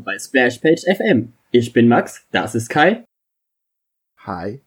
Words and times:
willkommen 0.00 0.04
bei 0.04 0.18
Splashpage 0.18 0.84
FM. 0.84 1.32
Ich 1.50 1.72
bin 1.72 1.88
Max, 1.88 2.26
das 2.32 2.54
ist 2.54 2.68
Kai. 2.68 3.04
Hi. 4.18 4.60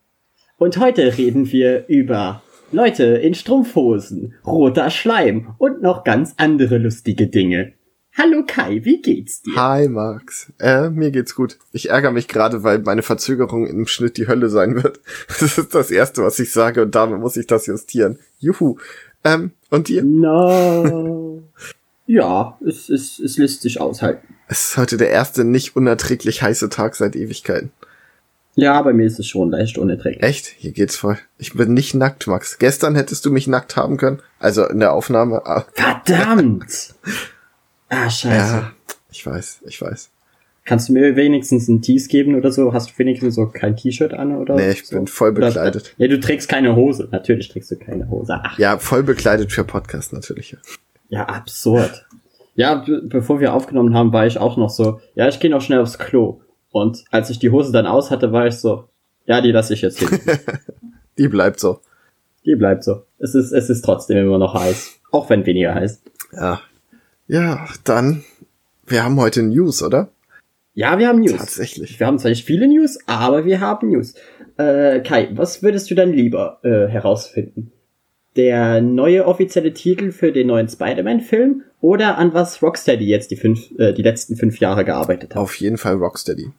Und 0.57 0.77
heute 0.77 1.17
reden 1.17 1.51
wir 1.51 1.87
über 1.87 2.41
Leute 2.71 3.03
in 3.03 3.33
Strumpfhosen, 3.33 4.35
roter 4.45 4.89
Schleim 4.89 5.55
und 5.57 5.81
noch 5.81 6.03
ganz 6.03 6.33
andere 6.37 6.77
lustige 6.77 7.27
Dinge. 7.27 7.73
Hallo 8.15 8.43
Kai, 8.45 8.81
wie 8.83 9.01
geht's 9.01 9.41
dir? 9.41 9.55
Hi 9.55 9.87
Max. 9.87 10.53
Äh, 10.59 10.89
mir 10.89 11.09
geht's 11.11 11.35
gut. 11.35 11.57
Ich 11.71 11.89
ärgere 11.89 12.11
mich 12.11 12.27
gerade, 12.27 12.63
weil 12.63 12.79
meine 12.79 13.01
Verzögerung 13.01 13.65
im 13.65 13.87
Schnitt 13.87 14.17
die 14.17 14.27
Hölle 14.27 14.49
sein 14.49 14.83
wird. 14.83 14.99
Das 15.27 15.57
ist 15.57 15.73
das 15.73 15.89
Erste, 15.89 16.23
was 16.23 16.39
ich 16.39 16.51
sage 16.51 16.83
und 16.83 16.93
damit 16.93 17.19
muss 17.19 17.37
ich 17.37 17.47
das 17.47 17.65
justieren. 17.65 18.19
Juhu. 18.39 18.77
Ähm, 19.23 19.51
und 19.71 19.87
dir? 19.87 20.03
No. 20.03 21.43
ja, 22.05 22.57
es, 22.65 22.89
es, 22.89 23.19
es 23.19 23.37
lässt 23.37 23.61
sich 23.61 23.81
aushalten. 23.81 24.32
Es 24.47 24.69
ist 24.69 24.77
heute 24.77 24.97
der 24.97 25.09
erste 25.09 25.43
nicht 25.43 25.75
unerträglich 25.75 26.41
heiße 26.41 26.69
Tag 26.69 26.95
seit 26.95 27.15
Ewigkeiten. 27.15 27.71
Ja, 28.55 28.79
bei 28.83 28.93
mir 28.93 29.07
ist 29.07 29.17
es 29.19 29.25
schon 29.27 29.49
leicht 29.49 29.77
unerträglich. 29.79 30.21
Echt? 30.21 30.45
Hier 30.45 30.73
geht's 30.73 30.95
voll. 30.95 31.17
Ich 31.39 31.53
bin 31.53 31.73
nicht 31.73 31.95
nackt, 31.95 32.27
Max. 32.27 32.59
Gestern 32.59 32.93
hättest 32.95 33.25
du 33.25 33.31
mich 33.31 33.47
nackt 33.47 33.75
haben 33.77 33.97
können. 33.97 34.21
Also 34.37 34.67
in 34.67 34.79
der 34.79 34.93
Aufnahme. 34.93 35.41
Ah, 35.45 35.65
Verdammt! 35.73 36.93
Ah, 37.89 38.09
scheiße. 38.09 38.35
ja, 38.55 38.71
ich 39.11 39.23
weiß, 39.23 39.59
ich 39.67 39.79
weiß. 39.79 40.09
Kannst 40.65 40.89
du 40.89 40.93
mir 40.93 41.15
wenigstens 41.15 41.69
einen 41.69 41.83
Tees 41.83 42.07
geben 42.07 42.33
oder 42.33 42.51
so? 42.51 42.73
Hast 42.73 42.89
du 42.89 42.93
wenigstens 42.97 43.35
so 43.35 43.45
kein 43.45 43.75
T-Shirt 43.77 44.15
an 44.15 44.35
oder 44.35 44.55
Nee, 44.55 44.71
ich 44.71 44.87
so? 44.87 44.95
bin 44.95 45.05
voll 45.05 45.29
Oder- 45.29 45.47
bekleidet. 45.49 45.93
Ja, 45.97 46.07
du 46.07 46.19
trägst 46.19 46.49
keine 46.49 46.75
Hose. 46.75 47.07
Natürlich 47.11 47.49
trägst 47.49 47.69
du 47.69 47.75
keine 47.77 48.09
Hose. 48.09 48.39
Ach, 48.43 48.57
Ja, 48.57 48.79
voll 48.79 49.03
bekleidet 49.03 49.51
für 49.51 49.63
Podcast 49.63 50.11
natürlich. 50.11 50.57
ja, 51.09 51.25
absurd. 51.25 52.07
Ja, 52.55 52.75
be 52.75 53.01
bevor 53.03 53.39
wir 53.39 53.53
aufgenommen 53.53 53.95
haben, 53.95 54.13
war 54.13 54.27
ich 54.27 54.37
auch 54.37 54.57
noch 54.57 54.69
so, 54.69 54.99
ja, 55.15 55.27
ich 55.27 55.39
gehe 55.39 55.49
noch 55.49 55.61
schnell 55.61 55.79
aufs 55.79 55.97
Klo. 55.97 56.41
Und 56.71 57.03
als 57.11 57.29
ich 57.29 57.39
die 57.39 57.49
Hose 57.49 57.71
dann 57.71 57.85
aus 57.87 58.11
hatte, 58.11 58.31
war 58.31 58.47
ich 58.47 58.55
so, 58.55 58.85
ja, 59.25 59.41
die 59.41 59.51
lasse 59.51 59.73
ich 59.73 59.81
jetzt 59.81 59.99
hin. 59.99 60.19
Die 61.17 61.27
bleibt 61.27 61.59
so. 61.59 61.79
die 62.43 62.55
bleibt 62.55 62.83
so. 62.83 63.03
Es 63.19 63.35
ist, 63.35 63.51
es 63.51 63.69
ist 63.69 63.83
trotzdem 63.85 64.17
immer 64.17 64.39
noch 64.39 64.55
heiß. 64.55 64.99
Auch 65.11 65.29
wenn 65.29 65.45
weniger 65.45 65.75
heiß. 65.75 66.01
Ja. 66.31 66.59
Ja, 67.27 67.67
dann. 67.83 68.23
Wir 68.87 69.03
haben 69.03 69.19
heute 69.19 69.43
News, 69.43 69.83
oder? 69.83 70.09
Ja, 70.73 70.97
wir 70.97 71.07
haben 71.07 71.19
News. 71.19 71.37
Tatsächlich. 71.37 71.99
Wir 71.99 72.07
haben 72.07 72.17
zwar 72.17 72.29
nicht 72.29 72.45
viele 72.45 72.67
News, 72.67 72.97
aber 73.05 73.45
wir 73.45 73.59
haben 73.59 73.89
News. 73.89 74.15
Äh, 74.57 75.01
Kai, 75.01 75.29
was 75.33 75.61
würdest 75.61 75.91
du 75.91 75.95
dann 75.95 76.11
lieber 76.11 76.59
äh, 76.63 76.87
herausfinden? 76.87 77.71
Der 78.35 78.81
neue 78.81 79.25
offizielle 79.27 79.73
Titel 79.73 80.11
für 80.11 80.31
den 80.31 80.47
neuen 80.47 80.67
Spider-Man-Film 80.67 81.63
oder 81.81 82.17
an 82.17 82.33
was 82.33 82.61
Rocksteady 82.63 83.05
jetzt 83.05 83.29
die, 83.29 83.35
fünf, 83.35 83.69
äh, 83.77 83.93
die 83.93 84.01
letzten 84.01 84.35
fünf 84.35 84.59
Jahre 84.59 84.83
gearbeitet 84.85 85.31
hat? 85.35 85.37
Auf 85.37 85.55
jeden 85.55 85.77
Fall 85.77 85.95
Rocksteady. 85.95 86.51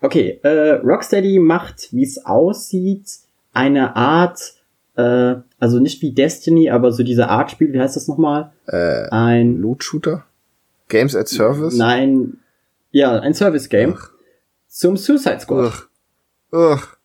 Okay, 0.00 0.40
äh, 0.42 0.72
Rocksteady 0.82 1.38
macht, 1.38 1.92
wie 1.92 2.02
es 2.02 2.24
aussieht, 2.26 3.04
eine 3.52 3.94
Art, 3.94 4.54
äh, 4.96 5.36
also 5.60 5.78
nicht 5.78 6.02
wie 6.02 6.10
Destiny, 6.12 6.70
aber 6.70 6.90
so 6.90 7.04
diese 7.04 7.28
Art 7.28 7.52
Spiel, 7.52 7.72
wie 7.72 7.78
heißt 7.80 7.94
das 7.94 8.08
nochmal? 8.08 8.50
Äh, 8.66 9.08
Ein, 9.10 9.58
Loot 9.58 9.84
Shooter? 9.84 10.24
Games 10.88 11.14
at 11.14 11.28
Service? 11.28 11.76
nein, 11.76 12.38
ja, 12.90 13.18
ein 13.20 13.32
Service-Game 13.32 13.96
zum 14.68 14.96
Suicide 14.96 15.38
Squad. 15.40 15.72
Ugh. 16.52 16.72
Ugh. 16.72 16.96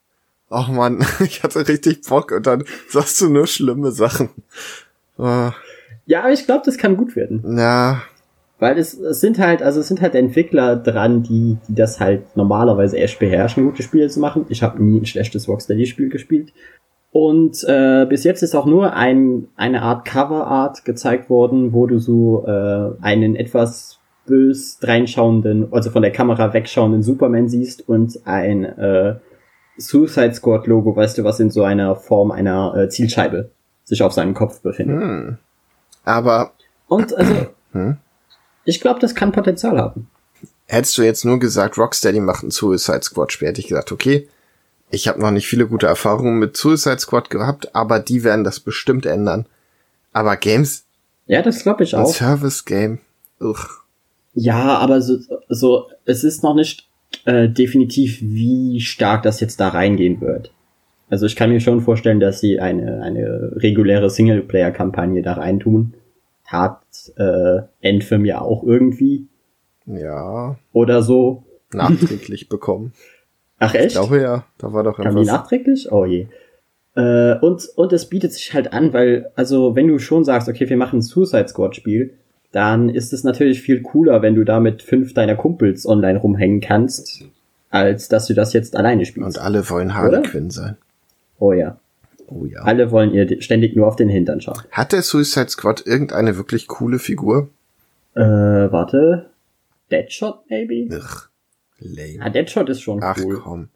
Ach 0.50 0.70
man, 0.70 1.06
ich 1.20 1.44
hatte 1.44 1.68
richtig 1.68 2.02
Bock 2.08 2.32
und 2.32 2.48
dann 2.48 2.64
sagst 2.90 3.20
du 3.22 3.30
nur 3.30 3.48
schlimme 3.48 3.92
Sachen. 3.92 4.30
Uh, 5.18 5.52
Ja, 6.06 6.22
aber 6.22 6.32
ich 6.32 6.46
glaube, 6.46 6.64
das 6.66 6.78
kann 6.78 6.96
gut 6.96 7.16
werden. 7.16 7.42
na, 7.44 8.02
Weil 8.60 8.78
es, 8.78 8.94
es 8.94 9.20
sind 9.20 9.40
halt, 9.40 9.62
also 9.62 9.82
es 9.82 9.88
sind 9.88 10.02
halt 10.02 10.16
Entwickler 10.16 10.76
dran, 10.78 11.22
die, 11.24 11.58
die 11.68 11.76
das 11.76 12.00
halt 12.00 12.36
normalerweise 12.36 12.98
echt 12.98 13.20
beherrschen, 13.20 13.66
gute 13.66 13.84
Spiele 13.84 14.08
zu 14.10 14.20
machen. 14.20 14.46
Ich 14.50 14.64
habe 14.64 14.82
nie 14.82 15.02
ein 15.02 15.06
schlechtes 15.06 15.48
Rocksteady-Spiel 15.48 16.10
gespielt. 16.10 16.54
Und 17.12 17.64
äh, 17.68 18.06
bis 18.08 18.24
jetzt 18.24 18.44
ist 18.44 18.56
auch 18.56 18.66
nur 18.66 18.94
ein, 18.94 19.48
eine 19.56 19.82
Art 19.82 20.06
Cover-Art 20.06 20.86
gezeigt 20.86 21.30
worden, 21.30 21.74
wo 21.74 21.88
du 21.88 22.00
so 22.00 22.46
äh, 22.46 22.92
einen 23.02 23.36
etwas 23.36 24.00
bös 24.28 24.78
reinschauenden, 24.82 25.72
also 25.72 25.90
von 25.90 26.02
der 26.02 26.12
Kamera 26.12 26.54
wegschauenden 26.54 27.02
Superman 27.02 27.48
siehst 27.48 27.88
und 27.88 28.20
ein 28.26 28.66
äh, 28.66 29.16
Suicide 29.78 30.34
Squad-Logo, 30.34 30.96
weißt 30.96 31.18
du, 31.18 31.24
was 31.24 31.40
in 31.40 31.52
so 31.52 31.64
einer 31.64 31.96
Form 31.96 32.32
einer 32.32 32.76
äh, 32.76 32.90
Zielscheibe 32.90 33.52
sich 33.84 34.04
auf 34.04 34.14
seinem 34.14 34.34
Kopf 34.34 34.62
befindet. 34.62 35.02
hm. 35.02 35.38
Aber 36.04 36.52
Und 36.88 37.14
also, 37.16 37.48
hm? 37.74 37.98
ich 38.66 38.80
glaube, 38.82 39.00
das 39.00 39.14
kann 39.16 39.32
Potenzial 39.32 39.78
haben. 39.78 40.10
hättest 40.68 40.98
du 40.98 41.02
jetzt 41.04 41.26
nur 41.26 41.40
gesagt, 41.40 41.78
Rocksteady 41.78 42.20
macht 42.20 42.44
ein 42.44 42.52
Suicide 42.52 43.04
Squad 43.04 43.32
Spiel, 43.32 43.50
hätte 43.50 43.62
ich 43.62 43.68
gesagt, 43.68 43.92
okay, 43.92 44.28
ich 44.90 45.08
habe 45.10 45.20
noch 45.20 45.32
nicht 45.32 45.48
viele 45.48 45.68
gute 45.68 45.86
Erfahrungen 45.88 46.40
mit 46.40 46.56
Suicide 46.56 47.00
Squad 47.00 47.30
gehabt, 47.30 47.76
aber 47.76 48.00
die 48.00 48.24
werden 48.24 48.46
das 48.46 48.60
bestimmt 48.62 49.06
ändern. 49.06 49.46
Aber 50.14 50.38
Games, 50.38 50.86
Ja, 51.26 51.42
das 51.42 51.62
glaube 51.64 51.84
ich 51.84 51.94
auch. 51.94 52.08
Service 52.14 52.64
Game, 52.66 53.00
ugh. 53.42 53.68
Ja, 54.34 54.78
aber 54.78 55.02
so, 55.02 55.18
so 55.50 55.88
es 56.06 56.24
ist 56.24 56.42
noch 56.44 56.54
nicht 56.54 56.88
äh, 57.26 57.50
definitiv, 57.50 58.20
wie 58.22 58.80
stark 58.82 59.24
das 59.24 59.40
jetzt 59.40 59.60
da 59.60 59.70
reingehen 59.70 60.22
wird. 60.22 60.52
Also 61.10 61.26
ich 61.26 61.36
kann 61.36 61.52
mir 61.52 61.60
schon 61.62 61.82
vorstellen, 61.82 62.20
dass 62.20 62.40
sie 62.42 62.60
eine, 62.60 63.02
eine 63.02 63.52
reguläre 63.56 64.10
Singleplayer-Kampagne 64.10 65.22
da 65.22 65.34
reintun. 65.34 65.94
Tat 66.46 66.82
äh, 67.18 67.60
Endfilm 67.82 68.26
ja 68.26 68.42
auch 68.42 68.64
irgendwie. 68.64 69.28
ja, 69.86 70.58
Oder 70.74 71.02
so. 71.02 71.44
nachträglich 71.74 72.50
bekommen. 72.50 72.94
Ach 73.60 73.74
Ich 73.74 73.80
echt? 73.82 73.92
glaube 73.96 74.22
ja, 74.22 74.46
da 74.58 74.72
war 74.74 74.84
doch 74.84 74.98
Kam 74.98 75.16
die 75.16 75.22
etwas. 75.22 75.28
nachträglich? 75.28 75.92
Oh 75.92 76.06
je. 76.06 76.28
Äh, 76.96 77.36
und, 77.40 77.68
und 77.76 77.94
es 77.94 78.08
bietet 78.10 78.34
sich 78.34 78.54
halt 78.54 78.74
an, 78.74 78.92
weil, 78.94 79.32
also 79.36 79.76
wenn 79.76 79.88
du 79.88 80.00
schon 80.00 80.24
sagst, 80.24 80.48
okay, 80.50 80.70
wir 80.70 80.78
machen 80.78 81.00
ein 81.00 81.02
Suicide 81.02 81.48
Squad 81.48 81.76
Spiel, 81.76 82.14
dann 82.58 82.90
ist 82.90 83.14
es 83.14 83.24
natürlich 83.24 83.62
viel 83.62 83.84
cooler, 83.84 84.24
wenn 84.24 84.34
du 84.34 84.44
da 84.44 84.60
mit 84.60 84.82
fünf 84.82 85.14
deiner 85.14 85.36
Kumpels 85.36 85.86
online 85.86 86.18
rumhängen 86.18 86.60
kannst, 86.60 87.24
als 87.70 88.08
dass 88.08 88.26
du 88.26 88.34
das 88.34 88.52
jetzt 88.54 88.76
alleine 88.76 89.06
spielst. 89.06 89.38
Und 89.38 89.44
alle 89.44 89.70
wollen? 89.70 89.92
Quinn 90.24 90.50
sein. 90.50 90.76
oh 91.38 91.54
ja. 91.54 91.80
Oh 92.30 92.46
ja. 92.46 92.62
Alle 92.64 92.90
wollen 92.92 93.14
ihr 93.14 93.42
ständig 93.42 93.76
nur 93.76 93.88
auf 93.88 93.96
den 93.96 94.10
Hintern 94.10 94.42
schauen. 94.42 94.60
Hat 94.72 94.92
der 94.92 95.04
Suicide 95.04 95.50
Squad 95.50 95.86
irgendeine 95.86 96.36
wirklich 96.36 96.68
coole 96.68 96.98
Figur? 97.00 97.50
Äh, 98.16 98.22
warte. 98.22 99.30
Deadshot, 99.92 100.40
maybe? 100.50 100.94
Ugh, 100.94 101.30
lame. 101.80 102.18
Ah, 102.20 102.30
Deadshot 102.30 102.68
ist 102.70 102.82
schon 102.82 103.02
Ach 103.04 103.18
cool. 103.24 103.40
komm. 103.40 103.70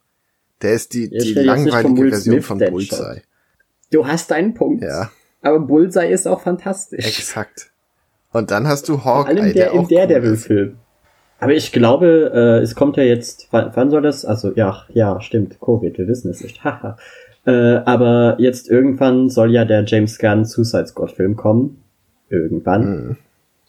Der 0.64 0.74
ist 0.74 0.94
die, 0.94 1.08
die 1.10 1.34
langweilige 1.34 2.10
Version 2.10 2.42
von 2.42 2.58
Deadshot. 2.58 2.74
Bullseye. 2.74 3.22
Du 3.92 4.06
hast 4.08 4.32
einen 4.32 4.54
Punkt. 4.56 4.84
Ja, 4.84 5.12
Aber 5.44 5.60
Bullseye 5.60 6.12
ist 6.12 6.28
auch 6.28 6.42
fantastisch. 6.42 7.06
exakt. 7.06 7.71
Und 8.32 8.52
dann 8.52 8.68
hast 8.68 8.88
du 8.90 9.04
Hawkeye, 9.04 9.30
allem 9.30 9.46
der, 9.46 9.54
der 9.54 9.72
im 9.72 9.80
auch 9.80 9.90
cool. 9.90 9.98
Daredevil-Film. 9.98 10.78
Aber 11.40 11.54
ich 11.54 11.72
glaube, 11.72 12.32
äh, 12.34 12.64
es 12.64 12.76
kommt 12.76 12.98
ja 12.98 13.04
jetzt, 13.04 13.48
wann, 13.52 13.72
wann 13.74 13.90
soll 13.90 14.04
das? 14.04 14.26
Also 14.26 14.54
ja, 14.56 14.84
ja, 14.90 15.20
stimmt, 15.22 15.60
Covid, 15.60 15.98
wir 15.98 16.08
wissen 16.08 16.30
es 16.30 16.42
nicht. 16.42 16.64
Haha. 16.64 16.98
äh, 17.46 17.78
aber 17.86 18.36
jetzt 18.40 18.70
irgendwann 18.70 19.30
soll 19.30 19.52
ja 19.52 19.66
der 19.66 19.84
James 19.86 20.20
Gunn 20.20 20.46
Suicide 20.46 20.88
Squad 20.88 21.12
Film 21.12 21.36
kommen. 21.36 21.84
Irgendwann. 22.30 22.84
Hm. 22.84 23.18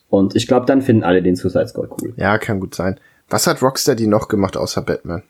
Und 0.08 0.36
ich 0.36 0.46
glaube, 0.46 0.66
dann 0.66 0.82
finden 0.82 1.02
alle 1.02 1.22
den 1.22 1.34
Suicide 1.34 1.66
Squad 1.66 1.90
cool. 2.00 2.12
Ja, 2.16 2.36
kann 2.38 2.60
gut 2.60 2.74
sein. 2.74 3.00
Was 3.30 3.46
hat 3.46 3.62
Rocksteady 3.62 4.06
noch 4.06 4.28
gemacht 4.28 4.58
außer 4.58 4.82
Batman? 4.82 5.22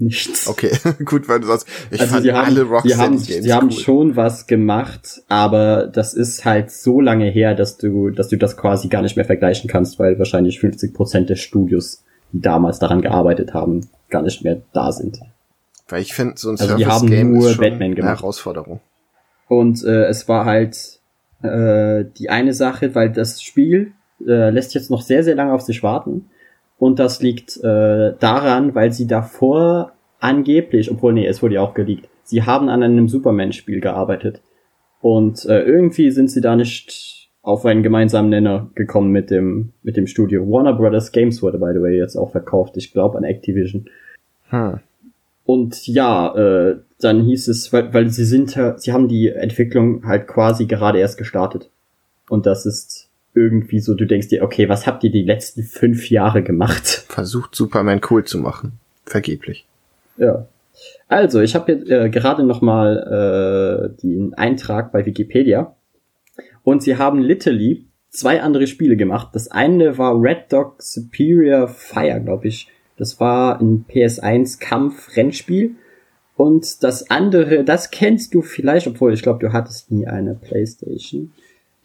Nichts. 0.00 0.48
Okay, 0.48 0.70
gut, 1.04 1.28
weil 1.28 1.40
du 1.40 1.46
sagst, 1.46 1.68
ich 1.90 2.00
also 2.00 2.14
fand 2.14 2.22
sie 2.24 2.32
haben, 2.32 2.46
alle 2.46 2.62
sie 2.64 2.68
Rocksteady 2.68 2.94
haben, 2.96 3.10
Games 3.22 3.26
sie 3.26 3.52
haben 3.52 3.66
cool. 3.68 3.72
schon 3.72 4.16
was 4.16 4.46
gemacht, 4.46 5.22
aber 5.28 5.86
das 5.86 6.14
ist 6.14 6.46
halt 6.46 6.70
so 6.70 7.02
lange 7.02 7.26
her, 7.26 7.54
dass 7.54 7.76
du, 7.76 8.08
dass 8.08 8.28
du 8.28 8.36
das 8.36 8.56
quasi 8.56 8.88
gar 8.88 9.02
nicht 9.02 9.16
mehr 9.16 9.26
vergleichen 9.26 9.68
kannst, 9.68 9.98
weil 9.98 10.18
wahrscheinlich 10.18 10.58
50 10.58 10.94
Prozent 10.94 11.28
der 11.28 11.36
Studios, 11.36 12.02
die 12.32 12.40
damals 12.40 12.78
daran 12.78 13.02
gearbeitet 13.02 13.52
haben, 13.52 13.88
gar 14.08 14.22
nicht 14.22 14.42
mehr 14.42 14.62
da 14.72 14.90
sind. 14.90 15.20
Weil 15.86 16.00
ich 16.00 16.14
finde, 16.14 16.34
so 16.38 16.48
ein 16.48 16.58
Also 16.58 16.76
die 16.76 16.86
nur 17.24 17.48
ist 17.48 17.56
schon 17.56 17.60
Batman 17.60 17.82
eine 17.82 17.94
gemacht. 17.94 18.20
Herausforderung. 18.20 18.80
Und 19.48 19.84
äh, 19.84 20.04
es 20.06 20.28
war 20.28 20.46
halt 20.46 21.00
äh, 21.42 22.04
die 22.16 22.30
eine 22.30 22.54
Sache, 22.54 22.94
weil 22.94 23.10
das 23.10 23.42
Spiel 23.42 23.92
äh, 24.26 24.48
lässt 24.48 24.72
jetzt 24.72 24.90
noch 24.90 25.02
sehr, 25.02 25.24
sehr 25.24 25.34
lange 25.34 25.52
auf 25.52 25.60
sich 25.60 25.82
warten. 25.82 26.30
Und 26.80 26.98
das 26.98 27.20
liegt 27.20 27.58
äh, 27.58 28.14
daran, 28.18 28.74
weil 28.74 28.90
sie 28.90 29.06
davor 29.06 29.92
angeblich, 30.18 30.90
obwohl 30.90 31.12
nee, 31.12 31.26
es 31.26 31.42
wurde 31.42 31.56
ja 31.56 31.60
auch 31.60 31.74
geleakt, 31.74 32.08
sie 32.24 32.44
haben 32.44 32.70
an 32.70 32.82
einem 32.82 33.06
Superman-Spiel 33.06 33.80
gearbeitet. 33.82 34.40
Und 35.02 35.44
äh, 35.44 35.60
irgendwie 35.60 36.10
sind 36.10 36.30
sie 36.30 36.40
da 36.40 36.56
nicht 36.56 37.28
auf 37.42 37.66
einen 37.66 37.82
gemeinsamen 37.82 38.30
Nenner 38.30 38.70
gekommen 38.74 39.12
mit 39.12 39.30
dem, 39.30 39.74
mit 39.82 39.98
dem 39.98 40.06
Studio. 40.06 40.50
Warner 40.50 40.72
Brothers 40.72 41.12
Games 41.12 41.42
wurde, 41.42 41.58
by 41.58 41.72
the 41.74 41.82
way, 41.82 41.98
jetzt 41.98 42.16
auch 42.16 42.32
verkauft, 42.32 42.78
ich 42.78 42.94
glaube 42.94 43.18
an 43.18 43.24
Activision. 43.24 43.84
Hm. 44.48 44.80
Und 45.44 45.86
ja, 45.86 46.34
äh, 46.34 46.76
dann 46.98 47.24
hieß 47.24 47.48
es, 47.48 47.74
weil, 47.74 47.92
weil 47.92 48.08
sie 48.08 48.24
sind, 48.24 48.58
sie 48.76 48.92
haben 48.92 49.08
die 49.08 49.28
Entwicklung 49.28 50.06
halt 50.06 50.26
quasi 50.26 50.64
gerade 50.64 50.98
erst 50.98 51.18
gestartet. 51.18 51.68
Und 52.30 52.46
das 52.46 52.64
ist 52.64 53.09
irgendwie 53.34 53.80
so, 53.80 53.94
du 53.94 54.06
denkst 54.06 54.28
dir, 54.28 54.42
okay, 54.42 54.68
was 54.68 54.86
habt 54.86 55.04
ihr 55.04 55.10
die 55.10 55.22
letzten 55.22 55.62
fünf 55.62 56.10
Jahre 56.10 56.42
gemacht? 56.42 57.04
Versucht 57.08 57.54
Superman 57.54 58.00
cool 58.10 58.24
zu 58.24 58.38
machen. 58.38 58.72
Vergeblich. 59.04 59.66
Ja. 60.16 60.46
Also, 61.08 61.40
ich 61.40 61.54
habe 61.54 61.72
jetzt 61.72 61.90
äh, 61.90 62.08
gerade 62.10 62.42
noch 62.42 62.60
mal 62.60 63.92
äh, 63.96 64.02
den 64.02 64.34
Eintrag 64.34 64.92
bei 64.92 65.04
Wikipedia 65.04 65.74
und 66.62 66.82
sie 66.82 66.96
haben 66.96 67.20
literally 67.20 67.86
zwei 68.10 68.42
andere 68.42 68.66
Spiele 68.66 68.96
gemacht. 68.96 69.28
Das 69.32 69.50
eine 69.50 69.98
war 69.98 70.20
Red 70.20 70.52
Dog 70.52 70.82
Superior 70.82 71.68
Fire, 71.68 72.20
glaube 72.20 72.48
ich. 72.48 72.68
Das 72.96 73.18
war 73.20 73.60
ein 73.60 73.86
PS1 73.88 74.60
Kampf-Rennspiel. 74.60 75.76
Und 76.36 76.82
das 76.82 77.10
andere, 77.10 77.64
das 77.64 77.90
kennst 77.90 78.34
du 78.34 78.42
vielleicht, 78.42 78.86
obwohl 78.86 79.12
ich 79.12 79.22
glaube, 79.22 79.40
du 79.40 79.52
hattest 79.52 79.90
nie 79.90 80.06
eine 80.06 80.34
Playstation, 80.34 81.32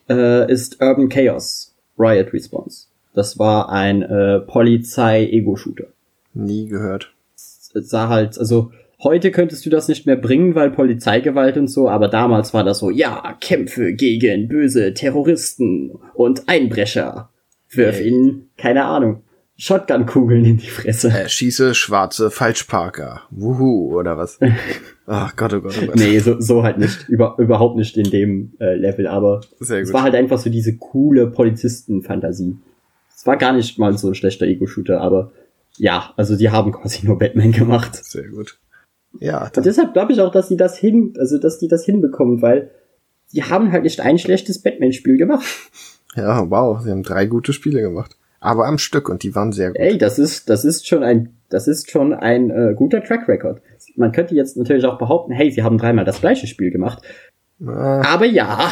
äh, 0.09 0.51
ist 0.51 0.81
Urban 0.81 1.09
Chaos 1.09 1.75
Riot 1.97 2.33
Response. 2.33 2.87
Das 3.13 3.39
war 3.39 3.69
ein 3.69 4.01
äh, 4.01 4.39
Polizei-Ego-Shooter. 4.39 5.87
Nie 6.33 6.67
gehört. 6.67 7.13
Es 7.35 7.71
sah 7.73 8.09
halt, 8.09 8.37
also 8.37 8.71
heute 9.01 9.31
könntest 9.31 9.65
du 9.65 9.69
das 9.69 9.87
nicht 9.87 10.05
mehr 10.05 10.17
bringen, 10.17 10.55
weil 10.55 10.71
Polizeigewalt 10.71 11.57
und 11.57 11.67
so, 11.67 11.89
aber 11.89 12.07
damals 12.07 12.53
war 12.53 12.63
das 12.63 12.79
so, 12.79 12.89
ja, 12.89 13.37
Kämpfe 13.39 13.93
gegen 13.93 14.47
böse 14.47 14.93
Terroristen 14.93 15.91
und 16.13 16.47
Einbrecher. 16.47 17.29
Wirf 17.69 18.01
ihnen, 18.01 18.49
keine 18.57 18.85
Ahnung, 18.85 19.23
Shotgun-Kugeln 19.57 20.43
in 20.43 20.57
die 20.57 20.67
Fresse. 20.67 21.09
Äh, 21.09 21.29
schieße 21.29 21.75
schwarze 21.75 22.29
Falschparker. 22.29 23.21
Wuhu, 23.31 23.97
oder 23.97 24.17
was? 24.17 24.37
Ach 25.07 25.35
Gott, 25.35 25.53
oh 25.53 25.61
Gott, 25.61 25.79
oh 25.81 25.85
Gott. 25.85 25.95
Nee, 25.95 26.19
so, 26.19 26.39
so 26.41 26.63
halt 26.63 26.77
nicht. 26.77 27.07
Über, 27.07 27.35
überhaupt 27.37 27.77
nicht 27.77 27.95
in 27.95 28.09
dem 28.09 28.53
äh, 28.59 28.75
Level, 28.75 29.07
aber 29.07 29.41
Sehr 29.59 29.79
es 29.81 29.89
gut. 29.89 29.93
war 29.93 30.03
halt 30.03 30.15
einfach 30.15 30.39
so 30.39 30.49
diese 30.49 30.75
coole 30.77 31.27
Polizisten-Fantasie. 31.27 32.57
Es 33.15 33.25
war 33.25 33.37
gar 33.37 33.53
nicht 33.53 33.79
mal 33.79 33.97
so 33.97 34.09
ein 34.09 34.15
schlechter 34.15 34.45
Ego-Shooter, 34.45 34.99
aber 34.99 35.31
ja, 35.77 36.13
also 36.17 36.35
die 36.35 36.49
haben 36.49 36.71
quasi 36.71 37.05
nur 37.05 37.17
Batman 37.17 37.51
gemacht. 37.51 37.95
Sehr 38.03 38.27
gut. 38.27 38.59
Ja, 39.19 39.49
Und 39.55 39.65
deshalb 39.65 39.93
glaube 39.93 40.11
ich 40.11 40.19
auch, 40.19 40.31
dass 40.31 40.49
die 40.49 40.57
das 40.57 40.77
hin, 40.77 41.13
also 41.17 41.37
dass 41.37 41.59
die 41.59 41.69
das 41.69 41.85
hinbekommen, 41.85 42.41
weil 42.41 42.71
die 43.31 43.43
haben 43.43 43.71
halt 43.71 43.83
nicht 43.83 44.01
ein 44.01 44.17
schlechtes 44.17 44.61
Batman-Spiel 44.61 45.17
gemacht. 45.17 45.45
ja, 46.15 46.49
wow, 46.49 46.81
sie 46.81 46.91
haben 46.91 47.03
drei 47.03 47.25
gute 47.25 47.53
Spiele 47.53 47.81
gemacht. 47.81 48.14
Aber 48.45 48.67
am 48.67 48.77
Stück 48.77 49.09
und 49.09 49.23
die 49.23 49.33
waren 49.33 49.51
sehr 49.51 49.69
gut. 49.69 49.77
Ey, 49.79 49.97
das 49.97 50.19
ist, 50.19 50.51
das 50.51 50.65
ist 50.65 50.87
schon 50.87 51.01
ein, 51.01 51.35
das 51.49 51.67
ist 51.67 51.89
schon 51.89 52.13
ein 52.13 52.51
äh, 52.51 52.75
guter 52.75 53.03
Track 53.03 53.27
Record. 53.27 53.59
Man 53.95 54.11
könnte 54.11 54.35
jetzt 54.35 54.55
natürlich 54.55 54.85
auch 54.85 54.99
behaupten, 54.99 55.31
hey, 55.31 55.49
sie 55.49 55.63
haben 55.63 55.79
dreimal 55.79 56.05
das 56.05 56.21
gleiche 56.21 56.45
Spiel 56.45 56.69
gemacht. 56.69 57.01
Ah, 57.65 58.03
Aber 58.05 58.25
ja. 58.25 58.71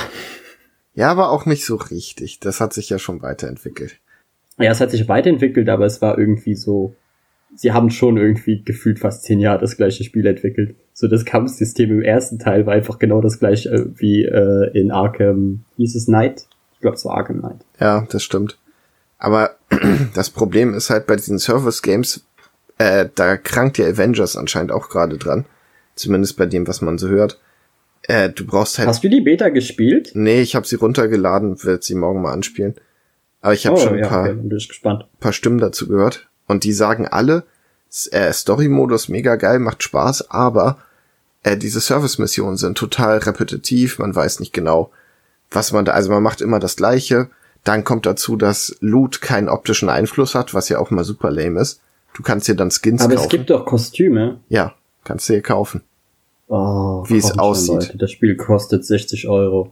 ja, 0.93 1.09
aber 1.09 1.31
auch 1.31 1.47
nicht 1.47 1.65
so 1.65 1.75
richtig. 1.75 2.39
Das 2.39 2.61
hat 2.61 2.73
sich 2.73 2.89
ja 2.91 2.99
schon 2.99 3.23
weiterentwickelt. 3.23 3.97
Ja, 4.59 4.69
es 4.69 4.79
hat 4.79 4.91
sich 4.91 5.09
weiterentwickelt, 5.09 5.67
aber 5.69 5.87
es 5.87 6.03
war 6.03 6.19
irgendwie 6.19 6.53
so, 6.53 6.95
sie 7.55 7.71
haben 7.71 7.89
schon 7.89 8.17
irgendwie 8.17 8.61
gefühlt 8.63 8.99
fast 8.99 9.23
zehn 9.23 9.39
Jahre 9.39 9.59
das 9.59 9.75
gleiche 9.75 10.03
Spiel 10.03 10.27
entwickelt. 10.27 10.75
So 10.93 11.07
das 11.07 11.25
Kampfsystem 11.25 11.89
im 11.89 12.03
ersten 12.03 12.37
Teil 12.37 12.67
war 12.67 12.75
einfach 12.75 12.99
genau 12.99 13.21
das 13.21 13.39
gleiche 13.39 13.69
äh, 13.69 13.85
wie 13.95 14.23
äh, 14.23 14.69
in 14.79 14.91
Arkham, 14.91 15.63
hieß 15.77 15.95
es 15.95 16.05
Knight? 16.05 16.45
Ich 16.75 16.81
glaube, 16.81 16.95
es 16.95 17.05
war 17.05 17.17
Arkham 17.17 17.39
Knight. 17.39 17.65
Ja, 17.79 18.05
das 18.11 18.21
stimmt. 18.21 18.59
Aber 19.23 19.55
das 20.13 20.29
Problem 20.29 20.73
ist 20.73 20.89
halt 20.89 21.07
bei 21.07 21.15
diesen 21.15 21.39
Service-Games, 21.39 22.25
äh, 22.77 23.07
da 23.15 23.37
krankt 23.37 23.77
ja 23.77 23.87
Avengers 23.87 24.35
anscheinend 24.35 24.73
auch 24.73 24.89
gerade 24.89 25.17
dran. 25.17 25.45
Zumindest 25.95 26.35
bei 26.35 26.45
dem, 26.45 26.67
was 26.67 26.81
man 26.81 26.97
so 26.97 27.07
hört. 27.07 27.39
Äh, 28.03 28.29
du 28.29 28.45
brauchst 28.45 28.77
halt. 28.77 28.89
Hast 28.89 29.03
du 29.03 29.09
die 29.09 29.21
Beta 29.21 29.47
gespielt? 29.47 30.11
Nee, 30.13 30.41
ich 30.41 30.55
habe 30.55 30.67
sie 30.67 30.75
runtergeladen, 30.75 31.63
werde 31.63 31.81
sie 31.81 31.95
morgen 31.95 32.21
mal 32.21 32.33
anspielen. 32.33 32.75
Aber 33.39 33.53
ich 33.53 33.65
habe 33.65 33.77
schon 33.77 33.93
ein 33.93 33.95
Oh, 33.95 34.01
ja, 34.01 34.07
paar, 34.09 34.29
okay, 34.29 35.05
paar 35.19 35.33
Stimmen 35.33 35.59
dazu 35.59 35.87
gehört. 35.87 36.27
Und 36.47 36.65
die 36.65 36.73
sagen 36.73 37.07
alle, 37.07 37.43
äh, 38.11 38.33
Story-Modus 38.33 39.07
mega 39.07 39.37
geil, 39.37 39.59
macht 39.59 39.83
Spaß, 39.83 40.31
aber 40.31 40.79
äh, 41.43 41.55
diese 41.55 41.79
Service-Missionen 41.79 42.57
sind 42.57 42.77
total 42.77 43.19
repetitiv, 43.19 43.99
man 43.99 44.13
weiß 44.13 44.41
nicht 44.41 44.51
genau, 44.51 44.91
was 45.49 45.71
man 45.71 45.85
da, 45.85 45.93
also 45.93 46.09
man 46.11 46.23
macht 46.23 46.41
immer 46.41 46.59
das 46.59 46.75
Gleiche. 46.75 47.29
Dann 47.63 47.83
kommt 47.83 48.05
dazu, 48.05 48.35
dass 48.35 48.75
Loot 48.81 49.21
keinen 49.21 49.47
optischen 49.49 49.89
Einfluss 49.89 50.35
hat, 50.35 50.53
was 50.53 50.69
ja 50.69 50.79
auch 50.79 50.91
mal 50.91 51.03
super 51.03 51.31
lame 51.31 51.59
ist. 51.61 51.81
Du 52.13 52.21
kannst 52.23 52.47
dir 52.47 52.55
dann 52.55 52.69
Skins 52.71 53.01
Aber 53.01 53.15
kaufen. 53.15 53.25
es 53.25 53.29
gibt 53.31 53.49
doch 53.49 53.65
Kostüme. 53.65 54.39
ja, 54.49 54.73
kannst 55.03 55.29
du 55.29 55.33
dir 55.33 55.41
kaufen. 55.41 55.81
Oh, 56.47 57.03
Wie 57.07 57.17
es 57.17 57.37
aussieht. 57.39 57.73
Leute, 57.75 57.97
Das 57.97 58.11
Spiel 58.11 58.35
kostet 58.35 58.85
60 58.85 59.27
Euro. 59.29 59.71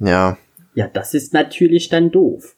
Ja, 0.00 0.38
Ja, 0.74 0.88
das 0.88 1.14
ist 1.14 1.32
natürlich 1.34 1.88
dann 1.90 2.10
doof. 2.10 2.56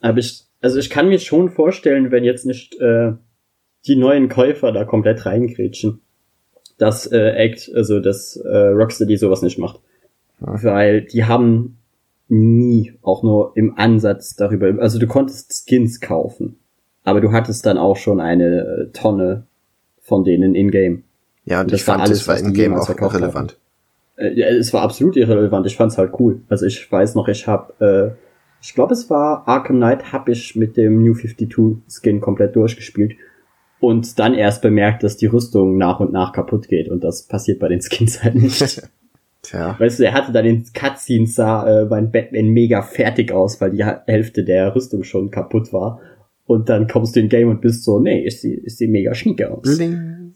Aber 0.00 0.18
ich, 0.18 0.44
also 0.60 0.78
ich 0.78 0.90
kann 0.90 1.08
mir 1.08 1.18
schon 1.18 1.50
vorstellen, 1.50 2.10
wenn 2.10 2.24
jetzt 2.24 2.46
nicht 2.46 2.80
äh, 2.80 3.12
die 3.86 3.96
neuen 3.96 4.28
Käufer 4.28 4.72
da 4.72 4.84
komplett 4.84 5.26
reingrätschen, 5.26 6.00
dass 6.78 7.06
äh, 7.10 7.30
Act, 7.32 7.70
also 7.74 8.00
dass 8.00 8.36
äh, 8.36 8.56
Rocksteady 8.68 9.16
sowas 9.16 9.42
nicht 9.42 9.58
macht. 9.58 9.80
Weil 10.40 11.02
die 11.02 11.24
haben 11.24 11.77
nie 12.28 12.92
auch 13.02 13.22
nur 13.22 13.52
im 13.56 13.76
Ansatz 13.78 14.36
darüber, 14.36 14.80
also 14.80 14.98
du 14.98 15.06
konntest 15.06 15.64
Skins 15.66 16.00
kaufen, 16.00 16.58
aber 17.04 17.20
du 17.20 17.32
hattest 17.32 17.64
dann 17.66 17.78
auch 17.78 17.96
schon 17.96 18.20
eine 18.20 18.60
äh, 18.60 18.92
Tonne 18.92 19.46
von 20.00 20.24
denen 20.24 20.54
in-game. 20.54 21.04
ja, 21.44 21.60
und 21.60 21.72
Das 21.72 21.80
ich 21.80 21.88
war 21.88 21.94
fand, 21.96 22.06
alles, 22.06 22.18
das 22.18 22.28
war 22.28 22.34
was 22.34 22.42
die 22.42 22.48
in 22.48 22.54
Game 22.54 22.72
jemals 22.72 22.90
auch 22.90 23.00
irrelevant. 23.00 23.58
Äh, 24.16 24.34
ja, 24.34 24.46
es 24.48 24.72
war 24.72 24.82
absolut 24.82 25.16
irrelevant. 25.16 25.66
Ich 25.66 25.76
fand's 25.76 25.96
halt 25.98 26.12
cool. 26.18 26.42
Also 26.48 26.66
ich 26.66 26.90
weiß 26.90 27.14
noch, 27.14 27.28
ich 27.28 27.46
habe, 27.46 28.16
äh, 28.16 28.62
ich 28.62 28.74
glaube, 28.74 28.92
es 28.92 29.08
war 29.08 29.46
Arkham 29.46 29.76
Knight, 29.76 30.12
habe 30.12 30.32
ich 30.32 30.56
mit 30.56 30.76
dem 30.76 31.02
New 31.02 31.14
52 31.14 31.82
Skin 31.88 32.20
komplett 32.20 32.56
durchgespielt 32.56 33.12
und 33.80 34.18
dann 34.18 34.34
erst 34.34 34.62
bemerkt, 34.62 35.02
dass 35.02 35.16
die 35.16 35.26
Rüstung 35.26 35.78
nach 35.78 36.00
und 36.00 36.12
nach 36.12 36.32
kaputt 36.32 36.68
geht 36.68 36.88
und 36.88 37.04
das 37.04 37.22
passiert 37.22 37.60
bei 37.60 37.68
den 37.68 37.80
Skins 37.80 38.22
halt 38.22 38.34
nicht. 38.34 38.82
Tja, 39.48 39.76
weißt 39.78 39.98
du, 40.00 40.04
er 40.04 40.12
hatte 40.12 40.32
dann 40.32 40.44
in 40.44 40.64
Cutscenes 40.74 41.34
sah 41.34 41.66
äh, 41.66 41.84
mein 41.86 42.10
Batman 42.12 42.48
mega 42.48 42.82
fertig 42.82 43.32
aus, 43.32 43.60
weil 43.60 43.70
die 43.70 43.84
Hälfte 43.84 44.44
der 44.44 44.74
Rüstung 44.74 45.04
schon 45.04 45.30
kaputt 45.30 45.72
war. 45.72 46.00
Und 46.46 46.68
dann 46.68 46.86
kommst 46.86 47.16
du 47.16 47.20
in 47.20 47.28
Game 47.28 47.48
und 47.48 47.60
bist 47.60 47.84
so, 47.84 47.98
nee, 47.98 48.24
ist 48.24 48.42
sie, 48.42 48.54
ist 48.54 48.78
sie 48.78 48.88
mega 48.88 49.14
schnieke 49.14 49.50
aus. 49.50 49.62
bling. 49.62 50.32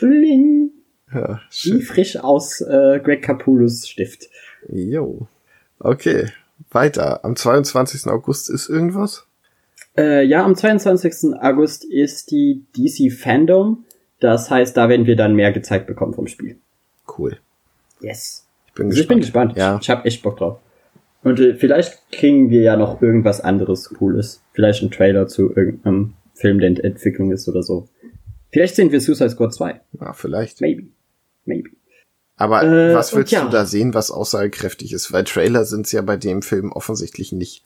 Bling. 0.00 0.70
Ja, 1.12 1.40
Wie 1.50 1.54
schön. 1.70 1.82
frisch 1.82 2.16
aus 2.18 2.60
äh, 2.60 3.00
Greg 3.02 3.22
Capullos 3.22 3.88
Stift. 3.88 4.28
Jo. 4.68 5.26
Okay, 5.78 6.26
weiter. 6.70 7.24
Am 7.24 7.36
22. 7.36 8.06
August 8.10 8.50
ist 8.50 8.68
irgendwas? 8.68 9.26
Äh, 9.96 10.24
ja, 10.24 10.44
am 10.44 10.54
22. 10.54 11.34
August 11.40 11.84
ist 11.84 12.30
die 12.30 12.64
DC 12.76 13.12
Fandom. 13.12 13.84
Das 14.20 14.50
heißt, 14.50 14.76
da 14.76 14.88
werden 14.88 15.06
wir 15.06 15.16
dann 15.16 15.34
mehr 15.34 15.52
gezeigt 15.52 15.86
bekommen 15.86 16.14
vom 16.14 16.26
Spiel. 16.26 16.58
Cool. 17.16 17.38
Yes. 18.00 18.46
Ich 18.68 18.74
bin 18.74 18.86
Also 18.88 19.00
ich 19.00 19.08
bin 19.08 19.20
gespannt. 19.20 19.56
Ja. 19.56 19.78
Ich 19.80 19.90
habe 19.90 20.04
echt 20.04 20.22
Bock 20.22 20.38
drauf. 20.38 20.60
Und 21.22 21.40
äh, 21.40 21.54
vielleicht 21.54 22.10
kriegen 22.12 22.50
wir 22.50 22.62
ja 22.62 22.76
noch 22.76 23.02
irgendwas 23.02 23.40
anderes 23.40 23.88
Cooles. 23.90 24.42
Vielleicht 24.52 24.82
ein 24.82 24.90
Trailer 24.90 25.26
zu 25.26 25.54
irgendeinem 25.54 26.14
Film, 26.34 26.60
der 26.60 26.70
in 26.70 26.76
Entwicklung 26.78 27.32
ist 27.32 27.48
oder 27.48 27.62
so. 27.62 27.88
Vielleicht 28.52 28.76
sehen 28.76 28.92
wir 28.92 29.00
Suicide 29.00 29.30
Squad 29.30 29.52
2. 29.52 29.80
Ja, 30.00 30.12
vielleicht. 30.12 30.60
Maybe. 30.60 30.84
Maybe. 31.44 31.70
Aber 32.36 32.62
Äh, 32.62 32.94
was 32.94 33.14
willst 33.14 33.32
ja. 33.32 33.44
du 33.44 33.50
da 33.50 33.66
sehen, 33.66 33.94
was 33.94 34.10
aussagekräftig 34.12 34.92
ist? 34.92 35.12
Weil 35.12 35.24
Trailer 35.24 35.64
sind's 35.64 35.90
ja 35.92 36.02
bei 36.02 36.16
dem 36.16 36.40
Film 36.42 36.70
offensichtlich 36.72 37.32
nicht. 37.32 37.64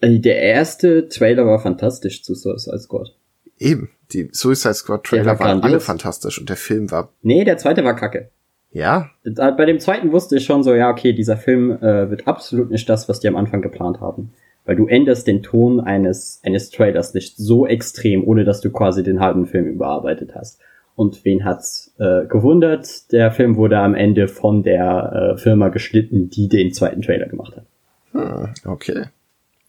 Äh, 0.00 0.20
Der 0.20 0.40
erste 0.40 1.08
Trailer 1.08 1.44
war 1.44 1.58
fantastisch 1.58 2.22
zu 2.22 2.34
Suicide 2.34 2.78
Squad. 2.78 3.16
Eben. 3.58 3.90
Die 4.12 4.28
Suicide 4.32 4.74
Squad 4.74 5.04
Trailer 5.04 5.38
war 5.38 5.40
waren 5.40 5.62
alle 5.62 5.80
fantastisch 5.80 6.38
und 6.38 6.48
der 6.48 6.56
Film 6.56 6.90
war, 6.90 7.12
Nee, 7.22 7.44
der 7.44 7.58
zweite 7.58 7.82
war 7.84 7.96
kacke. 7.96 8.30
Ja, 8.72 9.10
Bei 9.24 9.64
dem 9.66 9.80
zweiten 9.80 10.12
wusste 10.12 10.36
ich 10.36 10.44
schon 10.44 10.62
so, 10.62 10.74
ja, 10.74 10.90
okay, 10.90 11.12
dieser 11.12 11.36
Film 11.36 11.70
äh, 11.70 12.10
wird 12.10 12.26
absolut 12.26 12.70
nicht 12.70 12.88
das, 12.88 13.08
was 13.08 13.20
die 13.20 13.28
am 13.28 13.36
Anfang 13.36 13.60
geplant 13.60 14.00
haben. 14.00 14.32
Weil 14.64 14.76
du 14.76 14.86
änderst 14.86 15.26
den 15.26 15.42
Ton 15.42 15.80
eines, 15.80 16.40
eines 16.44 16.70
Trailers 16.70 17.14
nicht 17.14 17.36
so 17.36 17.66
extrem, 17.66 18.26
ohne 18.26 18.44
dass 18.44 18.60
du 18.60 18.70
quasi 18.70 19.02
den 19.02 19.20
halben 19.20 19.46
Film 19.46 19.66
überarbeitet 19.66 20.34
hast. 20.34 20.60
Und 20.94 21.24
wen 21.24 21.44
hat's 21.44 21.94
äh, 21.98 22.26
gewundert? 22.26 23.12
Der 23.12 23.30
Film 23.32 23.56
wurde 23.56 23.78
am 23.78 23.94
Ende 23.94 24.28
von 24.28 24.62
der 24.62 25.34
äh, 25.34 25.38
Firma 25.38 25.68
geschnitten, 25.68 26.30
die 26.30 26.48
den 26.48 26.72
zweiten 26.72 27.02
Trailer 27.02 27.26
gemacht 27.26 27.56
hat. 27.56 27.64
hm, 28.12 28.48
okay. 28.64 29.06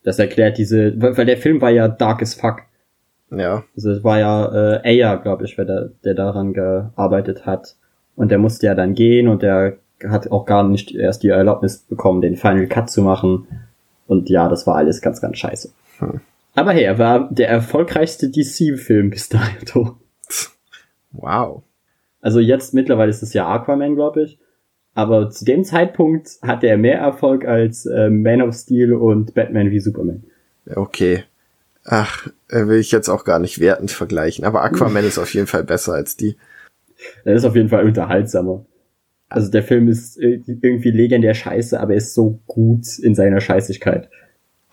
Das 0.03 0.19
erklärt 0.19 0.57
diese, 0.57 1.01
weil 1.01 1.17
weil 1.17 1.25
der 1.25 1.38
Film 1.38 1.62
war 1.62 1.72
ja 1.72 1.88
dark 1.88 2.22
as 2.22 2.33
fuck. 2.33 2.63
Ja, 3.31 3.63
Also 3.75 3.91
es 3.91 4.03
war 4.03 4.19
ja 4.19 4.75
äh, 4.75 4.88
Aya, 4.88 5.15
glaube 5.15 5.45
ich, 5.45 5.57
wer 5.57 5.65
da, 5.65 5.89
der 6.03 6.13
daran 6.13 6.53
gearbeitet 6.53 7.45
hat. 7.45 7.75
Und 8.15 8.29
der 8.29 8.38
musste 8.38 8.67
ja 8.67 8.75
dann 8.75 8.93
gehen 8.93 9.27
und 9.27 9.41
der 9.41 9.77
hat 10.08 10.32
auch 10.32 10.46
gar 10.46 10.63
nicht 10.67 10.93
erst 10.93 11.24
die 11.24 11.29
Erlaubnis 11.29 11.79
bekommen, 11.79 12.22
den 12.22 12.36
Final 12.36 12.67
Cut 12.67 12.89
zu 12.89 13.01
machen. 13.01 13.48
Und 14.08 14.29
ja, 14.29 14.50
das 14.50 14.67
war 14.67 14.75
alles 14.75 15.01
ganz, 15.01 15.22
ganz 15.22 15.38
scheiße. 15.38 15.70
Hm. 16.00 16.22
Aber 16.55 16.72
hey, 16.72 16.84
er 16.84 17.00
war 17.00 17.29
der 17.32 17.50
erfolgreichste 17.50 18.29
DC-Film 18.29 19.10
bis 19.10 19.29
dato. 19.29 19.98
wow. 21.12 21.63
Also 22.22 22.39
jetzt 22.39 22.74
mittlerweile 22.74 23.10
ist 23.10 23.24
es 23.24 23.34
ja 23.34 23.48
Aquaman, 23.48 23.96
glaube 23.96 24.24
ich. 24.24 24.39
Aber 24.93 25.32
zu 25.32 25.46
dem 25.46 25.63
Zeitpunkt 25.63 26.29
hatte 26.43 26.67
er 26.67 26.77
mehr 26.77 27.00
Erfolg 27.00 27.46
als 27.46 27.86
äh, 27.86 28.10
Man 28.10 28.41
of 28.41 28.53
Steel 28.53 28.93
und 28.93 29.34
Batman 29.34 29.72
wie 29.72 29.79
Superman. 29.79 30.24
Okay. 30.75 31.24
Ach, 31.84 32.27
äh, 32.50 32.67
will 32.67 32.79
ich 32.79 32.91
jetzt 32.91 33.10
auch 33.10 33.25
gar 33.25 33.39
nicht 33.39 33.60
wertend 33.60 33.91
vergleichen. 33.91 34.46
Aber 34.46 34.63
Aquaman 34.63 35.03
ist 35.05 35.17
auf 35.17 35.34
jeden 35.34 35.48
Fall 35.48 35.63
besser 35.63 35.93
als 35.93 36.15
die. 36.15 36.38
Er 37.25 37.36
ist 37.36 37.45
auf 37.45 37.55
jeden 37.55 37.69
Fall 37.69 37.86
unterhaltsamer. 37.86 38.65
Also 39.29 39.50
der 39.50 39.63
Film 39.63 39.88
ist 39.88 40.19
irgendwie 40.19 40.91
legendär 40.91 41.33
scheiße, 41.33 41.79
aber 41.79 41.93
er 41.93 41.98
ist 41.98 42.13
so 42.13 42.39
gut 42.45 43.00
in 43.00 43.15
seiner 43.15 43.41
Scheißigkeit. 43.41 44.10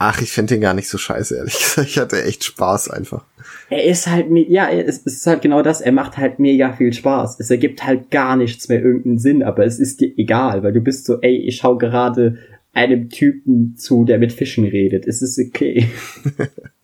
Ach, 0.03 0.23
ich 0.23 0.33
finde 0.33 0.55
den 0.55 0.63
gar 0.63 0.73
nicht 0.73 0.89
so 0.89 0.97
scheiße, 0.97 1.37
ehrlich 1.37 1.59
gesagt. 1.59 1.89
Ich 1.89 1.99
hatte 1.99 2.23
echt 2.25 2.43
Spaß 2.45 2.89
einfach. 2.91 3.27
Er 3.69 3.85
ist 3.85 4.07
halt, 4.07 4.29
ja, 4.49 4.71
es 4.71 4.99
ist 4.99 5.27
halt 5.27 5.43
genau 5.43 5.61
das. 5.61 5.83
Er 5.83 5.93
macht 5.93 6.17
halt 6.17 6.39
mega 6.39 6.73
viel 6.73 6.93
Spaß. 6.93 7.39
Es 7.39 7.51
ergibt 7.51 7.85
halt 7.85 8.11
gar 8.11 8.37
nichts 8.37 8.69
mehr 8.71 8.83
irgendeinen 8.83 9.19
Sinn, 9.19 9.43
aber 9.43 9.67
es 9.67 9.79
ist 9.79 10.01
dir 10.01 10.11
egal, 10.17 10.63
weil 10.63 10.73
du 10.73 10.81
bist 10.81 11.05
so, 11.05 11.21
ey, 11.21 11.37
ich 11.37 11.59
schau 11.59 11.77
gerade 11.77 12.39
einem 12.73 13.11
Typen 13.11 13.77
zu, 13.77 14.05
der 14.05 14.19
mit 14.19 14.33
Fischen 14.33 14.65
redet. 14.65 15.07
Es 15.07 15.21
ist 15.21 15.39
okay. 15.39 15.87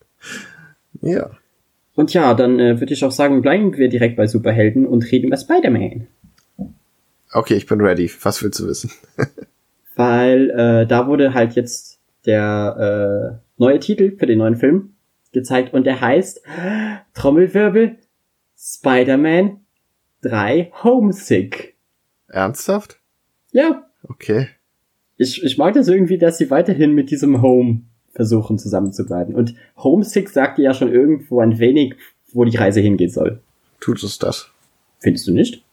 ja. 1.01 1.31
Und 1.97 2.13
ja, 2.13 2.35
dann 2.35 2.59
äh, 2.59 2.79
würde 2.79 2.93
ich 2.93 3.03
auch 3.03 3.11
sagen, 3.11 3.41
bleiben 3.41 3.75
wir 3.75 3.89
direkt 3.89 4.17
bei 4.17 4.27
Superhelden 4.27 4.85
und 4.85 5.11
reden 5.11 5.25
über 5.25 5.35
Spider-Man. 5.35 6.05
Okay, 7.33 7.55
ich 7.55 7.65
bin 7.65 7.81
ready. 7.81 8.07
Was 8.21 8.43
willst 8.43 8.59
du 8.59 8.67
wissen? 8.67 8.91
Weil 9.95 10.51
äh, 10.51 10.85
da 10.85 11.07
wurde 11.07 11.33
halt 11.33 11.55
jetzt 11.55 11.99
der 12.27 13.41
äh, 13.41 13.49
neue 13.57 13.79
Titel 13.79 14.15
für 14.15 14.27
den 14.27 14.37
neuen 14.37 14.57
Film 14.57 14.93
gezeigt 15.31 15.73
und 15.73 15.85
der 15.85 15.99
heißt 15.99 16.43
Trommelwirbel 17.15 17.97
Spider-Man 18.55 19.61
3 20.21 20.71
Homesick. 20.83 21.77
Ernsthaft? 22.27 22.99
Ja. 23.53 23.89
Okay. 24.03 24.49
Ich, 25.15 25.43
ich 25.43 25.57
mag 25.57 25.73
das 25.73 25.87
irgendwie, 25.87 26.19
dass 26.19 26.37
sie 26.37 26.51
weiterhin 26.51 26.93
mit 26.93 27.09
diesem 27.09 27.41
Home 27.41 27.81
versuchen 28.17 28.57
zusammenzubleiben. 28.57 29.35
Und 29.35 29.53
Homesick 29.77 30.29
sagt 30.29 30.57
ja 30.57 30.73
schon 30.73 30.91
irgendwo 30.91 31.39
ein 31.39 31.59
wenig, 31.59 31.95
wo 32.33 32.43
die 32.43 32.57
Reise 32.57 32.81
hingehen 32.81 33.11
soll. 33.11 33.39
Tut 33.79 34.03
es 34.03 34.17
das? 34.17 34.49
Findest 34.99 35.27
du 35.27 35.31
nicht? 35.31 35.63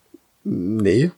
Nee. 0.43 1.11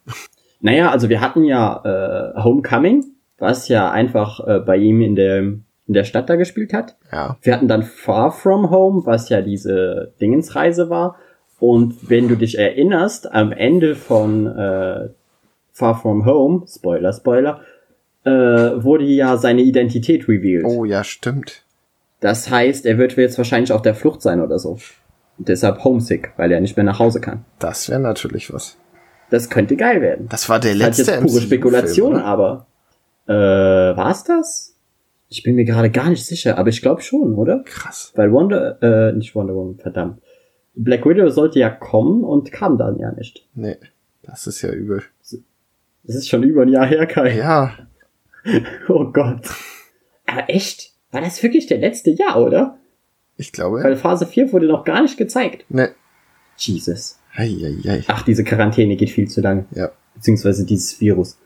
Naja, 0.61 0.89
also 0.89 1.09
wir 1.09 1.19
hatten 1.19 1.43
ja 1.43 1.81
äh, 1.83 2.41
Homecoming, 2.41 3.03
was 3.37 3.67
ja 3.67 3.91
einfach 3.91 4.39
äh, 4.47 4.59
bei 4.59 4.77
ihm 4.77 5.01
in 5.01 5.15
der, 5.15 5.39
in 5.39 5.63
der 5.87 6.05
Stadt 6.05 6.29
da 6.29 6.37
gespielt 6.37 6.71
hat. 6.71 6.95
Ja. 7.11 7.37
Wir 7.41 7.53
hatten 7.53 7.67
dann 7.67 7.83
Far 7.83 8.31
From 8.31 8.71
Home, 8.71 9.05
was 9.05 9.27
ja 9.27 9.41
diese 9.41 10.13
Dingensreise 10.21 10.89
war. 10.89 11.17
Und 11.59 12.09
wenn 12.09 12.29
du 12.29 12.35
dich 12.35 12.57
erinnerst, 12.57 13.29
am 13.29 13.51
Ende 13.51 13.95
von 13.95 14.47
äh, 14.47 15.09
Far 15.73 15.99
From 15.99 16.25
Home, 16.25 16.63
Spoiler, 16.67 17.11
Spoiler, 17.11 17.59
äh, 18.27 18.83
wurde 18.83 19.05
ja 19.05 19.37
seine 19.37 19.61
Identität 19.61 20.27
revealed. 20.27 20.65
Oh 20.65 20.85
ja, 20.85 21.03
stimmt. 21.03 21.63
Das 22.19 22.49
heißt, 22.49 22.85
er 22.85 22.97
wird 22.97 23.15
jetzt 23.15 23.37
wahrscheinlich 23.37 23.71
auf 23.71 23.81
der 23.81 23.95
Flucht 23.95 24.21
sein 24.21 24.41
oder 24.41 24.59
so. 24.59 24.77
Und 25.37 25.47
deshalb 25.47 25.83
homesick, 25.83 26.33
weil 26.37 26.51
er 26.51 26.59
nicht 26.59 26.75
mehr 26.75 26.83
nach 26.83 26.99
Hause 26.99 27.21
kann. 27.21 27.45
Das 27.59 27.89
wäre 27.89 27.99
natürlich 27.99 28.51
was. 28.51 28.77
Das 29.29 29.49
könnte 29.49 29.75
geil 29.75 30.01
werden. 30.01 30.27
Das 30.29 30.49
war 30.49 30.59
der 30.59 30.73
Das 30.75 30.79
ist 30.79 30.97
letzte 30.97 31.11
halt 31.13 31.23
jetzt 31.23 31.31
pure 31.31 31.41
Spekulation, 31.41 32.13
oder? 32.13 32.25
aber 32.25 32.67
äh, 33.27 33.33
war's 33.33 34.23
das? 34.23 34.75
Ich 35.29 35.43
bin 35.43 35.55
mir 35.55 35.65
gerade 35.65 35.91
gar 35.91 36.09
nicht 36.09 36.25
sicher, 36.25 36.57
aber 36.57 36.69
ich 36.69 36.81
glaube 36.81 37.01
schon, 37.01 37.35
oder? 37.35 37.61
Krass. 37.65 38.13
Weil 38.15 38.31
Wonder, 38.31 38.81
äh, 38.81 39.13
nicht 39.13 39.35
Wonder 39.35 39.53
Woman, 39.53 39.77
verdammt. 39.77 40.21
Black 40.75 41.05
Widow 41.05 41.29
sollte 41.29 41.59
ja 41.59 41.69
kommen 41.69 42.23
und 42.23 42.51
kam 42.51 42.77
dann 42.77 42.97
ja 42.99 43.11
nicht. 43.11 43.45
Nee, 43.53 43.77
das 44.23 44.47
ist 44.47 44.61
ja 44.61 44.71
übel. 44.71 45.03
Das 46.03 46.15
ist 46.15 46.29
schon 46.29 46.43
über 46.43 46.61
ein 46.61 46.69
Jahr 46.69 46.85
her, 46.85 47.05
Kai. 47.05 47.35
Ja, 47.37 47.73
Oh 48.87 49.11
Gott. 49.11 49.49
Aber 50.25 50.49
echt? 50.49 50.91
War 51.11 51.21
das 51.21 51.41
wirklich 51.43 51.67
der 51.67 51.77
letzte 51.77 52.11
Jahr, 52.11 52.41
oder? 52.41 52.77
ich 53.37 53.51
glaube. 53.51 53.83
Weil 53.83 53.95
Phase 53.95 54.25
4 54.25 54.51
wurde 54.51 54.67
noch 54.67 54.83
gar 54.83 55.01
nicht 55.01 55.17
gezeigt. 55.17 55.65
Nee. 55.69 55.89
Jesus. 56.57 57.19
Eieiei. 57.35 58.03
Ach, 58.07 58.23
diese 58.23 58.43
Quarantäne 58.43 58.95
geht 58.95 59.11
viel 59.11 59.27
zu 59.27 59.41
lang. 59.41 59.67
Ja. 59.75 59.91
Beziehungsweise 60.15 60.65
dieses 60.65 60.99
Virus. 60.99 61.37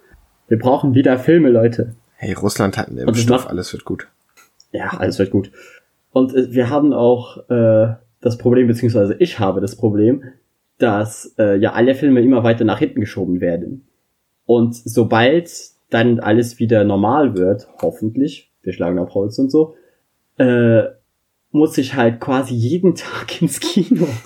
Wir 0.47 0.57
brauchen 0.57 0.95
wieder 0.95 1.19
Filme, 1.19 1.49
Leute. 1.49 1.95
Hey, 2.15 2.33
Russland 2.33 2.77
hat 2.77 2.87
einen 2.87 2.99
Impfstoff, 2.99 3.47
alles 3.47 3.73
wird 3.73 3.83
gut. 3.83 4.07
Ja, 4.71 4.89
alles 4.97 5.19
wird 5.19 5.31
gut. 5.31 5.51
Und 6.11 6.33
äh, 6.33 6.53
wir 6.53 6.69
haben 6.69 6.93
auch 6.93 7.49
äh, 7.49 7.95
das 8.21 8.37
Problem, 8.37 8.67
beziehungsweise 8.67 9.15
ich 9.19 9.39
habe 9.39 9.59
das 9.59 9.75
Problem, 9.75 10.23
dass 10.77 11.33
äh, 11.37 11.57
ja 11.57 11.73
alle 11.73 11.93
Filme 11.93 12.21
immer 12.21 12.43
weiter 12.43 12.63
nach 12.63 12.79
hinten 12.79 13.01
geschoben 13.01 13.41
werden. 13.41 13.87
Und 14.45 14.75
sobald 14.75 15.51
dann 15.91 16.19
alles 16.19 16.57
wieder 16.57 16.83
normal 16.83 17.37
wird, 17.37 17.67
hoffentlich, 17.81 18.51
wir 18.63 18.73
schlagen 18.73 18.97
auf 18.97 19.13
Holz 19.13 19.37
und 19.37 19.51
so, 19.51 19.75
äh, 20.37 20.83
muss 21.51 21.77
ich 21.77 21.95
halt 21.95 22.19
quasi 22.19 22.55
jeden 22.55 22.95
Tag 22.95 23.41
ins 23.41 23.59
Kino. 23.59 24.07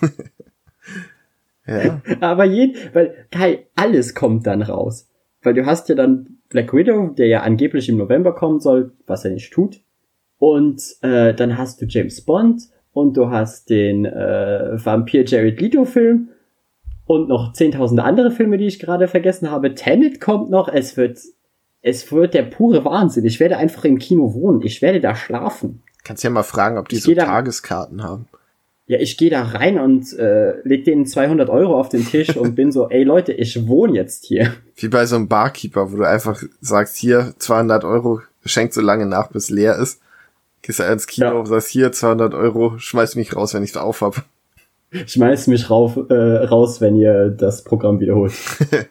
Ja. 1.68 2.00
Aber 2.22 2.46
jeden, 2.46 2.76
weil 2.94 3.26
Kai, 3.32 3.66
alles 3.76 4.14
kommt 4.14 4.46
dann 4.46 4.62
raus. 4.62 5.10
Weil 5.42 5.56
du 5.56 5.66
hast 5.66 5.90
ja 5.90 5.96
dann 5.96 6.38
Black 6.50 6.74
Widow, 6.74 7.08
der 7.08 7.26
ja 7.26 7.42
angeblich 7.42 7.90
im 7.90 7.98
November 7.98 8.36
kommen 8.36 8.60
soll, 8.60 8.92
was 9.08 9.26
er 9.26 9.32
nicht 9.32 9.52
tut. 9.52 9.80
Und 10.38 10.84
äh, 11.02 11.34
dann 11.34 11.58
hast 11.58 11.82
du 11.82 11.86
James 11.88 12.22
Bond 12.22 12.70
und 12.94 13.18
du 13.18 13.30
hast 13.30 13.70
den 13.70 14.06
äh, 14.06 14.74
Vampir 14.74 15.26
Jared 15.26 15.60
Leto 15.60 15.86
Film 15.86 16.30
und 17.06 17.30
noch 17.30 17.54
10.000 17.54 18.00
andere 18.00 18.32
Filme, 18.32 18.58
die 18.58 18.68
ich 18.68 18.80
gerade 18.80 19.08
vergessen 19.08 19.52
habe. 19.52 19.76
Tenet 19.76 20.22
kommt 20.22 20.50
noch. 20.50 20.68
Es 20.68 20.98
wird, 20.98 21.20
es 21.88 22.12
wird 22.12 22.34
der 22.34 22.42
pure 22.42 22.84
Wahnsinn. 22.84 23.26
Ich 23.26 23.40
werde 23.40 23.58
einfach 23.58 23.86
im 23.86 24.00
Kino 24.00 24.34
wohnen. 24.34 24.64
Ich 24.64 24.82
werde 24.82 25.00
da 25.00 25.16
schlafen. 25.16 25.84
Kannst 26.04 26.24
ja 26.24 26.32
mal 26.32 26.42
fragen, 26.42 26.80
ob 26.80 26.90
die 26.90 26.96
Ich 26.96 27.04
so 27.04 27.14
Tageskarten 27.14 28.04
haben. 28.04 28.28
Ja, 28.88 29.00
ich 29.00 29.18
gehe 29.18 29.30
da 29.30 29.44
rein 29.44 29.80
und 29.80 30.18
äh, 30.18 30.60
leg 30.64 30.84
denen 30.86 31.06
200 31.06 31.48
Euro 31.50 31.80
auf 31.80 31.90
den 31.90 32.04
Tisch 32.06 32.36
und 32.36 32.56
bin 32.56 32.72
so, 32.72 32.90
ey 32.90 33.04
Leute, 33.04 33.34
ich 33.34 33.68
wohne 33.68 33.94
jetzt 33.94 34.26
hier. 34.26 34.54
Wie 34.76 34.88
bei 34.88 35.06
so 35.06 35.16
einem 35.16 35.28
Barkeeper, 35.28 35.92
wo 35.92 35.98
du 35.98 36.04
einfach 36.04 36.42
sagst, 36.60 36.96
hier 36.98 37.34
200 37.38 37.84
Euro, 37.84 38.22
schenk 38.46 38.74
so 38.74 38.82
lange 38.82 39.06
nach, 39.06 39.28
bis 39.30 39.52
leer 39.52 39.78
ist. 39.78 40.02
Gehst 40.64 40.80
du 40.80 40.84
ins 40.84 41.06
Kino, 41.06 41.28
Ja. 41.40 41.46
sagst 41.46 41.70
hier 41.70 41.92
200 41.92 42.34
Euro, 42.34 42.80
schmeiß 42.80 43.16
mich 43.16 43.36
raus, 43.36 43.54
wenn 43.54 43.64
ich's 43.64 43.78
auf 43.78 44.02
hab. 44.02 44.24
Schmeiß 44.92 45.48
mich 45.48 45.70
rauf, 45.70 45.98
äh, 46.10 46.14
raus, 46.14 46.82
wenn 46.82 46.96
ihr 46.96 47.30
das 47.30 47.64
Programm 47.64 48.00
wiederholt. 48.00 48.34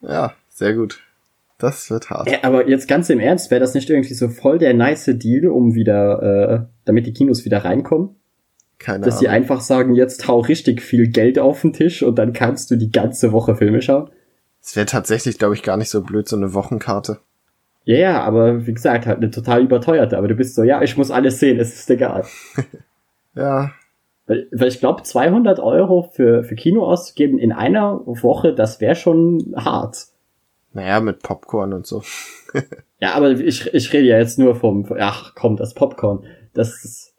Ja, 0.00 0.34
sehr 0.50 0.74
gut. 0.74 1.00
Das 1.64 1.90
wird 1.90 2.10
hart. 2.10 2.28
Äh, 2.28 2.40
aber 2.42 2.68
jetzt 2.68 2.88
ganz 2.88 3.08
im 3.08 3.20
Ernst, 3.20 3.50
wäre 3.50 3.60
das 3.60 3.72
nicht 3.72 3.88
irgendwie 3.88 4.12
so 4.12 4.28
voll 4.28 4.58
der 4.58 4.74
nice 4.74 5.10
Deal, 5.14 5.46
um 5.46 5.74
wieder, 5.74 6.22
äh, 6.22 6.74
damit 6.84 7.06
die 7.06 7.14
Kinos 7.14 7.46
wieder 7.46 7.64
reinkommen? 7.64 8.16
Keine 8.78 9.06
Dass 9.06 9.18
sie 9.18 9.28
Ahnung. 9.28 9.40
einfach 9.42 9.60
sagen, 9.62 9.94
jetzt 9.94 10.28
hau 10.28 10.40
richtig 10.40 10.82
viel 10.82 11.08
Geld 11.08 11.38
auf 11.38 11.62
den 11.62 11.72
Tisch 11.72 12.02
und 12.02 12.18
dann 12.18 12.34
kannst 12.34 12.70
du 12.70 12.76
die 12.76 12.90
ganze 12.92 13.32
Woche 13.32 13.56
Filme 13.56 13.80
schauen? 13.80 14.10
Es 14.60 14.76
wäre 14.76 14.84
tatsächlich, 14.84 15.38
glaube 15.38 15.54
ich, 15.54 15.62
gar 15.62 15.78
nicht 15.78 15.88
so 15.88 16.02
blöd, 16.02 16.28
so 16.28 16.36
eine 16.36 16.52
Wochenkarte. 16.52 17.20
Ja, 17.84 17.96
ja, 17.96 18.22
aber 18.22 18.66
wie 18.66 18.74
gesagt, 18.74 19.06
halt 19.06 19.18
eine 19.18 19.30
total 19.30 19.62
überteuerte. 19.62 20.18
Aber 20.18 20.28
du 20.28 20.34
bist 20.34 20.54
so, 20.54 20.64
ja, 20.64 20.82
ich 20.82 20.98
muss 20.98 21.10
alles 21.10 21.40
sehen, 21.40 21.58
es 21.58 21.74
ist 21.74 21.90
egal. 21.90 22.24
Ja, 23.36 23.72
Weil, 24.26 24.46
weil 24.52 24.68
ich 24.68 24.78
glaube, 24.80 25.02
200 25.02 25.58
Euro 25.60 26.02
für, 26.12 26.44
für 26.44 26.54
Kino 26.54 26.84
auszugeben 26.86 27.38
in 27.38 27.50
einer 27.52 28.00
Woche, 28.06 28.54
das 28.54 28.80
wäre 28.80 28.94
schon 28.94 29.54
hart. 29.56 30.06
Naja, 30.74 31.00
mit 31.00 31.22
Popcorn 31.22 31.72
und 31.72 31.86
so. 31.86 32.02
Ja, 33.00 33.12
aber 33.16 33.32
ich, 33.32 33.66
ich 33.74 33.92
rede 33.92 34.06
ja 34.06 34.16
jetzt 34.16 34.38
nur 34.38 34.56
vom, 34.56 34.86
ach 34.98 35.34
komm, 35.34 35.58
das 35.58 35.74
Popcorn. 35.74 36.24
Das 36.54 36.82
ist, 36.84 37.12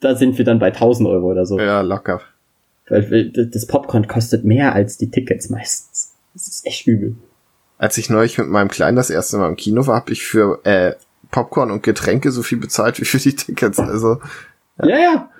da 0.00 0.16
sind 0.16 0.36
wir 0.36 0.44
dann 0.44 0.58
bei 0.58 0.68
1000 0.68 1.08
Euro 1.08 1.30
oder 1.30 1.46
so. 1.46 1.60
Ja, 1.60 1.82
locker. 1.82 2.22
Weil 2.88 3.30
das 3.30 3.66
Popcorn 3.68 4.08
kostet 4.08 4.44
mehr 4.44 4.74
als 4.74 4.98
die 4.98 5.12
Tickets 5.12 5.48
meistens. 5.48 6.14
Das 6.34 6.48
ist 6.48 6.66
echt 6.66 6.88
übel. 6.88 7.14
Als 7.76 7.98
ich 7.98 8.10
neulich 8.10 8.36
mit 8.38 8.48
meinem 8.48 8.66
Kleinen 8.68 8.96
das 8.96 9.10
erste 9.10 9.36
Mal 9.36 9.48
im 9.48 9.54
Kino 9.54 9.86
war, 9.86 9.94
habe 9.94 10.10
ich 10.10 10.24
für 10.24 10.58
äh, 10.64 10.94
Popcorn 11.30 11.70
und 11.70 11.84
Getränke 11.84 12.32
so 12.32 12.42
viel 12.42 12.58
bezahlt 12.58 13.00
wie 13.00 13.04
für 13.04 13.18
die 13.18 13.36
Tickets. 13.36 13.78
Also, 13.78 14.20
Ja, 14.82 14.98
ja. 14.98 15.30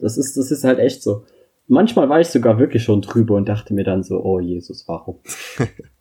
Das 0.00 0.18
ist, 0.18 0.36
das 0.36 0.50
ist 0.50 0.64
halt 0.64 0.80
echt 0.80 1.04
so. 1.04 1.24
Manchmal 1.68 2.08
war 2.08 2.20
ich 2.20 2.28
sogar 2.28 2.58
wirklich 2.58 2.82
schon 2.82 3.00
drüber 3.00 3.36
und 3.36 3.48
dachte 3.48 3.74
mir 3.74 3.84
dann 3.84 4.02
so, 4.02 4.24
oh 4.24 4.40
Jesus, 4.40 4.88
warum? 4.88 5.20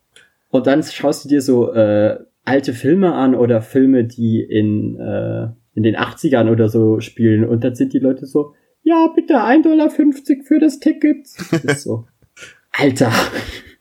und 0.55 0.67
dann 0.67 0.83
schaust 0.83 1.25
du 1.25 1.29
dir 1.29 1.41
so 1.41 1.73
äh, 1.73 2.17
alte 2.45 2.73
Filme 2.73 3.13
an 3.13 3.35
oder 3.35 3.61
Filme, 3.61 4.05
die 4.05 4.41
in, 4.41 4.97
äh, 4.99 5.47
in 5.73 5.83
den 5.83 5.97
80ern 5.97 6.49
oder 6.49 6.69
so 6.69 7.01
spielen 7.01 7.43
und 7.43 7.63
dann 7.63 7.75
sind 7.75 7.93
die 7.93 7.99
Leute 7.99 8.25
so, 8.25 8.53
ja, 8.83 9.11
bitte 9.13 9.35
1,50 9.35 9.63
Dollar 9.63 9.89
für 9.89 10.59
das 10.59 10.79
Ticket. 10.79 11.27
Das 11.51 11.63
ist 11.63 11.83
so. 11.83 12.05
Alter. 12.71 13.11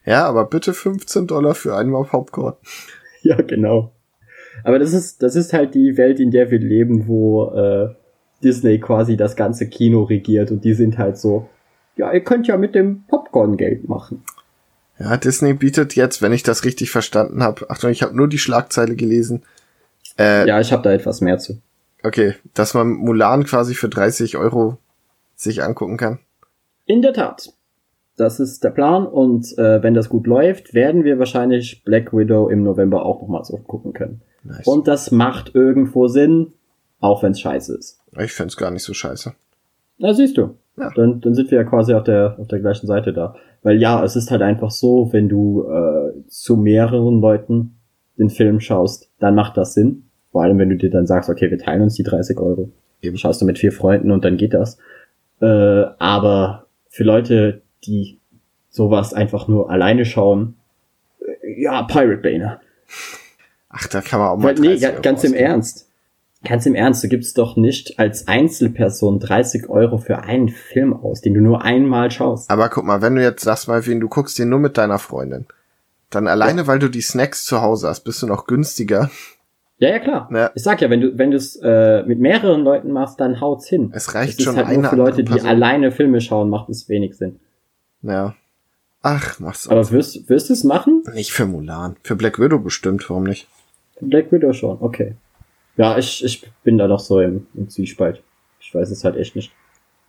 ja, 0.05 0.25
aber 0.25 0.45
bitte 0.45 0.73
15 0.73 1.27
Dollar 1.27 1.55
für 1.55 1.75
einmal 1.75 2.03
Popcorn. 2.03 2.55
Ja, 3.21 3.41
genau. 3.41 3.91
Aber 4.63 4.77
das 4.77 4.93
ist, 4.93 5.23
das 5.23 5.35
ist 5.35 5.51
halt 5.51 5.73
die 5.73 5.97
Welt, 5.97 6.19
in 6.19 6.29
der 6.29 6.51
wir 6.51 6.59
leben, 6.59 7.07
wo 7.07 7.49
äh, 7.49 7.87
Disney 8.43 8.79
quasi 8.79 9.17
das 9.17 9.35
ganze 9.35 9.67
Kino 9.67 10.03
regiert 10.03 10.51
und 10.51 10.63
die 10.63 10.75
sind 10.75 10.99
halt 10.99 11.17
so, 11.17 11.49
ja, 11.95 12.13
ihr 12.13 12.23
könnt 12.23 12.45
ja 12.45 12.55
mit 12.55 12.75
dem 12.75 13.03
Popcorn 13.07 13.57
Geld 13.57 13.89
machen. 13.89 14.23
Ja, 14.99 15.17
Disney 15.17 15.53
bietet 15.53 15.95
jetzt, 15.95 16.21
wenn 16.21 16.31
ich 16.31 16.43
das 16.43 16.63
richtig 16.63 16.91
verstanden 16.91 17.43
habe, 17.43 17.69
Achtung, 17.69 17.91
ich 17.91 18.01
habe 18.01 18.15
nur 18.15 18.27
die 18.29 18.37
Schlagzeile 18.37 18.95
gelesen. 18.95 19.43
Äh, 20.17 20.47
Ja, 20.47 20.59
ich 20.61 20.71
habe 20.71 20.83
da 20.83 20.91
etwas 20.93 21.21
mehr 21.21 21.37
zu. 21.37 21.59
Okay, 22.03 22.35
dass 22.53 22.73
man 22.73 22.89
Mulan 22.89 23.43
quasi 23.45 23.73
für 23.75 23.89
30 23.89 24.37
Euro 24.37 24.77
sich 25.35 25.63
angucken 25.63 25.97
kann. 25.97 26.19
In 26.85 27.01
der 27.01 27.13
Tat. 27.13 27.51
Das 28.17 28.39
ist 28.39 28.63
der 28.63 28.69
Plan 28.69 29.05
und 29.05 29.57
äh, 29.57 29.83
wenn 29.83 29.93
das 29.93 30.07
gut 30.07 30.25
läuft, 30.25 30.73
werden 30.73 31.03
wir 31.03 31.19
wahrscheinlich 31.19 31.83
Black 31.83 32.13
Widow 32.13 32.47
im 32.49 32.63
November 32.63 33.05
auch 33.05 33.21
nochmal 33.21 33.43
so 33.43 33.57
gucken 33.57 33.91
können. 33.91 34.21
Nice. 34.43 34.65
Und 34.65 34.87
das 34.87 35.11
macht 35.11 35.53
irgendwo 35.53 36.07
Sinn, 36.07 36.53
auch 37.01 37.23
wenn 37.23 37.33
es 37.33 37.41
scheiße 37.41 37.75
ist. 37.75 37.99
ich 38.17 38.31
find's 38.31 38.55
gar 38.55 38.71
nicht 38.71 38.83
so 38.83 38.93
scheiße. 38.93 39.33
Na, 39.97 40.13
siehst 40.13 40.37
du. 40.37 40.55
Ja. 40.77 40.91
Dann, 40.95 41.21
dann 41.21 41.33
sind 41.35 41.51
wir 41.51 41.57
ja 41.59 41.63
quasi 41.63 41.93
auf 41.93 42.03
der, 42.03 42.35
auf 42.39 42.47
der 42.47 42.59
gleichen 42.59 42.85
Seite 42.87 43.13
da. 43.13 43.35
Weil 43.63 43.79
ja, 43.81 44.03
es 44.03 44.15
ist 44.15 44.29
halt 44.31 44.41
einfach 44.41 44.71
so, 44.71 45.09
wenn 45.13 45.29
du 45.29 45.65
äh, 45.69 46.27
zu 46.27 46.57
mehreren 46.57 47.21
Leuten 47.21 47.75
den 48.17 48.29
Film 48.29 48.59
schaust, 48.59 49.09
dann 49.19 49.35
macht 49.35 49.57
das 49.57 49.73
Sinn. 49.73 50.03
Vor 50.31 50.43
allem, 50.43 50.57
wenn 50.59 50.69
du 50.69 50.75
dir 50.77 50.89
dann 50.89 51.07
sagst, 51.07 51.29
okay, 51.29 51.49
wir 51.49 51.57
teilen 51.57 51.81
uns 51.81 51.95
die 51.95 52.03
30 52.03 52.37
Euro. 52.39 52.69
Eben. 53.01 53.17
Schaust 53.17 53.41
du 53.41 53.45
mit 53.45 53.57
vier 53.59 53.71
Freunden 53.71 54.11
und 54.11 54.25
dann 54.25 54.37
geht 54.37 54.53
das. 54.53 54.77
Äh, 55.41 55.45
aber 55.45 56.65
für 56.89 57.03
Leute, 57.03 57.61
die 57.85 58.19
sowas 58.69 59.13
einfach 59.13 59.47
nur 59.47 59.69
alleine 59.69 60.03
schauen, 60.05 60.55
äh, 61.21 61.61
ja, 61.61 61.83
Pirate 61.83 62.17
Bay, 62.21 62.37
ne? 62.39 62.59
Ach, 63.69 63.87
da 63.87 64.01
kann 64.01 64.19
man 64.19 64.29
auch 64.29 64.37
mal 64.37 64.47
Weil, 64.49 64.55
nee, 64.55 64.67
30 64.67 64.81
ga- 64.81 64.89
Euro 64.91 65.01
ganz 65.01 65.23
im 65.23 65.31
ausgeben. 65.31 65.45
Ernst. 65.45 65.89
Ganz 66.45 66.65
im 66.65 66.75
Ernst, 66.75 67.03
du 67.03 67.07
gibst 67.07 67.37
doch 67.37 67.55
nicht 67.55 67.97
als 67.99 68.27
Einzelperson 68.27 69.19
30 69.19 69.67
Euro 69.67 69.97
für 69.97 70.19
einen 70.19 70.49
Film 70.49 70.93
aus, 70.93 71.21
den 71.21 71.33
du 71.33 71.41
nur 71.41 71.63
einmal 71.63 72.11
schaust. 72.11 72.49
Aber 72.49 72.69
guck 72.69 72.85
mal, 72.85 73.01
wenn 73.01 73.15
du 73.15 73.23
jetzt 73.23 73.43
sagst 73.43 73.67
mal, 73.67 73.85
wen 73.87 73.99
du 73.99 74.07
guckst 74.07 74.37
den 74.37 74.49
nur 74.49 74.59
mit 74.59 74.77
deiner 74.77 74.99
Freundin, 74.99 75.45
dann 76.11 76.27
alleine, 76.27 76.67
weil 76.67 76.79
du 76.79 76.87
die 76.87 77.01
Snacks 77.01 77.45
zu 77.45 77.61
Hause 77.61 77.87
hast, 77.87 78.01
bist 78.01 78.21
du 78.21 78.27
noch 78.27 78.45
günstiger. 78.45 79.09
Ja, 79.79 79.89
ja, 79.89 79.99
klar. 79.99 80.29
Ja. 80.31 80.51
Ich 80.55 80.63
sag 80.63 80.81
ja, 80.81 80.89
wenn 80.89 81.01
du, 81.01 81.17
wenn 81.17 81.31
du 81.31 81.37
es 81.37 81.59
äh, 81.61 82.03
mit 82.03 82.19
mehreren 82.19 82.63
Leuten 82.63 82.91
machst, 82.91 83.19
dann 83.19 83.41
haut's 83.41 83.67
hin. 83.67 83.91
Es 83.93 84.13
reicht 84.15 84.39
es 84.39 84.45
schon 84.45 84.55
halt 84.55 84.67
eine 84.67 84.83
nur 84.83 84.89
für 84.89 84.95
Leute, 84.95 85.23
die 85.23 85.41
alleine 85.41 85.91
Filme 85.91 86.21
schauen, 86.21 86.49
macht 86.49 86.69
es 86.69 86.87
wenig 86.87 87.17
Sinn. 87.17 87.39
Ja. 88.01 88.35
Ach, 89.01 89.39
mach's 89.39 89.67
Aber 89.67 89.91
wirst, 89.91 90.29
wirst 90.29 90.49
du 90.49 90.53
es 90.53 90.63
machen? 90.63 91.03
nicht 91.13 91.31
für 91.31 91.45
Mulan. 91.45 91.95
Für 92.03 92.15
Black 92.15 92.39
Widow 92.39 92.59
bestimmt, 92.59 93.09
warum 93.09 93.23
nicht? 93.23 93.47
Black 93.99 94.31
Widow 94.31 94.53
schon, 94.53 94.77
okay. 94.79 95.15
Ja, 95.77 95.97
ich, 95.97 96.23
ich 96.23 96.49
bin 96.63 96.77
da 96.77 96.87
noch 96.87 96.99
so 96.99 97.19
im, 97.19 97.47
im 97.53 97.69
Zwiespalt. 97.69 98.21
Ich 98.59 98.73
weiß 98.73 98.89
es 98.91 99.03
halt 99.03 99.17
echt 99.17 99.35
nicht. 99.35 99.51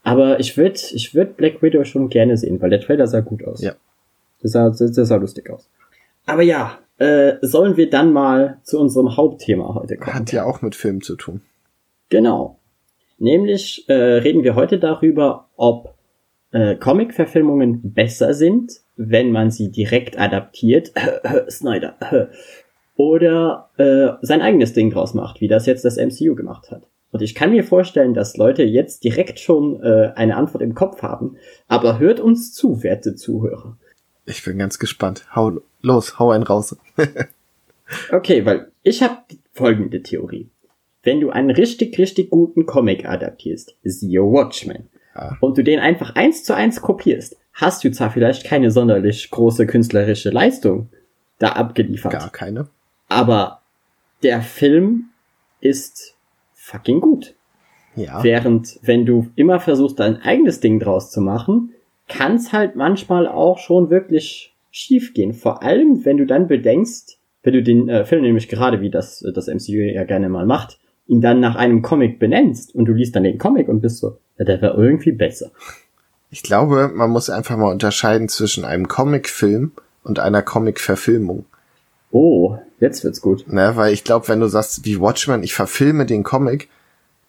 Aber 0.03 0.39
ich 0.39 0.57
würde 0.57 0.79
ich 0.93 1.15
würd 1.15 1.37
Black 1.37 1.63
Widow 1.63 1.85
schon 1.85 2.09
gerne 2.09 2.37
sehen, 2.37 2.61
weil 2.63 2.71
der 2.71 2.81
Trailer 2.81 3.07
sah 3.07 3.21
gut 3.21 3.45
aus. 3.45 3.61
Ja. 3.61 3.75
Das 4.41 4.53
sah, 4.53 4.69
das, 4.69 4.79
das 4.79 5.09
sah 5.09 5.17
lustig 5.17 5.51
aus. 5.51 5.69
Aber 6.27 6.43
ja, 6.43 6.79
äh, 6.99 7.35
sollen 7.43 7.77
wir 7.77 7.91
dann 7.91 8.13
mal 8.13 8.59
zu 8.63 8.79
unserem 8.79 9.17
Hauptthema 9.17 9.75
heute 9.75 9.97
kommen? 9.97 10.15
Hat 10.15 10.33
ja 10.33 10.45
auch 10.45 10.63
mit 10.63 10.75
Film 10.75 11.03
zu 11.03 11.17
tun. 11.17 11.41
Genau. 12.09 12.59
Nämlich 13.19 13.89
äh, 13.89 13.95
reden 13.95 14.45
wir 14.45 14.55
heute 14.55 14.79
darüber, 14.79 15.49
ob 15.57 15.95
äh, 16.53 16.77
Comic-Verfilmungen 16.77 17.93
besser 17.93 18.35
sind, 18.35 18.73
wenn 18.97 19.33
man 19.33 19.51
sie 19.51 19.71
direkt 19.71 20.19
adaptiert, 20.19 20.93
Snyder, 21.51 22.31
oder 22.97 23.71
äh, 23.77 24.25
sein 24.25 24.43
eigenes 24.43 24.73
Ding 24.73 24.91
draus 24.91 25.15
macht, 25.15 25.41
wie 25.41 25.49
das 25.49 25.67
jetzt 25.67 25.85
das 25.85 25.97
MCU 25.97 26.35
gemacht 26.35 26.71
hat. 26.71 26.83
Und 27.13 27.23
ich 27.23 27.35
kann 27.35 27.51
mir 27.53 27.65
vorstellen, 27.65 28.15
dass 28.15 28.37
Leute 28.37 28.63
jetzt 28.65 29.05
direkt 29.05 29.39
schon 29.39 29.83
äh, 29.83 30.13
eine 30.17 30.37
Antwort 30.37 30.63
im 30.63 30.75
Kopf 30.75 31.03
haben, 31.03 31.37
aber 31.69 31.99
hört 31.99 32.21
uns 32.21 32.53
zu, 32.53 32.83
werte 32.83 33.15
Zuhörer. 33.15 33.77
Ich 34.27 34.43
bin 34.45 34.59
ganz 34.59 34.79
gespannt. 34.79 35.25
Hau 35.35 35.61
los, 35.83 36.19
hau 36.19 36.31
einen 36.31 36.43
raus. 36.45 36.77
Okay, 38.11 38.45
weil 38.45 38.73
ich 38.83 39.03
habe 39.03 39.19
folgende 39.53 40.03
Theorie. 40.03 40.49
Wenn 41.05 41.21
du 41.21 41.31
einen 41.31 41.51
richtig, 41.51 41.97
richtig 41.99 42.31
guten 42.31 42.67
Comic 42.67 43.09
adaptierst, 43.09 43.77
siehe 43.85 44.21
Watchmen, 44.23 44.89
Ja. 45.15 45.37
und 45.41 45.57
du 45.57 45.63
den 45.63 45.79
einfach 45.79 46.17
eins 46.17 46.43
zu 46.43 46.53
eins 46.55 46.81
kopierst, 46.81 47.37
hast 47.53 47.85
du 47.85 47.93
zwar 47.93 48.11
vielleicht 48.11 48.45
keine 48.45 48.73
sonderlich 48.73 49.31
große 49.31 49.67
künstlerische 49.69 50.31
Leistung 50.31 50.89
da 51.39 51.51
abgeliefert, 51.51 52.13
Gar 52.13 52.31
keine. 52.31 52.67
Aber 53.09 53.63
der 54.23 54.43
Film 54.43 55.11
ist 55.61 56.17
fucking 56.55 57.01
gut. 57.01 57.35
Ja. 57.95 58.23
Während, 58.23 58.79
wenn 58.83 59.07
du 59.07 59.29
immer 59.37 59.59
versuchst, 59.61 59.99
dein 59.99 60.21
eigenes 60.21 60.61
Ding 60.61 60.79
draus 60.79 61.11
zu 61.11 61.21
machen, 61.21 61.73
kann 62.09 62.37
es 62.37 62.53
halt 62.53 62.77
manchmal 62.77 63.27
auch 63.27 63.59
schon 63.59 63.91
wirklich 63.91 64.55
schief 64.71 65.15
gehen. 65.15 65.33
Vor 65.33 65.63
allem, 65.63 66.05
wenn 66.05 66.19
du 66.19 66.27
dann 66.27 66.47
bedenkst, 66.47 67.19
wenn 67.43 67.55
du 67.55 67.63
den 67.63 67.89
äh, 67.89 68.05
Film 68.05 68.23
nämlich 68.23 68.49
gerade, 68.49 68.81
wie 68.81 68.91
das 68.91 69.23
äh, 69.23 69.33
das 69.33 69.47
MCU 69.47 69.73
ja 69.73 70.05
gerne 70.05 70.29
mal 70.29 70.47
macht, 70.47 70.79
ihn 71.07 71.21
dann 71.21 71.41
nach 71.41 71.57
einem 71.57 71.83
Comic 71.83 72.19
benennst 72.19 72.75
und 72.75 72.87
du 72.87 72.93
liest 72.93 73.17
dann 73.17 73.23
den 73.23 73.39
Comic 73.39 73.69
und 73.69 73.81
bist 73.81 73.99
so, 73.99 74.19
ja, 74.39 74.45
der 74.45 74.61
war 74.61 74.77
irgendwie 74.77 75.13
besser. 75.13 75.51
Ich 76.31 76.43
glaube, 76.43 76.91
man 76.93 77.11
muss 77.11 77.31
einfach 77.31 77.57
mal 77.57 77.71
unterscheiden 77.71 78.29
zwischen 78.29 78.65
einem 78.65 78.89
Comicfilm 78.89 79.73
und 80.03 80.19
einer 80.19 80.43
Comic-Verfilmung. 80.43 81.47
Oh, 82.11 82.59
jetzt 82.81 83.05
wird's 83.05 83.21
gut. 83.21 83.45
Ne, 83.51 83.73
weil 83.77 83.93
ich 83.93 84.05
glaube, 84.05 84.29
wenn 84.29 84.41
du 84.41 84.49
sagst, 84.49 84.85
wie 84.85 85.01
Watchmen, 85.01 85.43
ich 85.43 85.55
verfilme 85.55 86.07
den 86.07 86.23
Comic, 86.23 86.69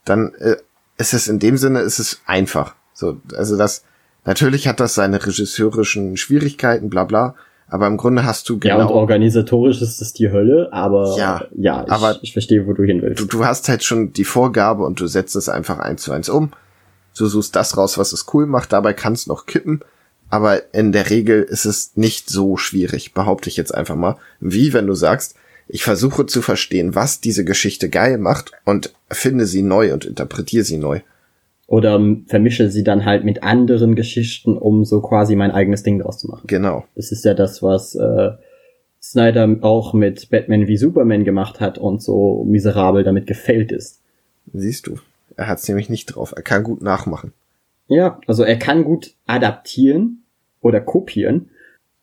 dann 0.06 0.34
äh, 0.36 0.58
ist 0.98 1.14
es 1.14 1.28
in 1.28 1.40
dem 1.40 1.58
Sinne, 1.58 1.80
ist 1.82 2.00
es 2.00 2.22
einfach. 2.26 2.76
So, 2.94 3.18
also 3.36 3.58
das, 3.58 3.84
natürlich 4.26 4.68
hat 4.68 4.80
das 4.80 4.96
seine 4.96 5.26
regisseurischen 5.26 6.18
Schwierigkeiten, 6.18 6.90
bla 6.90 7.04
bla, 7.04 7.36
aber 7.70 7.88
im 7.88 7.98
Grunde 7.98 8.26
hast 8.26 8.48
du 8.50 8.58
Ja, 8.64 8.76
und 8.78 8.88
genau, 8.88 8.94
organisatorisch 9.00 9.82
ist 9.82 10.00
das 10.02 10.14
die 10.14 10.32
Hölle, 10.32 10.70
aber 10.72 11.16
Ja, 11.18 11.46
ja 11.56 11.84
ich, 11.86 11.92
aber- 11.92 12.18
ich 12.22 12.34
verstehe, 12.34 12.66
wo 12.66 12.74
du 12.74 12.84
hin 12.84 13.02
willst. 13.02 13.20
du, 13.22 13.26
du 13.26 13.46
hast 13.46 13.68
halt 13.70 13.84
schon 13.84 14.14
die 14.14 14.24
Vorgabe 14.24 14.84
und 14.84 15.00
du 15.00 15.08
setzt 15.08 15.36
es 15.36 15.50
einfach 15.50 15.80
eins 15.80 16.04
zu 16.04 16.12
eins 16.14 16.30
um. 16.30 16.52
Du 17.18 17.26
suchst 17.26 17.56
das 17.56 17.76
raus, 17.78 17.98
was 17.98 18.14
es 18.14 18.26
cool 18.34 18.46
macht, 18.46 18.72
dabei 18.74 18.94
kann 18.94 19.14
es 19.14 19.28
noch 19.28 19.46
kippen. 19.48 19.82
Aber 20.30 20.74
in 20.74 20.92
der 20.92 21.10
Regel 21.10 21.44
ist 21.44 21.66
es 21.66 21.96
nicht 21.96 22.30
so 22.30 22.58
schwierig, 22.58 23.14
behaupte 23.14 23.50
ich 23.50 23.58
jetzt 23.58 23.74
einfach 23.74 23.96
mal. 23.96 24.18
Wie 24.40 24.74
wenn 24.74 24.88
du 24.88 24.94
sagst, 24.94 25.36
ich 25.68 25.84
versuche 25.84 26.26
zu 26.26 26.42
verstehen, 26.42 26.96
was 26.96 27.20
diese 27.20 27.46
Geschichte 27.46 27.90
geil 27.90 28.18
macht 28.18 28.52
und 28.66 28.94
finde 29.10 29.46
sie 29.46 29.62
neu 29.62 29.94
und 29.94 30.06
interpretiere 30.06 30.64
sie 30.64 30.78
neu. 30.78 31.02
Oder 31.68 32.00
vermische 32.28 32.72
sie 32.72 32.84
dann 32.84 33.04
halt 33.04 33.26
mit 33.26 33.44
anderen 33.44 33.96
Geschichten, 33.96 34.58
um 34.58 34.86
so 34.86 35.02
quasi 35.02 35.36
mein 35.36 35.52
eigenes 35.52 35.84
Ding 35.84 36.00
draus 36.00 36.20
zu 36.20 36.28
machen. 36.28 36.48
Genau. 36.48 36.86
Das 36.96 37.12
ist 37.12 37.26
ja 37.26 37.34
das, 37.34 37.62
was 37.62 37.96
äh, 37.96 38.32
Snyder 39.02 39.58
auch 39.62 39.94
mit 39.94 40.30
Batman 40.30 40.68
wie 40.68 40.78
Superman 40.78 41.26
gemacht 41.26 41.60
hat 41.60 41.78
und 41.78 42.02
so 42.02 42.46
miserabel 42.46 43.04
damit 43.04 43.28
gefällt 43.28 43.74
ist. 43.74 44.02
Siehst 44.54 44.88
du. 44.88 44.98
Er 45.36 45.48
hat 45.48 45.60
es 45.60 45.68
nämlich 45.68 45.90
nicht 45.90 46.08
drauf. 46.08 46.34
Er 46.36 46.42
kann 46.42 46.64
gut 46.64 46.82
nachmachen. 46.82 47.34
Ja, 47.88 48.20
also 48.28 48.44
er 48.44 48.58
kann 48.58 48.84
gut 48.84 49.14
adaptieren 49.26 50.24
oder 50.62 50.82
kopieren, 50.82 51.50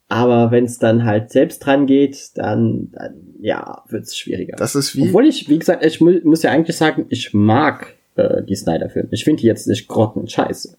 aber 0.09 0.51
wenn 0.51 0.65
es 0.65 0.79
dann 0.79 1.05
halt 1.05 1.31
selbst 1.31 1.61
dran 1.61 1.87
geht, 1.87 2.31
dann, 2.37 2.91
dann 2.93 3.15
ja, 3.41 3.83
wird's 3.89 4.17
schwieriger. 4.17 4.57
Das 4.57 4.75
ist 4.75 4.97
wie, 4.97 5.09
Obwohl 5.09 5.27
ich, 5.27 5.49
wie 5.49 5.59
gesagt, 5.59 5.85
ich 5.85 6.01
mu 6.01 6.13
muss 6.25 6.43
ja 6.43 6.51
eigentlich 6.51 6.77
sagen, 6.77 7.07
ich 7.09 7.35
mag 7.35 7.95
äh, 8.17 8.43
die 8.43 8.57
Snyder-Filme. 8.57 9.09
Ich 9.13 9.25
finde 9.25 9.43
die 9.43 9.47
jetzt 9.47 9.67
nicht 9.67 9.89
grottenscheiße. 9.89 10.77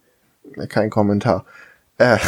kein 0.69 0.89
Kommentar. 0.89 1.45
Äh, 1.97 2.17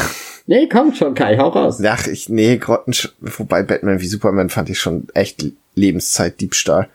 Nee, 0.50 0.70
kommt 0.70 0.96
schon, 0.96 1.13
Kai, 1.13 1.38
hau 1.38 1.50
raus. 1.50 1.84
ach, 1.84 2.08
ich, 2.08 2.30
nee, 2.30 2.56
Grotten, 2.56 2.94
wobei 3.20 3.63
Batman 3.63 4.00
wie 4.00 4.08
Superman 4.08 4.50
fand 4.50 4.70
ich 4.70 4.80
schon 4.80 5.08
echt 5.13 5.46
Lebenszeitdiebstahl. 5.76 6.88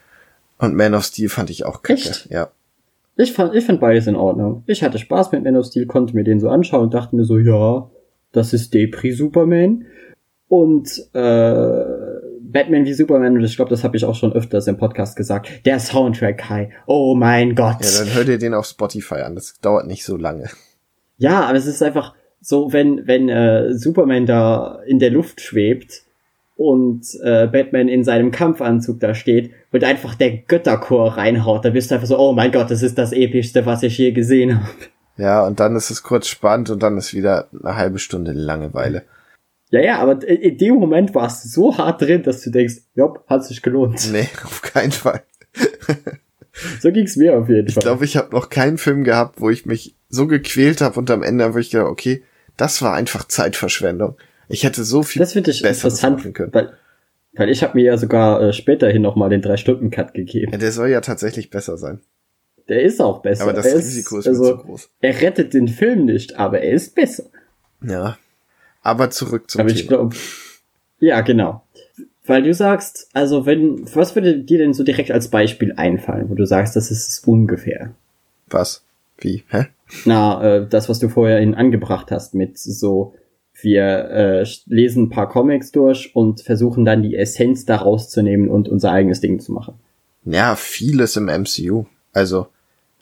Und 0.56 0.74
Man 0.74 0.94
of 0.94 1.04
Steel 1.04 1.28
fand 1.28 1.50
ich 1.50 1.66
auch 1.66 1.82
kacke. 1.82 2.00
Echt? 2.00 2.30
Ja. 2.30 2.48
Ich 3.16 3.32
fand, 3.32 3.54
ich 3.54 3.64
fand 3.64 3.80
beides 3.80 4.06
in 4.06 4.16
Ordnung. 4.16 4.62
Ich 4.66 4.82
hatte 4.82 4.98
Spaß 4.98 5.32
mit 5.32 5.44
Man 5.44 5.56
of 5.56 5.66
Steel, 5.66 5.86
konnte 5.86 6.14
mir 6.14 6.24
den 6.24 6.40
so 6.40 6.48
anschauen 6.48 6.84
und 6.84 6.94
dachte 6.94 7.14
mir 7.14 7.24
so, 7.24 7.38
ja, 7.38 7.90
das 8.32 8.52
ist 8.52 8.72
Depri 8.72 9.12
Superman. 9.12 9.84
Und 10.48 10.88
äh, 11.12 11.84
Batman 12.40 12.84
wie 12.84 12.92
Superman, 12.92 13.36
und 13.36 13.44
ich 13.44 13.56
glaube, 13.56 13.70
das 13.70 13.84
habe 13.84 13.96
ich 13.96 14.04
auch 14.04 14.14
schon 14.14 14.32
öfters 14.32 14.66
im 14.66 14.76
Podcast 14.76 15.16
gesagt, 15.16 15.64
der 15.64 15.78
Soundtrack, 15.78 16.38
Kai. 16.38 16.70
Oh 16.86 17.14
mein 17.14 17.54
Gott. 17.54 17.76
Ja, 17.80 18.04
dann 18.04 18.14
hör 18.14 18.24
dir 18.24 18.38
den 18.38 18.54
auf 18.54 18.66
Spotify 18.66 19.16
an. 19.16 19.34
Das 19.34 19.58
dauert 19.60 19.86
nicht 19.86 20.04
so 20.04 20.16
lange. 20.16 20.48
Ja, 21.16 21.42
aber 21.42 21.56
es 21.56 21.66
ist 21.66 21.82
einfach 21.82 22.14
so, 22.40 22.72
wenn, 22.72 23.06
wenn 23.06 23.28
äh, 23.28 23.72
Superman 23.74 24.26
da 24.26 24.80
in 24.86 24.98
der 24.98 25.10
Luft 25.10 25.40
schwebt 25.40 26.02
und 26.62 27.04
äh, 27.22 27.46
Batman 27.48 27.88
in 27.88 28.04
seinem 28.04 28.30
Kampfanzug 28.30 29.00
da 29.00 29.14
steht 29.14 29.50
und 29.72 29.82
einfach 29.84 30.14
der 30.14 30.36
Götterchor 30.38 31.16
reinhaut, 31.16 31.64
da 31.64 31.70
bist 31.70 31.90
du 31.90 31.96
einfach 31.96 32.06
so, 32.06 32.18
oh 32.18 32.32
mein 32.32 32.52
Gott, 32.52 32.70
das 32.70 32.82
ist 32.82 32.96
das 32.98 33.12
epischste, 33.12 33.66
was 33.66 33.82
ich 33.82 33.98
je 33.98 34.12
gesehen 34.12 34.60
habe. 34.60 34.68
Ja, 35.16 35.46
und 35.46 35.60
dann 35.60 35.76
ist 35.76 35.90
es 35.90 36.02
kurz 36.02 36.28
spannend 36.28 36.70
und 36.70 36.82
dann 36.82 36.96
ist 36.96 37.12
wieder 37.14 37.48
eine 37.62 37.76
halbe 37.76 37.98
Stunde 37.98 38.32
Langeweile. 38.32 39.02
Ja, 39.70 39.80
ja, 39.80 39.98
aber 39.98 40.26
in 40.26 40.58
dem 40.58 40.76
Moment 40.76 41.14
warst 41.14 41.44
du 41.44 41.48
so 41.48 41.78
hart 41.78 42.00
drin, 42.02 42.22
dass 42.22 42.42
du 42.42 42.50
denkst, 42.50 42.76
jopp, 42.94 43.24
hat 43.26 43.44
sich 43.44 43.62
gelohnt. 43.62 44.08
Nee, 44.12 44.28
auf 44.44 44.62
keinen 44.62 44.92
Fall. 44.92 45.22
So 46.80 46.92
ging's 46.92 47.16
mir 47.16 47.36
auf 47.38 47.48
jeden 47.48 47.66
Ich 47.68 47.74
Fall. 47.74 47.82
glaube, 47.82 48.04
ich 48.04 48.16
habe 48.16 48.34
noch 48.34 48.50
keinen 48.50 48.78
Film 48.78 49.04
gehabt, 49.04 49.40
wo 49.40 49.48
ich 49.50 49.64
mich 49.66 49.96
so 50.08 50.26
gequält 50.26 50.80
habe 50.82 50.98
und 50.98 51.10
am 51.10 51.22
Ende 51.22 51.44
habe 51.44 51.60
ich 51.60 51.70
gedacht, 51.70 51.88
okay, 51.88 52.22
das 52.56 52.82
war 52.82 52.94
einfach 52.94 53.24
Zeitverschwendung. 53.26 54.16
Ich 54.52 54.64
hätte 54.64 54.84
so 54.84 55.02
viel 55.02 55.20
Das 55.20 55.32
finde 55.32 55.50
ich 55.50 55.62
Besseres 55.62 55.94
interessant, 55.94 56.18
machen 56.18 56.32
können. 56.32 56.54
weil, 56.54 56.72
weil 57.34 57.48
ich 57.50 57.62
habe 57.62 57.76
mir 57.78 57.84
ja 57.84 57.96
sogar 57.96 58.40
äh, 58.40 58.52
späterhin 58.52 59.02
noch 59.02 59.16
mal 59.16 59.28
den 59.28 59.42
3-Stunden-Cut 59.42 60.14
gegeben. 60.14 60.52
Ja, 60.52 60.58
der 60.58 60.72
soll 60.72 60.88
ja 60.88 61.00
tatsächlich 61.00 61.50
besser 61.50 61.78
sein. 61.78 62.00
Der 62.68 62.82
ist 62.82 63.00
auch 63.00 63.22
besser. 63.22 63.44
Aber 63.44 63.52
das 63.52 63.66
er 63.66 63.78
Risiko 63.78 64.18
ist 64.18 64.28
also, 64.28 64.42
mir 64.44 64.50
zu 64.50 64.56
groß. 64.58 64.90
Er 65.00 65.20
rettet 65.20 65.54
den 65.54 65.68
Film 65.68 66.04
nicht, 66.04 66.36
aber 66.38 66.60
er 66.60 66.72
ist 66.72 66.94
besser. 66.94 67.24
Ja. 67.82 68.18
Aber 68.82 69.10
zurück 69.10 69.50
zum 69.50 69.60
aber 69.62 69.70
ich 69.70 69.86
Thema. 69.86 69.88
glaube, 69.88 70.16
ja, 71.00 71.20
genau. 71.22 71.64
Weil 72.24 72.44
du 72.44 72.54
sagst, 72.54 73.08
also 73.12 73.46
wenn, 73.46 73.84
was 73.94 74.14
würde 74.14 74.38
dir 74.38 74.58
denn 74.58 74.74
so 74.74 74.84
direkt 74.84 75.10
als 75.10 75.28
Beispiel 75.28 75.72
einfallen, 75.76 76.30
wo 76.30 76.34
du 76.34 76.46
sagst, 76.46 76.76
das 76.76 76.90
ist 76.90 77.26
ungefähr? 77.26 77.94
Was? 78.48 78.84
Wie? 79.18 79.42
Hä? 79.48 79.66
Na, 80.04 80.42
äh, 80.58 80.66
das, 80.68 80.88
was 80.88 81.00
du 81.00 81.08
vorher 81.08 81.40
angebracht 81.56 82.10
hast 82.12 82.34
mit 82.34 82.58
so, 82.58 83.14
wir 83.62 84.10
äh, 84.10 84.46
lesen 84.66 85.04
ein 85.04 85.10
paar 85.10 85.28
Comics 85.28 85.72
durch 85.72 86.14
und 86.14 86.40
versuchen 86.40 86.84
dann 86.84 87.02
die 87.02 87.16
Essenz 87.16 87.64
daraus 87.64 88.10
zu 88.10 88.22
nehmen 88.22 88.48
und 88.48 88.68
unser 88.68 88.92
eigenes 88.92 89.20
Ding 89.20 89.40
zu 89.40 89.52
machen. 89.52 89.74
Ja, 90.24 90.56
vieles 90.56 91.16
im 91.16 91.26
MCU. 91.26 91.84
Also 92.12 92.48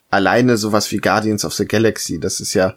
alleine 0.09 0.57
sowas 0.57 0.91
wie 0.91 0.97
Guardians 0.97 1.45
of 1.45 1.53
the 1.53 1.65
Galaxy, 1.65 2.19
das 2.19 2.39
ist 2.39 2.53
ja, 2.53 2.75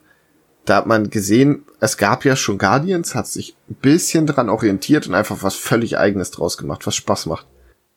da 0.64 0.76
hat 0.76 0.86
man 0.86 1.10
gesehen, 1.10 1.64
es 1.80 1.98
gab 1.98 2.24
ja 2.24 2.36
schon 2.36 2.58
Guardians, 2.58 3.14
hat 3.14 3.26
sich 3.26 3.54
ein 3.68 3.74
bisschen 3.74 4.26
dran 4.26 4.48
orientiert 4.48 5.06
und 5.06 5.14
einfach 5.14 5.42
was 5.42 5.54
völlig 5.54 5.98
eigenes 5.98 6.30
draus 6.30 6.56
gemacht, 6.56 6.86
was 6.86 6.94
Spaß 6.94 7.26
macht. 7.26 7.46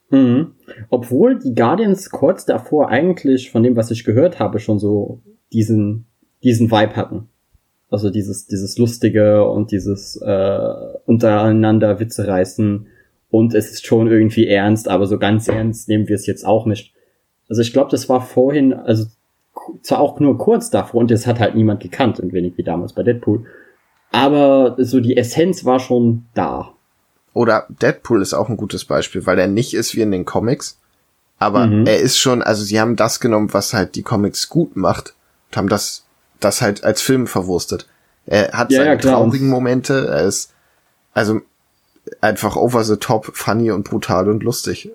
Mhm. 0.10 0.54
Obwohl 0.90 1.40
die 1.40 1.54
Guardians 1.54 2.10
kurz 2.10 2.46
davor 2.46 2.90
eigentlich, 2.90 3.52
von 3.52 3.64
dem, 3.64 3.76
was 3.76 3.92
ich 3.92 4.04
gehört 4.04 4.40
habe, 4.40 4.60
schon 4.60 4.80
so 4.80 5.22
diesen, 5.54 6.06
diesen 6.44 6.72
Vibe 6.72 6.96
hatten. 6.96 7.30
Also 7.90 8.10
dieses, 8.10 8.48
dieses 8.48 8.78
Lustige 8.78 9.48
und 9.50 9.72
dieses 9.72 10.18
äh, 10.18 10.74
untereinander 11.06 12.00
Witze 12.00 12.28
reißen. 12.28 12.88
Und 13.30 13.54
es 13.54 13.72
ist 13.72 13.86
schon 13.86 14.08
irgendwie 14.08 14.48
ernst, 14.48 14.88
aber 14.88 15.06
so 15.06 15.18
ganz 15.18 15.48
ernst 15.48 15.88
nehmen 15.90 16.08
wir 16.08 16.16
es 16.16 16.26
jetzt 16.26 16.46
auch 16.46 16.66
nicht. 16.66 16.94
Also 17.50 17.62
ich 17.62 17.74
glaube, 17.74 17.92
das 17.92 18.10
war 18.10 18.22
vorhin, 18.22 18.74
also 18.74 19.06
zwar 19.82 20.00
auch 20.00 20.20
nur 20.20 20.38
kurz 20.38 20.70
davor 20.70 21.02
und 21.02 21.12
das 21.12 21.28
hat 21.28 21.40
halt 21.40 21.56
niemand 21.56 21.82
gekannt, 21.82 22.20
und 22.20 22.34
wenig 22.34 22.58
wie 22.58 22.64
damals 22.64 22.94
bei 22.94 23.04
Deadpool. 23.04 23.46
Aber 24.12 24.76
so 24.80 25.00
die 25.00 25.18
Essenz 25.18 25.66
war 25.66 25.80
schon 25.80 26.26
da. 26.34 26.74
Oder 27.34 27.68
Deadpool 27.70 28.22
ist 28.22 28.34
auch 28.34 28.50
ein 28.50 28.58
gutes 28.58 28.86
Beispiel, 28.86 29.26
weil 29.26 29.38
er 29.38 29.48
nicht 29.48 29.74
ist 29.74 29.96
wie 29.96 30.02
in 30.02 30.12
den 30.12 30.26
Comics, 30.26 30.80
aber 31.38 31.68
Mhm. 31.68 31.86
er 31.86 32.00
ist 32.00 32.18
schon, 32.18 32.42
also 32.42 32.64
sie 32.64 32.80
haben 32.80 32.96
das 32.96 33.20
genommen, 33.20 33.54
was 33.54 33.74
halt 33.74 33.96
die 33.96 34.04
Comics 34.04 34.50
gut 34.50 34.76
macht, 34.76 35.14
und 35.52 35.58
haben 35.58 35.70
das, 35.70 36.06
das 36.40 36.62
halt 36.62 36.84
als 36.84 37.02
Film 37.02 37.28
verwurstet. 37.28 37.88
Er 38.26 38.52
hat 38.52 38.72
Ja, 38.72 38.80
seine 38.80 38.92
ja, 38.92 38.98
traurigen 38.98 39.50
Momente, 39.50 40.08
er 40.08 40.24
ist, 40.24 40.54
also 41.14 41.42
einfach 42.22 42.56
over 42.56 42.84
the 42.84 42.98
top, 42.98 43.32
funny 43.34 43.72
und 43.72 43.88
brutal 43.88 44.30
und 44.30 44.44
lustig. 44.44 44.92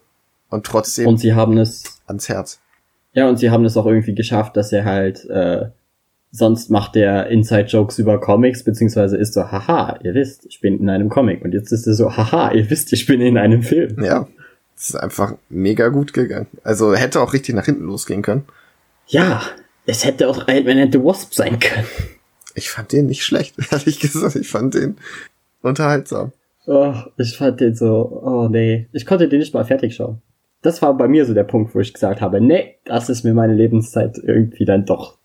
Und 0.51 0.67
trotzdem 0.67 1.07
Und 1.07 1.19
sie 1.19 1.35
haben 1.35 1.57
es 1.57 2.01
ans 2.07 2.29
Herz. 2.29 2.61
Ja, 3.15 3.29
und 3.29 3.39
sie 3.39 3.51
haben 3.51 3.65
es 3.65 3.77
auch 3.77 3.87
irgendwie 3.87 4.15
geschafft, 4.15 4.57
dass 4.57 4.73
er 4.73 4.85
halt, 4.85 5.25
äh, 5.27 5.67
sonst 6.31 6.71
macht 6.71 6.97
er 6.97 7.27
Inside-Jokes 7.29 7.99
über 7.99 8.21
Comics, 8.21 8.63
beziehungsweise 8.65 9.17
ist 9.17 9.35
so, 9.35 9.51
haha, 9.51 9.99
ihr 10.03 10.15
wisst, 10.15 10.47
ich 10.47 10.61
bin 10.61 10.79
in 10.79 10.89
einem 10.89 11.09
Comic. 11.09 11.43
Und 11.43 11.53
jetzt 11.53 11.73
ist 11.73 11.87
er 11.87 11.95
so, 11.95 12.17
haha, 12.17 12.53
ihr 12.53 12.69
wisst, 12.71 12.93
ich 12.93 13.07
bin 13.07 13.21
in 13.21 13.39
einem 13.39 13.63
Film. 13.63 14.03
Ja. 14.03 14.29
Es 14.77 14.91
ist 14.91 14.97
einfach 14.97 15.35
mega 15.49 15.89
gut 15.89 16.13
gegangen. 16.13 16.49
Also 16.65 16.95
hätte 16.95 17.21
auch 17.21 17.35
richtig 17.35 17.55
nach 17.55 17.67
hinten 17.67 17.85
losgehen 17.85 18.23
können. 18.23 18.45
Ja, 19.07 19.43
es 19.87 20.05
hätte 20.05 20.29
auch 20.29 20.47
Ant-Man 20.49 20.79
and 20.79 20.93
the 20.93 21.03
Wasp 21.03 21.35
sein 21.35 21.59
können. 21.59 21.87
Ich 22.55 22.71
fand 22.71 22.93
den 22.93 23.07
nicht 23.07 23.25
schlecht, 23.25 23.55
ehrlich 23.73 23.99
gesagt. 24.01 24.37
Ich 24.37 24.49
fand 24.49 24.75
den 24.75 24.97
unterhaltsam. 25.63 26.33
Oh, 26.67 26.95
ich 27.17 27.37
fand 27.37 27.61
den 27.61 27.75
so, 27.75 28.21
oh 28.25 28.49
nee, 28.49 28.89
ich 28.93 29.07
konnte 29.07 29.29
den 29.29 29.41
nicht 29.41 29.55
mal 29.55 29.65
fertig 29.65 29.95
schauen. 29.97 30.23
Das 30.63 30.81
war 30.81 30.97
bei 30.97 31.09
mir 31.09 31.25
so 31.27 31.35
der 31.35 31.43
Punkt, 31.45 31.75
wo 31.75 31.81
ich 31.81 31.93
gesagt 31.93 32.21
habe, 32.21 32.41
nee, 32.41 32.77
das 32.85 33.09
ist 33.09 33.25
mir 33.25 33.35
meine 33.35 33.55
Lebenszeit 33.55 34.17
irgendwie 34.19 34.65
dann 34.65 34.85
doch 34.87 35.19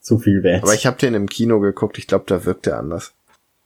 zu 0.00 0.18
viel 0.18 0.42
wert. 0.42 0.64
Aber 0.64 0.74
ich 0.74 0.86
habe 0.86 0.96
den 0.98 1.14
im 1.14 1.28
Kino 1.28 1.60
geguckt. 1.60 1.96
Ich 1.98 2.08
glaube, 2.08 2.24
da 2.26 2.44
wirkt 2.44 2.66
er 2.66 2.78
anders. 2.78 3.12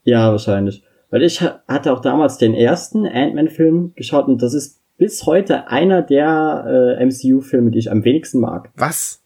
Ja, 0.02 0.30
wahrscheinlich. 0.32 0.82
Weil 1.10 1.22
ich 1.22 1.40
ha- 1.40 1.62
hatte 1.66 1.92
auch 1.94 2.00
damals 2.00 2.36
den 2.36 2.52
ersten 2.52 3.06
Ant-Man-Film 3.06 3.92
geschaut 3.94 4.26
und 4.26 4.42
das 4.42 4.52
ist 4.52 4.80
bis 4.98 5.24
heute 5.24 5.68
einer 5.68 6.02
der 6.02 6.96
äh, 7.00 7.06
MCU-Filme, 7.06 7.70
die 7.70 7.78
ich 7.78 7.90
am 7.90 8.04
wenigsten 8.04 8.40
mag. 8.40 8.70
Was? 8.76 9.22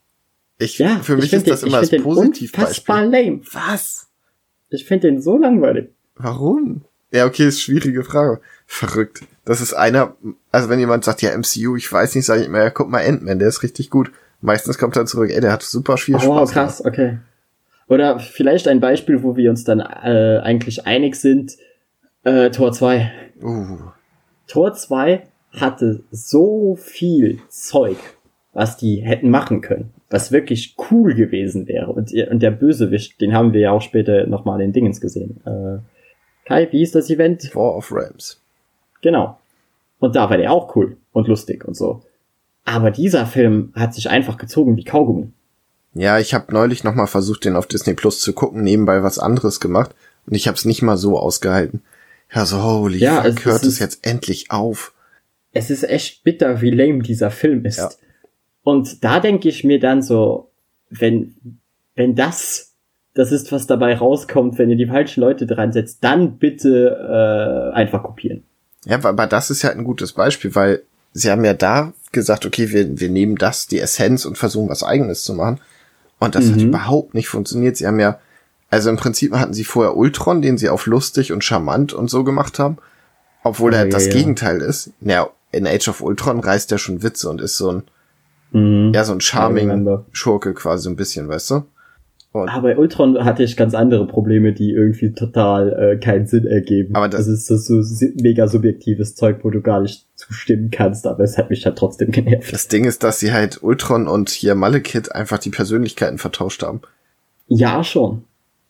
Ich, 0.58 0.78
Ja, 0.78 0.98
für 1.02 1.14
ich 1.14 1.22
mich 1.22 1.32
ist 1.32 1.48
das 1.48 1.60
den, 1.60 1.68
immer 1.68 1.80
das 1.80 1.90
den 1.90 2.02
unfassbar 2.02 2.24
Positivbeispiel. 2.24 2.94
lame. 2.94 3.40
Was? 3.52 4.08
Ich 4.70 4.84
finde 4.84 5.08
den 5.08 5.20
so 5.22 5.38
langweilig. 5.38 5.90
Warum? 6.16 6.82
Ja, 7.10 7.26
okay, 7.26 7.46
ist 7.48 7.62
schwierige 7.62 8.04
Frage. 8.04 8.40
Verrückt. 8.66 9.22
Das 9.44 9.60
ist 9.62 9.72
einer, 9.72 10.14
also 10.52 10.68
wenn 10.68 10.78
jemand 10.78 11.04
sagt, 11.04 11.22
ja, 11.22 11.30
MCU, 11.36 11.76
ich 11.76 11.90
weiß 11.90 12.14
nicht, 12.14 12.26
sage 12.26 12.42
ich 12.42 12.46
immer, 12.48 12.58
ja, 12.64 12.70
guck 12.70 12.90
mal, 12.90 13.02
Ant-Man, 13.06 13.38
der 13.38 13.48
ist 13.48 13.62
richtig 13.62 13.88
gut. 13.88 14.10
Meistens 14.40 14.76
kommt 14.78 14.96
er 14.96 15.06
zurück, 15.06 15.30
ey, 15.30 15.40
der 15.40 15.52
hat 15.52 15.62
super 15.62 15.96
viel 15.96 16.16
Oh, 16.16 16.18
Spaß 16.20 16.50
krass, 16.52 16.84
okay. 16.84 17.18
Oder 17.88 18.18
vielleicht 18.20 18.68
ein 18.68 18.80
Beispiel, 18.80 19.22
wo 19.22 19.36
wir 19.36 19.48
uns 19.48 19.64
dann 19.64 19.80
äh, 19.80 20.40
eigentlich 20.42 20.86
einig 20.86 21.14
sind. 21.16 21.56
Äh, 22.24 22.50
Tor 22.50 22.72
2. 22.72 23.10
gemacht. 23.40 23.70
Uh, 23.70 23.78
Tor 24.46 24.74
2 24.74 25.26
hatte 25.52 26.02
so 26.10 26.76
viel 26.76 27.40
Zeug, 27.48 27.96
was 28.52 28.76
die 28.76 28.96
hätten 28.96 29.30
machen 29.30 29.62
können, 29.62 29.94
was 30.10 30.32
wirklich 30.32 30.74
cool 30.90 31.14
gewesen 31.14 31.66
wäre. 31.68 31.92
Und, 31.92 32.12
und 32.12 32.40
der 32.42 32.50
Bösewicht, 32.50 33.20
den 33.20 33.34
haben 33.34 33.52
wir 33.52 33.60
ja 33.60 33.70
auch 33.72 33.82
später 33.82 34.26
nochmal 34.26 34.60
in 34.62 34.72
Dingens 34.72 35.00
gesehen. 35.00 35.40
Äh, 35.44 35.78
Kai, 36.46 36.68
wie 36.70 36.78
hieß 36.78 36.92
das 36.92 37.10
Event? 37.10 37.54
War 37.54 37.76
of 37.76 37.92
Realms. 37.92 38.40
Genau. 39.02 39.38
Und 39.98 40.16
da 40.16 40.30
war 40.30 40.36
der 40.38 40.50
auch 40.52 40.74
cool 40.76 40.96
und 41.12 41.28
lustig 41.28 41.64
und 41.66 41.76
so. 41.76 42.02
Aber 42.64 42.90
dieser 42.90 43.26
Film 43.26 43.72
hat 43.74 43.94
sich 43.94 44.08
einfach 44.10 44.38
gezogen 44.38 44.76
wie 44.76 44.84
Kaugummi. 44.84 45.28
Ja, 45.94 46.18
ich 46.18 46.32
habe 46.34 46.52
neulich 46.52 46.84
noch 46.84 46.94
mal 46.94 47.06
versucht, 47.06 47.44
den 47.44 47.56
auf 47.56 47.66
Disney 47.66 47.94
Plus 47.94 48.20
zu 48.20 48.32
gucken, 48.32 48.62
nebenbei 48.62 49.02
was 49.02 49.18
anderes 49.18 49.58
gemacht 49.58 49.94
und 50.26 50.34
ich 50.34 50.46
habe 50.46 50.56
es 50.56 50.64
nicht 50.64 50.82
mal 50.82 50.96
so 50.96 51.18
ausgehalten. 51.18 51.82
Ja, 52.32 52.44
so 52.44 52.62
holy 52.62 52.98
Ja, 52.98 53.22
fuck, 53.22 53.38
es- 53.38 53.44
hört 53.44 53.62
es 53.62 53.68
es 53.68 53.78
jetzt 53.78 54.06
endlich 54.06 54.50
auf. 54.50 54.92
Es 55.52 55.70
ist 55.70 55.82
echt 55.82 56.24
bitter, 56.24 56.60
wie 56.60 56.70
lame 56.70 57.02
dieser 57.02 57.30
Film 57.30 57.64
ist. 57.64 57.78
Ja. 57.78 57.90
Und 58.68 59.02
da 59.02 59.18
denke 59.18 59.48
ich 59.48 59.64
mir 59.64 59.80
dann 59.80 60.02
so, 60.02 60.50
wenn, 60.90 61.34
wenn 61.94 62.14
das, 62.14 62.74
das 63.14 63.32
ist, 63.32 63.50
was 63.50 63.66
dabei 63.66 63.96
rauskommt, 63.96 64.58
wenn 64.58 64.68
ihr 64.68 64.76
die 64.76 64.86
falschen 64.86 65.22
Leute 65.22 65.46
dran 65.46 65.72
setzt, 65.72 66.04
dann 66.04 66.36
bitte 66.36 67.70
äh, 67.72 67.74
einfach 67.74 68.02
kopieren. 68.02 68.42
Ja, 68.84 69.02
aber 69.02 69.26
das 69.26 69.48
ist 69.48 69.62
ja 69.62 69.70
ein 69.70 69.84
gutes 69.84 70.12
Beispiel, 70.12 70.54
weil 70.54 70.82
sie 71.14 71.30
haben 71.30 71.46
ja 71.46 71.54
da 71.54 71.94
gesagt, 72.12 72.44
okay, 72.44 72.70
wir, 72.70 73.00
wir 73.00 73.08
nehmen 73.08 73.36
das, 73.36 73.68
die 73.68 73.80
Essenz 73.80 74.26
und 74.26 74.36
versuchen 74.36 74.68
was 74.68 74.82
eigenes 74.84 75.24
zu 75.24 75.32
machen. 75.32 75.60
Und 76.18 76.34
das 76.34 76.50
hat 76.50 76.56
Mhm. 76.58 76.68
überhaupt 76.68 77.14
nicht 77.14 77.28
funktioniert. 77.28 77.78
Sie 77.78 77.86
haben 77.86 78.00
ja, 78.00 78.18
also 78.68 78.90
im 78.90 78.96
Prinzip 78.96 79.32
hatten 79.32 79.54
sie 79.54 79.64
vorher 79.64 79.96
Ultron, 79.96 80.42
den 80.42 80.58
sie 80.58 80.68
auf 80.68 80.84
lustig 80.84 81.32
und 81.32 81.42
charmant 81.42 81.94
und 81.94 82.10
so 82.10 82.22
gemacht 82.22 82.58
haben. 82.58 82.76
Obwohl 83.42 83.72
Oh, 83.72 83.76
er 83.76 83.84
ja, 83.84 83.90
das 83.90 84.06
ja. 84.08 84.12
Gegenteil 84.12 84.60
ist. 84.60 84.90
Ja, 85.00 85.30
in 85.52 85.66
Age 85.66 85.88
of 85.88 86.02
Ultron 86.02 86.40
reißt 86.40 86.70
er 86.70 86.76
schon 86.78 87.02
Witze 87.02 87.30
und 87.30 87.40
ist 87.40 87.56
so 87.56 87.70
ein, 87.72 87.82
Mhm. 88.52 88.92
ja, 88.94 89.04
so 89.04 89.12
ein 89.12 89.20
charming 89.20 89.68
remember. 89.70 90.04
Schurke 90.12 90.54
quasi 90.54 90.84
so 90.84 90.90
ein 90.90 90.96
bisschen, 90.96 91.28
weißt 91.28 91.50
du? 91.50 91.62
Und 92.32 92.50
Aber 92.50 92.68
bei 92.68 92.76
Ultron 92.78 93.24
hatte 93.24 93.42
ich 93.42 93.56
ganz 93.56 93.74
andere 93.74 94.06
Probleme, 94.06 94.52
die 94.52 94.70
irgendwie 94.72 95.12
total 95.12 95.72
äh, 95.72 95.96
keinen 95.96 96.26
Sinn 96.26 96.46
ergeben. 96.46 96.94
Aber 96.94 97.08
das- 97.08 97.26
das 97.26 97.50
ist 97.50 97.66
so, 97.66 97.80
so 97.82 98.06
mega 98.20 98.46
subjektives 98.46 99.14
Zeug, 99.14 99.38
wo 99.42 99.50
du 99.50 99.62
gar 99.62 99.80
nicht 99.80 100.04
zustimmen 100.14 100.70
kannst, 100.70 101.06
aber 101.06 101.24
es 101.24 101.38
hat 101.38 101.48
mich 101.48 101.64
halt 101.64 101.76
trotzdem 101.78 102.10
genervt. 102.10 102.52
das 102.52 102.68
Ding 102.68 102.84
ist, 102.84 103.02
dass 103.02 103.18
sie 103.18 103.32
halt 103.32 103.62
Ultron 103.62 104.06
und 104.08 104.28
hier 104.30 104.54
Malekith 104.54 105.10
einfach 105.10 105.38
die 105.38 105.50
Persönlichkeiten 105.50 106.18
vertauscht 106.18 106.62
haben. 106.62 106.82
Ja, 107.46 107.82
schon. 107.82 108.24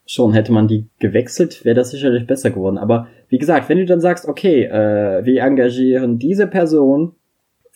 Schon, 0.06 0.32
hätte 0.32 0.52
man 0.52 0.68
die 0.68 0.86
gewechselt, 1.00 1.64
wäre 1.64 1.74
das 1.74 1.90
sicherlich 1.90 2.26
besser 2.26 2.50
geworden. 2.50 2.78
Aber 2.78 3.08
wie 3.28 3.38
gesagt, 3.38 3.68
wenn 3.68 3.76
du 3.78 3.84
dann 3.86 4.00
sagst, 4.00 4.26
okay, 4.26 4.64
äh, 4.64 5.24
wir 5.24 5.42
engagieren 5.42 6.18
diese 6.18 6.46
Person 6.46 7.12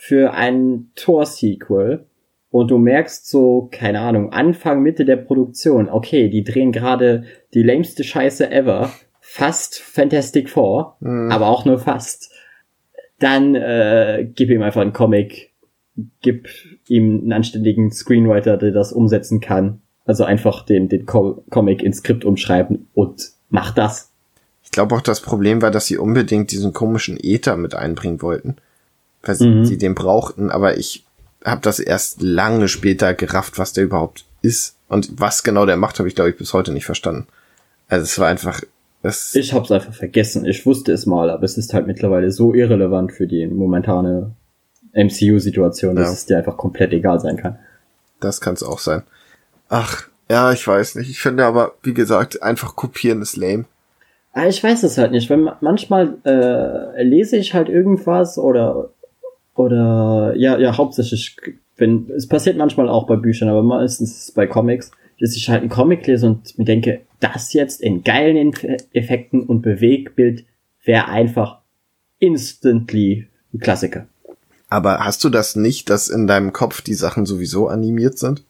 für 0.05 0.35
ein 0.35 0.91
Tor-Sequel 0.97 2.07
und 2.51 2.73
du 2.73 2.79
merkst 2.79 3.31
so, 3.31 3.69
keine 3.71 4.01
Ahnung, 4.01 4.33
Anfang, 4.33 4.83
Mitte 4.83 5.05
der 5.05 5.15
Produktion, 5.15 5.89
okay, 5.89 6.29
die 6.29 6.43
drehen 6.43 6.73
gerade 6.73 7.23
die 7.55 7.63
lämste 7.63 8.03
Scheiße 8.03 8.51
ever, 8.51 8.91
fast 9.21 9.79
Fantastic 9.79 10.51
Four, 10.51 10.97
Hm. 11.03 11.31
aber 11.31 11.47
auch 11.47 11.65
nur 11.65 11.79
fast, 11.79 12.33
dann 13.21 13.55
äh, 13.55 14.29
gib 14.35 14.51
ihm 14.51 14.63
einfach 14.63 14.81
einen 14.81 14.93
Comic, 14.93 15.53
gib 16.21 16.49
ihm 16.89 17.21
einen 17.21 17.33
anständigen 17.33 17.93
Screenwriter, 17.93 18.57
der 18.57 18.73
das 18.73 18.93
umsetzen 18.93 19.39
kann. 19.39 19.83
Also 20.05 20.25
einfach 20.25 20.67
den, 20.67 20.89
den 20.89 21.07
Co 21.07 21.45
Comic 21.49 21.81
ins 21.81 21.99
Skript 21.99 22.25
umschreiben 22.25 22.89
und 22.93 23.31
mach 23.51 23.73
das. 23.73 24.11
Ich 24.65 24.73
glaube 24.73 24.97
auch, 24.97 25.01
das 25.01 25.21
Problem 25.21 25.63
war, 25.63 25.71
dass 25.71 25.87
sie 25.87 25.97
unbedingt 25.97 26.51
diesen 26.51 26.73
komischen 26.73 27.17
Äther 27.23 27.57
mit 27.57 27.77
einbringen 27.77 28.21
wollten. 28.21 28.57
Weil 29.23 29.35
sie, 29.37 29.49
Mhm. 29.49 29.65
sie 29.65 29.79
den 29.79 29.95
brauchten, 29.95 30.51
aber 30.51 30.77
ich 30.79 31.05
habe 31.45 31.61
das 31.61 31.79
erst 31.81 32.23
lange 32.23 32.69
später 32.69 33.15
gerafft, 33.15 33.59
was 33.59 33.73
der 33.73 33.85
überhaupt 33.85 34.25
ist. 34.43 34.77
Und 34.89 35.21
was 35.21 35.43
genau 35.43 35.65
der 35.67 35.77
macht, 35.77 35.99
habe 35.99 36.09
ich, 36.09 36.15
glaube 36.15 36.31
ich, 36.31 36.37
bis 36.37 36.53
heute 36.53 36.73
nicht 36.73 36.85
verstanden. 36.87 37.27
Also 37.89 38.05
es 38.05 38.19
war 38.19 38.29
einfach 38.29 38.63
Es, 39.05 39.35
Ich 39.35 39.53
hab's 39.53 39.73
einfach 39.73 39.93
vergessen. 39.95 40.45
Ich 40.47 40.65
wusste 40.65 40.93
es 40.93 41.07
mal, 41.07 41.29
aber 41.31 41.43
es 41.43 41.59
ist 41.59 41.75
halt 41.75 41.89
mittlerweile 41.89 42.31
so 42.31 42.55
irrelevant 42.55 43.11
für 43.13 43.27
die 43.27 43.49
momentane 43.49 44.31
MCU-Situation, 44.95 45.97
dass 45.97 46.07
Ja. 46.09 46.13
es 46.13 46.27
dir 46.27 46.39
einfach 46.39 46.57
komplett 46.57 46.93
egal 46.93 47.21
sein 47.21 47.37
kann. 47.37 47.59
das 48.21 48.41
kann's 48.41 48.63
auch 48.63 48.79
sein. 48.79 49.03
Ach, 49.69 50.05
ja, 50.31 50.53
ich 50.53 50.65
weiß 50.65 50.95
nicht. 50.95 51.11
Ich 51.11 51.21
finde 51.21 51.45
aber, 51.45 51.73
wie 51.83 51.93
gesagt, 51.95 52.41
einfach 52.41 52.77
kopieren 52.77 53.21
ist 53.21 53.37
lame. 53.37 53.65
Ah, 54.33 54.47
Ich 54.47 54.63
weiß 54.63 54.85
es 54.85 54.97
halt 54.97 55.11
nicht, 55.11 55.29
weil 55.29 55.39
ma- 55.39 55.59
manchmal 55.61 56.15
äh, 56.25 57.03
lese 57.03 57.37
ich 57.37 57.53
halt 57.55 57.69
irgendwas 57.69 58.39
oder 58.39 58.91
oder 59.55 60.35
ja 60.37 60.59
ja 60.59 60.77
hauptsächlich 60.77 61.37
wenn 61.77 62.11
es 62.11 62.29
passiert 62.29 62.57
manchmal 62.57 62.89
auch 62.89 63.07
bei 63.07 63.17
Büchern, 63.17 63.49
aber 63.49 63.63
meistens 63.63 64.31
bei 64.33 64.47
Comics, 64.47 64.91
dass 65.21 65.37
ich 65.37 65.49
halt 65.49 65.63
einen 65.63 65.71
Comic 65.71 66.07
lese 66.07 66.27
und 66.27 66.59
mir 66.59 66.65
denke, 66.65 67.01
das 67.21 67.53
jetzt 67.53 67.81
in 67.81 68.05
geilen 68.05 68.53
Effekten 68.93 69.43
und 69.43 69.63
Bewegbild 69.63 70.45
wäre 70.85 71.09
einfach 71.09 71.61
instantly 72.19 73.29
ein 73.53 73.59
Klassiker. 73.59 74.07
Aber 74.69 75.01
hast 75.01 75.23
du 75.25 75.29
das 75.29 75.57
nicht, 75.57 75.91
dass 75.91 76.09
in 76.09 76.27
deinem 76.27 76.53
Kopf 76.53 76.81
die 76.81 76.95
Sachen 76.95 77.27
sowieso 77.27 77.69
animiert 77.69 78.19
sind? 78.19 78.45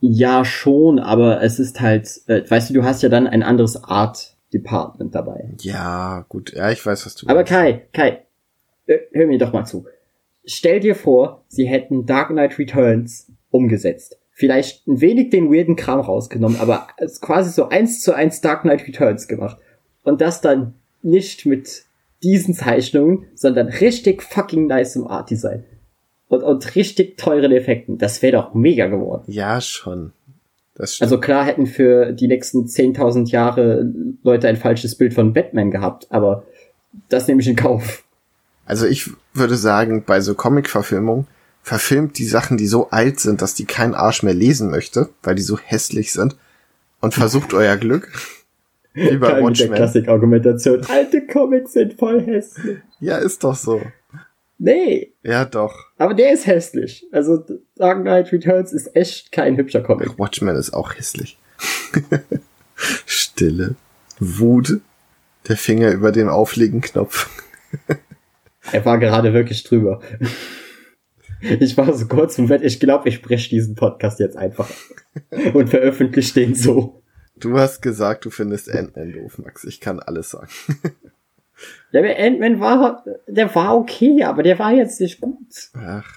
Ja 0.00 0.44
schon, 0.44 0.98
aber 0.98 1.42
es 1.42 1.58
ist 1.58 1.80
halt, 1.80 2.08
äh, 2.26 2.48
weißt 2.48 2.70
du, 2.70 2.74
du 2.74 2.84
hast 2.84 3.02
ja 3.02 3.08
dann 3.08 3.26
ein 3.26 3.42
anderes 3.42 3.82
Art 3.82 4.36
Department 4.52 5.14
dabei. 5.14 5.50
Ja, 5.60 6.24
gut. 6.28 6.52
Ja, 6.52 6.70
ich 6.70 6.84
weiß, 6.84 7.06
was 7.06 7.14
du 7.14 7.26
Aber 7.26 7.36
meinst. 7.36 7.52
Kai, 7.52 7.82
Kai, 7.92 8.22
äh, 8.86 8.98
hör 9.12 9.26
mir 9.26 9.38
doch 9.38 9.52
mal 9.52 9.64
zu. 9.64 9.86
Stell 10.46 10.80
dir 10.80 10.94
vor, 10.94 11.44
sie 11.48 11.66
hätten 11.66 12.06
Dark 12.06 12.28
Knight 12.28 12.58
Returns 12.58 13.32
umgesetzt. 13.50 14.18
Vielleicht 14.30 14.86
ein 14.86 15.00
wenig 15.00 15.30
den 15.30 15.52
weirden 15.52 15.76
Kram 15.76 16.00
rausgenommen, 16.00 16.60
aber 16.60 16.88
es 16.98 17.20
quasi 17.20 17.50
so 17.50 17.68
eins 17.68 18.00
zu 18.00 18.14
eins 18.14 18.40
Dark 18.40 18.62
Knight 18.62 18.86
Returns 18.86 19.28
gemacht. 19.28 19.58
Und 20.04 20.20
das 20.20 20.40
dann 20.40 20.74
nicht 21.02 21.46
mit 21.46 21.84
diesen 22.22 22.54
Zeichnungen, 22.54 23.26
sondern 23.34 23.68
richtig 23.68 24.22
fucking 24.22 24.66
nice 24.66 24.96
im 24.96 25.06
Art 25.06 25.30
Design. 25.30 25.64
Und, 26.28 26.42
und 26.42 26.74
richtig 26.74 27.16
teuren 27.16 27.52
Effekten. 27.52 27.98
Das 27.98 28.22
wäre 28.22 28.32
doch 28.32 28.54
mega 28.54 28.86
geworden. 28.86 29.24
Ja, 29.26 29.60
schon. 29.60 30.12
Also 30.78 31.18
klar 31.18 31.44
hätten 31.44 31.66
für 31.66 32.12
die 32.12 32.28
nächsten 32.28 32.66
10.000 32.66 33.30
Jahre 33.30 33.90
Leute 34.22 34.48
ein 34.48 34.56
falsches 34.56 34.94
Bild 34.94 35.14
von 35.14 35.32
Batman 35.32 35.70
gehabt, 35.70 36.06
aber 36.10 36.44
das 37.08 37.26
nehme 37.28 37.40
ich 37.40 37.48
in 37.48 37.56
Kauf. 37.56 38.05
Also 38.66 38.86
ich 38.86 39.10
würde 39.32 39.56
sagen, 39.56 40.04
bei 40.04 40.20
so 40.20 40.34
Comic-Verfilmungen 40.34 41.26
verfilmt 41.62 42.18
die 42.18 42.26
Sachen, 42.26 42.56
die 42.58 42.66
so 42.66 42.90
alt 42.90 43.18
sind, 43.20 43.40
dass 43.42 43.54
die 43.54 43.64
kein 43.64 43.94
Arsch 43.94 44.22
mehr 44.22 44.34
lesen 44.34 44.70
möchte, 44.70 45.08
weil 45.22 45.34
die 45.36 45.42
so 45.42 45.58
hässlich 45.58 46.12
sind 46.12 46.36
und 47.00 47.14
versucht 47.14 47.54
euer 47.54 47.76
Glück. 47.76 48.12
Wie 48.94 49.16
bei 49.18 49.28
mit 49.28 49.36
der 49.38 49.42
Watchmen. 49.42 49.74
Klassik-Argumentation. 49.74 50.84
Alte 50.88 51.26
Comics 51.26 51.72
sind 51.74 51.94
voll 51.94 52.22
hässlich. 52.22 52.78
Ja, 53.00 53.18
ist 53.18 53.42
doch 53.44 53.54
so. 53.56 53.80
Nee, 54.58 55.12
Ja, 55.22 55.44
doch. 55.44 55.74
aber 55.98 56.14
der 56.14 56.32
ist 56.32 56.46
hässlich. 56.46 57.06
Also 57.12 57.44
Dark 57.76 58.00
Knight 58.00 58.32
Returns 58.32 58.72
ist 58.72 58.96
echt 58.96 59.30
kein 59.32 59.56
hübscher 59.58 59.82
Comic. 59.82 60.18
Watchmen 60.18 60.56
ist 60.56 60.72
auch 60.72 60.94
hässlich. 60.94 61.36
Stille. 63.06 63.74
Wut. 64.18 64.80
Der 65.48 65.56
Finger 65.58 65.90
über 65.92 66.10
dem 66.10 66.28
Auflegen-Knopf. 66.28 67.28
Er 68.72 68.84
war 68.84 68.98
gerade 68.98 69.32
wirklich 69.32 69.64
drüber. 69.64 70.00
Ich 71.40 71.76
war 71.76 71.92
so 71.92 72.06
kurz 72.06 72.38
im 72.38 72.48
Bett, 72.48 72.62
ich 72.62 72.80
glaube, 72.80 73.08
ich 73.08 73.16
spreche 73.16 73.50
diesen 73.50 73.74
Podcast 73.74 74.18
jetzt 74.20 74.36
einfach 74.36 74.70
und 75.54 75.68
veröffentliche 75.68 76.34
den 76.34 76.54
so. 76.54 77.02
Du 77.36 77.58
hast 77.58 77.82
gesagt, 77.82 78.24
du 78.24 78.30
findest 78.30 78.70
Ant-Man 78.70 79.12
doof, 79.12 79.38
Max. 79.38 79.64
Ich 79.64 79.80
kann 79.80 80.00
alles 80.00 80.30
sagen. 80.30 80.48
Ja, 81.92 82.02
der 82.02 82.18
Ant-Man 82.18 82.60
war, 82.60 83.04
der 83.26 83.54
war 83.54 83.76
okay, 83.76 84.24
aber 84.24 84.42
der 84.42 84.58
war 84.58 84.72
jetzt 84.72 85.00
nicht 85.00 85.20
gut. 85.20 85.70
Ach, 85.74 86.10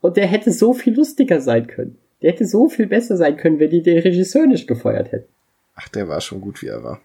Und 0.00 0.16
der 0.16 0.26
hätte 0.26 0.52
so 0.52 0.72
viel 0.72 0.94
lustiger 0.94 1.40
sein 1.40 1.66
können. 1.66 1.98
Der 2.22 2.32
hätte 2.32 2.44
so 2.46 2.68
viel 2.68 2.86
besser 2.86 3.16
sein 3.16 3.36
können, 3.36 3.58
wenn 3.58 3.70
die 3.70 3.82
den 3.82 3.98
Regisseur 4.00 4.46
nicht 4.46 4.66
gefeuert 4.66 5.12
hätten. 5.12 5.28
ach, 5.76 5.88
der 5.88 6.08
war 6.08 6.20
schon 6.20 6.40
gut, 6.40 6.62
wie 6.62 6.68
er 6.68 6.82
war. 6.82 7.00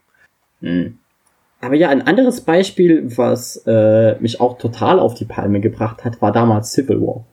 Aber 1.62 1.76
ja, 1.76 1.90
ein 1.90 2.02
anderes 2.02 2.42
Beispiel, 2.42 3.18
was 3.18 3.64
äh, 3.68 4.20
mich 4.20 4.40
auch 4.40 4.58
total 4.58 5.00
auf 5.00 5.14
die 5.14 5.26
Palme 5.26 5.60
gebracht 5.60 6.06
hat, 6.06 6.22
war 6.22 6.32
damals 6.32 6.72
Civil 6.72 7.02
War. 7.02 7.26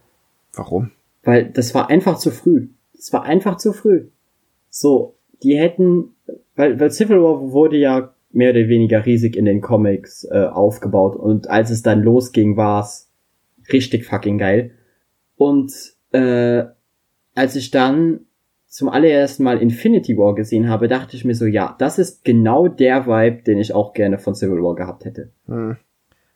Warum? 0.55 0.91
Weil 1.23 1.51
das 1.51 1.75
war 1.75 1.91
einfach 1.91 2.19
zu 2.19 2.31
früh. 2.31 2.69
Das 2.95 3.13
war 3.13 3.23
einfach 3.23 3.57
zu 3.57 3.73
früh. 3.73 4.09
So, 4.69 5.15
die 5.43 5.57
hätten, 5.57 6.15
weil, 6.57 6.81
weil 6.81 6.91
Civil 6.91 7.23
War 7.23 7.53
wurde 7.53 7.77
ja 7.77 8.15
mehr 8.31 8.51
oder 8.51 8.69
weniger 8.69 9.07
riesig 9.07 9.37
in 9.37 9.45
den 9.45 9.61
Comics 9.61 10.25
äh, 10.25 10.47
aufgebaut 10.47 11.17
und 11.17 11.49
als 11.49 11.71
es 11.71 11.83
dann 11.83 12.03
losging, 12.03 12.57
war 12.57 12.83
es 12.83 13.11
richtig 13.73 14.05
fucking 14.05 14.39
geil. 14.39 14.73
Und 15.37 15.73
äh, 16.13 16.65
als 17.35 17.57
ich 17.57 17.71
dann 17.71 18.26
zum 18.77 18.91
allerersten 18.91 19.43
Mal 19.43 19.63
Infinity 19.63 20.19
War 20.19 20.35
gesehen 20.35 20.69
habe, 20.69 20.87
dachte 20.87 21.17
ich 21.17 21.25
mir 21.25 21.35
so, 21.35 21.47
ja, 21.47 21.75
das 21.79 21.99
ist 21.99 22.27
genau 22.27 22.69
der 22.69 23.07
Vibe, 23.07 23.43
den 23.43 23.57
ich 23.57 23.73
auch 23.73 23.95
gerne 23.95 24.19
von 24.19 24.35
Civil 24.35 24.63
War 24.63 24.75
gehabt 24.75 25.07
hätte. 25.07 25.31
Hm. 25.47 25.79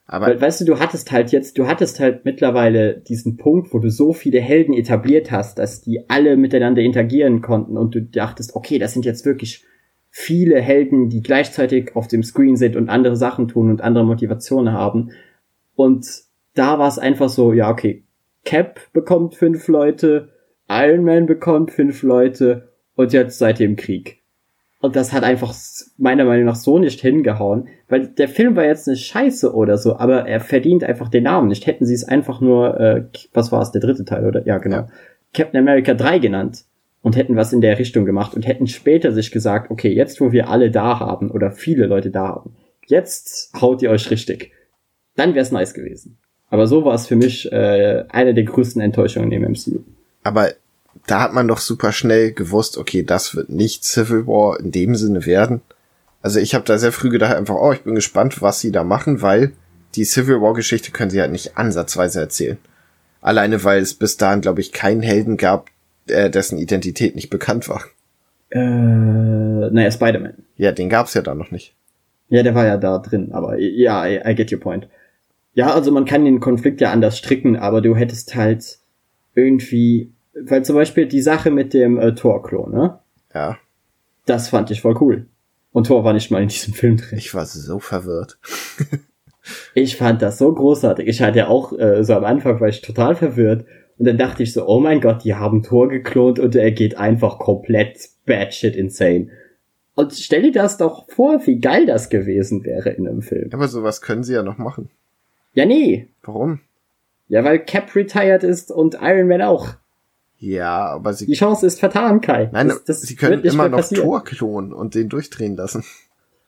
Aber 0.07 0.29
Weil, 0.29 0.40
weißt 0.40 0.62
du, 0.62 0.64
du 0.64 0.79
hattest 0.79 1.12
halt 1.12 1.33
jetzt, 1.33 1.59
du 1.59 1.66
hattest 1.66 2.00
halt 2.00 2.24
mittlerweile 2.24 2.96
diesen 2.96 3.37
Punkt, 3.37 3.74
wo 3.74 3.79
du 3.79 3.90
so 3.90 4.14
viele 4.14 4.40
Helden 4.40 4.72
etabliert 4.72 5.31
hast, 5.31 5.59
dass 5.59 5.83
die 5.83 6.09
alle 6.09 6.38
miteinander 6.38 6.81
interagieren 6.81 7.42
konnten 7.42 7.76
und 7.76 7.94
du 7.94 8.00
dachtest, 8.00 8.57
okay, 8.57 8.79
das 8.79 8.94
sind 8.94 9.05
jetzt 9.05 9.26
wirklich 9.26 9.66
viele 10.09 10.62
Helden, 10.62 11.11
die 11.11 11.20
gleichzeitig 11.20 11.94
auf 11.94 12.09
dem 12.09 12.22
Screen 12.22 12.57
sind 12.57 12.74
und 12.74 12.88
andere 12.88 13.16
Sachen 13.16 13.48
tun 13.48 13.68
und 13.68 13.83
andere 13.83 14.07
Motivationen 14.07 14.72
haben. 14.72 15.11
Und 15.74 16.07
da 16.55 16.79
war 16.79 16.88
es 16.88 16.98
einfach 16.98 17.29
so, 17.29 17.53
ja, 17.53 17.70
okay, 17.70 18.03
Cap 18.46 18.81
bekommt 18.94 19.35
fünf 19.35 19.68
Leute, 19.68 20.31
Iron 20.70 21.04
Man 21.04 21.26
bekommt 21.26 21.72
fünf 21.72 22.04
Leute 22.04 22.68
und 22.94 23.12
jetzt 23.12 23.38
seid 23.38 23.59
ihr 23.59 23.66
im 23.66 23.74
Krieg. 23.74 24.20
Und 24.80 24.94
das 24.94 25.12
hat 25.12 25.24
einfach 25.24 25.52
meiner 25.98 26.24
Meinung 26.24 26.46
nach 26.46 26.54
so 26.54 26.78
nicht 26.78 27.00
hingehauen, 27.00 27.68
weil 27.88 28.06
der 28.06 28.28
Film 28.28 28.54
war 28.54 28.64
jetzt 28.64 28.88
eine 28.88 28.96
Scheiße 28.96 29.52
oder 29.52 29.76
so, 29.76 29.96
aber 29.96 30.26
er 30.26 30.40
verdient 30.40 30.85
einfach 30.85 31.09
den 31.09 31.24
Namen 31.24 31.48
nicht. 31.48 31.66
Hätten 31.66 31.85
sie 31.85 31.94
es 31.94 32.04
einfach 32.04 32.40
nur, 32.40 32.80
äh, 32.80 33.04
was 33.35 33.52
war 33.52 33.61
es, 33.61 33.72
der 33.72 33.83
dritte 33.83 34.04
Teil, 34.04 34.24
oder? 34.24 34.46
Ja, 34.46 34.59
genau. 34.59 34.76
Ja. 34.76 34.88
Captain 35.35 35.61
America 35.61 35.92
3 35.92 36.18
genannt 36.20 36.64
und 37.02 37.16
hätten 37.16 37.37
was 37.37 37.52
in 37.52 37.61
der 37.61 37.78
Richtung 37.78 38.04
gemacht 38.04 38.35
und 38.35 38.46
hätten 38.46 38.68
später 38.68 39.12
sich 39.12 39.33
gesagt, 39.33 39.70
okay, 39.70 39.92
jetzt 39.92 40.20
wo 40.20 40.33
wir 40.33 40.48
alle 40.48 40.70
da 40.70 41.00
haben 41.00 41.30
oder 41.30 41.50
viele 41.50 41.87
Leute 41.87 42.11
da 42.11 42.28
haben, 42.28 42.56
jetzt 42.87 43.52
haut 43.61 43.83
ihr 43.83 43.90
euch 43.90 44.11
richtig. 44.11 44.52
Dann 45.16 45.35
wäre 45.35 45.42
es 45.42 45.52
nice 45.52 45.74
gewesen. 45.74 46.18
Aber 46.48 46.66
so 46.66 46.85
war 46.85 46.94
es 46.94 47.06
für 47.06 47.16
mich 47.16 47.50
äh, 47.52 48.04
eine 48.09 48.35
der 48.35 48.44
größten 48.44 48.80
Enttäuschungen 48.80 49.30
im 49.33 49.42
MCU. 49.42 49.80
Aber 50.22 50.50
da 51.07 51.20
hat 51.20 51.33
man 51.33 51.48
doch 51.48 51.59
super 51.59 51.92
schnell 51.92 52.33
gewusst, 52.33 52.79
okay, 52.79 53.03
das 53.03 53.35
wird 53.35 53.48
nicht 53.48 53.85
Civil 53.85 54.26
War 54.26 54.61
in 54.61 54.72
dem 54.72 54.94
Sinne 54.94 55.26
werden. 55.26 55.61
Also 56.22 56.38
ich 56.38 56.55
habe 56.55 56.64
da 56.64 56.79
sehr 56.79 56.92
früh 56.92 57.09
gedacht, 57.09 57.35
einfach, 57.35 57.57
oh, 57.57 57.72
ich 57.72 57.83
bin 57.83 57.94
gespannt, 57.94 58.42
was 58.42 58.61
sie 58.61 58.72
da 58.72 58.85
machen, 58.85 59.22
weil 59.22 59.53
die 59.94 60.05
Civil 60.05 60.40
War 60.40 60.55
Geschichte 60.55 60.90
können 60.90 61.11
sie 61.11 61.20
halt 61.20 61.33
nicht 61.33 61.57
ansatzweise 61.57 62.20
erzählen. 62.20 62.59
Alleine, 63.20 63.64
weil 63.64 63.83
es 63.83 63.94
bis 63.94 64.16
dahin, 64.16 64.40
glaube 64.40 64.61
ich, 64.61 64.72
keinen 64.72 65.03
Helden 65.03 65.37
gab, 65.37 65.68
äh, 66.07 66.31
dessen 66.31 66.59
Identität 66.59 67.14
nicht 67.14 67.31
bekannt 67.31 67.68
war. 67.68 67.83
Äh, 68.50 68.59
naja, 68.59 69.90
Spider-Man. 69.90 70.35
Ja, 70.57 70.72
den 70.72 70.88
gab's 70.88 71.14
ja 71.14 71.22
da 71.22 71.35
noch 71.35 71.50
nicht. 71.50 71.74
Ja, 72.29 72.42
der 72.42 72.55
war 72.55 72.66
ja 72.66 72.76
da 72.76 72.98
drin, 72.98 73.33
aber 73.33 73.59
ja, 73.59 74.07
I, 74.07 74.20
I 74.24 74.35
get 74.35 74.53
your 74.53 74.61
point. 74.61 74.88
Ja, 75.55 75.74
also 75.74 75.90
man 75.90 76.05
kann 76.05 76.24
den 76.24 76.40
Konflikt 76.40 76.81
ja 76.81 76.92
anders 76.92 77.18
stricken, 77.18 77.57
aber 77.57 77.81
du 77.81 77.96
hättest 77.96 78.37
halt 78.37 78.79
irgendwie, 79.35 80.12
weil 80.35 80.64
zum 80.64 80.77
Beispiel 80.77 81.07
die 81.07 81.23
Sache 81.23 81.51
mit 81.51 81.75
dem 81.75 81.99
äh, 81.99 82.14
Thor-Klon, 82.14 82.73
ne? 82.73 82.99
Ja, 83.35 83.59
Das 84.27 84.49
fand 84.49 84.71
ich 84.71 84.81
voll 84.81 84.97
cool. 85.01 85.27
Und 85.73 85.87
Thor 85.87 86.03
war 86.05 86.12
nicht 86.12 86.31
mal 86.31 86.43
in 86.43 86.49
diesem 86.49 86.75
Film 86.75 86.97
drin. 86.97 87.19
ich 87.19 87.35
war 87.35 87.47
so 87.47 87.79
verwirrt. 87.79 88.38
Ich 89.75 89.97
fand 89.97 90.23
das 90.23 90.38
so 90.38 90.53
großartig. 90.53 91.09
Ich 91.09 91.23
hatte 91.23 91.49
auch, 91.49 91.77
äh, 91.77 92.05
so 92.05 92.14
am 92.14 92.25
Anfang 92.25 92.61
war 92.61 92.69
ich 92.69 92.83
total 92.83 93.14
verwirrt. 93.14 93.64
Und 93.99 94.07
dann 94.07 94.19
dachte 94.19 94.43
ich 94.43 94.53
so, 94.53 94.66
oh 94.66 94.81
mein 94.81 95.01
Gott, 95.01 95.25
die 95.25 95.35
haben 95.35 95.62
Thor 95.62 95.88
geklont 95.88 96.38
und 96.38 96.55
er 96.55 96.71
geht 96.73 96.97
einfach 96.97 97.38
komplett 97.38 98.09
batshit 98.27 98.77
insane. 98.77 99.29
Und 99.95 100.14
stell 100.14 100.43
dir 100.43 100.53
das 100.53 100.77
doch 100.79 101.07
vor, 101.11 101.47
wie 101.47 101.59
geil 101.59 101.87
das 101.87 102.09
gewesen 102.09 102.64
wäre 102.64 102.90
in 102.90 103.07
einem 103.07 103.23
Film. 103.23 103.51
Aber 103.53 103.69
sowas 103.69 104.01
können 104.01 104.23
sie 104.23 104.35
ja 104.35 104.43
noch 104.43 104.59
machen. 104.59 104.90
Ja, 105.53 105.66
nee. 105.66 106.09
Warum? 106.23 106.61
Ja, 107.29 107.45
weil 107.45 107.59
Cap 107.59 107.95
retired 107.95 108.43
ist 108.43 108.71
und 108.71 108.97
Iron 109.01 109.29
Man 109.29 109.43
auch. 109.43 109.69
Ja, 110.40 110.87
aber 110.87 111.12
sie 111.12 111.26
Die 111.26 111.35
Chance 111.35 111.66
ist 111.66 111.79
vertan, 111.79 112.22
Kai. 112.22 112.48
Nein, 112.50 112.68
das, 112.68 112.85
das 112.85 113.03
sie 113.03 113.14
können 113.14 113.44
immer 113.44 113.68
noch 113.68 113.76
passieren. 113.79 114.05
Tor 114.05 114.24
klonen 114.24 114.72
und 114.72 114.94
den 114.94 115.11
durchdrehen 115.11 115.55
lassen. 115.55 115.85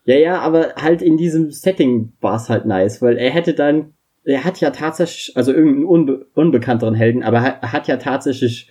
Ja, 0.05 0.17
ja, 0.17 0.41
aber 0.41 0.75
halt 0.77 1.03
in 1.03 1.19
diesem 1.19 1.51
Setting 1.51 2.15
war 2.21 2.37
es 2.37 2.49
halt 2.49 2.65
nice, 2.65 3.03
weil 3.03 3.19
er 3.19 3.31
hätte 3.31 3.53
dann, 3.53 3.93
er 4.25 4.45
hat 4.45 4.61
ja 4.61 4.71
tatsächlich, 4.71 5.37
also 5.37 5.53
irgendeinen 5.53 5.85
unbe 5.85 6.27
unbekannteren 6.35 6.95
Helden, 6.95 7.23
aber 7.23 7.39
er 7.39 7.73
hat 7.73 7.87
ja 7.87 7.99
tatsächlich 7.99 8.71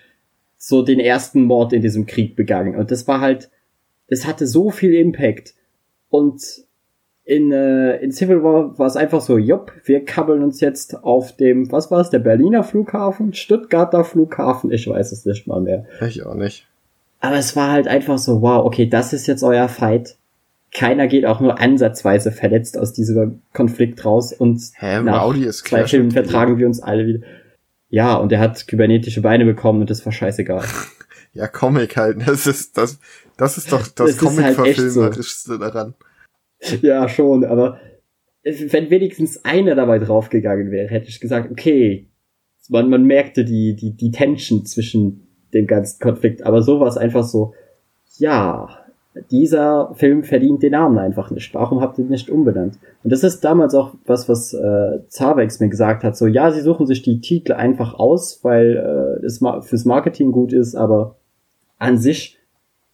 so 0.57 0.81
den 0.81 0.99
ersten 0.99 1.43
Mord 1.43 1.71
in 1.71 1.83
diesem 1.83 2.07
Krieg 2.07 2.35
begangen. 2.35 2.75
Und 2.75 2.89
das 2.89 3.07
war 3.07 3.21
halt, 3.21 3.51
das 4.09 4.25
hatte 4.25 4.47
so 4.47 4.71
viel 4.71 4.93
Impact. 4.95 5.53
Und 6.09 6.41
in, 7.23 7.51
äh, 7.51 7.97
in 7.97 8.11
Civil 8.11 8.43
War 8.43 8.77
war 8.77 8.87
es 8.87 8.95
einfach 8.95 9.21
so, 9.21 9.37
jopp, 9.37 9.71
wir 9.85 10.03
kabbeln 10.05 10.43
uns 10.43 10.59
jetzt 10.59 11.03
auf 11.03 11.35
dem, 11.35 11.71
was 11.71 11.91
war 11.91 12.01
es, 12.01 12.09
der 12.09 12.19
Berliner 12.19 12.63
Flughafen, 12.63 13.33
Stuttgarter 13.33 14.03
Flughafen, 14.03 14.71
ich 14.71 14.87
weiß 14.87 15.11
es 15.11 15.25
nicht 15.25 15.47
mal 15.47 15.61
mehr. 15.61 15.85
Ich 16.05 16.25
auch 16.25 16.35
nicht. 16.35 16.67
Aber 17.19 17.37
es 17.37 17.55
war 17.55 17.71
halt 17.71 17.87
einfach 17.87 18.17
so, 18.17 18.41
wow, 18.41 18.65
okay, 18.65 18.87
das 18.87 19.13
ist 19.13 19.27
jetzt 19.27 19.43
euer 19.43 19.69
Fight. 19.69 20.17
Keiner 20.73 21.07
geht 21.07 21.25
auch 21.25 21.39
nur 21.39 21.59
ansatzweise 21.59 22.31
verletzt 22.31 22.77
aus 22.77 22.93
diesem 22.93 23.41
Konflikt 23.53 24.03
raus 24.03 24.33
und 24.33 24.61
Hä, 24.77 25.01
nach 25.01 25.23
Rowdy 25.23 25.43
ist 25.43 25.67
zwei 25.67 25.85
Filmen 25.85 26.11
vertragen 26.11 26.57
wir 26.57 26.65
uns 26.65 26.81
alle 26.81 27.05
wieder. 27.05 27.19
Ja, 27.89 28.15
und 28.15 28.31
er 28.31 28.39
hat 28.39 28.67
kybernetische 28.67 29.21
Beine 29.21 29.45
bekommen 29.45 29.81
und 29.81 29.89
das 29.89 30.05
war 30.05 30.11
scheißegal. 30.13 30.63
Ja, 31.33 31.47
Comic 31.47 31.95
halt. 31.95 32.27
Das 32.27 32.45
ist, 32.45 32.77
das, 32.77 32.99
das 33.37 33.57
ist 33.57 33.71
doch 33.71 33.87
Das 33.87 33.93
das, 33.93 34.09
ist 34.09 34.21
halt 34.21 34.57
Comic-Verfilmerischste 34.57 35.57
daran. 35.57 35.93
Ja, 36.81 37.09
schon, 37.09 37.43
aber 37.43 37.79
wenn 38.43 38.89
wenigstens 38.89 39.43
einer 39.45 39.75
dabei 39.75 39.99
draufgegangen 39.99 40.71
wäre, 40.71 40.87
hätte 40.87 41.09
ich 41.09 41.19
gesagt, 41.19 41.51
okay, 41.51 42.07
man, 42.69 42.89
man 42.89 43.03
merkte 43.03 43.45
die, 43.45 43.75
die, 43.75 43.91
die 43.91 44.11
Tension 44.11 44.65
zwischen 44.65 45.27
dem 45.53 45.67
ganzen 45.67 45.99
Konflikt, 45.99 46.43
aber 46.43 46.61
so 46.61 46.79
war 46.79 46.87
es 46.87 46.97
einfach 46.97 47.23
so, 47.23 47.53
ja, 48.17 48.69
dieser 49.29 49.93
Film 49.95 50.23
verdient 50.23 50.63
den 50.63 50.71
Namen 50.71 50.97
einfach 50.97 51.31
nicht. 51.31 51.53
Warum 51.53 51.81
habt 51.81 51.97
ihr 51.97 52.05
ihn 52.05 52.11
nicht 52.11 52.29
umbenannt? 52.29 52.77
Und 53.03 53.11
das 53.11 53.23
ist 53.23 53.41
damals 53.41 53.75
auch 53.75 53.93
was, 54.05 54.29
was 54.29 54.53
äh, 54.53 54.99
Zavex 55.09 55.59
mir 55.59 55.67
gesagt 55.67 56.03
hat. 56.03 56.15
So, 56.15 56.27
ja, 56.27 56.49
sie 56.51 56.61
suchen 56.61 56.87
sich 56.87 57.01
die 57.01 57.19
Titel 57.19 57.51
einfach 57.51 57.93
aus, 57.95 58.39
weil 58.43 58.77
äh, 58.77 59.25
es 59.25 59.41
ma 59.41 59.61
fürs 59.61 59.83
Marketing 59.83 60.31
gut 60.31 60.53
ist, 60.53 60.75
aber 60.75 61.15
an 61.77 61.97
sich 61.97 62.37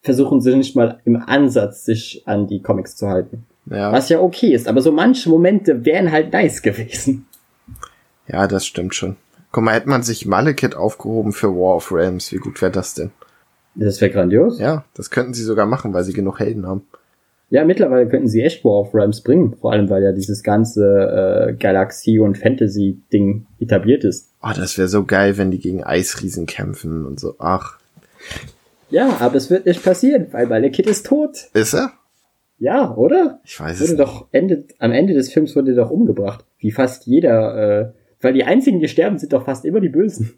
versuchen 0.01 0.41
sie 0.41 0.55
nicht 0.55 0.75
mal 0.75 0.99
im 1.05 1.17
Ansatz, 1.17 1.85
sich 1.85 2.23
an 2.25 2.47
die 2.47 2.61
Comics 2.61 2.95
zu 2.95 3.07
halten. 3.07 3.43
Ja, 3.69 3.91
Was 3.91 4.09
ja 4.09 4.19
okay 4.19 4.53
ist, 4.53 4.67
aber 4.67 4.81
so 4.81 4.91
manche 4.91 5.29
Momente 5.29 5.85
wären 5.85 6.11
halt 6.11 6.31
nice 6.33 6.61
gewesen. 6.61 7.25
ja, 8.27 8.47
das 8.47 8.65
stimmt 8.65 8.95
schon. 8.95 9.17
Guck 9.51 9.63
mal, 9.63 9.73
hätte 9.73 9.89
man 9.89 10.03
sich 10.03 10.25
Malekith 10.25 10.75
aufgehoben 10.75 11.31
für 11.33 11.47
War 11.49 11.75
of 11.77 11.91
Realms, 11.91 12.31
wie 12.31 12.37
gut 12.37 12.61
wäre 12.61 12.71
das 12.71 12.93
denn? 12.93 13.11
Das 13.75 14.01
wäre 14.01 14.11
grandios. 14.11 14.59
Ja, 14.59 14.85
das 14.95 15.09
könnten 15.09 15.33
sie 15.33 15.43
sogar 15.43 15.65
machen, 15.65 15.93
weil 15.93 16.03
sie 16.03 16.13
genug 16.13 16.39
Helden 16.39 16.65
haben. 16.67 16.81
Ja, 17.49 17.63
mittlerweile 17.63 18.09
könnten 18.09 18.27
sie 18.27 18.41
echt 18.41 18.65
War 18.65 18.79
of 18.81 18.93
Realms 18.93 19.21
bringen, 19.21 19.55
vor 19.55 19.71
allem 19.71 19.89
weil 19.89 20.03
ja 20.03 20.11
dieses 20.11 20.43
ganze 20.43 21.47
äh, 21.49 21.53
Galaxie- 21.53 22.19
und 22.19 22.37
Fantasy-Ding 22.37 23.45
etabliert 23.59 24.03
ist. 24.03 24.31
Oh, 24.43 24.49
das 24.55 24.77
wäre 24.77 24.89
so 24.89 25.05
geil, 25.05 25.37
wenn 25.37 25.51
die 25.51 25.59
gegen 25.59 25.83
Eisriesen 25.83 26.45
kämpfen 26.45 27.05
und 27.05 27.19
so. 27.19 27.35
Ach, 27.39 27.79
Ja, 28.89 29.17
aber 29.19 29.35
es 29.35 29.49
wird 29.49 29.65
nicht 29.65 29.83
passieren, 29.83 30.27
weil 30.31 30.47
Malekith 30.47 30.87
ist 30.87 31.05
tot. 31.05 31.47
ist 31.53 31.73
er? 31.73 31.93
Ja, 32.59 32.95
oder? 32.95 33.39
Ich 33.43 33.59
weiß 33.59 33.79
es 33.79 33.91
Wurde 33.91 33.91
nicht. 33.91 34.01
doch 34.01 34.27
Ende, 34.31 34.63
am 34.79 34.91
Ende 34.91 35.13
des 35.13 35.31
Films 35.31 35.55
wurde 35.55 35.71
er 35.71 35.77
doch 35.77 35.91
umgebracht. 35.91 36.43
Wie 36.57 36.71
fast 36.71 37.05
jeder, 37.05 37.55
äh, 37.81 37.91
weil 38.21 38.33
die 38.33 38.43
einzigen, 38.43 38.79
die 38.79 38.87
sterben, 38.87 39.19
sind 39.19 39.33
doch 39.33 39.45
fast 39.45 39.63
immer 39.65 39.79
die 39.79 39.89
Bösen. 39.89 40.33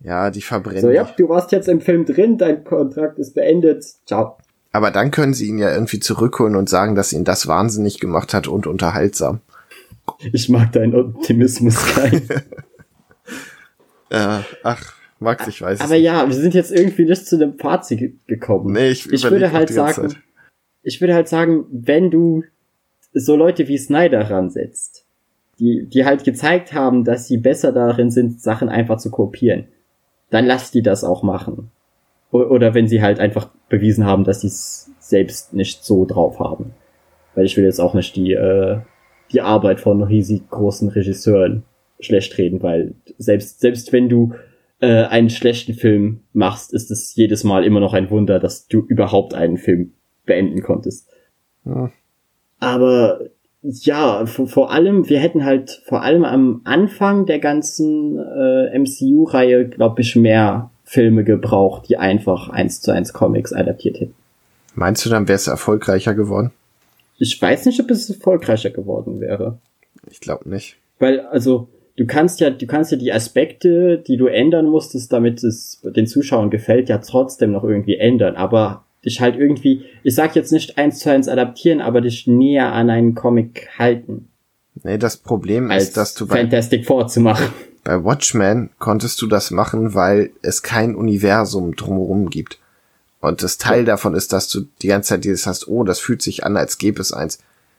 Ja, 0.00 0.30
die 0.30 0.42
verbrennen. 0.42 0.80
So, 0.80 0.90
ja, 0.90 1.08
du 1.16 1.28
warst 1.28 1.52
jetzt 1.52 1.68
im 1.68 1.80
Film 1.80 2.04
drin, 2.04 2.36
dein 2.36 2.64
Kontrakt 2.64 3.18
ist 3.20 3.34
beendet. 3.34 3.84
Ciao. 4.06 4.38
Aber 4.72 4.90
dann 4.90 5.12
können 5.12 5.34
sie 5.34 5.46
ihn 5.46 5.58
ja 5.58 5.72
irgendwie 5.72 6.00
zurückholen 6.00 6.56
und 6.56 6.68
sagen, 6.68 6.96
dass 6.96 7.12
ihn 7.12 7.22
das 7.24 7.46
wahnsinnig 7.46 8.00
gemacht 8.00 8.34
hat 8.34 8.48
und 8.48 8.66
unterhaltsam. 8.66 9.40
Ich 10.32 10.48
mag 10.48 10.72
deinen 10.72 10.96
Optimismus, 10.96 11.76
Kai. 11.94 12.22
Äh, 14.10 14.40
ach, 14.64 14.94
Max, 15.20 15.46
ich 15.46 15.62
weiß 15.62 15.78
es 15.78 15.84
Aber 15.84 15.94
nicht. 15.94 16.02
ja, 16.04 16.26
wir 16.26 16.34
sind 16.34 16.54
jetzt 16.54 16.72
irgendwie 16.72 17.04
nicht 17.04 17.26
zu 17.26 17.36
einem 17.36 17.56
Fazit 17.58 18.26
gekommen. 18.26 18.72
Nee, 18.72 18.88
ich, 18.90 19.10
ich 19.12 19.22
würde 19.22 19.52
halt 19.52 19.70
sagen, 19.70 20.08
Zeit. 20.08 20.16
Ich 20.82 21.00
würde 21.00 21.14
halt 21.14 21.28
sagen, 21.28 21.64
wenn 21.70 22.10
du 22.10 22.44
so 23.12 23.36
Leute 23.36 23.68
wie 23.68 23.78
Snyder 23.78 24.30
ransetzt, 24.30 25.06
die, 25.58 25.86
die 25.86 26.04
halt 26.04 26.24
gezeigt 26.24 26.72
haben, 26.72 27.04
dass 27.04 27.28
sie 27.28 27.36
besser 27.36 27.72
darin 27.72 28.10
sind, 28.10 28.40
Sachen 28.40 28.68
einfach 28.68 28.98
zu 28.98 29.10
kopieren, 29.10 29.64
dann 30.30 30.46
lass 30.46 30.70
die 30.70 30.82
das 30.82 31.04
auch 31.04 31.22
machen. 31.22 31.70
Oder 32.30 32.72
wenn 32.74 32.88
sie 32.88 33.02
halt 33.02 33.20
einfach 33.20 33.50
bewiesen 33.68 34.06
haben, 34.06 34.24
dass 34.24 34.40
sie 34.40 34.46
es 34.46 34.90
selbst 34.98 35.52
nicht 35.52 35.84
so 35.84 36.06
drauf 36.06 36.40
haben. 36.40 36.72
Weil 37.34 37.44
ich 37.44 37.56
will 37.56 37.64
jetzt 37.64 37.80
auch 37.80 37.92
nicht 37.92 38.16
die, 38.16 38.32
äh, 38.32 38.78
die 39.30 39.42
Arbeit 39.42 39.80
von 39.80 40.02
riesig 40.02 40.48
großen 40.48 40.88
Regisseuren 40.88 41.64
schlecht 42.00 42.36
reden, 42.38 42.62
weil 42.62 42.94
selbst, 43.18 43.60
selbst 43.60 43.92
wenn 43.92 44.08
du 44.08 44.32
äh, 44.80 45.04
einen 45.04 45.30
schlechten 45.30 45.74
Film 45.74 46.20
machst, 46.32 46.72
ist 46.72 46.90
es 46.90 47.14
jedes 47.14 47.44
Mal 47.44 47.64
immer 47.64 47.80
noch 47.80 47.92
ein 47.92 48.10
Wunder, 48.10 48.40
dass 48.40 48.66
du 48.66 48.80
überhaupt 48.80 49.34
einen 49.34 49.58
Film 49.58 49.92
beenden 50.24 50.62
konntest. 50.62 51.08
Ja. 51.64 51.90
Aber 52.58 53.20
ja, 53.62 54.26
vor, 54.26 54.72
allem, 54.72 55.08
wir 55.08 55.20
hätten 55.20 55.44
halt 55.44 55.82
vor 55.84 56.02
allem 56.02 56.24
am 56.24 56.62
Anfang 56.64 57.26
der 57.26 57.38
ganzen 57.38 58.18
äh, 58.18 58.78
MCU-Reihe, 58.78 59.68
glaube 59.68 60.02
ich, 60.02 60.16
mehr 60.16 60.70
Filme 60.84 61.22
gebraucht, 61.22 61.88
die 61.88 61.96
einfach 61.96 62.48
eins 62.48 62.80
zu 62.80 62.90
eins 62.90 63.12
Comics 63.12 63.52
adaptiert 63.52 64.00
hätten. 64.00 64.14
Meinst 64.74 65.06
du, 65.06 65.10
dann 65.10 65.28
wäre 65.28 65.36
es 65.36 65.46
erfolgreicher 65.46 66.14
geworden? 66.14 66.50
Ich 67.18 67.40
weiß 67.40 67.66
nicht, 67.66 67.80
ob 67.80 67.90
es 67.90 68.10
erfolgreicher 68.10 68.70
geworden 68.70 69.20
wäre. 69.20 69.58
Ich 70.10 70.20
glaube 70.20 70.48
nicht. 70.48 70.76
Weil, 70.98 71.20
also, 71.20 71.68
du 71.96 72.06
kannst 72.06 72.40
ja, 72.40 72.50
du 72.50 72.66
kannst 72.66 72.90
ja 72.90 72.98
die 72.98 73.12
Aspekte, 73.12 73.98
die 73.98 74.16
du 74.16 74.26
ändern 74.26 74.66
musstest, 74.66 75.12
damit 75.12 75.44
es 75.44 75.80
den 75.84 76.06
Zuschauern 76.06 76.50
gefällt, 76.50 76.88
ja 76.88 76.98
trotzdem 76.98 77.52
noch 77.52 77.64
irgendwie 77.64 77.96
ändern. 77.96 78.34
Aber 78.34 78.84
dich 79.04 79.20
halt 79.20 79.36
irgendwie, 79.36 79.84
ich 80.02 80.14
sag 80.14 80.36
jetzt 80.36 80.52
nicht 80.52 80.78
eins 80.78 81.00
zu 81.00 81.10
eins 81.10 81.28
adaptieren, 81.28 81.80
aber 81.80 82.00
dich 82.00 82.26
näher 82.26 82.72
an 82.72 82.90
einen 82.90 83.14
Comic 83.14 83.68
halten. 83.78 84.28
Nee, 84.82 84.98
das 84.98 85.16
Problem 85.16 85.70
ist, 85.70 85.96
dass 85.96 86.14
du 86.14 86.26
bei, 86.26 86.40
Fantastic 86.40 86.86
Four 86.86 87.08
zu 87.08 87.20
machen. 87.20 87.46
bei 87.84 88.02
Watchmen 88.02 88.70
konntest 88.78 89.20
du 89.20 89.26
das 89.26 89.50
machen, 89.50 89.94
weil 89.94 90.30
es 90.42 90.62
kein 90.62 90.94
Universum 90.94 91.76
drumherum 91.76 92.30
gibt. 92.30 92.58
Und 93.20 93.42
das 93.42 93.58
Teil 93.58 93.84
davon 93.84 94.14
ist, 94.14 94.32
dass 94.32 94.48
du 94.48 94.62
die 94.82 94.88
ganze 94.88 95.10
Zeit 95.10 95.24
dieses 95.24 95.46
hast, 95.46 95.68
oh, 95.68 95.84
das 95.84 96.00
fühlt 96.00 96.22
sich 96.22 96.44
an, 96.44 96.56
als 96.56 96.78
gäbe 96.78 97.00
es 97.00 97.12
eins. 97.12 97.38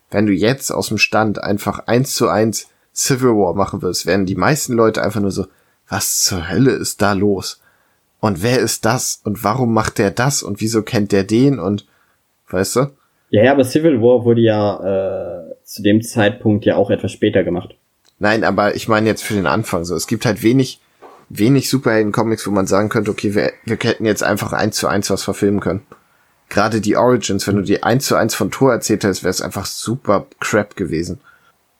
Wenn 0.10 0.26
du 0.26 0.32
jetzt 0.32 0.72
aus 0.72 0.88
dem 0.88 0.98
Stand 0.98 1.44
einfach 1.44 1.88
eins 1.88 2.14
zu 2.16 2.30
eins 2.30 2.68
Civil 2.96 3.32
War 3.32 3.54
machen 3.54 3.82
würdest, 3.82 4.06
werden 4.06 4.26
die 4.26 4.36
meisten 4.36 4.74
Leute 4.74 5.04
einfach 5.04 5.20
nur 5.20 5.32
so, 5.32 5.48
was 5.90 6.22
zur 6.22 6.50
Hölle 6.50 6.72
ist 6.72 7.02
da 7.02 7.14
los? 7.14 7.60
Und 8.24 8.42
wer 8.42 8.60
ist 8.60 8.86
das? 8.86 9.20
Und 9.26 9.44
warum 9.44 9.74
macht 9.74 9.98
der 9.98 10.10
das? 10.10 10.44
Und 10.44 10.62
wieso 10.62 10.82
kennt 10.82 11.12
der 11.12 11.26
den? 11.26 11.60
Und, 11.60 11.86
weißt 12.52 12.78
du? 12.78 12.80
Ja, 13.32 13.44
ja, 13.44 13.52
aber 13.52 13.66
Civil 13.66 14.02
War 14.02 14.24
wurde 14.24 14.40
ja 14.40 15.50
äh, 15.50 15.56
zu 15.66 15.84
dem 15.84 16.02
Zeitpunkt 16.02 16.64
ja 16.64 16.78
auch 16.78 16.90
etwas 16.90 17.12
später 17.12 17.44
gemacht. 17.44 17.76
Nein, 18.20 18.46
aber 18.46 18.78
ich 18.78 18.88
meine 18.88 19.08
jetzt 19.08 19.26
für 19.26 19.34
den 19.34 19.46
Anfang 19.46 19.84
so. 19.84 19.94
Es 19.94 20.08
gibt 20.08 20.26
halt 20.26 20.42
wenig, 20.42 20.80
wenig 21.28 21.70
Superhelden-Comics, 21.70 22.48
wo 22.48 22.52
man 22.52 22.66
sagen 22.66 22.88
könnte, 22.88 23.12
okay, 23.12 23.36
wir, 23.36 23.52
wir 23.66 23.76
hätten 23.76 24.06
jetzt 24.06 24.24
einfach 24.24 24.54
eins 24.54 24.78
zu 24.78 24.88
eins 24.88 25.10
was 25.10 25.26
verfilmen 25.26 25.60
können. 25.60 25.82
Gerade 26.48 26.80
die 26.80 26.96
Origins, 26.96 27.46
wenn 27.46 27.58
du 27.58 27.62
die 27.62 27.84
eins 27.84 28.06
zu 28.06 28.16
eins 28.16 28.36
von 28.36 28.52
Thor 28.52 28.72
erzählt 28.72 29.04
hättest, 29.04 29.24
wäre 29.24 29.32
es 29.32 29.42
einfach 29.42 29.66
super 29.66 30.28
crap 30.40 30.78
gewesen. 30.78 31.20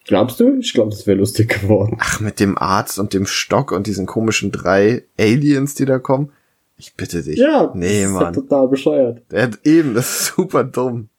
Glaubst 0.06 0.40
du? 0.40 0.58
Ich 0.60 0.74
glaube, 0.74 0.90
das 0.92 1.08
wäre 1.08 1.18
lustig 1.18 1.62
geworden. 1.62 1.98
Ach, 2.00 2.20
mit 2.20 2.40
dem 2.40 2.58
Arzt 2.58 3.00
und 3.00 3.14
dem 3.14 3.26
Stock 3.26 3.72
und 3.72 3.88
diesen 3.88 4.06
komischen 4.06 4.52
drei 4.52 5.04
Aliens, 5.18 5.76
die 5.76 5.86
da 5.86 6.00
kommen. 6.00 6.32
Ich 6.78 6.96
bitte 6.96 7.24
dich. 7.24 7.38
Ja, 7.40 7.72
Nee, 7.74 8.02
das 8.02 8.10
ist 8.12 8.16
Mann. 8.18 8.34
total 8.34 8.68
bescheuert. 8.68 9.22
Der 9.32 9.44
hat 9.44 9.60
eben, 9.64 9.94
das 9.94 10.10
ist 10.10 10.26
super 10.36 10.64
dumm. 10.64 11.10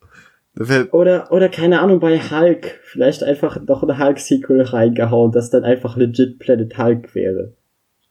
Oder, 0.93 1.33
oder 1.33 1.49
keine 1.49 1.81
Ahnung, 1.81 1.99
bei 1.99 2.19
Hulk 2.19 2.79
vielleicht 2.85 3.25
einfach 3.25 3.61
noch 3.67 3.83
ein 3.83 3.99
Hulk-Sequel 3.99 4.63
reingehauen, 4.63 5.33
das 5.33 5.51
dann 5.51 5.65
einfach 5.65 5.97
legit 5.97 6.39
Planet 6.39 6.79
Hulk 6.79 7.15
wäre. 7.15 7.53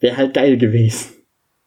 Wäre 0.02 0.18
halt 0.18 0.34
geil 0.34 0.58
gewesen. 0.58 1.12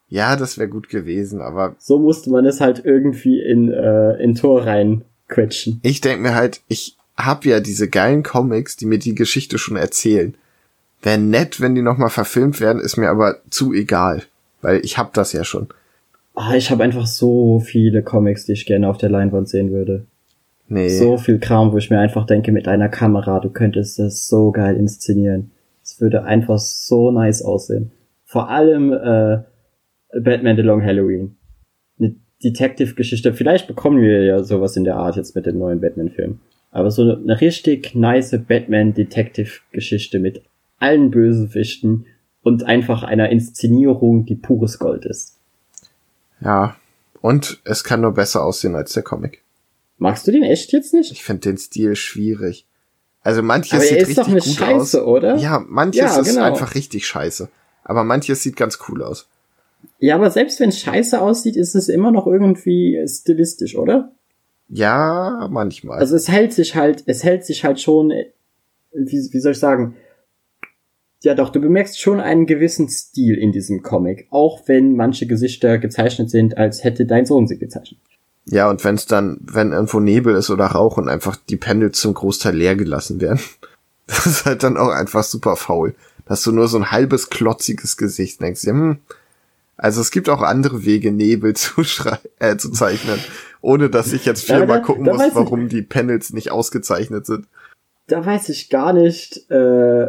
ja, 0.09 0.37
das 0.37 0.59
wäre 0.59 0.68
gut 0.68 0.91
gewesen, 0.91 1.41
aber 1.41 1.76
So 1.78 1.99
musste 1.99 2.28
man 2.31 2.45
es 2.45 2.61
halt 2.61 2.83
irgendwie 2.85 3.41
in, 3.41 3.70
äh, 3.72 4.22
in 4.22 4.35
Tor 4.35 4.66
reinquetschen. 4.66 5.81
ich 5.83 6.03
denk 6.03 6.20
mir 6.20 6.35
halt, 6.35 6.61
ich 6.68 6.95
hab 7.17 7.45
ja 7.45 7.61
diese 7.61 7.89
geilen 7.89 8.23
Comics, 8.23 8.77
die 8.77 8.87
mir 8.87 8.99
die 8.99 9.14
Geschichte 9.14 9.59
schon 9.59 9.77
erzählen. 9.77 10.35
Wäre 11.03 11.19
nett, 11.19 11.61
wenn 11.61 11.75
die 11.75 11.83
nochmal 11.83 12.11
verfilmt 12.11 12.61
werden, 12.61 12.83
ist 12.83 12.97
mir 12.97 13.09
aber 13.09 13.37
zu 13.51 13.73
egal. 13.73 14.23
Weil 14.62 14.85
ich 14.85 14.99
hab 14.99 15.12
das 15.14 15.33
ja 15.33 15.45
schon. 15.45 15.69
Ah, 16.35 16.55
ich 16.55 16.71
habe 16.71 16.83
einfach 16.83 17.07
so 17.07 17.61
viele 17.61 18.03
Comics, 18.03 18.45
die 18.45 18.53
ich 18.53 18.67
gerne 18.67 18.89
auf 18.89 18.99
der 18.99 19.09
Leinwand 19.09 19.49
sehen 19.49 19.71
würde. 19.71 20.07
Nee. 20.69 20.89
So 20.89 21.17
viel 21.17 21.39
Kram, 21.39 21.73
wo 21.73 21.79
ich 21.79 21.91
mir 21.91 22.01
einfach 22.01 22.27
denke, 22.27 22.53
mit 22.53 22.67
einer 22.67 22.89
Kamera, 22.89 23.41
du 23.41 23.51
könntest 23.51 23.99
das 23.99 24.27
so 24.27 24.51
geil 24.51 24.77
inszenieren. 24.77 25.53
Es 25.83 26.01
würde 26.01 26.25
einfach 26.25 26.59
so 26.59 27.11
nice 27.11 27.43
aussehen. 27.43 27.93
Vor 28.25 28.51
allem 28.51 28.93
äh, 28.93 29.39
Batman 30.21 30.57
The 30.57 30.62
Long 30.62 30.83
Halloween. 30.83 31.37
Eine 31.99 32.17
Detective-Geschichte. 32.43 33.33
Vielleicht 33.33 33.69
bekommen 33.69 34.01
wir 34.01 34.25
ja 34.25 34.43
sowas 34.43 34.77
in 34.77 34.85
der 34.85 34.97
Art 34.97 35.17
jetzt 35.17 35.37
mit 35.37 35.47
dem 35.47 35.59
neuen 35.59 35.81
Batman-Film. 35.81 36.41
Aber 36.77 36.91
so 36.91 37.11
eine 37.11 37.41
richtig 37.41 37.95
nice 37.95 38.37
Batman-Detective-Geschichte 38.47 40.18
mit 40.18 40.43
allen 40.79 41.11
Bösewichten 41.11 42.05
und 42.43 42.64
einfach 42.64 43.03
einer 43.03 43.31
Inszenierung, 43.31 44.27
die 44.27 44.35
pures 44.35 44.79
Gold 44.79 45.07
ist. 45.07 45.39
Ja. 46.43 46.77
Und 47.22 47.62
es 47.64 47.83
kann 47.83 48.03
nur 48.03 48.12
besser 48.12 48.45
aussehen 48.45 48.74
als 48.74 48.93
der 48.93 49.03
Comic. 49.03 49.43
Magst 49.97 50.27
du 50.27 50.33
den 50.33 50.43
echt 50.43 50.70
jetzt 50.74 50.93
nicht? 50.93 51.12
Ich 51.12 51.24
finde 51.24 51.49
den 51.49 51.57
Stil 51.57 51.97
schwierig. 51.97 52.66
Also 53.22 53.41
manches 53.43 53.72
Aber 53.72 53.83
er 53.83 53.89
sieht 53.89 53.99
ist 54.01 54.09
richtig 54.09 54.24
doch 54.24 54.29
eine 54.29 54.41
gut 54.41 54.55
Scheiße, 54.55 55.03
aus. 55.03 55.09
oder? 55.09 55.37
Ja, 55.37 55.64
manches 55.66 55.99
Ja, 56.03 56.20
ist 56.20 56.29
genau. 56.29 56.45
einfach 56.45 56.74
richtig 56.74 57.07
scheiße. 57.07 57.49
Aber 57.85 58.05
manches 58.05 58.43
sieht 58.43 58.57
ganz 58.57 58.79
cool 58.87 59.03
aus. 59.03 59.31
Ja, 59.99 60.16
aber 60.16 60.31
selbst 60.31 60.61
wenn 60.61 60.68
es 60.68 60.79
scheiße 60.81 61.22
aussieht, 61.22 61.57
ist 61.57 61.74
es 61.74 61.89
immer 61.89 62.11
noch 62.12 62.27
irgendwie 62.27 63.03
stilistisch, 63.09 63.77
oder? 63.79 64.12
Ja, 64.69 65.49
manchmal. 65.51 65.99
Also 65.99 66.17
es 66.17 66.29
hält 66.29 66.53
sich 66.53 66.75
halt, 66.75 67.05
es 67.07 67.23
hält 67.23 67.45
sich 67.45 67.64
halt 67.64 67.81
schon, 67.81 68.11
äh, 68.11 68.27
wie, 68.93 69.29
wie 69.33 69.41
soll 69.41 69.53
ich 69.53 69.59
sagen? 69.59 69.97
Ja 71.23 71.35
doch, 71.35 71.51
du 71.51 71.61
bemerkst 71.61 72.01
schon 72.01 72.21
einen 72.21 72.47
gewissen 72.47 72.89
Stil 72.89 73.37
in 73.37 73.53
diesem 73.53 73.83
Comic, 73.83 74.27
auch 74.31 74.69
wenn 74.69 74.97
manche 74.97 75.27
Gesichter 75.27 75.79
gezeichnet 75.79 76.31
sind, 76.31 76.57
als 76.59 76.85
hätte 76.85 77.07
dein 77.07 77.27
Sohn 77.27 77.47
sie 77.47 77.59
gezeichnet. 77.59 78.01
ja, 78.47 78.69
und 78.69 78.85
wenn 78.85 78.97
es 78.97 79.07
dann, 79.07 79.39
wenn 79.41 79.73
irgendwo 79.73 79.99
Nebel 80.01 80.35
ist 80.37 80.51
oder 80.51 80.67
Rauch 80.67 80.99
und 80.99 81.09
einfach 81.09 81.37
die 81.37 81.57
Panels 81.57 81.99
zum 81.99 82.14
Großteil 82.14 82.55
leer 82.55 82.77
gelassen 82.77 83.21
werden, 83.21 83.41
das 84.07 84.27
ist 84.27 84.47
halt 84.47 84.62
dann 84.62 84.77
auch 84.77 84.91
einfach 84.91 85.25
super 85.25 85.57
faul. 85.57 85.95
Dass 86.27 86.43
du 86.43 86.51
nur 86.51 86.67
so 86.67 86.77
ein 86.77 86.91
halbes 86.91 87.31
klotziges 87.31 87.97
Gesicht 87.97 88.41
denkst, 88.41 88.64
hm, 88.64 88.99
also 89.77 90.01
es 90.01 90.11
gibt 90.11 90.29
auch 90.29 90.43
andere 90.43 90.85
Wege, 90.85 91.12
Nebel 91.12 91.55
zu, 91.57 91.83
äh, 92.39 92.57
zu 92.57 92.70
zeichnen, 92.70 93.18
ohne 93.61 93.91
dass 93.91 94.12
ich 94.12 94.24
jetzt 94.24 94.49
Ja, 94.49 94.57
viermal 94.59 94.79
da- 94.79 94.85
gucken 94.85 95.05
da 95.05 95.12
muss, 95.12 95.20
weiß 95.20 95.29
ich- 95.31 95.35
warum 95.35 95.68
die 95.68 95.83
Panels 95.83 96.33
nicht 96.33 96.51
ausgezeichnet 96.51 97.27
sind. 97.27 97.47
Da 98.09 98.24
weiß 98.24 98.49
ich 98.51 98.70
gar 98.70 98.93
nicht, 98.93 99.51
äh, 99.51 100.07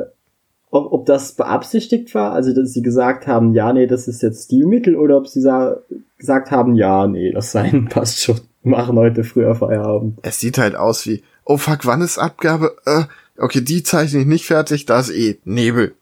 ob, 0.69 0.91
ob 0.91 1.05
das 1.05 1.31
beabsichtigt 1.31 2.13
war, 2.13 2.33
also 2.33 2.53
dass 2.53 2.73
sie 2.73 2.81
gesagt 2.81 3.25
haben, 3.25 3.53
ja, 3.53 3.71
nee, 3.73 3.87
das 3.87 4.07
ist 4.07 4.21
jetzt 4.21 4.45
Stilmittel, 4.45 4.95
oder 4.95 5.17
ob 5.17 5.27
sie 5.27 5.41
sa 5.41 5.77
gesagt 6.17 6.51
haben, 6.51 6.75
ja, 6.75 7.07
nee, 7.07 7.31
das 7.31 7.51
sein, 7.51 7.85
passt 7.89 8.21
schon, 8.21 8.39
wir 8.63 8.71
machen 8.71 8.97
heute 8.97 9.23
früher 9.23 9.55
Feierabend. 9.55 10.19
Es 10.21 10.39
sieht 10.39 10.57
halt 10.57 10.75
aus 10.75 11.05
wie, 11.07 11.23
oh 11.45 11.57
fuck, 11.57 11.85
wann 11.85 12.01
ist 12.01 12.17
Abgabe? 12.19 12.75
Äh, 12.85 13.03
okay, 13.37 13.61
die 13.61 13.81
zeichne 13.81 14.19
ich 14.19 14.25
nicht 14.27 14.45
fertig, 14.45 14.85
da 14.85 14.99
ist 14.99 15.09
eh 15.09 15.39
Nebel. 15.45 15.95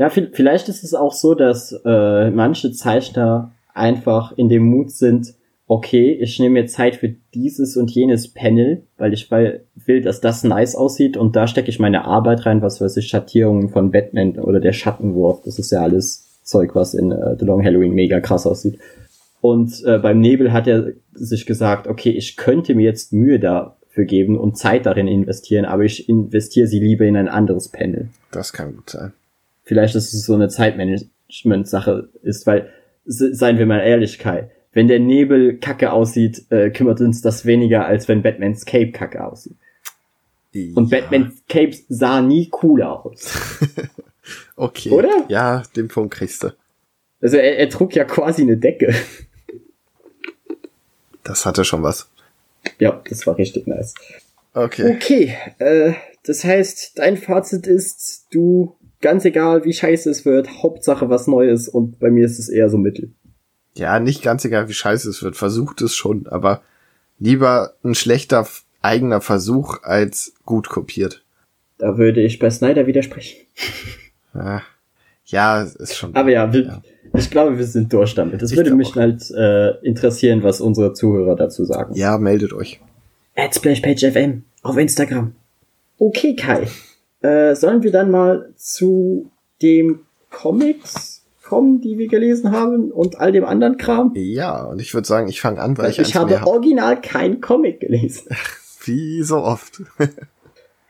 Ja, 0.00 0.08
vi- 0.08 0.30
vielleicht 0.32 0.68
ist 0.70 0.82
es 0.82 0.94
auch 0.94 1.12
so, 1.12 1.34
dass 1.34 1.72
äh, 1.84 2.30
manche 2.30 2.72
Zeichner 2.72 3.52
einfach 3.74 4.32
in 4.36 4.48
dem 4.48 4.64
Mut 4.64 4.90
sind, 4.90 5.34
okay, 5.66 6.12
ich 6.20 6.40
nehme 6.40 6.54
mir 6.62 6.66
Zeit 6.66 6.96
für 6.96 7.14
dieses 7.34 7.76
und 7.76 7.90
jenes 7.90 8.32
Panel, 8.32 8.82
weil 8.96 9.12
ich 9.12 9.30
will, 9.30 10.00
dass 10.00 10.20
das 10.22 10.42
nice 10.42 10.74
aussieht 10.74 11.16
und 11.18 11.36
da 11.36 11.46
stecke 11.46 11.68
ich 11.68 11.78
meine 11.78 12.06
Arbeit 12.06 12.46
rein, 12.46 12.62
was 12.62 12.80
weiß 12.80 12.96
ich, 12.96 13.08
Schattierungen 13.08 13.68
von 13.68 13.90
Batman 13.90 14.38
oder 14.38 14.58
der 14.58 14.72
Schattenwurf, 14.72 15.42
das 15.44 15.58
ist 15.58 15.70
ja 15.70 15.82
alles 15.82 16.40
Zeug, 16.44 16.74
was 16.74 16.94
in 16.94 17.12
äh, 17.12 17.36
The 17.38 17.44
Long 17.44 17.62
Halloween 17.62 17.92
mega 17.92 18.20
krass 18.20 18.46
aussieht. 18.46 18.78
Und 19.42 19.84
äh, 19.84 19.98
beim 19.98 20.18
Nebel 20.20 20.52
hat 20.52 20.66
er 20.66 20.92
sich 21.12 21.44
gesagt, 21.44 21.86
okay, 21.86 22.10
ich 22.10 22.36
könnte 22.38 22.74
mir 22.74 22.84
jetzt 22.86 23.12
Mühe 23.12 23.38
dafür 23.38 24.06
geben 24.06 24.38
und 24.38 24.56
Zeit 24.56 24.86
darin 24.86 25.08
investieren, 25.08 25.66
aber 25.66 25.84
ich 25.84 26.08
investiere 26.08 26.66
sie 26.66 26.80
lieber 26.80 27.04
in 27.04 27.16
ein 27.16 27.28
anderes 27.28 27.68
Panel 27.68 28.08
Das 28.32 28.52
kann 28.52 28.74
gut 28.74 28.88
sein. 28.90 29.12
Vielleicht 29.70 29.94
ist 29.94 30.12
es 30.12 30.26
so 30.26 30.34
eine 30.34 30.48
Zeitmanagement-Sache 30.48 32.08
ist, 32.24 32.44
weil, 32.48 32.70
se- 33.06 33.32
seien 33.36 33.56
wir 33.56 33.66
mal 33.66 33.78
ehrlich, 33.80 34.18
Kai, 34.18 34.50
wenn 34.72 34.88
der 34.88 34.98
Nebel 34.98 35.58
kacke 35.58 35.92
aussieht, 35.92 36.44
äh, 36.50 36.70
kümmert 36.70 37.00
uns 37.00 37.22
das 37.22 37.44
weniger, 37.46 37.86
als 37.86 38.08
wenn 38.08 38.22
Batmans 38.22 38.64
Cape 38.66 38.90
kacke 38.90 39.24
aussieht. 39.24 39.54
Und 40.74 40.90
Ja, 40.90 40.98
Batmans 41.00 41.34
Cape 41.48 41.76
sah 41.88 42.20
nie 42.20 42.48
cooler 42.50 43.04
aus. 43.06 43.32
Okay. 44.54 44.90
Oder? 44.90 45.24
Ja, 45.28 45.62
den 45.74 45.88
Punkt 45.88 46.14
kriegst 46.14 46.42
du. 46.44 46.48
Also 47.20 47.36
er, 47.38 47.58
er 47.58 47.68
trug 47.70 47.94
ja 47.96 48.04
quasi 48.04 48.42
eine 48.42 48.56
Decke. 48.58 48.94
Das 51.24 51.46
hatte 51.46 51.64
schon 51.64 51.82
was. 51.82 52.08
Ja, 52.78 53.02
das 53.08 53.26
war 53.26 53.38
richtig 53.38 53.66
nice. 53.66 53.94
Okay. 54.54 54.94
Okay, 54.94 55.36
äh, 55.58 55.94
das 56.24 56.44
heißt, 56.44 56.98
dein 56.98 57.16
Fazit 57.16 57.66
ist, 57.66 58.26
du, 58.30 58.76
ganz 59.00 59.24
egal 59.24 59.64
wie 59.64 59.72
scheiße 59.72 60.10
es 60.10 60.24
wird, 60.24 60.62
Hauptsache 60.62 61.08
was 61.08 61.26
Neues 61.26 61.68
und 61.68 61.98
bei 61.98 62.10
mir 62.10 62.24
ist 62.26 62.38
es 62.38 62.48
eher 62.48 62.68
so 62.68 62.78
mittel. 62.78 63.10
Ja, 63.74 64.00
nicht 64.00 64.22
ganz 64.22 64.44
egal, 64.44 64.68
wie 64.68 64.72
scheiße 64.74 65.08
es 65.08 65.22
wird. 65.22 65.36
Versucht 65.36 65.80
es 65.80 65.94
schon, 65.94 66.26
aber 66.26 66.62
lieber 67.18 67.74
ein 67.84 67.94
schlechter 67.94 68.46
eigener 68.82 69.20
Versuch 69.20 69.82
als 69.82 70.34
gut 70.44 70.68
kopiert. 70.68 71.22
Da 71.78 71.96
würde 71.96 72.20
ich 72.20 72.38
bei 72.38 72.50
Snyder 72.50 72.86
widersprechen. 72.86 73.38
Ja, 74.34 74.62
ja 75.26 75.62
ist 75.62 75.96
schon. 75.96 76.14
Aber 76.14 76.30
ja, 76.30 76.52
wir, 76.52 76.62
Ja. 76.64 76.82
ich 77.14 77.30
glaube, 77.30 77.56
wir 77.58 77.66
sind 77.66 77.92
durch 77.92 78.14
damit. 78.14 78.42
Es 78.42 78.54
würde 78.54 78.74
mich 78.74 78.88
auch. 78.90 78.96
halt 78.96 79.30
äh, 79.30 79.70
interessieren, 79.86 80.42
was 80.42 80.60
unsere 80.60 80.92
Zuhörer 80.92 81.36
dazu 81.36 81.64
sagen. 81.64 81.94
Ja, 81.94 82.18
meldet 82.18 82.52
euch. 82.52 82.80
At 83.36 83.54
SplashPageFM 83.54 84.42
auf 84.62 84.76
Instagram. 84.76 85.34
Okay, 85.98 86.34
Kai. 86.36 86.66
Äh, 87.22 87.54
sollen 87.54 87.82
wir 87.82 87.92
dann 87.92 88.10
mal 88.10 88.50
zu 88.56 89.30
dem 89.62 90.00
Comics 90.30 91.24
kommen, 91.44 91.80
die 91.80 91.98
wir 91.98 92.08
gelesen 92.08 92.52
haben 92.52 92.90
und 92.90 93.18
all 93.20 93.32
dem 93.32 93.44
anderen 93.44 93.76
Kram? 93.76 94.12
Ja, 94.14 94.64
und 94.64 94.80
ich 94.80 94.94
würde 94.94 95.06
sagen, 95.06 95.28
ich 95.28 95.40
fange 95.40 95.60
an, 95.60 95.76
weil 95.76 95.84
Weil 95.86 95.90
ich, 95.92 95.98
ich 95.98 96.14
habe 96.16 96.30
mehr 96.30 96.40
hab. 96.42 96.46
original 96.48 97.00
kein 97.00 97.40
Comic 97.40 97.80
gelesen. 97.80 98.28
Wie 98.84 99.22
so 99.22 99.38
oft. 99.38 99.82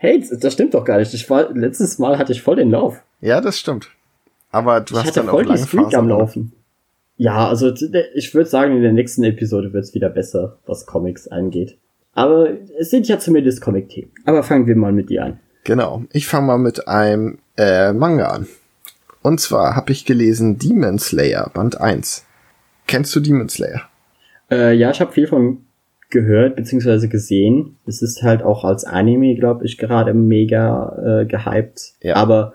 Hey, 0.03 0.25
das- 0.41 0.55
stimmt 0.55 0.73
doch 0.73 0.87
gar 0.87 0.97
nicht. 0.99 1.13
Ich 1.13 1.29
war, 1.29 1.53
letztes 1.53 1.99
Mal 1.99 2.17
hatte 2.17 2.33
ich 2.33 2.41
voll 2.41 2.57
den 2.57 2.71
Lauf. 2.71 3.03
ja, 3.21 3.43
das 3.43 3.59
stimmt. 3.59 3.91
Aber 4.51 4.81
du 4.81 4.95
ich 4.95 5.01
hast 5.01 5.07
hatte 5.09 5.21
dann 5.21 5.29
auch 5.29 5.33
voll 5.33 5.43
die 5.43 5.49
lange 5.51 5.67
Streak 5.67 5.83
am 5.85 5.91
Phasen. 5.91 6.09
Laufen. 6.09 6.53
Ja, 7.19 7.47
also 7.49 7.71
ich 8.15 8.35
würde 8.35 8.49
sagen, 8.49 8.77
in 8.77 8.83
der 8.83 8.95
nächsten 8.95 9.23
Episode 9.25 9.75
wird's 9.75 9.93
wieder 9.93 10.09
besser, 10.09 10.57
was 10.65 10.87
Comics 10.87 11.29
angeht. 11.29 11.77
Aber 12.15 12.49
es 12.79 12.89
sind 12.89 13.09
ja 13.09 13.19
zumindest 13.19 13.61
Comic-Themen. 13.61 14.11
Aber 14.25 14.43
fangen 14.43 14.67
wir 14.67 14.75
mal 14.75 14.91
mit 14.93 15.11
dir 15.11 15.23
an. 15.23 15.39
Genau. 15.65 16.05
Ich 16.13 16.27
fange 16.27 16.47
mal 16.47 16.59
mit 16.59 16.89
einem 16.89 17.39
äh, 17.57 17.93
Manga 17.93 18.29
an. 18.29 18.47
Und 19.23 19.41
zwar 19.41 19.77
habe 19.77 19.93
ich 19.93 20.07
gelesen 20.07 20.59
Demon 20.59 20.99
Slayer, 20.99 21.51
Band 21.53 21.81
1. 21.81 22.25
Kennst 22.87 23.15
du 23.15 23.21
Demon 23.21 23.49
Slayer? 23.49 23.83
Äh, 24.51 24.75
ja, 24.75 24.91
ich 24.91 25.01
habe 25.01 25.13
viel 25.13 25.27
von 25.27 25.59
gehört 26.11 26.57
beziehungsweise 26.57 27.09
gesehen. 27.09 27.77
Es 27.87 28.03
ist 28.03 28.23
halt 28.23 28.43
auch 28.43 28.65
als 28.65 28.85
Anime, 28.85 29.37
glaube 29.37 29.65
ich, 29.65 29.79
gerade 29.79 30.13
mega 30.13 31.21
äh, 31.21 31.27
gehypt. 31.27 31.95
Ja. 32.03 32.17
Aber 32.17 32.55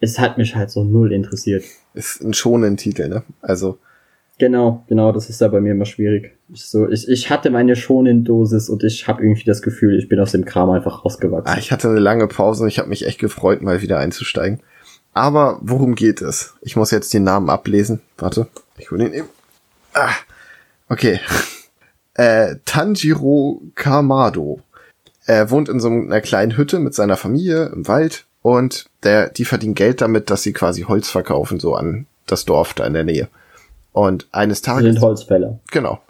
es 0.00 0.18
hat 0.18 0.36
mich 0.36 0.54
halt 0.54 0.70
so 0.70 0.84
null 0.84 1.12
interessiert. 1.12 1.64
Ist 1.94 2.22
ein 2.22 2.34
schonen 2.34 2.76
Titel, 2.76 3.08
ne? 3.08 3.22
Also, 3.40 3.78
Genau, 4.38 4.84
genau, 4.88 5.12
das 5.12 5.28
ist 5.30 5.40
da 5.40 5.48
bei 5.48 5.60
mir 5.60 5.72
immer 5.72 5.84
schwierig. 5.84 6.32
Ich, 6.52 6.64
so, 6.66 6.88
ich, 6.88 7.08
ich 7.08 7.30
hatte 7.30 7.50
meine 7.50 7.76
schonen 7.76 8.24
Dosis 8.24 8.68
und 8.68 8.82
ich 8.82 9.06
habe 9.06 9.22
irgendwie 9.22 9.44
das 9.44 9.62
Gefühl, 9.62 9.98
ich 9.98 10.08
bin 10.08 10.18
aus 10.18 10.32
dem 10.32 10.44
Kram 10.44 10.70
einfach 10.70 11.04
rausgewachsen. 11.04 11.46
ah, 11.52 11.58
ich 11.58 11.70
hatte 11.70 11.88
eine 11.88 12.00
lange 12.00 12.26
Pause 12.26 12.62
und 12.62 12.68
ich 12.68 12.78
habe 12.78 12.88
mich 12.88 13.06
echt 13.06 13.18
gefreut, 13.18 13.62
mal 13.62 13.82
wieder 13.82 13.98
einzusteigen. 13.98 14.60
Aber 15.14 15.58
worum 15.60 15.94
geht 15.94 16.22
es? 16.22 16.54
Ich 16.62 16.76
muss 16.76 16.90
jetzt 16.90 17.12
den 17.12 17.24
Namen 17.24 17.50
ablesen. 17.50 18.00
Warte, 18.16 18.46
ich 18.78 18.90
hole 18.90 19.06
ihn 19.06 19.12
eben. 19.12 19.28
Ah, 19.94 20.12
okay. 20.88 21.20
Äh, 22.14 22.56
Tanjiro 22.66 23.62
Kamado. 23.74 24.60
Er 25.24 25.50
wohnt 25.50 25.70
in 25.70 25.80
so 25.80 25.88
einer 25.88 26.20
kleinen 26.20 26.58
Hütte 26.58 26.78
mit 26.78 26.92
seiner 26.92 27.16
Familie 27.16 27.70
im 27.74 27.88
Wald 27.88 28.26
und 28.42 28.84
der, 29.02 29.30
die 29.30 29.46
verdienen 29.46 29.74
Geld 29.74 30.02
damit, 30.02 30.28
dass 30.28 30.42
sie 30.42 30.52
quasi 30.52 30.82
Holz 30.82 31.08
verkaufen, 31.08 31.58
so 31.58 31.74
an 31.74 32.06
das 32.26 32.44
Dorf 32.44 32.74
da 32.74 32.84
in 32.84 32.92
der 32.92 33.04
Nähe. 33.04 33.28
Und 33.92 34.26
eines 34.32 34.62
Tages. 34.62 34.84
sind 34.84 35.00
Holzfäller. 35.00 35.58
Genau. 35.70 36.00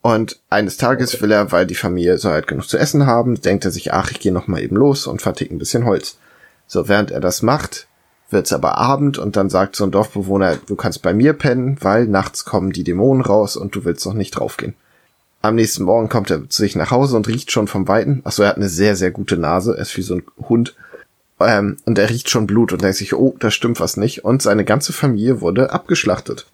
Und 0.00 0.40
eines 0.48 0.76
Tages 0.76 1.20
will 1.20 1.32
er, 1.32 1.52
weil 1.52 1.66
die 1.66 1.74
Familie 1.74 2.18
so 2.18 2.30
halt 2.30 2.46
genug 2.46 2.68
zu 2.68 2.78
essen 2.78 3.06
haben, 3.06 3.40
denkt 3.40 3.64
er 3.64 3.70
sich, 3.70 3.92
ach, 3.92 4.10
ich 4.10 4.20
gehe 4.20 4.32
noch 4.32 4.46
mal 4.46 4.62
eben 4.62 4.76
los 4.76 5.06
und 5.06 5.22
vertick 5.22 5.50
ein 5.50 5.58
bisschen 5.58 5.84
Holz. 5.84 6.18
So, 6.66 6.88
während 6.88 7.10
er 7.10 7.20
das 7.20 7.42
macht, 7.42 7.88
wird's 8.30 8.52
aber 8.52 8.78
Abend 8.78 9.18
und 9.18 9.36
dann 9.36 9.50
sagt 9.50 9.76
so 9.76 9.84
ein 9.84 9.90
Dorfbewohner, 9.90 10.56
du 10.66 10.76
kannst 10.76 11.02
bei 11.02 11.12
mir 11.12 11.32
pennen, 11.32 11.76
weil 11.80 12.06
nachts 12.06 12.44
kommen 12.44 12.72
die 12.72 12.84
Dämonen 12.84 13.22
raus 13.22 13.56
und 13.56 13.74
du 13.74 13.84
willst 13.84 14.06
noch 14.06 14.14
nicht 14.14 14.32
draufgehen. 14.32 14.74
Am 15.40 15.54
nächsten 15.54 15.84
Morgen 15.84 16.08
kommt 16.08 16.30
er 16.30 16.48
zu 16.48 16.62
sich 16.62 16.74
nach 16.74 16.90
Hause 16.90 17.16
und 17.16 17.28
riecht 17.28 17.52
schon 17.52 17.68
vom 17.68 17.86
Weiten. 17.86 18.22
Achso, 18.24 18.42
er 18.42 18.50
hat 18.50 18.56
eine 18.56 18.68
sehr, 18.68 18.96
sehr 18.96 19.10
gute 19.10 19.36
Nase. 19.36 19.74
Er 19.74 19.82
ist 19.82 19.96
wie 19.96 20.02
so 20.02 20.16
ein 20.16 20.22
Hund. 20.48 20.74
Ähm, 21.40 21.76
und 21.84 21.96
er 21.96 22.10
riecht 22.10 22.28
schon 22.28 22.48
Blut 22.48 22.72
und 22.72 22.82
denkt 22.82 22.96
sich, 22.96 23.14
oh, 23.14 23.36
da 23.38 23.50
stimmt 23.52 23.78
was 23.78 23.96
nicht. 23.96 24.24
Und 24.24 24.42
seine 24.42 24.64
ganze 24.64 24.92
Familie 24.92 25.40
wurde 25.40 25.70
abgeschlachtet. 25.72 26.46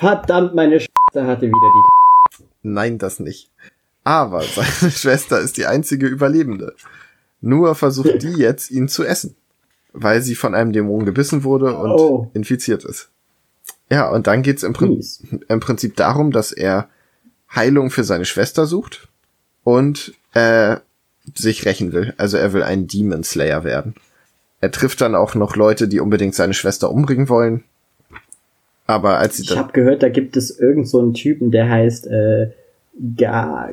Verdammt, 0.00 0.54
meine 0.54 0.80
Schwester 0.80 1.26
hatte 1.26 1.46
wieder 1.46 1.56
die. 2.38 2.44
Nein, 2.62 2.98
das 2.98 3.20
nicht. 3.20 3.50
Aber 4.02 4.42
seine 4.42 4.90
Schwester 4.90 5.38
ist 5.40 5.56
die 5.58 5.66
einzige 5.66 6.06
Überlebende. 6.06 6.74
Nur 7.42 7.74
versucht 7.74 8.22
die 8.22 8.32
jetzt, 8.32 8.70
ihn 8.70 8.88
zu 8.88 9.04
essen. 9.04 9.36
Weil 9.92 10.22
sie 10.22 10.34
von 10.34 10.54
einem 10.54 10.72
Dämon 10.72 11.04
gebissen 11.04 11.44
wurde 11.44 11.76
und 11.76 11.90
Oh. 11.90 12.30
infiziert 12.32 12.84
ist. 12.84 13.10
Ja, 13.90 14.08
und 14.08 14.26
dann 14.26 14.42
geht's 14.42 14.62
im, 14.62 14.72
Prin 14.72 15.04
im 15.48 15.60
Prinzip 15.60 15.96
darum, 15.96 16.30
dass 16.30 16.52
er 16.52 16.88
Heilung 17.54 17.90
für 17.90 18.04
seine 18.04 18.24
Schwester 18.24 18.64
sucht 18.66 19.08
und 19.64 20.14
äh, 20.32 20.76
sich 21.34 21.66
rächen 21.66 21.92
will. 21.92 22.14
Also 22.16 22.36
er 22.38 22.52
will 22.52 22.62
ein 22.62 22.86
Demon 22.86 23.22
Slayer 23.24 23.64
werden. 23.64 23.94
Er 24.60 24.70
trifft 24.70 25.00
dann 25.00 25.14
auch 25.14 25.34
noch 25.34 25.56
Leute, 25.56 25.88
die 25.88 26.00
unbedingt 26.00 26.34
seine 26.34 26.54
Schwester 26.54 26.90
umbringen 26.90 27.28
wollen. 27.28 27.64
Aber 28.90 29.18
als 29.18 29.36
sie 29.36 29.44
Ich 29.44 29.56
habe 29.56 29.72
gehört, 29.72 30.02
da 30.02 30.08
gibt 30.08 30.36
es 30.36 30.58
irgend 30.58 30.88
so 30.88 30.98
einen 30.98 31.14
Typen, 31.14 31.52
der 31.52 31.68
heißt 31.70 32.08
äh, 32.08 32.50
Ga 33.16 33.70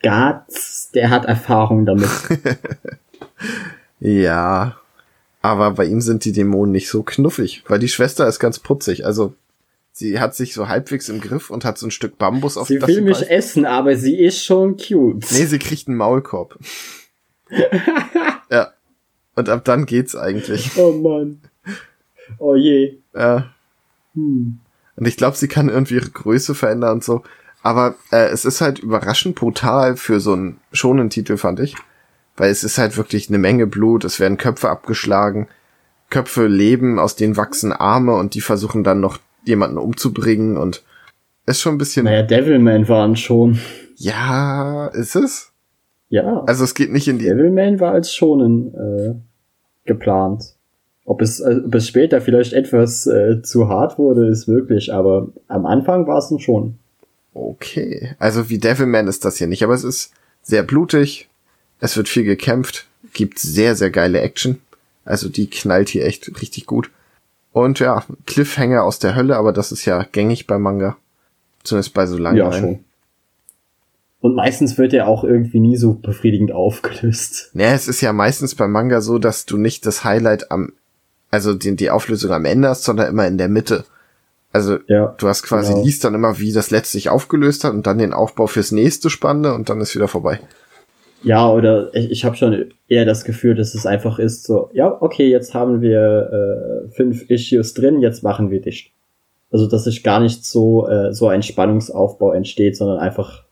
Gats, 0.00 0.90
der 0.94 1.10
hat 1.10 1.24
Erfahrung 1.24 1.86
damit. 1.86 2.08
ja. 4.00 4.76
Aber 5.42 5.72
bei 5.72 5.86
ihm 5.86 6.00
sind 6.00 6.24
die 6.24 6.30
Dämonen 6.30 6.70
nicht 6.70 6.88
so 6.88 7.02
knuffig, 7.02 7.64
weil 7.66 7.80
die 7.80 7.88
Schwester 7.88 8.28
ist 8.28 8.38
ganz 8.38 8.60
putzig. 8.60 9.04
Also 9.04 9.34
sie 9.90 10.20
hat 10.20 10.36
sich 10.36 10.54
so 10.54 10.68
halbwegs 10.68 11.08
im 11.08 11.20
Griff 11.20 11.50
und 11.50 11.64
hat 11.64 11.76
so 11.76 11.88
ein 11.88 11.90
Stück 11.90 12.16
Bambus 12.16 12.56
auf 12.56 12.68
Sie 12.68 12.80
will 12.80 13.02
mich 13.02 13.18
beißt. 13.18 13.30
essen, 13.30 13.66
aber 13.66 13.96
sie 13.96 14.16
ist 14.16 14.44
schon 14.44 14.76
cute. 14.76 15.26
Nee, 15.32 15.46
sie 15.46 15.58
kriegt 15.58 15.88
einen 15.88 15.96
Maulkorb. 15.96 16.58
ja. 18.50 18.72
Und 19.34 19.48
ab 19.48 19.64
dann 19.64 19.84
geht's 19.86 20.14
eigentlich. 20.14 20.76
Oh 20.76 20.92
Mann. 20.92 21.40
Oh 22.38 22.54
je. 22.54 22.98
Ja. 23.14 23.53
Hm. 24.14 24.58
Und 24.96 25.08
ich 25.08 25.16
glaube, 25.16 25.36
sie 25.36 25.48
kann 25.48 25.68
irgendwie 25.68 25.94
ihre 25.94 26.10
Größe 26.10 26.54
verändern 26.54 26.94
und 26.94 27.04
so. 27.04 27.22
Aber 27.62 27.94
äh, 28.12 28.28
es 28.28 28.44
ist 28.44 28.60
halt 28.60 28.78
überraschend 28.78 29.34
brutal 29.36 29.96
für 29.96 30.20
so 30.20 30.34
einen 30.34 30.60
schonen 30.72 31.10
Titel, 31.10 31.36
fand 31.36 31.60
ich. 31.60 31.74
Weil 32.36 32.50
es 32.50 32.64
ist 32.64 32.78
halt 32.78 32.96
wirklich 32.96 33.28
eine 33.28 33.38
Menge 33.38 33.66
Blut, 33.66 34.04
es 34.04 34.20
werden 34.20 34.36
Köpfe 34.36 34.68
abgeschlagen, 34.68 35.48
Köpfe 36.10 36.46
leben, 36.46 36.98
aus 36.98 37.16
denen 37.16 37.36
wachsen 37.36 37.72
Arme 37.72 38.14
und 38.14 38.34
die 38.34 38.40
versuchen 38.40 38.84
dann 38.84 39.00
noch 39.00 39.18
jemanden 39.44 39.78
umzubringen 39.78 40.56
und 40.56 40.82
ist 41.46 41.60
schon 41.60 41.74
ein 41.74 41.78
bisschen. 41.78 42.04
Naja, 42.04 42.22
Devilman 42.22 42.88
waren 42.88 43.16
schon. 43.16 43.58
Ja, 43.96 44.88
ist 44.88 45.14
es? 45.14 45.52
Ja. 46.08 46.42
Also 46.46 46.64
es 46.64 46.74
geht 46.74 46.92
nicht 46.92 47.08
in 47.08 47.18
die. 47.18 47.26
Devilman 47.26 47.80
war 47.80 47.92
als 47.92 48.14
schonen 48.14 48.74
äh, 48.74 49.14
geplant. 49.84 50.53
Ob 51.04 51.20
es, 51.20 51.40
äh, 51.40 51.60
ob 51.64 51.74
es 51.74 51.86
später 51.86 52.20
vielleicht 52.20 52.52
etwas 52.52 53.06
äh, 53.06 53.42
zu 53.42 53.68
hart 53.68 53.98
wurde, 53.98 54.26
ist 54.28 54.48
wirklich, 54.48 54.92
aber 54.92 55.28
am 55.48 55.66
Anfang 55.66 56.06
war 56.06 56.18
es 56.18 56.32
schon. 56.42 56.78
Okay. 57.34 58.14
Also 58.18 58.48
wie 58.48 58.58
Devilman 58.58 59.08
ist 59.08 59.24
das 59.24 59.36
hier 59.36 59.46
nicht, 59.46 59.62
aber 59.62 59.74
es 59.74 59.84
ist 59.84 60.12
sehr 60.42 60.62
blutig. 60.62 61.28
Es 61.80 61.96
wird 61.96 62.08
viel 62.08 62.24
gekämpft. 62.24 62.86
Gibt 63.12 63.38
sehr, 63.38 63.74
sehr 63.74 63.90
geile 63.90 64.20
Action. 64.20 64.60
Also 65.04 65.28
die 65.28 65.50
knallt 65.50 65.88
hier 65.88 66.06
echt 66.06 66.40
richtig 66.40 66.66
gut. 66.66 66.90
Und 67.52 67.78
ja, 67.78 68.04
Cliffhanger 68.26 68.82
aus 68.82 68.98
der 68.98 69.14
Hölle, 69.14 69.36
aber 69.36 69.52
das 69.52 69.72
ist 69.72 69.84
ja 69.84 70.04
gängig 70.10 70.46
bei 70.46 70.58
Manga. 70.58 70.96
Zumindest 71.62 71.94
bei 71.94 72.06
so 72.06 72.16
langen. 72.16 72.38
Ja, 72.38 72.52
schon. 72.52 72.80
Und 74.20 74.34
meistens 74.34 74.78
wird 74.78 74.94
er 74.94 75.06
auch 75.06 75.22
irgendwie 75.22 75.60
nie 75.60 75.76
so 75.76 75.92
befriedigend 75.94 76.50
aufgelöst. 76.50 77.50
Naja, 77.52 77.74
es 77.74 77.88
ist 77.88 78.00
ja 78.00 78.12
meistens 78.12 78.54
beim 78.54 78.72
Manga 78.72 79.02
so, 79.02 79.18
dass 79.18 79.44
du 79.44 79.58
nicht 79.58 79.84
das 79.84 80.02
Highlight 80.02 80.50
am, 80.50 80.72
also 81.34 81.54
die, 81.54 81.74
die 81.76 81.90
Auflösung 81.90 82.30
am 82.30 82.44
Ende 82.44 82.68
hast, 82.68 82.84
sondern 82.84 83.08
immer 83.08 83.26
in 83.26 83.38
der 83.38 83.48
Mitte. 83.48 83.84
Also 84.52 84.78
ja, 84.86 85.14
du 85.18 85.26
hast 85.26 85.42
quasi 85.42 85.72
genau. 85.72 85.84
liest 85.84 86.04
dann 86.04 86.14
immer, 86.14 86.38
wie 86.38 86.52
das 86.52 86.70
letztlich 86.70 87.08
aufgelöst 87.08 87.64
hat 87.64 87.72
und 87.72 87.86
dann 87.88 87.98
den 87.98 88.12
Aufbau 88.12 88.46
fürs 88.46 88.70
nächste 88.70 89.10
Spannende 89.10 89.52
und 89.52 89.68
dann 89.68 89.80
ist 89.80 89.96
wieder 89.96 90.06
vorbei. 90.06 90.38
Ja, 91.24 91.50
oder 91.50 91.92
ich, 91.94 92.10
ich 92.12 92.24
habe 92.24 92.36
schon 92.36 92.72
eher 92.86 93.04
das 93.04 93.24
Gefühl, 93.24 93.56
dass 93.56 93.74
es 93.74 93.84
einfach 93.84 94.18
ist 94.18 94.44
so, 94.44 94.70
ja, 94.72 94.96
okay, 95.00 95.28
jetzt 95.28 95.54
haben 95.54 95.80
wir 95.80 96.84
äh, 96.86 96.90
fünf 96.92 97.28
Issues 97.28 97.74
drin, 97.74 98.00
jetzt 98.00 98.22
machen 98.22 98.50
wir 98.50 98.60
dicht. 98.60 98.92
Also 99.50 99.66
dass 99.66 99.84
sich 99.84 100.04
gar 100.04 100.20
nicht 100.20 100.44
so 100.44 100.86
äh, 100.88 101.12
so 101.12 101.28
ein 101.28 101.42
Spannungsaufbau 101.42 102.32
entsteht, 102.32 102.76
sondern 102.76 102.98
einfach 102.98 103.43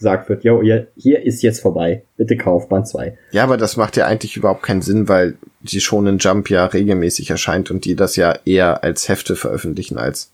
gesagt 0.00 0.28
wird, 0.28 0.44
jo, 0.44 0.62
hier, 0.62 0.88
hier 0.96 1.22
ist 1.24 1.42
jetzt 1.42 1.60
vorbei, 1.60 2.02
bitte 2.16 2.36
kauf 2.36 2.68
Band 2.68 2.88
2. 2.88 3.16
Ja, 3.30 3.44
aber 3.44 3.56
das 3.56 3.76
macht 3.76 3.96
ja 3.96 4.06
eigentlich 4.06 4.36
überhaupt 4.36 4.62
keinen 4.62 4.82
Sinn, 4.82 5.08
weil 5.08 5.36
die 5.60 5.80
schon 5.80 6.06
in 6.06 6.18
Jump 6.18 6.50
ja 6.50 6.64
regelmäßig 6.64 7.30
erscheint 7.30 7.70
und 7.70 7.84
die 7.84 7.94
das 7.94 8.16
ja 8.16 8.34
eher 8.46 8.82
als 8.82 9.08
Hefte 9.08 9.36
veröffentlichen 9.36 9.98
als 9.98 10.32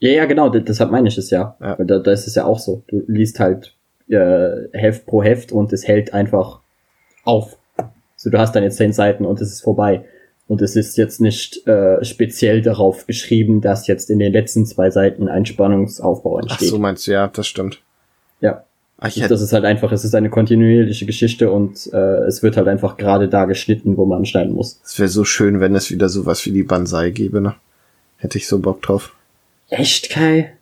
ja, 0.00 0.10
ja, 0.10 0.24
genau, 0.26 0.48
deshalb 0.48 0.92
meine 0.92 1.08
ich 1.08 1.18
es 1.18 1.30
ja. 1.30 1.56
ja. 1.60 1.74
Da, 1.74 1.98
da 1.98 2.12
ist 2.12 2.28
es 2.28 2.36
ja 2.36 2.44
auch 2.44 2.60
so. 2.60 2.84
Du 2.86 3.02
liest 3.08 3.40
halt 3.40 3.74
äh, 4.08 4.68
Heft 4.72 5.06
pro 5.06 5.24
Heft 5.24 5.50
und 5.50 5.72
es 5.72 5.88
hält 5.88 6.14
einfach 6.14 6.60
auf. 7.24 7.56
So, 8.14 8.30
du 8.30 8.38
hast 8.38 8.54
dann 8.54 8.62
jetzt 8.62 8.76
zehn 8.76 8.92
Seiten 8.92 9.24
und 9.24 9.40
es 9.40 9.50
ist 9.50 9.62
vorbei. 9.62 10.04
Und 10.46 10.62
es 10.62 10.76
ist 10.76 10.96
jetzt 10.96 11.20
nicht 11.20 11.66
äh, 11.66 12.02
speziell 12.04 12.62
darauf 12.62 13.06
geschrieben, 13.06 13.60
dass 13.60 13.86
jetzt 13.86 14.08
in 14.08 14.18
den 14.18 14.32
letzten 14.32 14.64
zwei 14.66 14.90
Seiten 14.90 15.28
ein 15.28 15.44
Spannungsaufbau 15.44 16.38
entsteht. 16.38 16.68
Ach 16.68 16.70
so 16.70 16.78
meinst 16.78 17.06
du, 17.06 17.12
ja, 17.12 17.26
das 17.26 17.46
stimmt. 17.46 17.82
Ach, 19.00 19.08
ich 19.08 19.26
das 19.26 19.40
ist 19.40 19.52
halt 19.52 19.64
einfach, 19.64 19.92
es 19.92 20.04
ist 20.04 20.14
eine 20.14 20.28
kontinuierliche 20.28 21.06
Geschichte 21.06 21.52
und 21.52 21.88
äh, 21.92 22.24
es 22.26 22.42
wird 22.42 22.56
halt 22.56 22.66
einfach 22.66 22.96
gerade 22.96 23.28
da 23.28 23.44
geschnitten, 23.44 23.96
wo 23.96 24.04
man 24.04 24.26
schneiden 24.26 24.54
muss. 24.54 24.80
Es 24.84 24.98
wäre 24.98 25.08
so 25.08 25.24
schön, 25.24 25.60
wenn 25.60 25.76
es 25.76 25.90
wieder 25.92 26.08
sowas 26.08 26.44
wie 26.44 26.50
die 26.50 26.64
Banzai 26.64 27.10
gäbe, 27.10 27.40
ne? 27.40 27.54
Hätte 28.16 28.38
ich 28.38 28.48
so 28.48 28.58
Bock 28.58 28.82
drauf. 28.82 29.14
Echt, 29.68 30.10
Kai? 30.10 30.52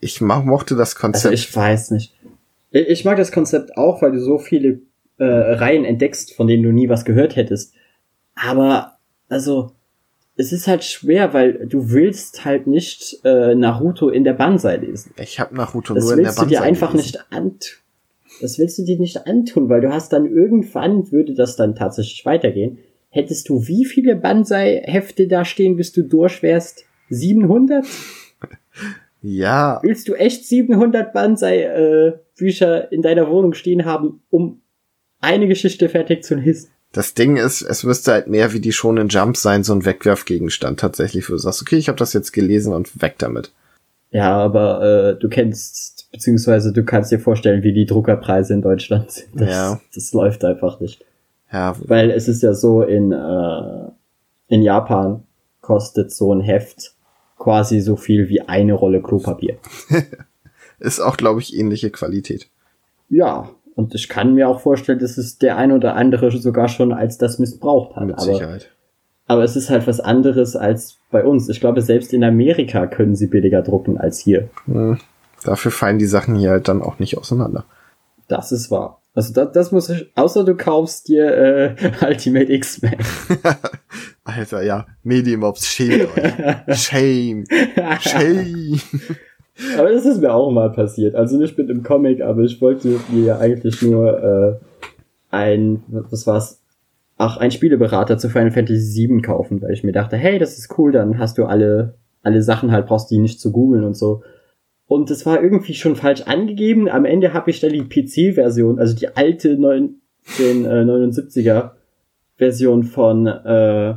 Ich 0.00 0.22
mach, 0.22 0.44
mochte 0.44 0.76
das 0.76 0.96
Konzept. 0.96 1.26
Also 1.26 1.34
ich 1.34 1.54
weiß 1.54 1.90
nicht. 1.90 2.14
Ich 2.70 3.04
mag 3.04 3.18
das 3.18 3.32
Konzept 3.32 3.76
auch, 3.76 4.00
weil 4.00 4.12
du 4.12 4.20
so 4.20 4.38
viele 4.38 4.80
äh, 5.18 5.24
Reihen 5.24 5.84
entdeckst, 5.84 6.34
von 6.34 6.46
denen 6.46 6.62
du 6.62 6.72
nie 6.72 6.88
was 6.88 7.04
gehört 7.04 7.36
hättest. 7.36 7.74
Aber, 8.34 8.96
also, 9.28 9.72
es 10.36 10.52
ist 10.52 10.66
halt 10.66 10.84
schwer, 10.84 11.32
weil 11.32 11.66
du 11.66 11.90
willst 11.90 12.44
halt 12.44 12.66
nicht 12.66 13.20
äh, 13.24 13.54
Naruto 13.54 14.08
in 14.08 14.24
der 14.24 14.32
Banzai 14.32 14.76
lesen. 14.76 15.12
Ich 15.16 15.38
habe 15.38 15.54
Naruto 15.54 15.94
das 15.94 16.04
nur 16.04 16.14
in 16.14 16.18
der 16.18 16.24
Banzai. 16.24 16.42
Das 16.42 16.50
willst 16.50 16.52
du 16.52 16.56
dir 16.56 16.62
einfach 16.62 16.94
lesen. 16.94 17.04
nicht 17.04 17.32
antun. 17.32 17.70
Das 18.40 18.58
willst 18.58 18.78
du 18.78 18.84
dir 18.84 18.98
nicht 18.98 19.26
antun, 19.26 19.68
weil 19.68 19.80
du 19.80 19.92
hast 19.92 20.12
dann 20.12 20.26
irgendwann, 20.26 21.12
würde 21.12 21.34
das 21.34 21.54
dann 21.54 21.76
tatsächlich 21.76 22.26
weitergehen, 22.26 22.78
hättest 23.10 23.48
du 23.48 23.68
wie 23.68 23.84
viele 23.84 24.16
Banzai-Hefte 24.16 25.28
da 25.28 25.44
stehen, 25.44 25.76
bis 25.76 25.92
du 25.92 26.02
durch 26.02 26.42
wärst? 26.42 26.84
700? 27.10 27.86
Ja. 29.26 29.80
Willst 29.82 30.06
du 30.08 30.14
echt 30.14 30.44
700 30.44 31.14
Banzai-Bücher 31.14 32.92
äh, 32.92 32.94
in 32.94 33.00
deiner 33.00 33.30
Wohnung 33.30 33.54
stehen 33.54 33.86
haben, 33.86 34.20
um 34.28 34.60
eine 35.18 35.48
Geschichte 35.48 35.88
fertig 35.88 36.24
zu 36.24 36.34
lesen? 36.34 36.68
Das 36.94 37.14
Ding 37.14 37.36
ist, 37.36 37.60
es 37.60 37.82
müsste 37.82 38.12
halt 38.12 38.28
mehr 38.28 38.52
wie 38.52 38.60
die 38.60 38.72
schonen 38.72 39.08
Jump 39.08 39.36
sein, 39.36 39.64
so 39.64 39.74
ein 39.74 39.84
Wegwerfgegenstand 39.84 40.78
tatsächlich, 40.78 41.28
wo 41.28 41.32
du 41.32 41.38
sagst, 41.38 41.60
okay, 41.60 41.76
ich 41.76 41.88
habe 41.88 41.98
das 41.98 42.12
jetzt 42.12 42.32
gelesen 42.32 42.72
und 42.72 43.02
weg 43.02 43.16
damit. 43.18 43.52
Ja, 44.12 44.36
aber 44.36 44.82
äh, 44.82 45.18
du 45.18 45.28
kennst, 45.28 46.08
beziehungsweise 46.12 46.72
du 46.72 46.84
kannst 46.84 47.10
dir 47.10 47.18
vorstellen, 47.18 47.64
wie 47.64 47.72
die 47.72 47.84
Druckerpreise 47.84 48.54
in 48.54 48.62
Deutschland 48.62 49.10
sind. 49.10 49.28
Das, 49.34 49.50
ja. 49.50 49.80
das 49.92 50.12
läuft 50.12 50.44
einfach 50.44 50.78
nicht. 50.78 51.04
Ja. 51.52 51.74
Weil 51.84 52.12
es 52.12 52.28
ist 52.28 52.44
ja 52.44 52.54
so, 52.54 52.82
in, 52.82 53.10
äh, 53.10 53.90
in 54.46 54.62
Japan 54.62 55.24
kostet 55.60 56.12
so 56.12 56.32
ein 56.32 56.42
Heft 56.42 56.94
quasi 57.38 57.80
so 57.80 57.96
viel 57.96 58.28
wie 58.28 58.42
eine 58.42 58.74
Rolle 58.74 59.02
Klopapier. 59.02 59.58
ist 60.78 61.00
auch, 61.00 61.16
glaube 61.16 61.40
ich, 61.40 61.56
ähnliche 61.56 61.90
Qualität. 61.90 62.48
Ja, 63.08 63.50
und 63.74 63.94
ich 63.94 64.08
kann 64.08 64.34
mir 64.34 64.48
auch 64.48 64.60
vorstellen, 64.60 64.98
dass 64.98 65.18
es 65.18 65.38
der 65.38 65.56
ein 65.56 65.72
oder 65.72 65.96
andere 65.96 66.30
sogar 66.30 66.68
schon 66.68 66.92
als 66.92 67.18
das 67.18 67.38
missbraucht 67.38 67.96
hat. 67.96 68.06
Mit 68.06 68.16
aber, 68.16 68.24
Sicherheit. 68.24 68.70
Aber 69.26 69.42
es 69.42 69.56
ist 69.56 69.70
halt 69.70 69.86
was 69.86 70.00
anderes 70.00 70.54
als 70.54 70.98
bei 71.10 71.24
uns. 71.24 71.48
Ich 71.48 71.60
glaube, 71.60 71.80
selbst 71.80 72.12
in 72.12 72.22
Amerika 72.22 72.86
können 72.86 73.16
sie 73.16 73.26
billiger 73.26 73.62
drucken 73.62 73.98
als 73.98 74.18
hier. 74.18 74.48
Hm, 74.66 74.98
dafür 75.44 75.70
fallen 75.70 75.98
die 75.98 76.06
Sachen 76.06 76.36
hier 76.36 76.50
halt 76.50 76.68
dann 76.68 76.82
auch 76.82 76.98
nicht 76.98 77.18
auseinander. 77.18 77.64
Das 78.28 78.52
ist 78.52 78.70
wahr. 78.70 79.00
Also 79.14 79.32
das, 79.32 79.52
das 79.52 79.72
muss 79.72 79.88
ich, 79.90 80.10
außer 80.16 80.44
du 80.44 80.56
kaufst 80.56 81.08
dir 81.08 81.26
äh, 81.26 81.76
Ultimate 82.06 82.52
X-Men. 82.52 82.96
Alter, 84.24 84.62
ja, 84.62 84.86
Medienmobs, 85.02 85.66
schämt 85.66 86.08
euch. 86.16 86.76
Shame. 86.76 87.44
Shame. 88.00 88.80
Aber 89.78 89.90
das 89.92 90.04
ist 90.04 90.20
mir 90.20 90.32
auch 90.32 90.50
mal 90.50 90.70
passiert. 90.72 91.14
Also 91.14 91.36
nicht 91.36 91.56
mit 91.56 91.68
dem 91.68 91.82
Comic, 91.82 92.20
aber 92.20 92.42
ich 92.42 92.60
wollte 92.60 93.00
mir 93.12 93.24
ja 93.24 93.38
eigentlich 93.38 93.80
nur 93.82 94.22
äh, 94.22 94.56
ein, 95.30 95.82
was 95.88 96.26
war's? 96.26 96.60
Ach, 97.16 97.36
ein 97.36 97.52
Spieleberater 97.52 98.18
zu 98.18 98.28
Final 98.28 98.50
Fantasy 98.50 99.08
VII 99.08 99.22
kaufen, 99.22 99.62
weil 99.62 99.72
ich 99.72 99.84
mir 99.84 99.92
dachte, 99.92 100.16
hey, 100.16 100.38
das 100.40 100.58
ist 100.58 100.76
cool, 100.78 100.90
dann 100.90 101.18
hast 101.18 101.38
du 101.38 101.44
alle, 101.44 101.94
alle 102.22 102.42
Sachen 102.42 102.72
halt, 102.72 102.86
brauchst 102.86 103.10
die 103.10 103.18
nicht 103.18 103.40
zu 103.40 103.52
googeln 103.52 103.84
und 103.84 103.96
so. 103.96 104.22
Und 104.86 105.10
das 105.10 105.24
war 105.24 105.40
irgendwie 105.40 105.74
schon 105.74 105.94
falsch 105.94 106.22
angegeben. 106.22 106.88
Am 106.88 107.04
Ende 107.04 107.32
habe 107.32 107.50
ich 107.50 107.60
dann 107.60 107.72
die 107.72 107.84
PC-Version, 107.84 108.80
also 108.80 108.96
die 108.96 109.08
alte 109.08 109.56
9, 109.56 109.94
den, 110.38 110.64
äh, 110.64 110.82
79er 110.82 111.70
Version 112.36 112.82
von 112.82 113.26
äh, 113.26 113.94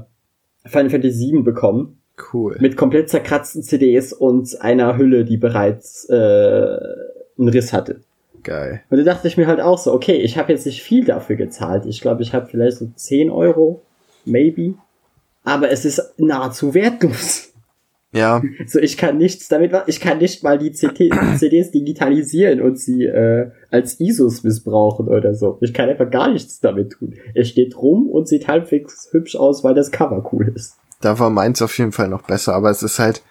Final 0.65 0.89
Fantasy 0.89 1.31
VII 1.31 1.41
bekommen. 1.41 1.96
Cool. 2.33 2.57
Mit 2.59 2.77
komplett 2.77 3.09
zerkratzten 3.09 3.63
CDs 3.63 4.11
und 4.11 4.59
einer 4.61 4.97
Hülle, 4.97 5.23
die 5.23 5.37
bereits 5.37 6.09
äh, 6.09 6.13
einen 6.13 7.49
Riss 7.49 7.73
hatte. 7.73 8.01
Geil. 8.43 8.81
Und 8.89 8.97
da 8.97 9.03
dachte 9.03 9.27
ich 9.27 9.37
mir 9.37 9.47
halt 9.47 9.61
auch 9.61 9.77
so, 9.77 9.93
okay, 9.93 10.15
ich 10.15 10.37
habe 10.37 10.51
jetzt 10.51 10.65
nicht 10.65 10.81
viel 10.81 11.05
dafür 11.05 11.35
gezahlt. 11.35 11.85
Ich 11.85 12.01
glaube, 12.01 12.23
ich 12.23 12.33
habe 12.33 12.47
vielleicht 12.47 12.77
so 12.77 12.89
10 12.95 13.29
Euro, 13.29 13.81
maybe. 14.25 14.75
Aber 15.43 15.69
es 15.69 15.85
ist 15.85 16.13
nahezu 16.17 16.73
wertlos. 16.73 17.53
Ja. 18.13 18.41
So, 18.65 18.79
ich 18.79 18.97
kann 18.97 19.17
nichts 19.17 19.47
damit. 19.47 19.71
Ich 19.87 19.99
kann 19.99 20.17
nicht 20.17 20.43
mal 20.43 20.57
die 20.57 20.71
CDs 20.71 21.71
digitalisieren 21.71 22.61
und 22.61 22.79
sie 22.79 23.05
äh, 23.05 23.51
als 23.69 23.99
ISOs 23.99 24.43
missbrauchen 24.43 25.07
oder 25.07 25.35
so. 25.35 25.57
Ich 25.61 25.73
kann 25.73 25.89
einfach 25.89 26.09
gar 26.09 26.31
nichts 26.31 26.59
damit 26.59 26.93
tun. 26.93 27.15
Er 27.33 27.43
steht 27.43 27.77
rum 27.77 28.09
und 28.09 28.27
sieht 28.27 28.47
halbwegs 28.47 29.09
hübsch 29.11 29.35
aus, 29.35 29.63
weil 29.63 29.75
das 29.75 29.91
Cover 29.91 30.27
cool 30.31 30.51
ist. 30.55 30.77
Da 31.01 31.19
war 31.19 31.29
meins 31.29 31.61
auf 31.61 31.77
jeden 31.77 31.91
Fall 31.91 32.07
noch 32.07 32.23
besser, 32.23 32.55
aber 32.55 32.69
es 32.71 32.83
ist 32.83 32.99
halt, 32.99 33.21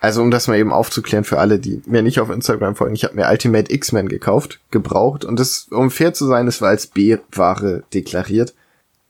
Also 0.00 0.20
um 0.20 0.32
das 0.32 0.48
mal 0.48 0.58
eben 0.58 0.72
aufzuklären 0.72 1.22
für 1.22 1.38
alle, 1.38 1.60
die 1.60 1.80
mir 1.86 2.02
nicht 2.02 2.18
auf 2.18 2.28
Instagram 2.28 2.74
folgen, 2.74 2.96
ich 2.96 3.04
habe 3.04 3.14
mir 3.14 3.28
Ultimate 3.30 3.72
X-Men 3.72 4.08
gekauft, 4.08 4.58
gebraucht 4.72 5.24
und 5.24 5.38
das, 5.38 5.68
um 5.70 5.92
fair 5.92 6.12
zu 6.12 6.26
sein, 6.26 6.48
es 6.48 6.60
war 6.60 6.70
als 6.70 6.88
B-Ware 6.88 7.84
deklariert. 7.94 8.52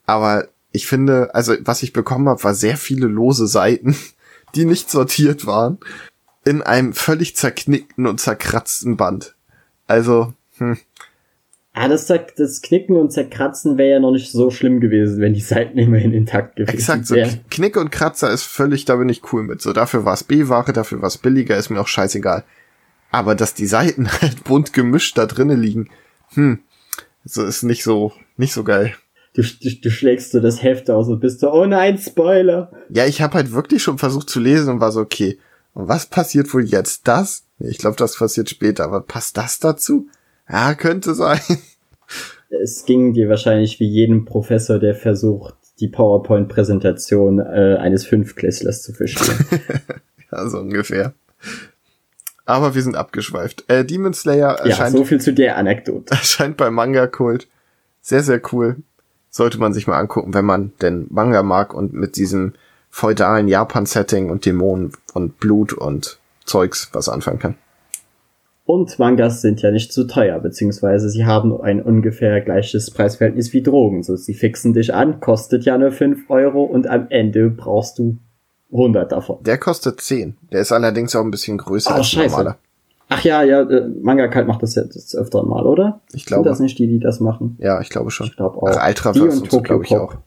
Aber 0.04 0.48
ich 0.70 0.86
finde, 0.86 1.34
also 1.34 1.54
was 1.60 1.82
ich 1.82 1.94
bekommen 1.94 2.28
habe, 2.28 2.44
war 2.44 2.54
sehr 2.54 2.76
viele 2.76 3.06
lose 3.06 3.46
Seiten, 3.46 3.96
die 4.54 4.66
nicht 4.66 4.90
sortiert 4.90 5.46
waren, 5.46 5.78
in 6.44 6.60
einem 6.60 6.92
völlig 6.92 7.36
zerknickten 7.36 8.06
und 8.06 8.20
zerkratzten 8.20 8.98
Band. 8.98 9.34
Also, 9.86 10.34
hm. 10.58 10.76
Ah, 11.74 11.88
das, 11.88 12.06
das 12.06 12.60
Knicken 12.60 12.96
und 12.96 13.12
Zerkratzen 13.12 13.78
wäre 13.78 13.92
ja 13.92 14.00
noch 14.00 14.10
nicht 14.10 14.30
so 14.30 14.50
schlimm 14.50 14.80
gewesen, 14.80 15.20
wenn 15.20 15.32
die 15.32 15.40
Seiten 15.40 15.78
immerhin 15.78 16.12
intakt 16.12 16.56
gewesen 16.56 16.74
Exakt, 16.74 17.06
so 17.06 17.14
wären. 17.14 17.40
Knicke 17.50 17.80
und 17.80 17.90
Kratzer 17.90 18.30
ist 18.30 18.42
völlig, 18.42 18.84
da 18.84 18.96
bin 18.96 19.08
ich 19.08 19.32
cool 19.32 19.42
mit. 19.42 19.62
So, 19.62 19.72
dafür 19.72 20.04
war 20.04 20.14
es 20.14 20.24
B-Ware, 20.24 20.72
dafür 20.72 21.00
war 21.00 21.08
es 21.08 21.18
billiger, 21.18 21.56
ist 21.56 21.70
mir 21.70 21.80
auch 21.80 21.88
scheißegal. 21.88 22.44
Aber 23.10 23.34
dass 23.34 23.54
die 23.54 23.66
Seiten 23.66 24.10
halt 24.20 24.44
bunt 24.44 24.72
gemischt 24.72 25.16
da 25.16 25.26
drinnen 25.26 25.60
liegen, 25.60 25.88
hm, 26.34 26.58
so 27.24 27.44
ist 27.44 27.62
nicht 27.62 27.84
so, 27.84 28.12
nicht 28.36 28.52
so 28.52 28.64
geil. 28.64 28.94
Du, 29.34 29.42
du, 29.42 29.70
du 29.80 29.90
schlägst 29.90 30.32
so 30.32 30.40
das 30.40 30.62
Heft 30.62 30.90
aus 30.90 31.08
und 31.08 31.20
bist 31.20 31.40
so, 31.40 31.50
oh 31.50 31.64
nein, 31.64 31.96
Spoiler. 31.96 32.70
Ja, 32.90 33.06
ich 33.06 33.22
habe 33.22 33.34
halt 33.34 33.52
wirklich 33.52 33.82
schon 33.82 33.96
versucht 33.96 34.28
zu 34.28 34.40
lesen 34.40 34.74
und 34.74 34.80
war 34.80 34.92
so, 34.92 35.00
okay, 35.00 35.38
und 35.72 35.88
was 35.88 36.04
passiert 36.04 36.52
wohl 36.52 36.64
jetzt? 36.64 37.08
Das? 37.08 37.44
Ich 37.58 37.78
glaube, 37.78 37.96
das 37.96 38.16
passiert 38.16 38.50
später, 38.50 38.84
aber 38.84 39.00
passt 39.00 39.38
das 39.38 39.58
dazu? 39.58 40.08
Ja, 40.48 40.74
könnte 40.74 41.14
sein. 41.14 41.40
Es 42.50 42.84
ging 42.84 43.14
dir 43.14 43.28
wahrscheinlich 43.28 43.80
wie 43.80 43.88
jedem 43.88 44.24
Professor, 44.24 44.78
der 44.78 44.94
versucht, 44.94 45.54
die 45.80 45.88
PowerPoint-Präsentation 45.88 47.38
äh, 47.38 47.76
eines 47.80 48.04
Fünfklässlers 48.04 48.82
zu 48.82 48.92
verstehen. 48.92 49.46
ja, 50.32 50.48
so 50.48 50.58
ungefähr. 50.58 51.14
Aber 52.44 52.74
wir 52.74 52.82
sind 52.82 52.96
abgeschweift. 52.96 53.64
Äh, 53.68 53.84
Demon 53.84 54.14
Slayer 54.14 54.58
erscheint, 54.58 54.94
ja, 54.94 54.98
so 54.98 55.04
viel 55.04 55.20
zu 55.20 55.32
der 55.32 55.56
Anekdote. 55.56 56.10
erscheint 56.10 56.56
bei 56.56 56.70
Manga 56.70 57.06
Kult. 57.06 57.48
Sehr, 58.00 58.22
sehr 58.22 58.40
cool. 58.52 58.76
Sollte 59.30 59.58
man 59.58 59.72
sich 59.72 59.86
mal 59.86 59.98
angucken, 59.98 60.34
wenn 60.34 60.44
man 60.44 60.72
denn 60.82 61.06
Manga 61.08 61.42
mag 61.42 61.72
und 61.72 61.94
mit 61.94 62.16
diesem 62.16 62.52
feudalen 62.90 63.48
Japan-Setting 63.48 64.28
und 64.28 64.44
Dämonen 64.44 64.92
und 65.14 65.38
Blut 65.38 65.72
und 65.72 66.18
Zeugs 66.44 66.90
was 66.92 67.08
anfangen 67.08 67.38
kann. 67.38 67.54
Und 68.64 68.96
Mangas 68.98 69.40
sind 69.42 69.60
ja 69.60 69.70
nicht 69.72 69.92
zu 69.92 70.06
teuer, 70.06 70.38
beziehungsweise 70.38 71.08
sie 71.10 71.24
haben 71.26 71.60
ein 71.60 71.82
ungefähr 71.82 72.40
gleiches 72.40 72.90
Preisverhältnis 72.90 73.52
wie 73.52 73.62
Drogen. 73.62 74.02
So, 74.04 74.14
sie 74.16 74.34
fixen 74.34 74.72
dich 74.72 74.94
an, 74.94 75.18
kostet 75.20 75.64
ja 75.64 75.76
nur 75.76 75.90
5 75.90 76.30
Euro 76.30 76.62
und 76.62 76.86
am 76.86 77.06
Ende 77.10 77.50
brauchst 77.50 77.98
du 77.98 78.18
100 78.70 79.10
davon. 79.10 79.38
Der 79.42 79.58
kostet 79.58 80.00
10. 80.00 80.36
Der 80.52 80.60
ist 80.60 80.70
allerdings 80.72 81.14
auch 81.16 81.24
ein 81.24 81.30
bisschen 81.32 81.58
größer 81.58 81.90
Oh, 81.92 81.96
als 81.98 82.08
scheiße. 82.08 82.30
normaler. 82.30 82.56
Ach 83.08 83.22
ja, 83.24 83.42
ja, 83.42 83.60
äh, 83.62 83.88
Manga 84.00 84.28
Kalt 84.28 84.46
macht 84.46 84.62
das 84.62 84.74
ja 84.76 84.84
das 84.84 85.14
öfter 85.14 85.42
mal, 85.42 85.66
oder? 85.66 86.00
Ich 86.14 86.22
Sind 86.22 86.26
glaube. 86.28 86.48
das 86.48 86.60
nicht 86.60 86.78
die, 86.78 86.86
die 86.86 86.98
das 87.00 87.20
machen? 87.20 87.56
Ja, 87.60 87.80
ich 87.80 87.90
glaube 87.90 88.10
schon. 88.10 88.28
Ich 88.28 88.36
glaube 88.36 88.56
auch. 88.58 88.68
Ach, 88.68 88.88
Ultraverse 88.88 89.20
die 89.28 89.34
und 89.36 89.42
und 89.42 89.50
so, 89.50 89.60
glaube 89.60 89.84
ich, 89.84 89.90
Pop. 89.90 90.18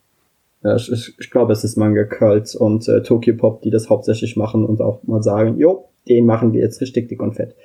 Ja, 0.62 0.76
ich, 0.76 0.92
ich, 0.92 1.16
ich 1.20 1.32
glaube, 1.32 1.54
es 1.54 1.64
ist 1.64 1.78
Manga 1.78 2.04
Cult 2.04 2.54
und 2.54 2.88
äh, 2.88 3.02
Tokyo 3.02 3.36
Pop, 3.36 3.62
die 3.64 3.72
das 3.72 3.90
hauptsächlich 3.90 4.36
machen 4.36 4.66
und 4.66 4.82
auch 4.82 5.02
mal 5.04 5.24
sagen, 5.24 5.58
jo, 5.58 5.86
den 6.08 6.26
machen 6.28 6.54
wir 6.54 6.62
jetzt 6.62 6.80
richtig 6.82 7.08
dick 7.08 7.22
und 7.22 7.34
fett. 7.34 7.56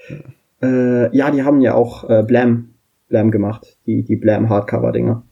Äh, 0.63 1.15
ja, 1.17 1.31
die 1.31 1.43
haben 1.43 1.61
ja 1.61 1.75
auch 1.75 2.09
äh, 2.09 2.23
Blam, 2.23 2.71
Blam 3.09 3.31
gemacht, 3.31 3.77
die, 3.87 4.03
die 4.03 4.17
Blam 4.17 4.49
Hardcover-Dinger. 4.49 5.23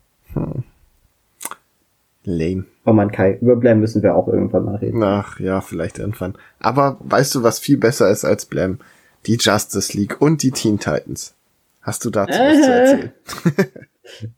Lame. 2.25 2.65
Oh 2.85 2.93
man, 2.93 3.11
Kai, 3.11 3.39
über 3.41 3.57
Blam 3.57 3.81
müssen 3.81 4.03
wir 4.03 4.15
auch 4.15 4.29
irgendwann 4.29 4.65
mal 4.65 4.77
reden. 4.77 5.03
Ach 5.03 5.39
ja, 5.41 5.61
vielleicht 5.61 5.99
irgendwann. 5.99 6.35
Aber 6.59 6.99
weißt 7.01 7.35
du, 7.35 7.43
was 7.43 7.59
viel 7.59 7.79
besser 7.79 8.11
ist 8.11 8.25
als 8.25 8.47
Blam? 8.47 8.79
Die 9.27 9.37
Justice 9.41 9.97
League 9.97 10.21
und 10.21 10.43
die 10.43 10.51
Teen 10.51 10.79
Titans. 10.79 11.35
Hast 11.81 12.05
du 12.05 12.11
dazu 12.11 12.39
was 12.39 12.61
zu 12.61 12.71
Äh. 12.71 12.75
erzählen? 12.81 13.13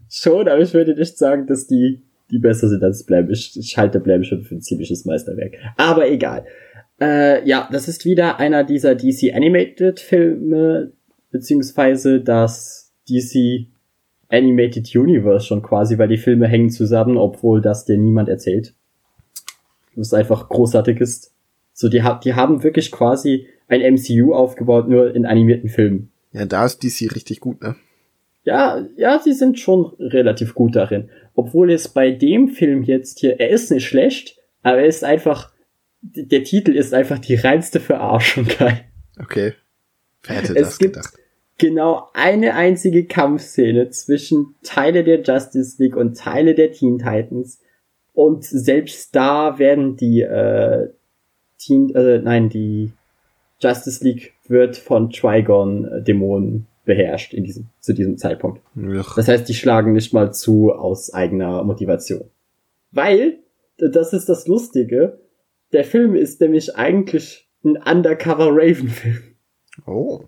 Schon, 0.08 0.48
aber 0.48 0.60
ich 0.60 0.74
würde 0.74 0.94
nicht 0.94 1.16
sagen, 1.18 1.46
dass 1.46 1.66
die, 1.66 2.00
die 2.30 2.38
besser 2.38 2.68
sind 2.68 2.82
als 2.82 3.04
Blam. 3.04 3.30
Ich, 3.30 3.56
ich 3.58 3.76
halte 3.78 4.00
Blam 4.00 4.24
schon 4.24 4.42
für 4.42 4.54
ein 4.56 4.62
ziemliches 4.62 5.04
Meisterwerk. 5.04 5.54
Aber 5.76 6.08
egal. 6.08 6.44
Äh, 7.00 7.48
ja, 7.48 7.68
das 7.72 7.88
ist 7.88 8.04
wieder 8.04 8.38
einer 8.38 8.64
dieser 8.64 8.94
DC 8.94 9.34
Animated 9.34 10.00
Filme, 10.00 10.92
beziehungsweise 11.30 12.20
das 12.20 12.92
DC 13.08 13.66
Animated 14.28 14.94
Universe 14.94 15.46
schon 15.46 15.62
quasi, 15.62 15.98
weil 15.98 16.08
die 16.08 16.18
Filme 16.18 16.46
hängen 16.46 16.70
zusammen, 16.70 17.16
obwohl 17.16 17.60
das 17.60 17.84
dir 17.84 17.98
niemand 17.98 18.28
erzählt. 18.28 18.74
Was 19.96 20.14
einfach 20.14 20.48
großartig 20.48 21.00
ist. 21.00 21.34
So, 21.72 21.88
die, 21.88 22.02
die 22.24 22.34
haben 22.34 22.62
wirklich 22.62 22.92
quasi 22.92 23.48
ein 23.68 23.94
MCU 23.94 24.34
aufgebaut, 24.34 24.88
nur 24.88 25.14
in 25.14 25.26
animierten 25.26 25.68
Filmen. 25.68 26.12
Ja, 26.32 26.44
da 26.44 26.64
ist 26.64 26.82
DC 26.82 27.14
richtig 27.14 27.40
gut, 27.40 27.60
ne? 27.62 27.76
Ja, 28.42 28.86
ja, 28.96 29.18
sie 29.18 29.32
sind 29.32 29.58
schon 29.58 29.92
relativ 29.98 30.54
gut 30.54 30.76
darin. 30.76 31.10
Obwohl 31.34 31.70
es 31.70 31.88
bei 31.88 32.10
dem 32.10 32.48
Film 32.48 32.82
jetzt 32.82 33.20
hier, 33.20 33.38
er 33.38 33.50
ist 33.50 33.70
nicht 33.70 33.86
schlecht, 33.86 34.38
aber 34.62 34.78
er 34.78 34.86
ist 34.86 35.04
einfach, 35.04 35.52
der 36.02 36.44
Titel 36.44 36.72
ist 36.72 36.94
einfach 36.94 37.18
die 37.18 37.34
reinste 37.34 37.80
Verarschung, 37.80 38.46
Kai. 38.46 38.84
Okay. 39.20 39.54
Wer 40.22 40.36
hätte 40.36 40.54
Es 40.56 40.68
das 40.68 40.78
gibt- 40.78 40.94
gedacht? 40.94 41.14
Genau 41.58 42.08
eine 42.14 42.54
einzige 42.54 43.04
Kampfszene 43.04 43.90
zwischen 43.90 44.54
Teile 44.62 45.04
der 45.04 45.20
Justice 45.20 45.76
League 45.82 45.94
und 45.94 46.16
Teile 46.16 46.54
der 46.54 46.72
Teen 46.72 46.96
Titans. 46.98 47.60
Und 48.14 48.44
selbst 48.44 49.14
da 49.14 49.58
werden 49.58 49.96
die, 49.96 50.22
äh, 50.22 50.88
Teen, 51.58 51.94
äh, 51.94 52.18
nein, 52.18 52.48
die 52.48 52.92
Justice 53.60 54.02
League 54.02 54.32
wird 54.48 54.78
von 54.78 55.10
Trigon-Dämonen 55.10 56.66
beherrscht 56.86 57.34
in 57.34 57.44
diesem, 57.44 57.66
zu 57.80 57.92
diesem 57.92 58.16
Zeitpunkt. 58.16 58.62
Ugh. 58.76 59.04
Das 59.16 59.28
heißt, 59.28 59.46
die 59.46 59.54
schlagen 59.54 59.92
nicht 59.92 60.14
mal 60.14 60.32
zu 60.32 60.72
aus 60.72 61.12
eigener 61.12 61.62
Motivation. 61.62 62.24
Weil, 62.90 63.38
das 63.76 64.14
ist 64.14 64.30
das 64.30 64.46
Lustige, 64.46 65.18
der 65.72 65.84
Film 65.84 66.14
ist 66.14 66.40
nämlich 66.40 66.76
eigentlich 66.76 67.48
ein 67.64 67.76
Undercover 67.76 68.48
Raven-Film. 68.50 69.22
Oh. 69.86 70.24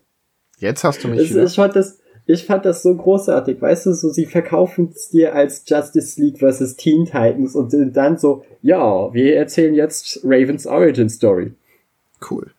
Jetzt 0.58 0.84
hast 0.84 1.02
du 1.02 1.08
mich 1.08 1.30
Es, 1.30 1.50
ich, 1.50 1.56
fand 1.56 1.74
das, 1.74 1.98
ich 2.26 2.44
fand 2.44 2.64
das 2.64 2.82
so 2.82 2.94
großartig, 2.94 3.60
weißt 3.60 3.86
du, 3.86 3.92
so 3.92 4.10
sie 4.10 4.26
verkaufen 4.26 4.90
es 4.94 5.08
dir 5.08 5.34
als 5.34 5.64
Justice 5.66 6.20
League 6.20 6.38
vs. 6.38 6.76
Teen 6.76 7.04
Titans 7.04 7.56
und 7.56 7.70
sind 7.70 7.96
dann 7.96 8.18
so, 8.18 8.44
ja, 8.60 9.12
wir 9.12 9.36
erzählen 9.36 9.74
jetzt 9.74 10.20
Ravens 10.24 10.66
Origin 10.66 11.08
Story. 11.08 11.52
Cool. 12.30 12.52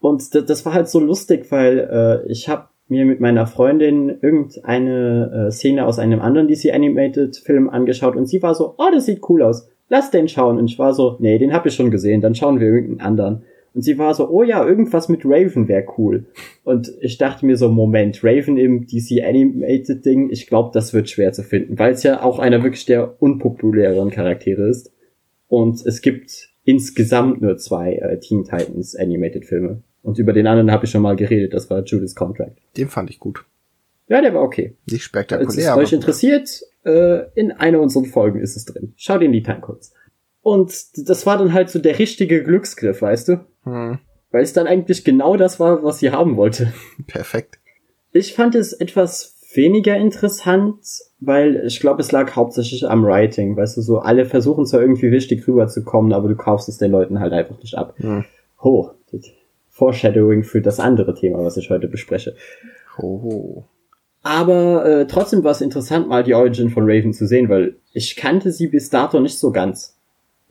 Und 0.00 0.34
das, 0.34 0.44
das 0.44 0.66
war 0.66 0.74
halt 0.74 0.88
so 0.88 1.00
lustig, 1.00 1.50
weil 1.50 1.78
äh, 2.26 2.30
ich 2.30 2.48
habe 2.48 2.68
mir 2.88 3.04
mit 3.04 3.20
meiner 3.20 3.46
Freundin 3.46 4.18
irgendeine 4.20 5.48
äh, 5.48 5.50
Szene 5.50 5.86
aus 5.86 5.98
einem 5.98 6.20
anderen 6.20 6.48
DC 6.48 6.72
Animated 6.72 7.36
Film 7.36 7.68
angeschaut 7.68 8.16
und 8.16 8.26
sie 8.26 8.42
war 8.42 8.54
so, 8.54 8.74
oh, 8.78 8.88
das 8.92 9.06
sieht 9.06 9.28
cool 9.28 9.42
aus. 9.42 9.68
Lass 9.88 10.10
den 10.10 10.28
schauen. 10.28 10.58
Und 10.58 10.66
ich 10.66 10.78
war 10.78 10.92
so, 10.94 11.16
nee, 11.18 11.38
den 11.38 11.52
hab 11.52 11.66
ich 11.66 11.74
schon 11.74 11.90
gesehen, 11.90 12.20
dann 12.20 12.34
schauen 12.34 12.60
wir 12.60 12.68
irgendeinen 12.68 13.00
anderen. 13.00 13.42
Und 13.74 13.82
sie 13.82 13.98
war 13.98 14.14
so, 14.14 14.28
oh 14.28 14.42
ja, 14.42 14.66
irgendwas 14.66 15.08
mit 15.08 15.20
Raven 15.24 15.68
wäre 15.68 15.84
cool. 15.98 16.26
Und 16.64 16.90
ich 17.00 17.18
dachte 17.18 17.46
mir 17.46 17.56
so, 17.56 17.68
Moment, 17.68 18.24
Raven 18.24 18.56
im 18.56 18.86
DC 18.86 19.22
Animated 19.22 20.04
Ding, 20.04 20.30
ich 20.30 20.46
glaube, 20.46 20.70
das 20.72 20.94
wird 20.94 21.08
schwer 21.10 21.32
zu 21.32 21.42
finden, 21.42 21.78
weil 21.78 21.92
es 21.92 22.02
ja 22.02 22.22
auch 22.22 22.38
einer 22.38 22.62
wirklich 22.62 22.86
der 22.86 23.20
unpopuläreren 23.22 24.10
Charaktere 24.10 24.68
ist. 24.68 24.92
Und 25.48 25.84
es 25.86 26.00
gibt 26.00 26.50
insgesamt 26.64 27.40
nur 27.40 27.56
zwei 27.56 27.94
äh, 27.94 28.18
Teen 28.18 28.44
Titans 28.44 28.96
Animated 28.96 29.44
Filme. 29.44 29.82
Und 30.02 30.18
über 30.18 30.32
den 30.32 30.46
anderen 30.46 30.70
habe 30.70 30.84
ich 30.84 30.90
schon 30.90 31.02
mal 31.02 31.16
geredet, 31.16 31.54
das 31.54 31.70
war 31.70 31.82
Judas 31.84 32.14
Contract. 32.14 32.58
Den 32.76 32.88
fand 32.88 33.10
ich 33.10 33.18
gut. 33.18 33.44
Ja, 34.08 34.20
der 34.22 34.34
war 34.34 34.42
okay. 34.42 34.74
Nicht 34.86 35.02
Falls 35.02 35.04
spektakulär, 35.04 35.48
es 35.48 35.66
aber 35.68 35.82
euch 35.82 35.92
interessiert, 35.92 36.62
äh, 36.88 37.26
in 37.34 37.52
einer 37.52 37.80
unserer 37.80 38.04
Folgen 38.04 38.40
ist 38.40 38.56
es 38.56 38.64
drin. 38.64 38.94
Schaut 38.96 39.22
in 39.22 39.32
die 39.32 39.42
Timecodes. 39.42 39.92
Und 40.40 40.72
das 41.08 41.26
war 41.26 41.36
dann 41.36 41.52
halt 41.52 41.68
so 41.68 41.78
der 41.78 41.98
richtige 41.98 42.42
Glücksgriff, 42.42 43.02
weißt 43.02 43.28
du? 43.28 43.44
hm, 43.64 43.98
Weil 44.30 44.42
es 44.42 44.52
dann 44.54 44.66
eigentlich 44.66 45.04
genau 45.04 45.36
das 45.36 45.60
war, 45.60 45.82
was 45.82 45.98
sie 45.98 46.10
haben 46.10 46.36
wollte. 46.36 46.72
perfekt. 47.06 47.58
Ich 48.12 48.34
fand 48.34 48.54
es 48.54 48.72
etwas 48.72 49.36
weniger 49.54 49.96
interessant, 49.96 50.78
weil 51.20 51.62
ich 51.66 51.80
glaube, 51.80 52.00
es 52.00 52.12
lag 52.12 52.34
hauptsächlich 52.36 52.88
am 52.88 53.04
Writing. 53.04 53.56
Weißt 53.56 53.76
du, 53.76 53.82
so 53.82 53.98
alle 53.98 54.24
versuchen 54.24 54.66
zwar 54.66 54.80
irgendwie 54.80 55.10
wichtig 55.10 55.46
rüberzukommen, 55.46 56.12
aber 56.12 56.28
du 56.28 56.36
kaufst 56.36 56.68
es 56.68 56.78
den 56.78 56.92
Leuten 56.92 57.20
halt 57.20 57.32
einfach 57.32 57.58
nicht 57.60 57.76
ab. 57.76 57.94
Hm. 57.98 58.24
Das 59.12 59.22
Foreshadowing 59.70 60.42
für 60.44 60.60
das 60.60 60.80
andere 60.80 61.14
Thema, 61.14 61.44
was 61.44 61.56
ich 61.56 61.70
heute 61.70 61.88
bespreche. 61.88 62.34
Oh. 63.00 63.64
Aber 64.22 64.84
äh, 64.84 65.06
trotzdem 65.06 65.44
war 65.44 65.52
es 65.52 65.60
interessant, 65.60 66.08
mal 66.08 66.24
die 66.24 66.34
Origin 66.34 66.70
von 66.70 66.84
Raven 66.86 67.12
zu 67.12 67.26
sehen, 67.26 67.48
weil 67.48 67.76
ich 67.92 68.16
kannte 68.16 68.52
sie 68.52 68.66
bis 68.66 68.90
dato 68.90 69.20
nicht 69.20 69.38
so 69.38 69.52
ganz. 69.52 69.94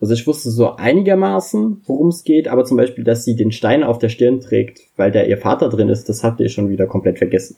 Also 0.00 0.14
ich 0.14 0.26
wusste 0.26 0.50
so 0.50 0.76
einigermaßen, 0.76 1.82
worum 1.86 2.08
es 2.08 2.22
geht, 2.22 2.48
aber 2.48 2.64
zum 2.64 2.76
Beispiel, 2.76 3.04
dass 3.04 3.24
sie 3.24 3.34
den 3.34 3.50
Stein 3.50 3.82
auf 3.82 3.98
der 3.98 4.08
Stirn 4.08 4.40
trägt, 4.40 4.80
weil 4.96 5.10
da 5.10 5.22
ihr 5.22 5.38
Vater 5.38 5.68
drin 5.68 5.88
ist, 5.88 6.08
das 6.08 6.22
habt 6.22 6.40
ihr 6.40 6.48
schon 6.48 6.70
wieder 6.70 6.86
komplett 6.86 7.18
vergessen. 7.18 7.56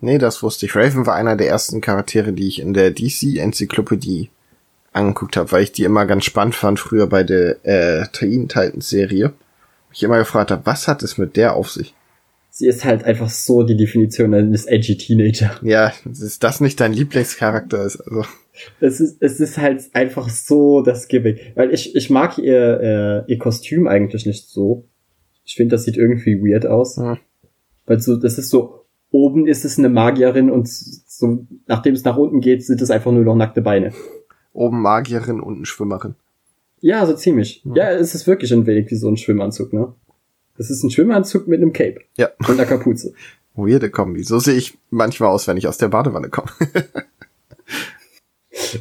Nee, 0.00 0.18
das 0.18 0.42
wusste 0.42 0.66
ich. 0.66 0.74
Raven 0.74 1.06
war 1.06 1.14
einer 1.14 1.36
der 1.36 1.48
ersten 1.48 1.80
Charaktere, 1.80 2.32
die 2.32 2.48
ich 2.48 2.60
in 2.60 2.74
der 2.74 2.90
DC-Enzyklopädie 2.90 4.30
angeguckt 4.92 5.36
habe, 5.36 5.52
weil 5.52 5.62
ich 5.62 5.72
die 5.72 5.84
immer 5.84 6.06
ganz 6.06 6.24
spannend 6.24 6.54
fand, 6.54 6.80
früher 6.80 7.06
bei 7.06 7.22
der 7.22 7.64
äh, 7.64 8.06
Teen 8.12 8.48
Titans 8.48 8.88
Serie. 8.88 9.32
mich 9.90 10.02
immer 10.02 10.18
gefragt 10.18 10.50
habe, 10.50 10.62
was 10.64 10.88
hat 10.88 11.02
es 11.02 11.18
mit 11.18 11.36
der 11.36 11.54
auf 11.54 11.70
sich? 11.70 11.94
Sie 12.54 12.66
ist 12.66 12.84
halt 12.84 13.04
einfach 13.04 13.30
so 13.30 13.62
die 13.62 13.78
Definition 13.78 14.34
eines 14.34 14.66
edgy 14.66 14.98
Teenager. 14.98 15.52
Ja, 15.62 15.90
ist 16.04 16.44
das 16.44 16.60
nicht 16.60 16.78
dein 16.80 16.92
Lieblingscharakter 16.92 17.82
ist, 17.82 18.02
also. 18.02 18.26
Es 18.78 19.00
ist, 19.00 19.22
es 19.22 19.40
ist 19.40 19.56
halt 19.56 19.88
einfach 19.94 20.28
so 20.28 20.82
das 20.82 21.08
Gimmick. 21.08 21.52
Weil 21.54 21.72
ich, 21.72 21.96
ich 21.96 22.10
mag 22.10 22.36
ihr, 22.36 23.24
äh, 23.26 23.32
ihr 23.32 23.38
Kostüm 23.38 23.88
eigentlich 23.88 24.26
nicht 24.26 24.50
so. 24.50 24.84
Ich 25.46 25.54
finde, 25.54 25.76
das 25.76 25.84
sieht 25.84 25.96
irgendwie 25.96 26.42
weird 26.42 26.66
aus. 26.66 26.98
Hm. 26.98 27.16
Weil 27.86 28.00
so, 28.00 28.16
das 28.16 28.36
ist 28.36 28.50
so, 28.50 28.84
oben 29.10 29.46
ist 29.46 29.64
es 29.64 29.78
eine 29.78 29.88
Magierin 29.88 30.50
und 30.50 30.68
so, 30.68 31.46
nachdem 31.66 31.94
es 31.94 32.04
nach 32.04 32.18
unten 32.18 32.42
geht, 32.42 32.66
sind 32.66 32.82
es 32.82 32.90
einfach 32.90 33.12
nur 33.12 33.24
noch 33.24 33.34
nackte 33.34 33.62
Beine. 33.62 33.94
Oben 34.52 34.82
Magierin, 34.82 35.40
unten 35.40 35.64
Schwimmerin. 35.64 36.16
Ja, 36.80 37.06
so 37.06 37.14
ziemlich. 37.14 37.62
Hm. 37.64 37.76
Ja, 37.76 37.92
es 37.92 38.14
ist 38.14 38.26
wirklich 38.26 38.52
ein 38.52 38.66
wenig 38.66 38.90
wie 38.90 38.96
so 38.96 39.08
ein 39.08 39.16
Schwimmanzug, 39.16 39.72
ne? 39.72 39.94
Es 40.58 40.70
ist 40.70 40.82
ein 40.82 40.90
Schwimmanzug 40.90 41.48
mit 41.48 41.60
einem 41.60 41.72
Cape 41.72 42.00
Ja. 42.16 42.30
und 42.40 42.50
einer 42.50 42.66
Kapuze. 42.66 43.14
Weirde 43.54 43.90
Kombi. 43.90 44.22
So 44.22 44.38
sehe 44.38 44.54
ich 44.54 44.78
manchmal 44.90 45.28
aus, 45.30 45.46
wenn 45.46 45.56
ich 45.56 45.68
aus 45.68 45.78
der 45.78 45.88
Badewanne 45.88 46.28
komme. 46.30 46.50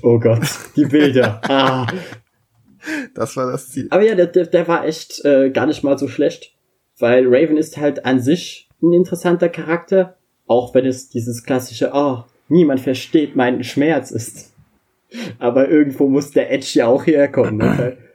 Oh 0.02 0.20
Gott, 0.20 0.42
die 0.76 0.86
Bilder. 0.86 1.42
ah. 1.50 1.88
Das 3.14 3.36
war 3.38 3.52
das 3.52 3.70
Ziel. 3.70 3.88
Aber 3.90 4.04
ja, 4.04 4.16
der, 4.16 4.28
der, 4.28 4.46
der 4.46 4.68
war 4.68 4.86
echt 4.86 5.24
äh, 5.26 5.50
gar 5.50 5.66
nicht 5.66 5.84
mal 5.84 5.98
so 5.98 6.08
schlecht. 6.08 6.54
Weil 7.00 7.26
Raven 7.28 7.58
ist 7.58 7.78
halt 7.78 8.06
an 8.06 8.22
sich 8.22 8.70
ein 8.82 8.94
interessanter 8.94 9.50
Charakter, 9.50 10.18
auch 10.48 10.74
wenn 10.74 10.86
es 10.86 11.10
dieses 11.10 11.44
klassische, 11.44 11.92
oh, 11.94 12.24
niemand 12.48 12.80
versteht 12.80 13.36
meinen 13.36 13.64
Schmerz 13.64 14.12
ist. 14.12 14.54
Aber 15.40 15.70
irgendwo 15.70 16.08
muss 16.08 16.32
der 16.32 16.52
Edge 16.52 16.72
ja 16.74 16.88
auch 16.88 17.06
herkommen. 17.06 17.58
Ne? 17.58 17.98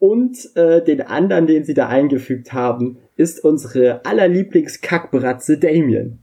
Und 0.00 0.56
äh, 0.56 0.82
den 0.82 1.02
anderen, 1.02 1.46
den 1.46 1.62
sie 1.62 1.74
da 1.74 1.88
eingefügt 1.88 2.52
haben, 2.52 2.98
ist 3.16 3.44
unsere 3.44 4.04
allerlieblingskackbratze 4.04 5.58
Damien. 5.58 6.18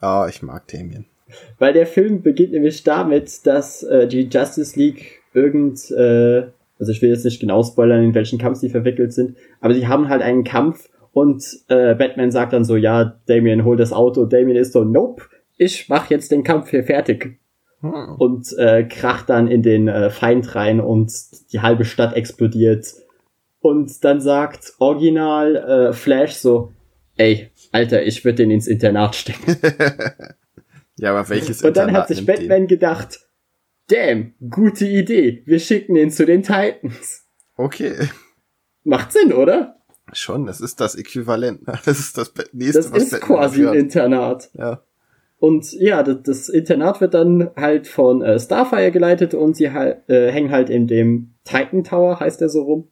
Ah, 0.00 0.26
ich 0.28 0.42
mag 0.42 0.68
Damien. 0.68 1.06
Weil 1.58 1.72
der 1.72 1.86
Film 1.86 2.22
beginnt 2.22 2.52
nämlich 2.52 2.84
damit, 2.84 3.46
dass 3.46 3.82
äh, 3.82 4.06
die 4.06 4.28
Justice 4.30 4.78
League 4.78 5.22
irgend, 5.32 5.90
äh, 5.90 6.44
also 6.78 6.92
ich 6.92 7.00
will 7.00 7.08
jetzt 7.08 7.24
nicht 7.24 7.40
genau 7.40 7.62
spoilern, 7.62 8.04
in 8.04 8.14
welchen 8.14 8.38
Kampf 8.38 8.58
sie 8.58 8.68
verwickelt 8.68 9.12
sind, 9.12 9.36
aber 9.60 9.74
sie 9.74 9.88
haben 9.88 10.10
halt 10.10 10.22
einen 10.22 10.44
Kampf 10.44 10.90
und 11.12 11.44
äh, 11.68 11.94
Batman 11.94 12.30
sagt 12.30 12.52
dann 12.52 12.64
so, 12.64 12.76
ja, 12.76 13.18
Damien, 13.26 13.64
hol 13.64 13.76
das 13.76 13.92
Auto. 13.92 14.26
Damien 14.26 14.56
ist 14.56 14.72
so, 14.72 14.84
nope, 14.84 15.22
ich 15.56 15.88
mach 15.88 16.10
jetzt 16.10 16.32
den 16.32 16.42
Kampf 16.42 16.70
hier 16.70 16.84
fertig. 16.84 17.38
Hm. 17.80 18.16
Und 18.18 18.52
äh, 18.58 18.84
kracht 18.84 19.30
dann 19.30 19.48
in 19.48 19.62
den 19.62 19.88
äh, 19.88 20.10
Feind 20.10 20.54
rein 20.54 20.80
und 20.80 21.12
die 21.52 21.60
halbe 21.60 21.84
Stadt 21.84 22.14
explodiert. 22.16 22.94
Und 23.64 24.04
dann 24.04 24.20
sagt 24.20 24.74
Original 24.78 25.56
äh, 25.56 25.92
Flash 25.94 26.34
so, 26.34 26.74
ey, 27.16 27.50
Alter, 27.72 28.02
ich 28.02 28.22
würde 28.22 28.36
den 28.36 28.50
ins 28.50 28.66
Internat 28.66 29.16
stecken. 29.16 29.56
Ja, 30.96 31.10
aber 31.10 31.28
welches 31.28 31.62
Und 31.62 31.76
dann 31.76 31.88
Internat 31.88 32.02
hat 32.02 32.08
sich 32.08 32.18
nimmt 32.18 32.28
den? 32.28 32.48
Batman 32.48 32.66
gedacht, 32.68 33.18
damn, 33.88 34.34
gute 34.48 34.86
Idee, 34.86 35.42
wir 35.44 35.58
schicken 35.58 35.96
ihn 35.96 36.12
zu 36.12 36.24
den 36.24 36.42
Titans. 36.44 37.26
Okay, 37.56 37.94
Macht 38.84 39.12
Sinn, 39.12 39.32
oder? 39.32 39.76
schon, 40.12 40.46
das 40.46 40.60
ist 40.60 40.80
das 40.80 40.94
Äquivalent. 40.94 41.62
Das 41.66 41.98
ist 41.98 42.16
das 42.18 42.32
nächste, 42.52 42.78
Das 42.78 42.86
ist 42.90 43.10
Batman 43.10 43.20
quasi 43.20 43.62
dafür 43.62 43.72
ein. 43.72 43.78
Internat. 43.78 44.50
Ja. 44.52 44.82
Und 45.38 45.72
ja, 45.72 46.02
das, 46.04 46.22
das 46.22 46.48
Internat 46.50 47.00
wird 47.00 47.14
dann 47.14 47.50
halt 47.56 47.88
von 47.88 48.20
äh, 48.22 48.38
Starfire 48.38 48.92
geleitet 48.92 49.34
und 49.34 49.56
sie 49.56 49.64
äh, 49.64 50.30
hängen 50.30 50.50
halt 50.52 50.68
in 50.70 50.86
dem 50.86 51.34
Titan 51.44 51.82
Tower, 51.82 52.20
heißt 52.20 52.40
der 52.40 52.50
so 52.50 52.62
rum. 52.62 52.88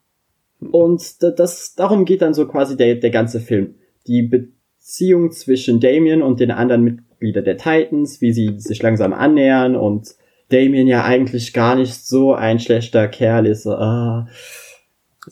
Und 0.71 1.23
da- 1.23 1.31
das, 1.31 1.75
darum 1.75 2.05
geht 2.05 2.23
dann 2.23 2.35
so 2.35 2.47
quasi 2.47 2.77
der, 2.77 2.97
der 2.97 3.11
ganze 3.11 3.41
Film. 3.41 3.75
Die 4.07 4.23
Beziehung 4.23 5.31
zwischen 5.33 5.81
Damien 5.81 6.23
und 6.23 6.41
den 6.41 6.51
anderen 6.51 6.83
Mitgliedern 6.85 7.45
der 7.45 7.57
Titans, 7.57 8.21
wie 8.21 8.33
sie 8.33 8.55
sich 8.59 8.83
langsam 8.83 9.13
annähern 9.13 9.77
und 9.77 10.15
Damien 10.51 10.87
ja 10.87 11.05
eigentlich 11.05 11.53
gar 11.53 11.77
nicht 11.77 11.95
so 12.07 12.35
ein 12.35 12.59
schlechter 12.59 13.09
Kerl 13.09 13.47
ist. 13.47 13.67
Ah, 13.67 14.27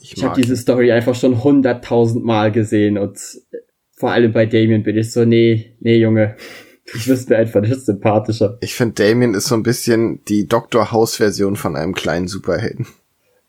Ich, 0.01 0.13
ich 0.17 0.23
habe 0.23 0.39
diese 0.41 0.55
Story 0.55 0.91
einfach 0.91 1.15
schon 1.15 1.43
hunderttausend 1.43 2.23
Mal 2.23 2.51
gesehen 2.51 2.97
und 2.97 3.19
vor 3.93 4.11
allem 4.11 4.31
bei 4.33 4.45
Damien 4.47 4.83
bin 4.83 4.97
ich 4.97 5.11
so, 5.11 5.25
nee, 5.25 5.75
nee, 5.79 5.97
Junge, 5.97 6.37
du 6.91 7.05
wirst 7.07 7.29
mir 7.29 7.37
einfach 7.37 7.61
nicht 7.61 7.81
sympathischer. 7.85 8.57
Ich 8.61 8.73
finde, 8.73 8.95
Damien 8.95 9.33
ist 9.35 9.45
so 9.47 9.53
ein 9.55 9.61
bisschen 9.63 10.23
die 10.25 10.47
Dr. 10.47 10.91
House-Version 10.91 11.55
von 11.55 11.75
einem 11.75 11.93
kleinen 11.93 12.27
Superhelden. 12.27 12.87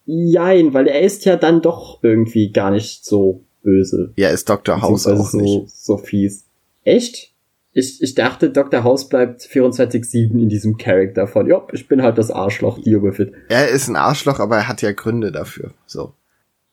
Jein, 0.05 0.75
weil 0.75 0.89
er 0.89 1.01
ist 1.01 1.25
ja 1.25 1.37
dann 1.37 1.63
doch 1.63 2.03
irgendwie 2.03 2.51
gar 2.51 2.71
nicht 2.71 3.05
so 3.05 3.45
böse. 3.63 4.13
Ja, 4.17 4.31
ist 4.31 4.49
Dr. 4.49 4.83
House 4.83 5.07
auch 5.07 5.31
so, 5.31 5.39
nicht. 5.39 5.71
so 5.71 5.97
fies. 5.97 6.45
Echt? 6.85 7.33
Ich, 7.75 8.03
ich 8.03 8.15
dachte, 8.15 8.51
Dr. 8.51 8.85
House 8.85 9.09
bleibt 9.09 9.41
24-7 9.43 10.33
in 10.33 10.49
diesem 10.49 10.77
Charakter 10.77 11.27
von, 11.27 11.47
ja, 11.49 11.67
ich 11.73 11.89
bin 11.89 12.03
halt 12.03 12.19
das 12.19 12.31
Arschloch, 12.31 12.79
deal 12.83 13.03
with 13.03 13.19
it. 13.19 13.33
Er 13.49 13.69
ist 13.69 13.89
ein 13.89 13.97
Arschloch, 13.97 14.41
aber 14.41 14.57
er 14.57 14.69
hat 14.69 14.83
ja 14.83 14.93
Gründe 14.93 15.33
dafür. 15.33 15.73
So. 15.87 16.13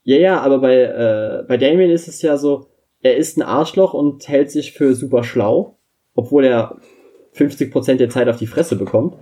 Ja, 0.02 0.16
ja, 0.16 0.40
aber 0.40 0.58
bei, 0.58 0.82
äh, 0.82 1.44
bei 1.48 1.56
Damien 1.56 1.90
ist 1.90 2.08
es 2.08 2.20
ja 2.20 2.36
so, 2.36 2.66
er 3.02 3.16
ist 3.16 3.38
ein 3.38 3.42
Arschloch 3.42 3.94
und 3.94 4.28
hält 4.28 4.50
sich 4.50 4.72
für 4.72 4.94
super 4.94 5.24
schlau, 5.24 5.78
obwohl 6.14 6.44
er 6.44 6.76
50% 7.34 7.94
der 7.94 8.10
Zeit 8.10 8.28
auf 8.28 8.36
die 8.36 8.46
Fresse 8.46 8.76
bekommt. 8.76 9.16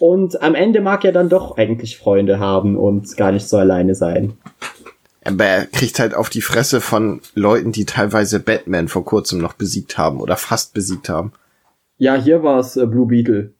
Und 0.00 0.42
am 0.42 0.54
Ende 0.54 0.80
mag 0.80 1.04
er 1.04 1.12
dann 1.12 1.28
doch 1.28 1.56
eigentlich 1.56 1.98
Freunde 1.98 2.38
haben 2.38 2.76
und 2.76 3.16
gar 3.16 3.32
nicht 3.32 3.48
so 3.48 3.56
alleine 3.56 3.94
sein. 3.94 4.34
Aber 5.24 5.44
er 5.44 5.66
kriegt 5.66 5.98
halt 5.98 6.14
auf 6.14 6.30
die 6.30 6.40
Fresse 6.40 6.80
von 6.80 7.20
Leuten, 7.34 7.72
die 7.72 7.84
teilweise 7.84 8.40
Batman 8.40 8.88
vor 8.88 9.04
kurzem 9.04 9.40
noch 9.40 9.52
besiegt 9.52 9.98
haben 9.98 10.20
oder 10.20 10.36
fast 10.36 10.72
besiegt 10.72 11.08
haben. 11.08 11.32
Ja, 11.98 12.14
hier 12.14 12.42
war 12.42 12.60
es 12.60 12.76
äh, 12.76 12.86
Blue 12.86 13.06
Beetle. 13.06 13.52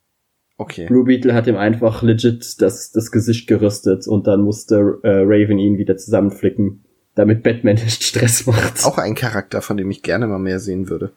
Okay. 0.57 0.87
Blue 0.87 1.05
Beetle 1.05 1.35
hat 1.35 1.47
ihm 1.47 1.57
einfach 1.57 2.03
legit 2.03 2.61
das, 2.63 2.91
das 2.93 3.11
Gesicht 3.13 3.47
gerüstet 3.49 4.07
und 4.09 4.27
dann 4.27 4.43
musste 4.43 4.99
äh, 5.03 5.23
Raven 5.25 5.59
ihn 5.59 5.79
wieder 5.79 5.97
zusammenflicken, 5.97 6.85
damit 7.15 7.43
Batman 7.43 7.75
nicht 7.75 8.03
Stress 8.03 8.47
macht. 8.47 8.85
Auch 8.85 8.99
ein 8.99 9.15
Charakter, 9.15 9.61
von 9.61 9.77
dem 9.77 9.91
ich 9.91 10.03
gerne 10.03 10.27
mal 10.27 10.39
mehr 10.39 10.61
sehen 10.61 10.89
würde. 10.89 11.11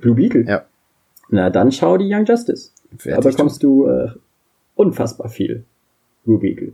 Blue 0.00 0.14
Beetle? 0.14 0.44
Ja. 0.48 0.64
Na, 1.28 1.50
dann 1.50 1.70
schau 1.70 1.96
die 1.96 2.12
Young 2.12 2.24
Justice. 2.24 2.70
Werd 3.02 3.24
Da 3.24 3.28
ich 3.28 3.36
bekommst 3.36 3.62
du 3.62 3.86
äh, 3.86 4.10
unfassbar 4.82 5.28
viel 5.28 5.64
Blue 6.24 6.38
Beetle. 6.38 6.72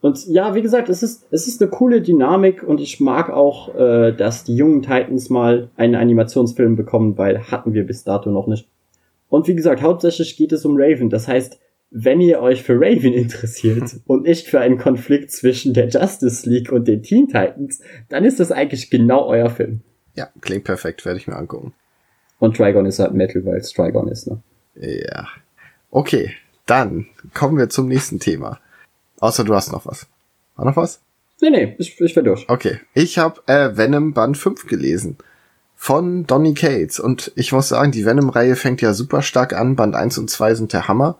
Und 0.00 0.26
ja, 0.26 0.54
wie 0.54 0.62
gesagt, 0.62 0.88
es 0.88 1.02
ist, 1.02 1.26
es 1.30 1.48
ist 1.48 1.60
eine 1.60 1.70
coole 1.70 2.02
Dynamik 2.02 2.62
und 2.62 2.80
ich 2.80 3.00
mag 3.00 3.30
auch, 3.30 3.74
äh, 3.74 4.12
dass 4.12 4.44
die 4.44 4.54
jungen 4.54 4.82
Titans 4.82 5.30
mal 5.30 5.70
einen 5.76 5.94
Animationsfilm 5.94 6.76
bekommen, 6.76 7.16
weil 7.18 7.50
hatten 7.50 7.72
wir 7.72 7.84
bis 7.84 8.04
dato 8.04 8.30
noch 8.30 8.46
nicht. 8.46 8.68
Und 9.28 9.48
wie 9.48 9.56
gesagt, 9.56 9.82
hauptsächlich 9.82 10.36
geht 10.36 10.52
es 10.52 10.64
um 10.64 10.76
Raven. 10.76 11.10
Das 11.10 11.26
heißt, 11.26 11.58
wenn 11.90 12.20
ihr 12.20 12.40
euch 12.40 12.62
für 12.62 12.74
Raven 12.74 13.12
interessiert 13.12 13.96
und 14.06 14.24
nicht 14.24 14.46
für 14.46 14.60
einen 14.60 14.78
Konflikt 14.78 15.32
zwischen 15.32 15.72
der 15.72 15.88
Justice 15.88 16.48
League 16.48 16.70
und 16.70 16.86
den 16.86 17.02
Teen 17.02 17.26
Titans, 17.26 17.80
dann 18.08 18.24
ist 18.24 18.38
das 18.38 18.52
eigentlich 18.52 18.90
genau 18.90 19.26
euer 19.26 19.50
Film. 19.50 19.80
Ja, 20.14 20.28
klingt 20.40 20.64
perfekt, 20.64 21.04
werde 21.04 21.18
ich 21.18 21.26
mir 21.26 21.36
angucken. 21.36 21.72
Und 22.38 22.56
Trigon 22.56 22.86
ist 22.86 22.98
halt 22.98 23.14
Metal, 23.14 23.44
weil 23.46 23.58
es 23.58 23.72
Trigon 23.72 24.08
ist, 24.08 24.28
ne? 24.28 24.42
Ja. 24.74 25.26
Okay, 25.90 26.32
dann 26.66 27.06
kommen 27.32 27.56
wir 27.56 27.68
zum 27.68 27.88
nächsten 27.88 28.20
Thema. 28.20 28.60
Außer 29.20 29.44
du 29.44 29.54
hast 29.54 29.72
noch 29.72 29.86
was. 29.86 30.06
War 30.56 30.66
noch 30.66 30.76
was? 30.76 31.00
Nee, 31.40 31.50
nee, 31.50 31.76
ich, 31.78 32.00
ich 32.00 32.16
wär 32.16 32.22
durch. 32.22 32.48
Okay, 32.48 32.80
ich 32.94 33.18
habe 33.18 33.42
äh, 33.46 33.76
Venom 33.76 34.12
Band 34.12 34.36
5 34.36 34.66
gelesen. 34.66 35.16
Von 35.74 36.26
Donny 36.26 36.54
Cates. 36.54 36.98
Und 36.98 37.32
ich 37.36 37.52
muss 37.52 37.68
sagen, 37.68 37.92
die 37.92 38.06
Venom-Reihe 38.06 38.56
fängt 38.56 38.80
ja 38.80 38.94
super 38.94 39.22
stark 39.22 39.52
an. 39.52 39.76
Band 39.76 39.94
1 39.94 40.16
und 40.18 40.30
2 40.30 40.54
sind 40.54 40.72
der 40.72 40.88
Hammer. 40.88 41.18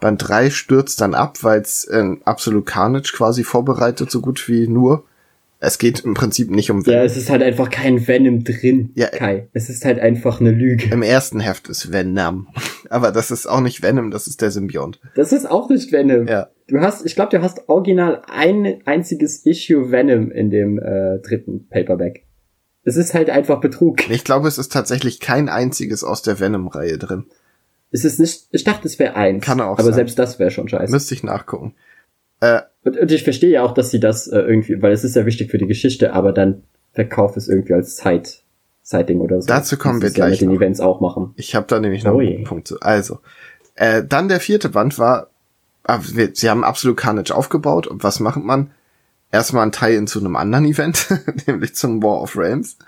Band 0.00 0.28
3 0.28 0.50
stürzt 0.50 1.00
dann 1.00 1.14
ab, 1.14 1.38
weil 1.42 1.60
es 1.60 1.84
äh, 1.84 2.16
absolut 2.24 2.66
Carnage 2.66 3.12
quasi 3.16 3.44
vorbereitet, 3.44 4.10
so 4.10 4.20
gut 4.20 4.48
wie 4.48 4.66
nur. 4.66 5.04
Es 5.66 5.78
geht 5.78 6.00
im 6.00 6.14
Prinzip 6.14 6.50
nicht 6.50 6.70
um 6.70 6.80
Ja, 6.80 6.86
Venom. 6.86 7.04
es 7.06 7.16
ist 7.16 7.30
halt 7.30 7.42
einfach 7.42 7.70
kein 7.70 8.06
Venom 8.06 8.44
drin, 8.44 8.90
Ja. 8.94 9.08
Kai. 9.08 9.48
Es 9.52 9.68
ist 9.70 9.84
halt 9.84 9.98
einfach 9.98 10.40
eine 10.40 10.50
Lüge. 10.50 10.90
Im 10.92 11.02
ersten 11.02 11.40
Heft 11.40 11.68
ist 11.68 11.92
Venom. 11.92 12.48
Aber 12.90 13.10
das 13.12 13.30
ist 13.30 13.46
auch 13.46 13.60
nicht 13.60 13.82
Venom, 13.82 14.10
das 14.10 14.26
ist 14.26 14.40
der 14.42 14.50
Symbiont. 14.50 15.00
Das 15.14 15.32
ist 15.32 15.50
auch 15.50 15.68
nicht 15.68 15.90
Venom. 15.92 16.26
Ja. 16.28 16.48
Du 16.68 16.80
hast, 16.80 17.04
ich 17.04 17.14
glaube, 17.14 17.36
du 17.36 17.42
hast 17.42 17.68
original 17.68 18.22
ein 18.30 18.80
einziges 18.86 19.44
Issue 19.44 19.90
Venom 19.90 20.30
in 20.30 20.50
dem 20.50 20.78
äh, 20.78 21.18
dritten 21.18 21.68
Paperback. 21.68 22.24
Es 22.84 22.96
ist 22.96 23.14
halt 23.14 23.30
einfach 23.30 23.60
Betrug. 23.60 24.08
Ich 24.10 24.24
glaube, 24.24 24.46
es 24.48 24.58
ist 24.58 24.72
tatsächlich 24.72 25.20
kein 25.20 25.48
einziges 25.48 26.04
aus 26.04 26.22
der 26.22 26.38
Venom-Reihe 26.40 26.98
drin. 26.98 27.24
Es 27.90 28.04
ist 28.04 28.18
nicht, 28.18 28.48
ich 28.50 28.64
dachte, 28.64 28.86
es 28.88 28.98
wäre 28.98 29.14
eins. 29.14 29.44
Kann 29.44 29.60
auch 29.60 29.74
Aber 29.78 29.84
sein. 29.84 29.94
selbst 29.94 30.18
das 30.18 30.38
wäre 30.38 30.50
schon 30.50 30.68
scheiße. 30.68 30.90
Müsste 30.92 31.14
ich 31.14 31.22
nachgucken. 31.22 31.74
Äh, 32.44 32.62
Und, 32.84 32.96
und 32.98 33.12
ich 33.12 33.24
verstehe 33.24 33.50
ja 33.50 33.62
auch, 33.62 33.72
dass 33.72 33.90
sie 33.90 34.00
das 34.00 34.26
äh, 34.26 34.38
irgendwie, 34.38 34.80
weil 34.82 34.92
es 34.92 35.04
ist 35.04 35.16
ja 35.16 35.26
wichtig 35.26 35.50
für 35.50 35.58
die 35.58 35.66
Geschichte, 35.66 36.12
aber 36.12 36.32
dann 36.32 36.62
verkauf 36.92 37.36
es 37.36 37.48
irgendwie 37.48 37.74
als 37.74 37.96
Side, 37.96 38.28
Side-Ding 38.82 39.20
oder 39.20 39.40
so. 39.40 39.48
Dazu 39.48 39.76
kommen 39.76 40.02
wir 40.02 40.10
gleich 40.10 40.32
mit 40.32 40.40
den 40.42 40.48
noch. 40.50 40.56
Events 40.56 40.80
auch 40.80 41.00
machen. 41.00 41.32
Ich 41.36 41.54
habe 41.54 41.66
da 41.68 41.80
nämlich 41.80 42.04
noch 42.04 42.14
Oh 42.14 42.20
einen 42.20 42.44
Punkt 42.44 42.68
zu. 42.68 42.80
Also, 42.80 43.20
äh, 43.74 44.02
dann 44.04 44.28
der 44.28 44.40
vierte 44.40 44.68
Band 44.68 44.98
war, 44.98 45.28
ah, 45.84 45.98
wir, 46.12 46.30
sie 46.34 46.50
haben 46.50 46.64
absolut 46.64 46.96
Carnage 46.96 47.34
aufgebaut 47.34 47.86
und 47.86 48.02
was 48.04 48.20
macht 48.20 48.42
man? 48.42 48.70
erstmal 49.32 49.66
ein 49.66 49.72
Teil 49.72 49.94
in 49.94 50.06
zu 50.06 50.20
einem 50.20 50.36
anderen 50.36 50.64
Event, 50.64 51.08
nämlich 51.48 51.74
zum 51.74 52.00
War 52.02 52.22
of 52.22 52.36
Realms. 52.36 52.78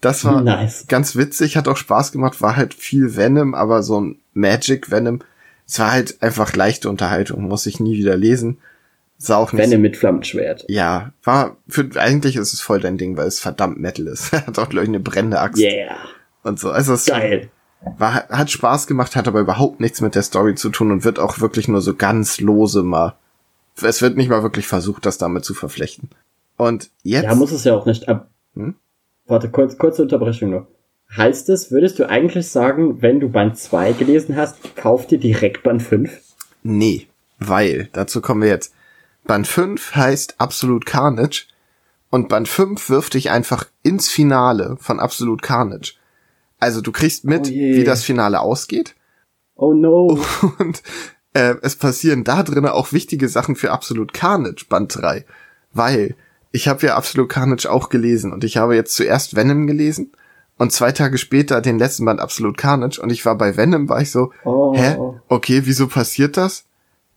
Das 0.00 0.24
war 0.24 0.40
Nice. 0.40 0.86
ganz 0.88 1.14
witzig, 1.14 1.58
hat 1.58 1.68
auch 1.68 1.76
Spaß 1.76 2.10
gemacht, 2.12 2.40
war 2.40 2.56
halt 2.56 2.72
viel 2.72 3.16
Venom, 3.16 3.54
aber 3.54 3.82
so 3.82 4.00
ein 4.00 4.18
Magic 4.32 4.90
Venom. 4.90 5.20
Es 5.68 5.78
war 5.78 5.92
halt 5.92 6.22
einfach 6.22 6.56
leichte 6.56 6.88
Unterhaltung, 6.88 7.42
muss 7.48 7.66
ich 7.66 7.80
nie 7.80 7.98
wieder 7.98 8.16
lesen. 8.16 8.58
Sah 9.22 9.36
auch 9.36 9.52
nicht. 9.52 9.62
Venom 9.62 9.82
mit 9.82 9.98
Flammenschwert. 9.98 10.64
Ja, 10.68 11.12
war 11.24 11.58
für 11.68 11.86
eigentlich 11.96 12.36
ist 12.36 12.54
es 12.54 12.62
voll 12.62 12.80
dein 12.80 12.96
Ding, 12.96 13.18
weil 13.18 13.26
es 13.26 13.38
verdammt 13.38 13.78
Metal 13.78 14.06
ist. 14.06 14.32
Er 14.32 14.46
hat 14.46 14.58
auch 14.58 14.68
glaube 14.70 14.84
ich 14.84 14.88
eine 14.88 14.98
brennende 15.00 15.40
Axt 15.40 15.60
Yeah. 15.60 15.94
und 16.42 16.58
so. 16.58 16.70
Also 16.70 16.94
es 16.94 17.04
Geil. 17.04 17.50
war, 17.98 18.26
hat 18.28 18.50
Spaß 18.50 18.86
gemacht, 18.86 19.16
hat 19.16 19.28
aber 19.28 19.40
überhaupt 19.40 19.78
nichts 19.80 20.00
mit 20.00 20.14
der 20.14 20.22
Story 20.22 20.54
zu 20.54 20.70
tun 20.70 20.90
und 20.90 21.04
wird 21.04 21.18
auch 21.18 21.38
wirklich 21.40 21.68
nur 21.68 21.82
so 21.82 21.94
ganz 21.94 22.40
lose 22.40 22.82
mal. 22.82 23.14
Es 23.82 24.00
wird 24.00 24.16
nicht 24.16 24.30
mal 24.30 24.42
wirklich 24.42 24.66
versucht, 24.66 25.04
das 25.04 25.18
damit 25.18 25.44
zu 25.44 25.52
verflechten. 25.52 26.08
Und 26.56 26.90
jetzt 27.02 27.24
Ja, 27.24 27.34
muss 27.34 27.52
es 27.52 27.64
ja 27.64 27.74
auch 27.74 27.84
nicht. 27.86 28.08
Ab 28.08 28.30
Hm? 28.54 28.74
Warte, 29.26 29.50
kurz, 29.50 29.76
kurze 29.76 30.02
Unterbrechung 30.02 30.50
noch. 30.50 30.66
Heißt 31.16 31.48
es, 31.50 31.70
würdest 31.70 31.98
du 31.98 32.08
eigentlich 32.08 32.48
sagen, 32.48 33.02
wenn 33.02 33.20
du 33.20 33.28
Band 33.28 33.58
2 33.58 33.92
gelesen 33.92 34.36
hast, 34.36 34.76
kauf 34.76 35.06
dir 35.06 35.18
direkt 35.18 35.62
Band 35.62 35.82
5? 35.82 36.20
Nee, 36.62 37.06
weil, 37.38 37.88
dazu 37.92 38.20
kommen 38.20 38.42
wir 38.42 38.48
jetzt. 38.48 38.72
Band 39.24 39.46
5 39.46 39.94
heißt 39.94 40.34
Absolute 40.38 40.84
Carnage 40.84 41.46
und 42.10 42.28
Band 42.28 42.48
5 42.48 42.88
wirft 42.90 43.14
dich 43.14 43.30
einfach 43.30 43.66
ins 43.82 44.08
Finale 44.08 44.76
von 44.80 44.98
Absolute 45.00 45.42
Carnage. 45.46 45.94
Also 46.58 46.80
du 46.80 46.92
kriegst 46.92 47.24
mit, 47.24 47.46
Oh 47.48 47.50
wie 47.50 47.84
das 47.84 48.02
Finale 48.02 48.40
ausgeht 48.40 48.94
Oh 49.54 49.72
no. 49.72 50.18
und 50.58 50.82
äh, 51.34 51.54
es 51.62 51.76
passieren 51.76 52.24
da 52.24 52.42
drinnen 52.42 52.66
auch 52.66 52.92
wichtige 52.92 53.28
Sachen 53.28 53.56
für 53.56 53.70
Absolute 53.72 54.12
Carnage 54.12 54.64
Band 54.68 54.94
3, 54.96 55.24
weil 55.72 56.16
ich 56.52 56.66
habe 56.66 56.84
ja 56.86 56.96
Absolute 56.96 57.28
Carnage 57.28 57.70
auch 57.70 57.88
gelesen 57.90 58.32
und 58.32 58.42
ich 58.42 58.56
habe 58.56 58.74
jetzt 58.74 58.94
zuerst 58.94 59.36
Venom 59.36 59.66
gelesen 59.66 60.12
und 60.58 60.72
zwei 60.72 60.92
Tage 60.92 61.16
später 61.16 61.60
den 61.60 61.78
letzten 61.78 62.04
Band 62.04 62.20
Absolute 62.20 62.56
Carnage 62.56 63.00
und 63.00 63.10
ich 63.10 63.24
war 63.24 63.36
bei 63.38 63.56
Venom, 63.56 63.88
war 63.88 64.00
ich 64.02 64.10
so, 64.10 64.32
Oh. 64.44 64.74
hä, 64.76 64.96
okay, 65.28 65.62
wieso 65.64 65.86
passiert 65.86 66.36
das? 66.36 66.64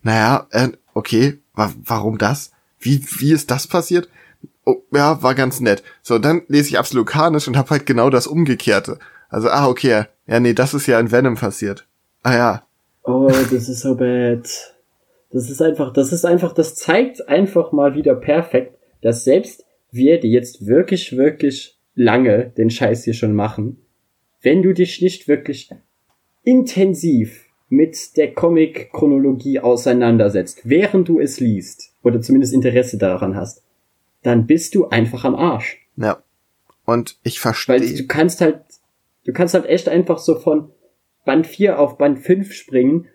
Naja, 0.04 0.47
äh, 0.51 0.70
okay, 0.93 1.39
wa 1.54 1.72
warum 1.84 2.18
das? 2.18 2.51
Wie, 2.80 3.04
wie 3.20 3.34
ist 3.34 3.51
das 3.51 3.68
passiert? 3.68 4.10
Oh, 4.66 4.82
ja, 4.91 5.22
war 5.22 5.36
ganz 5.36 5.60
nett. 5.60 5.84
So, 6.01 6.20
dann 6.20 6.43
lese 6.47 6.70
ich 6.70 6.78
Absolut 6.78 7.08
Carnage 7.08 7.47
und 7.47 7.58
habe 7.58 7.70
halt 7.70 7.86
genau 7.86 8.10
das 8.10 8.28
Umgekehrte. 8.28 8.99
Also, 9.30 9.49
ah, 9.49 9.68
okay, 9.68 10.06
ja, 10.28 10.39
nee, 10.39 10.54
das 10.54 10.74
ist 10.74 10.88
ja 10.88 10.99
in 10.99 11.12
Venom 11.12 11.36
passiert. 11.36 11.88
Ah 12.24 12.36
ja, 12.36 12.64
Oh, 13.04 13.28
das 13.28 13.68
ist 13.68 13.82
so 13.82 13.95
bad. 13.95 14.47
Das 15.32 15.49
ist 15.49 15.62
einfach, 15.62 15.91
das 15.91 16.14
ist 16.14 16.26
einfach, 16.26 16.54
das 16.54 16.76
zeigt 16.76 17.28
einfach 17.28 17.72
mal 17.72 17.95
wieder 17.95 18.16
perfekt, 18.16 18.78
dass 19.01 19.26
selbst 19.26 19.66
wir, 19.91 20.20
die 20.20 20.32
jetzt 20.32 20.66
wirklich, 20.66 21.18
wirklich 21.18 21.78
lange 21.95 22.51
den 22.58 22.70
Scheiß 22.70 23.04
hier 23.04 23.14
schon 23.14 23.36
machen, 23.36 23.78
wenn 24.41 24.62
du 24.62 24.74
dich 24.74 25.01
nicht 25.01 25.28
wirklich 25.28 25.70
intensiv 26.43 27.43
mit 27.74 28.17
der 28.17 28.34
Comic-Chronologie 28.34 29.59
auseinandersetzt, 29.59 30.61
während 30.63 31.07
du 31.07 31.19
es 31.19 31.39
liest, 31.39 31.91
oder 32.03 32.21
zumindest 32.21 32.53
Interesse 32.53 32.97
daran 32.97 33.36
hast, 33.36 33.63
dann 34.21 34.45
bist 34.45 34.76
du 34.76 34.89
einfach 34.89 35.26
am 35.26 35.36
Arsch. 35.36 35.80
ja. 35.97 36.21
Und 36.86 37.17
ich 37.24 37.38
Weil 37.38 37.53
verstehe. 37.53 37.95
du 37.95 38.07
kannst 38.07 38.41
halt, 38.41 38.59
du 39.24 39.32
kannst 39.32 39.53
halt 39.53 39.65
echt 39.67 39.88
einfach 39.88 40.17
so 40.17 40.38
von 40.38 40.69
Band 41.24 41.47
4 41.47 41.80
auf 41.80 41.97
Band 41.97 42.19
5 42.19 42.51
springen 42.51 43.07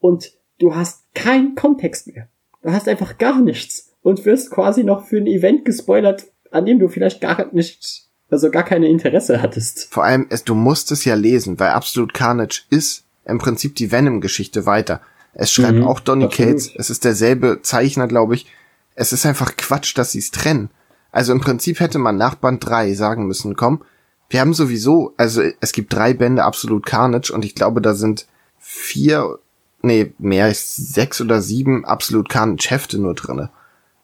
und 0.00 0.32
du 0.58 0.74
hast 0.74 1.04
keinen 1.14 1.54
Kontext 1.54 2.08
mehr. 2.08 2.26
Du 2.62 2.72
hast 2.72 2.88
einfach 2.88 3.18
gar 3.18 3.40
nichts 3.40 3.92
und 4.02 4.24
wirst 4.24 4.50
quasi 4.50 4.82
noch 4.82 5.06
für 5.06 5.18
ein 5.18 5.28
Event 5.28 5.64
gespoilert, 5.64 6.26
an 6.50 6.66
dem 6.66 6.80
du 6.80 6.88
vielleicht 6.88 7.20
gar 7.20 7.54
nicht, 7.54 8.08
also 8.28 8.50
gar 8.50 8.64
keine 8.64 8.88
Interesse 8.88 9.40
hattest. 9.40 9.86
Vor 9.92 10.02
allem, 10.02 10.26
es, 10.30 10.42
du 10.42 10.56
musst 10.56 10.90
es 10.90 11.04
ja 11.04 11.14
lesen, 11.14 11.60
weil 11.60 11.70
Absolute 11.70 12.12
Carnage 12.12 12.62
ist 12.70 13.04
im 13.24 13.38
Prinzip 13.38 13.76
die 13.76 13.92
Venom-Geschichte 13.92 14.66
weiter. 14.66 15.00
Es 15.34 15.52
schreibt 15.52 15.78
Mhm, 15.78 15.86
auch 15.86 16.00
Donny 16.00 16.24
absolut. 16.24 16.48
Cates, 16.48 16.70
es 16.76 16.90
ist 16.90 17.04
derselbe 17.04 17.60
Zeichner, 17.62 18.06
glaube 18.06 18.34
ich. 18.34 18.46
Es 18.94 19.12
ist 19.12 19.24
einfach 19.24 19.56
Quatsch, 19.56 19.96
dass 19.96 20.12
sie 20.12 20.18
es 20.18 20.30
trennen. 20.30 20.70
Also 21.10 21.32
im 21.32 21.40
Prinzip 21.40 21.80
hätte 21.80 21.98
man 21.98 22.16
nach 22.16 22.34
Band 22.34 22.66
3 22.66 22.94
sagen 22.94 23.26
müssen, 23.26 23.56
komm, 23.56 23.82
wir 24.28 24.40
haben 24.40 24.54
sowieso, 24.54 25.12
also 25.18 25.42
es 25.60 25.72
gibt 25.72 25.92
drei 25.92 26.14
Bände 26.14 26.42
Absolute 26.44 26.88
Carnage 26.88 27.32
und 27.32 27.44
ich 27.44 27.54
glaube, 27.54 27.82
da 27.82 27.92
sind 27.94 28.26
vier, 28.58 29.38
nee, 29.82 30.14
mehr, 30.18 30.50
sechs 30.54 31.20
oder 31.20 31.42
sieben 31.42 31.84
Absolute 31.84 32.28
Carnage 32.28 32.70
Hefte 32.70 32.98
nur 32.98 33.14
drinne. 33.14 33.50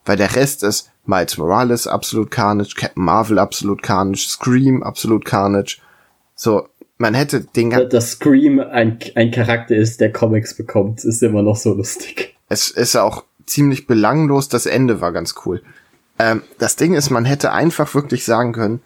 Weil 0.05 0.19
der 0.19 0.37
Rest 0.37 0.65
ist 0.65 0.91
Miles 1.07 1.39
Morales 1.39 1.87
Absolute 1.87 2.29
Carnage, 2.29 2.75
Captain 2.77 3.03
Marvel 3.03 3.39
Absolute 3.39 3.81
Carnage, 3.81 4.29
Scream 4.29 4.83
Absolute 4.83 5.25
Carnage. 5.25 5.79
So, 6.35 6.69
man 6.99 7.15
hätte 7.15 7.41
den 7.41 7.71
ganzen, 7.71 7.91
Dass 7.91 8.13
Scream 8.13 8.61
ein, 8.61 8.99
ein 9.15 9.31
Charakter 9.31 9.77
ist, 9.77 10.01
der 10.01 10.13
Comics 10.13 10.55
bekommt, 10.55 11.05
ist 11.05 11.23
immer 11.23 11.43
noch 11.43 11.57
so 11.57 11.73
lustig. 11.73 12.37
es 12.49 12.71
ist 12.71 12.97
auch 12.97 13.25
ziemlich 13.47 13.87
belanglos, 13.87 14.49
das 14.49 14.67
Ende 14.67 15.01
war 15.01 15.13
ganz 15.13 15.35
cool. 15.47 15.63
Ähm, 16.19 16.43
das 16.59 16.77
Ding 16.77 16.95
ist, 16.95 17.11
man 17.11 17.25
hätte 17.25 17.53
einfach 17.53 17.95
wirklich 17.95 18.25
sagen 18.25 18.53
können, 18.53 18.83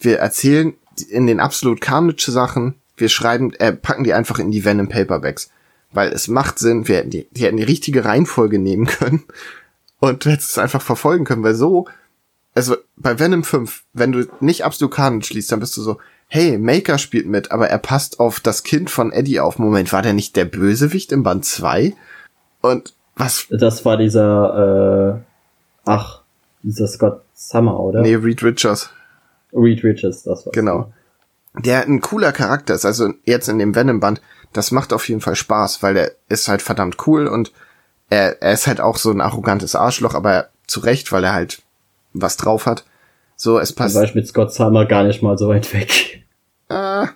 wir 0.00 0.18
erzählen 0.18 0.74
in 1.08 1.26
den 1.26 1.40
Absolute 1.40 1.80
Carnage 1.80 2.30
Sachen, 2.30 2.74
wir 2.96 3.08
schreiben, 3.08 3.52
äh, 3.54 3.72
packen 3.72 4.04
die 4.04 4.14
einfach 4.14 4.38
in 4.38 4.50
die 4.50 4.64
Venom 4.64 4.88
Paperbacks. 4.88 5.50
Weil 5.92 6.10
es 6.12 6.28
macht 6.28 6.58
Sinn, 6.58 6.88
wir 6.88 6.96
hätten 6.96 7.10
die, 7.10 7.28
die 7.30 7.44
hätten 7.44 7.58
die 7.58 7.62
richtige 7.62 8.04
Reihenfolge 8.04 8.58
nehmen 8.58 8.86
können 8.86 9.24
und 10.00 10.24
du 10.24 10.30
hättest 10.30 10.50
es 10.50 10.58
einfach 10.58 10.82
verfolgen 10.82 11.24
können, 11.24 11.42
weil 11.42 11.54
so, 11.54 11.86
also 12.54 12.76
bei 12.96 13.18
Venom 13.18 13.44
5, 13.44 13.84
wenn 13.92 14.12
du 14.12 14.26
nicht 14.40 14.64
Absolute 14.64 14.94
Carnage 14.94 15.34
liest, 15.34 15.52
dann 15.52 15.60
bist 15.60 15.76
du 15.76 15.82
so, 15.82 15.98
hey, 16.34 16.56
Maker 16.56 16.96
spielt 16.96 17.26
mit, 17.26 17.52
aber 17.52 17.68
er 17.68 17.76
passt 17.76 18.18
auf 18.18 18.40
das 18.40 18.62
Kind 18.62 18.88
von 18.88 19.12
Eddie 19.12 19.38
auf. 19.38 19.58
Moment, 19.58 19.92
war 19.92 20.00
der 20.00 20.14
nicht 20.14 20.34
der 20.34 20.46
Bösewicht 20.46 21.12
im 21.12 21.22
Band 21.22 21.44
2? 21.44 21.92
Und 22.62 22.94
was 23.16 23.48
Das 23.50 23.84
war 23.84 23.98
dieser, 23.98 25.18
äh, 25.18 25.20
ach, 25.84 26.22
dieser 26.62 26.88
Scott 26.88 27.20
Summer, 27.34 27.78
oder? 27.78 28.00
Nee, 28.00 28.14
Reed 28.14 28.42
Richards. 28.42 28.88
Reed 29.52 29.84
Richards, 29.84 30.22
das 30.22 30.46
war. 30.46 30.52
Genau. 30.52 30.90
Der 31.58 31.82
ein 31.82 32.00
cooler 32.00 32.32
Charakter 32.32 32.72
ist, 32.72 32.86
also 32.86 33.12
jetzt 33.24 33.50
in 33.50 33.58
dem 33.58 33.74
Venom-Band, 33.74 34.22
das 34.54 34.70
macht 34.70 34.94
auf 34.94 35.06
jeden 35.10 35.20
Fall 35.20 35.36
Spaß, 35.36 35.82
weil 35.82 35.98
er 35.98 36.12
ist 36.30 36.48
halt 36.48 36.62
verdammt 36.62 37.06
cool 37.06 37.26
und 37.26 37.52
er, 38.08 38.40
er 38.40 38.52
ist 38.54 38.66
halt 38.66 38.80
auch 38.80 38.96
so 38.96 39.10
ein 39.10 39.20
arrogantes 39.20 39.74
Arschloch, 39.74 40.14
aber 40.14 40.48
zu 40.66 40.80
Recht, 40.80 41.12
weil 41.12 41.24
er 41.24 41.34
halt 41.34 41.60
was 42.14 42.38
drauf 42.38 42.64
hat. 42.64 42.86
So, 43.36 43.58
es 43.58 43.74
Da 43.74 43.82
passt. 43.82 43.96
war 43.96 44.04
ich 44.04 44.14
mit 44.14 44.26
Scott 44.26 44.54
Summer 44.54 44.86
gar 44.86 45.04
nicht 45.04 45.22
mal 45.22 45.36
so 45.36 45.48
weit 45.48 45.74
weg. 45.74 46.21
Ah, 46.72 47.08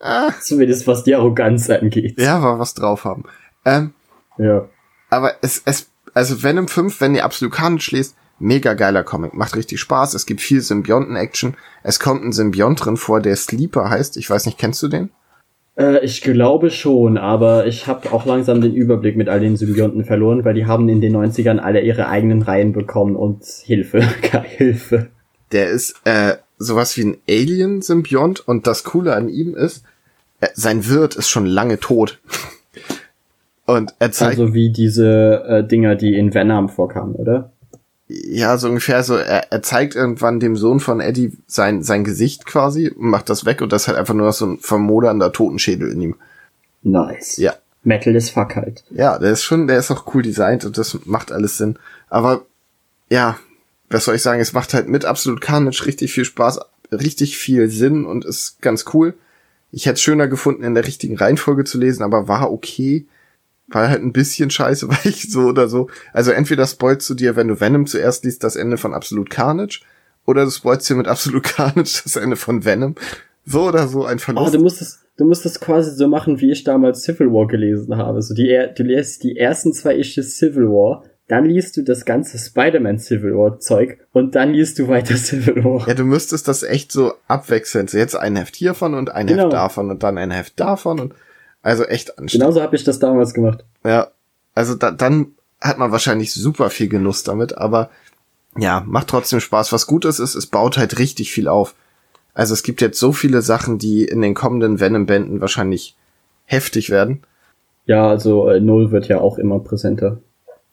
ah, 0.00 0.30
Zumindest 0.40 0.86
was 0.86 1.04
die 1.04 1.14
Arroganz 1.14 1.70
angeht. 1.70 2.20
ja, 2.20 2.42
war 2.42 2.58
was 2.58 2.74
drauf 2.74 3.04
haben. 3.04 3.24
Ähm, 3.64 3.94
Ja. 4.38 4.68
aber 5.10 5.34
es, 5.42 5.62
es, 5.64 5.90
also 6.12 6.42
Venom 6.42 6.68
5, 6.68 7.00
wenn 7.00 7.14
ihr 7.14 7.24
absolut 7.24 7.54
Carnage 7.54 7.90
lest, 7.92 8.16
mega 8.38 8.74
geiler 8.74 9.04
Comic, 9.04 9.34
macht 9.34 9.56
richtig 9.56 9.80
Spaß, 9.80 10.14
es 10.14 10.26
gibt 10.26 10.40
viel 10.40 10.60
Symbionten-Action, 10.60 11.56
es 11.82 12.00
kommt 12.00 12.24
ein 12.24 12.32
Symbiont 12.32 12.84
drin 12.84 12.96
vor, 12.96 13.20
der 13.20 13.36
Sleeper 13.36 13.88
heißt, 13.90 14.16
ich 14.16 14.28
weiß 14.28 14.46
nicht, 14.46 14.58
kennst 14.58 14.82
du 14.82 14.88
den? 14.88 15.10
Äh, 15.76 16.04
ich 16.04 16.20
glaube 16.20 16.70
schon, 16.70 17.16
aber 17.16 17.66
ich 17.66 17.86
habe 17.86 18.12
auch 18.12 18.26
langsam 18.26 18.60
den 18.60 18.74
Überblick 18.74 19.16
mit 19.16 19.28
all 19.28 19.40
den 19.40 19.56
Symbionten 19.56 20.04
verloren, 20.04 20.44
weil 20.44 20.54
die 20.54 20.66
haben 20.66 20.88
in 20.88 21.00
den 21.00 21.16
90ern 21.16 21.58
alle 21.58 21.80
ihre 21.80 22.08
eigenen 22.08 22.42
Reihen 22.42 22.72
bekommen 22.72 23.16
und 23.16 23.44
Hilfe, 23.44 24.00
keine 24.22 24.46
Hilfe. 24.48 25.08
Der 25.52 25.70
ist 25.70 25.94
äh, 26.04 26.36
sowas 26.58 26.96
wie 26.96 27.04
ein 27.04 27.16
Alien-Symbiont 27.28 28.46
und 28.46 28.66
das 28.66 28.84
Coole 28.84 29.14
an 29.14 29.28
ihm 29.28 29.54
ist, 29.54 29.84
äh, 30.40 30.48
sein 30.54 30.88
Wirt 30.88 31.16
ist 31.16 31.28
schon 31.28 31.46
lange 31.46 31.78
tot. 31.80 32.20
und 33.66 33.94
er 33.98 34.12
zeigt, 34.12 34.38
Also 34.38 34.54
wie 34.54 34.70
diese 34.70 35.44
äh, 35.46 35.66
Dinger, 35.66 35.94
die 35.94 36.16
in 36.16 36.34
Venom 36.34 36.68
vorkamen, 36.68 37.14
oder? 37.14 37.50
ja, 38.08 38.58
so 38.58 38.68
ungefähr 38.68 39.02
so, 39.02 39.16
er, 39.16 39.52
er 39.52 39.62
zeigt 39.62 39.94
irgendwann 39.94 40.40
dem 40.40 40.56
Sohn 40.56 40.80
von 40.80 41.00
Eddie 41.00 41.32
sein, 41.46 41.82
sein 41.82 42.04
Gesicht 42.04 42.44
quasi, 42.44 42.88
und 42.88 43.08
macht 43.08 43.30
das 43.30 43.44
weg 43.44 43.62
und 43.62 43.72
das 43.72 43.88
halt 43.88 43.96
einfach 43.96 44.14
nur 44.14 44.30
so 44.32 44.46
ein 44.46 44.58
vermodernder 44.58 45.32
Totenschädel 45.32 45.90
in 45.90 46.02
ihm. 46.02 46.16
Nice. 46.82 47.38
Ja. 47.38 47.54
Metal 47.82 48.14
ist 48.14 48.30
fuck 48.30 48.56
halt. 48.56 48.84
Ja, 48.90 49.18
der 49.18 49.32
ist 49.32 49.42
schon, 49.42 49.66
der 49.66 49.78
ist 49.78 49.90
auch 49.90 50.14
cool 50.14 50.22
designt 50.22 50.64
und 50.64 50.78
das 50.78 50.98
macht 51.04 51.32
alles 51.32 51.58
Sinn. 51.58 51.78
Aber 52.08 52.42
ja, 53.10 53.38
was 53.90 54.04
soll 54.04 54.14
ich 54.16 54.22
sagen, 54.22 54.40
es 54.40 54.52
macht 54.52 54.74
halt 54.74 54.88
mit 54.88 55.04
Absolut 55.04 55.40
Carnage 55.40 55.84
richtig 55.86 56.12
viel 56.12 56.24
Spaß, 56.24 56.60
richtig 56.92 57.36
viel 57.36 57.68
Sinn 57.68 58.04
und 58.06 58.24
ist 58.24 58.60
ganz 58.60 58.84
cool. 58.94 59.14
Ich 59.70 59.86
hätte 59.86 59.94
es 59.94 60.02
schöner 60.02 60.28
gefunden, 60.28 60.62
in 60.62 60.74
der 60.74 60.86
richtigen 60.86 61.16
Reihenfolge 61.16 61.64
zu 61.64 61.78
lesen, 61.78 62.02
aber 62.02 62.28
war 62.28 62.50
okay. 62.52 63.06
War 63.68 63.88
halt 63.88 64.02
ein 64.02 64.12
bisschen 64.12 64.50
scheiße, 64.50 64.88
weil 64.90 64.98
ich 65.04 65.30
so 65.30 65.42
oder 65.48 65.68
so. 65.68 65.88
Also 66.12 66.30
entweder 66.30 66.66
spoilst 66.66 67.08
du 67.10 67.14
dir, 67.14 67.34
wenn 67.36 67.48
du 67.48 67.60
Venom 67.60 67.86
zuerst 67.86 68.24
liest, 68.24 68.44
das 68.44 68.56
Ende 68.56 68.76
von 68.76 68.94
Absolut 68.94 69.30
Carnage, 69.30 69.80
oder 70.26 70.44
du 70.44 70.50
spoilst 70.50 70.88
dir 70.88 70.94
mit 70.94 71.08
Absolut 71.08 71.42
Carnage 71.56 72.00
das 72.04 72.16
Ende 72.16 72.36
von 72.36 72.64
Venom. 72.64 72.94
So 73.46 73.68
oder 73.68 73.88
so 73.88 74.04
ein 74.06 74.16
Oh, 74.16 74.20
Verlust. 74.20 74.54
du 74.54 74.58
musst 74.60 74.80
es, 74.80 75.00
du 75.18 75.24
musst 75.26 75.44
es 75.44 75.60
quasi 75.60 75.90
so 75.94 76.08
machen, 76.08 76.40
wie 76.40 76.50
ich 76.50 76.64
damals 76.64 77.02
Civil 77.02 77.26
War 77.32 77.46
gelesen 77.46 77.96
habe. 77.96 78.22
So 78.22 78.32
die, 78.34 78.68
du 78.76 78.82
liest 78.84 79.22
die 79.22 79.36
ersten 79.36 79.72
zwei 79.72 79.96
Issues 79.96 80.38
Civil 80.38 80.64
War, 80.68 81.04
dann 81.28 81.46
liest 81.46 81.76
du 81.76 81.82
das 81.82 82.04
ganze 82.04 82.38
Spider-Man 82.38 82.98
Civil 82.98 83.34
War 83.34 83.58
Zeug 83.58 83.98
und 84.12 84.34
dann 84.34 84.52
liest 84.52 84.78
du 84.78 84.88
weiter 84.88 85.16
Civil 85.16 85.64
War. 85.64 85.88
Ja, 85.88 85.94
du 85.94 86.04
müsstest 86.04 86.48
das 86.48 86.62
echt 86.62 86.92
so 86.92 87.14
abwechseln. 87.28 87.88
So 87.88 87.96
jetzt 87.96 88.14
ein 88.16 88.36
Heft 88.36 88.56
hiervon 88.56 88.94
und 88.94 89.10
ein 89.10 89.26
Genau. 89.26 89.44
Heft 89.44 89.52
davon 89.54 89.90
und 89.90 90.02
dann 90.02 90.18
ein 90.18 90.30
Heft 90.30 90.60
davon 90.60 91.00
und 91.00 91.14
also 91.62 91.84
echt 91.84 92.18
anstrengend. 92.18 92.32
Genauso 92.32 92.62
habe 92.62 92.76
ich 92.76 92.84
das 92.84 92.98
damals 92.98 93.32
gemacht. 93.32 93.64
Ja, 93.84 94.08
also 94.54 94.74
da, 94.74 94.90
dann 94.90 95.28
hat 95.60 95.78
man 95.78 95.92
wahrscheinlich 95.92 96.32
super 96.34 96.68
viel 96.68 96.88
Genuss 96.88 97.22
damit, 97.22 97.56
aber 97.56 97.88
ja, 98.58 98.84
macht 98.86 99.08
trotzdem 99.08 99.40
Spaß. 99.40 99.72
Was 99.72 99.86
gut 99.86 100.04
ist, 100.04 100.18
ist, 100.18 100.34
es 100.34 100.46
baut 100.46 100.76
halt 100.76 100.98
richtig 100.98 101.32
viel 101.32 101.48
auf. 101.48 101.74
Also 102.34 102.52
es 102.52 102.62
gibt 102.62 102.80
jetzt 102.82 102.98
so 102.98 103.12
viele 103.12 103.40
Sachen, 103.42 103.78
die 103.78 104.04
in 104.04 104.20
den 104.20 104.34
kommenden 104.34 104.78
Venom-Bänden 104.78 105.40
wahrscheinlich 105.40 105.96
heftig 106.44 106.90
werden. 106.90 107.22
Ja, 107.86 108.08
also 108.08 108.48
äh, 108.48 108.60
Null 108.60 108.90
wird 108.90 109.08
ja 109.08 109.18
auch 109.20 109.38
immer 109.38 109.58
präsenter. 109.60 110.18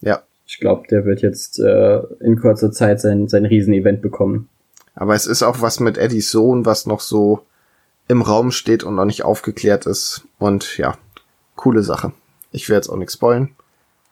Ja, 0.01 0.21
Ich 0.51 0.59
glaube, 0.59 0.83
der 0.89 1.05
wird 1.05 1.21
jetzt 1.21 1.59
äh, 1.61 2.01
in 2.19 2.37
kurzer 2.37 2.73
Zeit 2.73 2.99
sein, 2.99 3.29
sein 3.29 3.45
Riesenevent 3.45 4.01
bekommen. 4.01 4.49
aber 4.95 5.15
es 5.15 5.25
ist 5.25 5.43
auch 5.43 5.61
was 5.61 5.79
mit 5.79 5.97
Eddies 5.97 6.29
Sohn, 6.29 6.65
was 6.65 6.85
noch 6.85 6.99
so 6.99 7.45
im 8.09 8.21
Raum 8.21 8.51
steht 8.51 8.83
und 8.83 8.95
noch 8.95 9.05
nicht 9.05 9.23
aufgeklärt 9.23 9.85
ist. 9.85 10.27
Und 10.39 10.77
ja, 10.77 10.97
coole 11.55 11.83
Sache. 11.83 12.11
Ich 12.51 12.67
will 12.67 12.75
jetzt 12.75 12.89
auch 12.89 12.97
nichts 12.97 13.13
spoilen. 13.13 13.51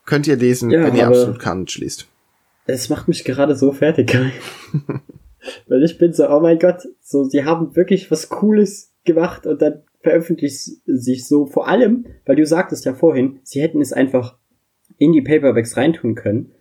Könnt 0.05 0.27
ihr 0.27 0.37
lesen, 0.37 0.71
Ja, 0.71 0.81
wenn 0.81 0.95
ihr 0.95 1.07
absolut 1.07 1.39
Carnage 1.39 1.79
liest. 1.81 2.07
Es 2.67 2.87
macht 2.87 3.09
mich 3.09 3.25
gerade 3.25 3.57
so 3.57 3.73
fertig. 3.73 4.17
Weil 5.67 5.83
ich 5.83 5.97
bin 5.97 6.13
so, 6.13 6.29
oh 6.29 6.39
mein 6.39 6.57
Gott, 6.57 6.87
so, 7.01 7.25
sie 7.25 7.43
haben 7.43 7.75
wirklich 7.75 8.11
was 8.11 8.29
Cooles 8.29 8.93
gemacht 9.03 9.45
und 9.45 9.61
dann 9.61 9.81
veröffentlicht 10.01 10.69
sich 10.85 11.27
so, 11.27 11.47
vor 11.47 11.67
allem, 11.67 12.05
weil 12.25 12.37
du 12.37 12.45
sagtest 12.45 12.85
ja 12.85 12.93
vorhin, 12.93 13.39
sie 13.43 13.61
hätten 13.61 13.81
es 13.81 13.91
einfach 13.91 14.37
in 14.99 15.11
die 15.11 15.21
Paperbacks 15.21 15.75
reintun 15.75 16.13
können 16.13 16.51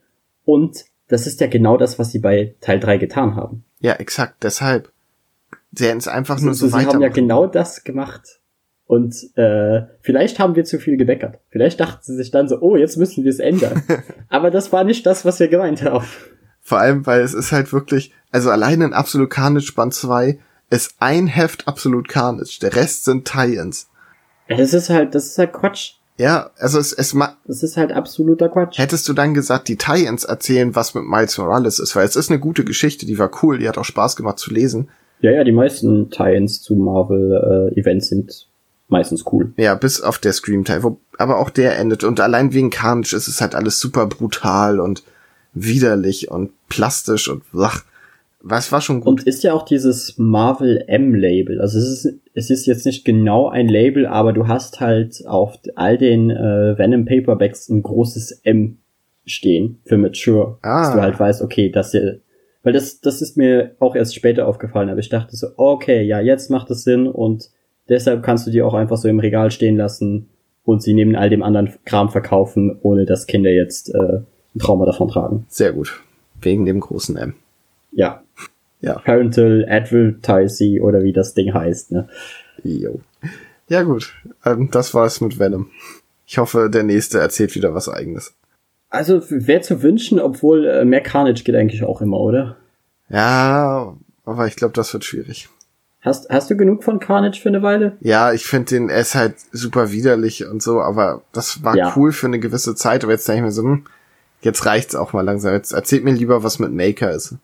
und 0.45 0.87
das 1.09 1.27
ist 1.27 1.41
ja 1.41 1.47
genau 1.47 1.77
das, 1.77 1.99
was 1.99 2.13
sie 2.13 2.21
bei 2.21 2.55
Teil 2.61 2.81
3 2.81 2.99
getan 2.99 3.35
haben. 3.35 3.65
Ja, 3.81 3.95
exakt, 3.95 4.43
deshalb. 4.43 4.93
Sie 5.73 5.87
hätten 5.87 5.99
es 5.99 6.09
einfach 6.09 6.41
nur 6.41 6.55
so, 6.55 6.69
sie 6.69 6.87
haben 6.87 7.03
ja 7.03 7.09
genau 7.09 7.47
das 7.47 7.85
gemacht. 7.85 8.41
Und 8.87 9.15
äh, 9.37 9.83
vielleicht 10.01 10.39
haben 10.39 10.57
wir 10.57 10.65
zu 10.65 10.79
viel 10.79 10.97
gemeckert. 10.97 11.41
Vielleicht 11.51 11.79
dachten 11.79 12.01
sie 12.03 12.17
sich 12.17 12.31
dann 12.31 12.49
so, 12.49 12.59
oh, 12.61 12.75
jetzt 12.75 12.97
müssen 12.97 13.23
wir 13.23 13.31
es 13.31 13.39
ändern. 13.39 13.83
Aber 14.31 14.51
das 14.51 14.73
war 14.73 14.85
nicht 14.85 15.05
das, 15.05 15.27
was 15.27 15.41
wir 15.41 15.49
gemeint 15.49 15.83
haben. 15.83 16.07
Vor 16.63 16.79
allem, 16.79 17.07
weil 17.07 17.21
es 17.21 17.35
ist 17.35 17.53
halt 17.53 17.73
wirklich, 17.73 18.15
also 18.31 18.51
allein 18.51 18.81
in 18.81 18.95
Absolute 18.95 19.29
Carnage 19.29 19.73
Band 19.75 19.93
2 19.93 20.39
ist 20.71 20.95
ein 21.01 21.27
Heft 21.27 21.69
Absolute 21.69 22.09
Carnage, 22.09 22.59
der 22.61 22.75
Rest 22.75 23.05
sind 23.05 23.27
Tie-Ins. 23.27 23.89
Das 24.49 24.73
ist 24.73 24.89
halt, 24.89 25.15
das 25.15 25.27
ist 25.27 25.39
halt 25.39 25.53
Quatsch. 25.53 25.98
Ja, 26.19 26.51
also 26.59 26.79
es, 26.79 26.93
es 26.93 27.15
ma 27.15 27.37
Das 27.47 27.63
ist 27.63 27.77
halt 27.77 27.93
absoluter 27.93 28.49
Quatsch. 28.49 28.77
hättest 28.79 29.09
du 29.09 29.13
dann 29.13 29.35
gesagt, 29.35 29.69
die 29.69 29.77
Tie-Ins 29.77 30.25
erzählen, 30.25 30.75
was 30.75 30.95
mit 30.95 31.05
Miles 31.05 31.39
Morales 31.39 31.79
ist, 31.79 31.95
weil 31.95 32.07
es 32.07 32.17
ist 32.17 32.31
eine 32.31 32.41
gute 32.41 32.65
Geschichte, 32.65 33.07
die 33.07 33.19
war 33.19 33.31
cool, 33.43 33.59
die 33.59 33.69
hat 33.69 33.79
auch 33.79 33.85
Spaß 33.85 34.17
gemacht 34.17 34.39
zu 34.39 34.53
lesen. 34.53 34.89
Ja, 35.21 35.31
ja, 35.31 35.45
die 35.45 35.53
meisten 35.53 36.11
Tie-ins 36.11 36.61
zu 36.61 36.75
Marvel-Events 36.75 38.09
sind 38.09 38.49
meistens 38.89 39.25
cool. 39.33 39.53
Ja, 39.57 39.75
bis 39.75 40.01
auf 40.01 40.19
der 40.19 40.33
Scream-Teil, 40.33 40.83
wo, 40.83 40.99
aber 41.19 41.39
auch 41.39 41.51
der 41.51 41.79
endet 41.79 42.05
und 42.05 42.21
allein 42.21 42.53
wegen 42.53 42.71
Carnage 42.71 43.15
ist 43.15 43.29
es 43.29 43.41
halt 43.41 43.55
alles 43.55 43.79
super 43.81 44.07
brutal 44.07 44.81
und 44.81 45.05
widerlich 45.53 46.31
und 46.31 46.51
plastisch 46.69 47.29
und 47.29 47.43
ach, 47.57 47.85
was 48.41 48.71
war 48.71 48.81
schon 48.81 49.01
gut. 49.01 49.09
Und 49.09 49.27
ist 49.27 49.43
ja 49.43 49.53
auch 49.53 49.65
dieses 49.65 50.17
Marvel 50.17 50.85
M-Label. 50.87 51.61
Also 51.61 51.79
es 51.79 52.05
ist, 52.05 52.21
es 52.35 52.51
ist 52.51 52.67
jetzt 52.67 52.87
nicht 52.87 53.05
genau 53.05 53.49
ein 53.49 53.69
Label, 53.69 54.07
aber 54.07 54.33
du 54.33 54.47
hast 54.47 54.81
halt 54.81 55.27
auf 55.27 55.59
all 55.75 55.99
den 55.99 56.31
äh, 56.31 56.79
Venom 56.79 57.05
Paperbacks 57.05 57.69
ein 57.69 57.83
großes 57.83 58.41
M 58.45 58.79
stehen 59.27 59.81
für 59.85 59.99
Mature. 59.99 60.59
Ah. 60.63 60.83
Dass 60.83 60.95
du 60.95 61.01
halt 61.01 61.21
weißt, 61.21 61.43
okay, 61.43 61.71
das 61.71 61.91
hier, 61.91 62.21
weil 62.63 62.73
das, 62.73 63.01
das 63.01 63.23
ist 63.23 63.37
mir 63.37 63.75
auch 63.81 63.97
erst 63.97 64.15
später 64.15 64.47
aufgefallen, 64.47 64.89
aber 64.89 65.01
ich 65.01 65.09
dachte 65.09 65.37
so, 65.37 65.49
okay, 65.57 66.03
ja, 66.03 66.21
jetzt 66.21 66.51
macht 66.51 66.71
es 66.71 66.85
Sinn 66.85 67.07
und 67.09 67.51
deshalb 67.89 68.23
kannst 68.23 68.47
du 68.47 68.51
die 68.51 68.63
auch 68.63 68.75
einfach 68.75 68.97
so 68.97 69.09
im 69.09 69.21
Regal 69.21 69.51
stehen 69.51 69.77
lassen 69.77 70.29
und 70.65 70.83
sie 70.83 70.95
neben 70.95 71.17
all 71.17 71.31
dem 71.31 71.43
anderen 71.43 71.73
Kram 71.85 72.09
verkaufen, 72.09 72.79
ohne 72.83 73.05
dass 73.05 73.27
Kinder 73.27 73.51
jetzt 73.51 73.93
äh, 73.95 74.21
ein 74.55 74.59
Trauma 74.61 74.87
davon 74.87 75.09
tragen. 75.09 75.47
Sehr 75.49 75.73
gut. 75.73 76.01
Wegen 76.41 76.67
dem 76.67 76.81
großen 76.81 77.17
M. 77.17 77.35
Ja. 77.93 78.23
Ja. 78.81 78.99
Parental 79.01 79.67
Advertising 79.69 80.81
oder 80.81 81.03
wie 81.03 81.13
das 81.13 81.35
Ding 81.35 81.53
heißt, 81.53 81.93
ne? 81.93 82.09
Jo. 82.63 83.01
Ja 83.69 83.83
gut, 83.83 84.15
ähm, 84.45 84.71
das 84.71 84.95
war's 84.95 85.21
mit 85.21 85.39
Venom. 85.39 85.71
Ich 86.27 86.39
hoffe, 86.39 86.71
der 86.71 86.83
nächste 86.85 87.19
erzählt 87.19 87.55
wieder 87.55 87.75
was 87.75 87.89
eigenes. 87.89 88.35
Also 88.91 89.21
wäre 89.31 89.61
zu 89.61 89.83
wünschen, 89.83 90.19
obwohl 90.21 90.67
äh, 90.67 90.85
mehr 90.85 91.01
Carnage 91.03 91.43
geht 91.45 91.55
eigentlich 91.55 91.83
auch 91.83 92.01
immer, 92.01 92.19
oder? 92.21 92.57
Ja, 93.09 93.97
aber 94.25 94.47
ich 94.47 94.57
glaube, 94.57 94.75
das 94.75 94.93
wird 94.93 95.05
schwierig. 95.05 95.49
Hast, 96.01 96.31
hast 96.31 96.49
du 96.51 96.57
genug 96.57 96.85
von 96.85 97.01
Carnage 97.01 97.41
für 97.41 97.49
eine 97.49 97.63
Weile? 97.63 97.97
Ja, 98.01 98.33
ich 98.33 98.47
finde 98.47 98.67
den, 98.71 98.89
ist 98.89 99.15
halt 99.15 99.35
super 99.53 99.91
widerlich 99.91 100.47
und 100.47 100.63
so, 100.63 100.81
aber 100.81 101.23
das 101.33 101.65
war 101.65 101.77
Ja. 101.77 101.93
cool 101.97 102.13
für 102.13 102.27
eine 102.29 102.39
gewisse 102.39 102.75
Zeit, 102.75 103.03
aber 103.03 103.13
jetzt 103.13 103.27
denke 103.27 103.41
ich 103.41 103.45
mir 103.47 103.53
so, 103.53 103.63
hm, 103.63 103.85
jetzt 104.41 104.65
reicht's 104.65 104.95
auch 104.95 105.13
mal 105.13 105.23
langsam. 105.25 105.53
Jetzt 105.55 105.73
erzählt 105.73 106.05
mir 106.05 106.13
lieber, 106.13 106.43
was 106.45 106.59
mit 106.61 106.73
Maker 106.73 107.11
ist. 107.11 107.35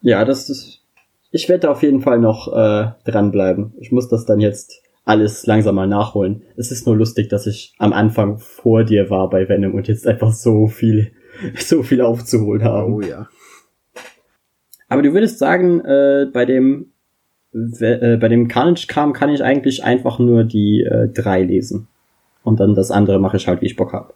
Ja, 0.00 0.24
das 0.24 0.50
ist. 0.50 0.82
Ich 1.30 1.48
werde 1.48 1.70
auf 1.70 1.82
jeden 1.82 2.00
Fall 2.00 2.18
noch 2.18 2.52
äh, 2.52 2.92
dranbleiben. 3.04 3.74
Ich 3.78 3.92
muss 3.92 4.08
das 4.08 4.24
dann 4.24 4.40
jetzt 4.40 4.82
alles 5.04 5.46
langsam 5.46 5.74
mal 5.74 5.86
nachholen. 5.86 6.42
Es 6.56 6.70
ist 6.70 6.86
nur 6.86 6.96
lustig, 6.96 7.28
dass 7.28 7.46
ich 7.46 7.74
am 7.78 7.92
Anfang 7.92 8.38
vor 8.38 8.84
dir 8.84 9.10
war 9.10 9.28
bei 9.28 9.48
Venom 9.48 9.74
und 9.74 9.88
jetzt 9.88 10.06
einfach 10.06 10.32
so 10.32 10.66
viel, 10.66 11.12
so 11.58 11.82
viel 11.82 12.00
aufzuholen 12.00 12.64
habe. 12.64 12.90
Oh 12.90 13.00
ja. 13.00 13.28
Aber 14.88 15.02
du 15.02 15.12
würdest 15.12 15.38
sagen, 15.38 15.80
äh, 15.80 16.26
bei 16.32 16.44
dem 16.44 16.92
äh, 17.80 18.16
bei 18.16 18.28
dem 18.28 18.48
Carnage-Kram 18.48 19.12
kann 19.12 19.30
ich 19.30 19.42
eigentlich 19.42 19.82
einfach 19.82 20.18
nur 20.18 20.44
die 20.44 20.82
äh, 20.82 21.08
drei 21.08 21.42
lesen. 21.42 21.88
Und 22.42 22.60
dann 22.60 22.74
das 22.74 22.90
andere 22.90 23.18
mache 23.18 23.38
ich 23.38 23.48
halt, 23.48 23.62
wie 23.62 23.66
ich 23.66 23.76
Bock 23.76 23.92
hab. 23.92 24.14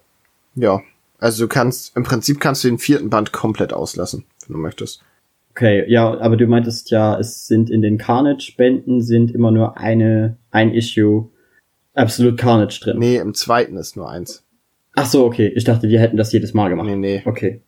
Ja. 0.55 0.81
Also 1.19 1.45
du 1.45 1.49
kannst, 1.49 1.97
im 1.97 2.03
Prinzip 2.03 2.41
kannst 2.41 2.65
du 2.65 2.69
den 2.69 2.79
vierten 2.79 3.11
Band 3.11 3.33
komplett 3.33 3.73
auslassen, 3.73 4.25
wenn 4.47 4.57
du 4.57 4.63
möchtest. 4.63 5.03
Okay, 5.51 5.85
ja, 5.89 6.19
aber 6.21 6.37
du 6.37 6.47
meintest 6.47 6.91
ja, 6.91 7.19
es 7.19 7.47
sind 7.47 7.71
in 7.71 7.83
den 7.83 7.99
Carnage-Bänden 7.99 9.03
sind 9.03 9.33
immer 9.33 9.51
nur 9.51 9.79
eine, 9.79 10.37
ein 10.51 10.73
Issue 10.73 11.31
Absolute 11.95 12.37
Carnage 12.37 12.81
drin. 12.81 12.99
Nee, 12.99 13.17
im 13.17 13.35
zweiten 13.35 13.77
ist 13.77 13.97
nur 13.97 14.09
eins. 14.09 14.45
Ach 14.95 15.07
so, 15.07 15.25
okay. 15.25 15.53
Ich 15.55 15.65
dachte, 15.65 15.89
die 15.89 15.99
hätten 15.99 16.17
das 16.17 16.33
jedes 16.33 16.55
Mal 16.55 16.69
gemacht. 16.69 16.87
Nee, 16.87 16.97
nee. 16.97 17.23
Okay. 17.25 17.63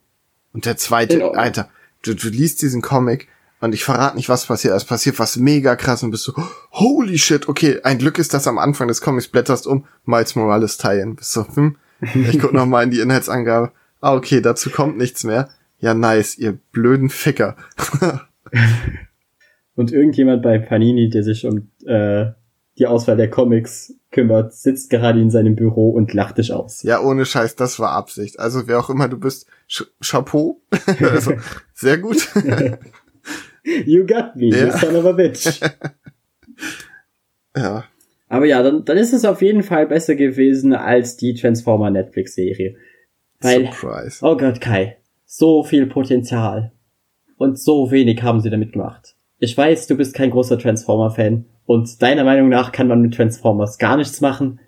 Und 0.53 0.67
der 0.67 0.77
zweite, 0.77 1.17
In. 1.17 1.37
Alter, 1.37 1.69
du, 2.03 2.15
du 2.15 2.29
liest 2.29 2.63
diesen 2.63 2.83
Comic 2.83 3.29
und 3.61 3.75
ich 3.75 3.85
verrate 3.85 4.17
nicht, 4.17 4.29
was 4.29 4.47
passiert. 4.47 4.75
Es 4.75 4.85
passiert 4.85 5.19
was 5.19 5.37
mega 5.37 5.77
krass 5.77 6.03
und 6.03 6.11
bist 6.11 6.25
so, 6.25 6.35
holy 6.73 7.19
shit, 7.19 7.49
okay, 7.49 7.81
ein 7.83 7.99
Glück 7.99 8.19
ist 8.19 8.35
das 8.35 8.47
am 8.47 8.59
Anfang 8.59 8.89
des 8.89 9.01
Comics, 9.01 9.29
blätterst 9.29 9.67
um, 9.67 9.87
Miles 10.05 10.37
Morales 10.37 10.79
teilen. 10.79 11.17
Bist 11.17 11.33
so, 11.33 11.47
hm, 11.55 11.77
ich 12.15 12.39
guck 12.39 12.53
noch 12.53 12.67
mal 12.67 12.83
in 12.83 12.91
die 12.91 13.01
Inhaltsangabe. 13.01 13.73
Ah, 14.01 14.15
okay, 14.15 14.41
dazu 14.41 14.71
kommt 14.71 14.99
nichts 14.99 15.25
mehr. 15.25 15.49
Ja, 15.83 15.95
nice, 15.95 16.39
ihr 16.39 16.53
blöden 16.73 17.11
Ficker. 17.11 17.57
Und 19.75 19.91
irgendjemand 19.93 20.43
bei 20.43 20.59
Panini, 20.59 21.09
der 21.11 21.23
sich 21.25 21.45
um 21.45 21.71
äh, 21.87 22.27
die 22.79 22.87
Auswahl 22.87 23.17
der 23.17 23.29
Comics 23.31 23.95
kümmert, 24.11 24.55
sitzt 24.55 24.91
gerade 24.91 25.21
in 25.21 25.31
seinem 25.31 25.57
Büro 25.57 25.91
und 25.91 26.13
lacht 26.15 26.39
dich 26.39 26.53
aus. 26.53 26.83
ja, 26.85 27.01
ohne 27.01 27.25
Scheiß, 27.25 27.57
das 27.57 27.79
war 27.81 27.91
Absicht. 27.93 28.39
Also 28.39 28.69
wer 28.69 28.79
auch 28.79 28.91
immer 28.91 29.09
du 29.09 29.19
bist, 29.19 29.47
Ch 29.69 29.83
Chapeau. 30.01 30.61
also, 31.01 31.33
sehr 31.75 31.99
gut. 31.99 32.29
You 33.65 34.05
got 34.07 34.35
me, 34.37 34.47
Ja. 34.47 34.67
you 34.67 34.71
son 34.73 34.97
of 34.97 35.05
a 35.07 35.13
bitch. 35.13 35.61
ja, 37.57 37.85
Aber 38.29 38.45
ja, 38.47 38.63
dann, 38.63 38.85
dann 38.85 38.97
ist 38.97 39.13
es 39.13 39.25
auf 39.25 39.41
jeden 39.41 39.63
Fall 39.63 39.87
besser 39.87 40.15
gewesen 40.17 40.75
als 40.75 41.17
die 41.17 41.35
Transformer 41.35 41.91
Netflix-Serie. 41.91 42.77
Weil, 43.41 43.67
Surprise. 43.73 44.19
oh 44.23 44.37
Gott, 44.37 44.61
Kai, 44.61 44.97
so 45.35 45.65
viel 45.65 45.87
Potenzial. 45.87 46.73
Und 47.39 47.59
so 47.59 47.91
wenig 47.91 48.23
haben 48.23 48.43
sie 48.43 48.51
damit 48.51 48.75
gemacht. 48.75 49.17
Ich 49.39 49.57
weiß, 49.57 49.87
du 49.87 49.97
bist 49.97 50.15
kein 50.15 50.31
großer 50.31 50.59
Transformer-Fan 50.59 51.47
und 51.65 52.03
deiner 52.03 52.23
Meinung 52.23 52.51
nach 52.51 52.71
kann 52.71 52.87
man 52.87 53.01
mit 53.01 53.15
Transformers 53.15 53.79
gar 53.79 53.97
nichts 53.97 54.21
machen, 54.21 54.61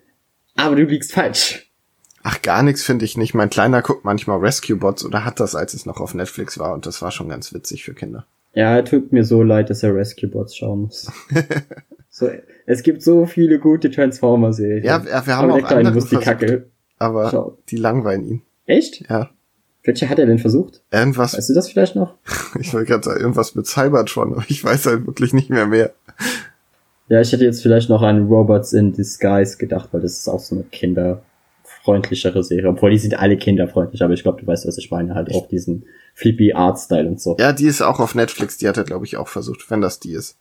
aber 0.55 0.75
du 0.75 0.85
liegst 0.85 1.13
falsch. 1.13 1.71
Ach, 2.23 2.41
gar 2.41 2.63
nichts 2.63 2.81
finde 2.81 3.05
ich 3.05 3.15
nicht. 3.15 3.35
Mein 3.35 3.51
Kleiner 3.51 3.83
guckt 3.83 4.05
manchmal 4.05 4.39
Rescue 4.39 4.75
Bots 4.75 5.05
oder 5.05 5.23
hat 5.23 5.39
das, 5.39 5.53
als 5.53 5.75
es 5.75 5.85
noch 5.85 6.01
auf 6.01 6.15
Netflix 6.15 6.57
war 6.57 6.73
und 6.73 6.87
das 6.87 6.99
war 7.03 7.11
schon 7.11 7.29
ganz 7.29 7.53
witzig 7.53 7.83
für 7.83 7.93
Kinder. 7.93 8.25
Ja, 8.55 8.81
tut 8.81 9.11
mir 9.13 9.23
so 9.23 9.43
leid, 9.43 9.69
dass 9.69 9.83
er 9.83 9.93
Rescue 9.93 10.29
Bots 10.29 10.57
schauen 10.57 10.81
muss. 10.81 11.11
so, 12.09 12.27
es 12.65 12.81
gibt 12.81 13.03
so 13.03 13.27
viele 13.27 13.59
gute 13.59 13.91
Transformer-Serien. 13.91 14.83
Ja, 14.83 15.05
wir, 15.05 15.37
haben 15.37 15.51
aber 15.51 15.63
auch 15.63 15.71
andere 15.71 16.01
versucht, 16.01 16.23
Kacke. 16.23 16.71
aber 16.97 17.29
schauen. 17.29 17.57
die 17.69 17.77
langweilen 17.77 18.25
ihn. 18.25 18.41
Echt? 18.65 19.07
Ja, 19.07 19.29
Welche 19.85 20.09
hat 20.09 20.19
er 20.19 20.25
denn 20.25 20.39
versucht? 20.39 20.81
irgendwas, 20.91 21.37
Weißt 21.37 21.49
du 21.49 21.53
das 21.53 21.69
vielleicht 21.69 21.95
noch? 21.95 22.15
ich 22.59 22.73
wollte 22.73 22.87
gerade 22.87 23.03
sagen, 23.03 23.19
irgendwas 23.21 23.55
mit 23.55 23.67
Cybertron, 23.67 24.33
aber 24.33 24.43
ich 24.47 24.63
weiß 24.63 24.87
halt 24.87 25.05
wirklich 25.07 25.31
nicht 25.33 25.49
mehr 25.49 25.67
mehr. 25.67 25.93
Ja, 27.07 27.21
ich 27.21 27.31
hätte 27.31 27.43
jetzt 27.45 27.61
vielleicht 27.61 27.89
noch 27.89 28.01
an 28.01 28.27
Robots 28.27 28.73
in 28.73 28.91
Disguise 28.91 29.57
gedacht, 29.57 29.89
weil 29.91 30.01
das 30.01 30.13
ist 30.17 30.27
auch 30.27 30.39
so 30.39 30.55
eine 30.55 30.63
kinderfreundlichere 30.63 32.43
Serie, 32.43 32.69
obwohl 32.69 32.89
die 32.91 32.97
sind 32.97 33.17
alle 33.19 33.37
kinderfreundlich, 33.37 34.01
aber 34.01 34.13
ich 34.13 34.23
glaube, 34.23 34.41
du 34.41 34.47
weißt, 34.47 34.67
was 34.67 34.77
ich 34.77 34.89
meine, 34.89 35.13
halt 35.13 35.31
auch 35.33 35.47
diesen 35.47 35.85
flippy 36.15 36.53
Art-Style 36.53 37.07
und 37.07 37.21
so. 37.21 37.35
Ja, 37.39 37.53
die 37.53 37.67
ist 37.67 37.81
auch 37.81 37.99
auf 37.99 38.15
Netflix, 38.15 38.57
die 38.57 38.67
hat 38.67 38.77
er, 38.77 38.83
glaube 38.85 39.05
ich, 39.05 39.17
auch 39.17 39.27
versucht, 39.27 39.69
wenn 39.69 39.81
das 39.81 39.99
die 39.99 40.13
ist. 40.13 40.37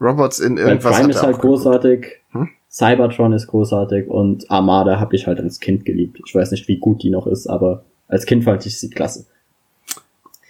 Robots 0.00 0.38
in 0.40 0.56
irgendwas. 0.58 0.96
Prime 0.96 1.04
hat 1.08 1.10
ist 1.14 1.22
halt 1.22 1.38
großartig, 1.38 2.06
Hm? 2.32 2.48
Cybertron 2.70 3.32
ist 3.34 3.46
großartig 3.46 4.08
und 4.08 4.50
Armada 4.50 4.98
habe 4.98 5.14
ich 5.14 5.26
halt 5.26 5.38
als 5.38 5.60
Kind 5.60 5.84
geliebt. 5.84 6.20
Ich 6.26 6.34
weiß 6.34 6.50
nicht, 6.50 6.66
wie 6.68 6.78
gut 6.78 7.02
die 7.02 7.10
noch 7.10 7.26
ist, 7.26 7.46
aber 7.46 7.84
als 8.12 8.26
Kind 8.26 8.44
fand 8.44 8.66
ich 8.66 8.78
sie 8.78 8.90
klasse. 8.90 9.26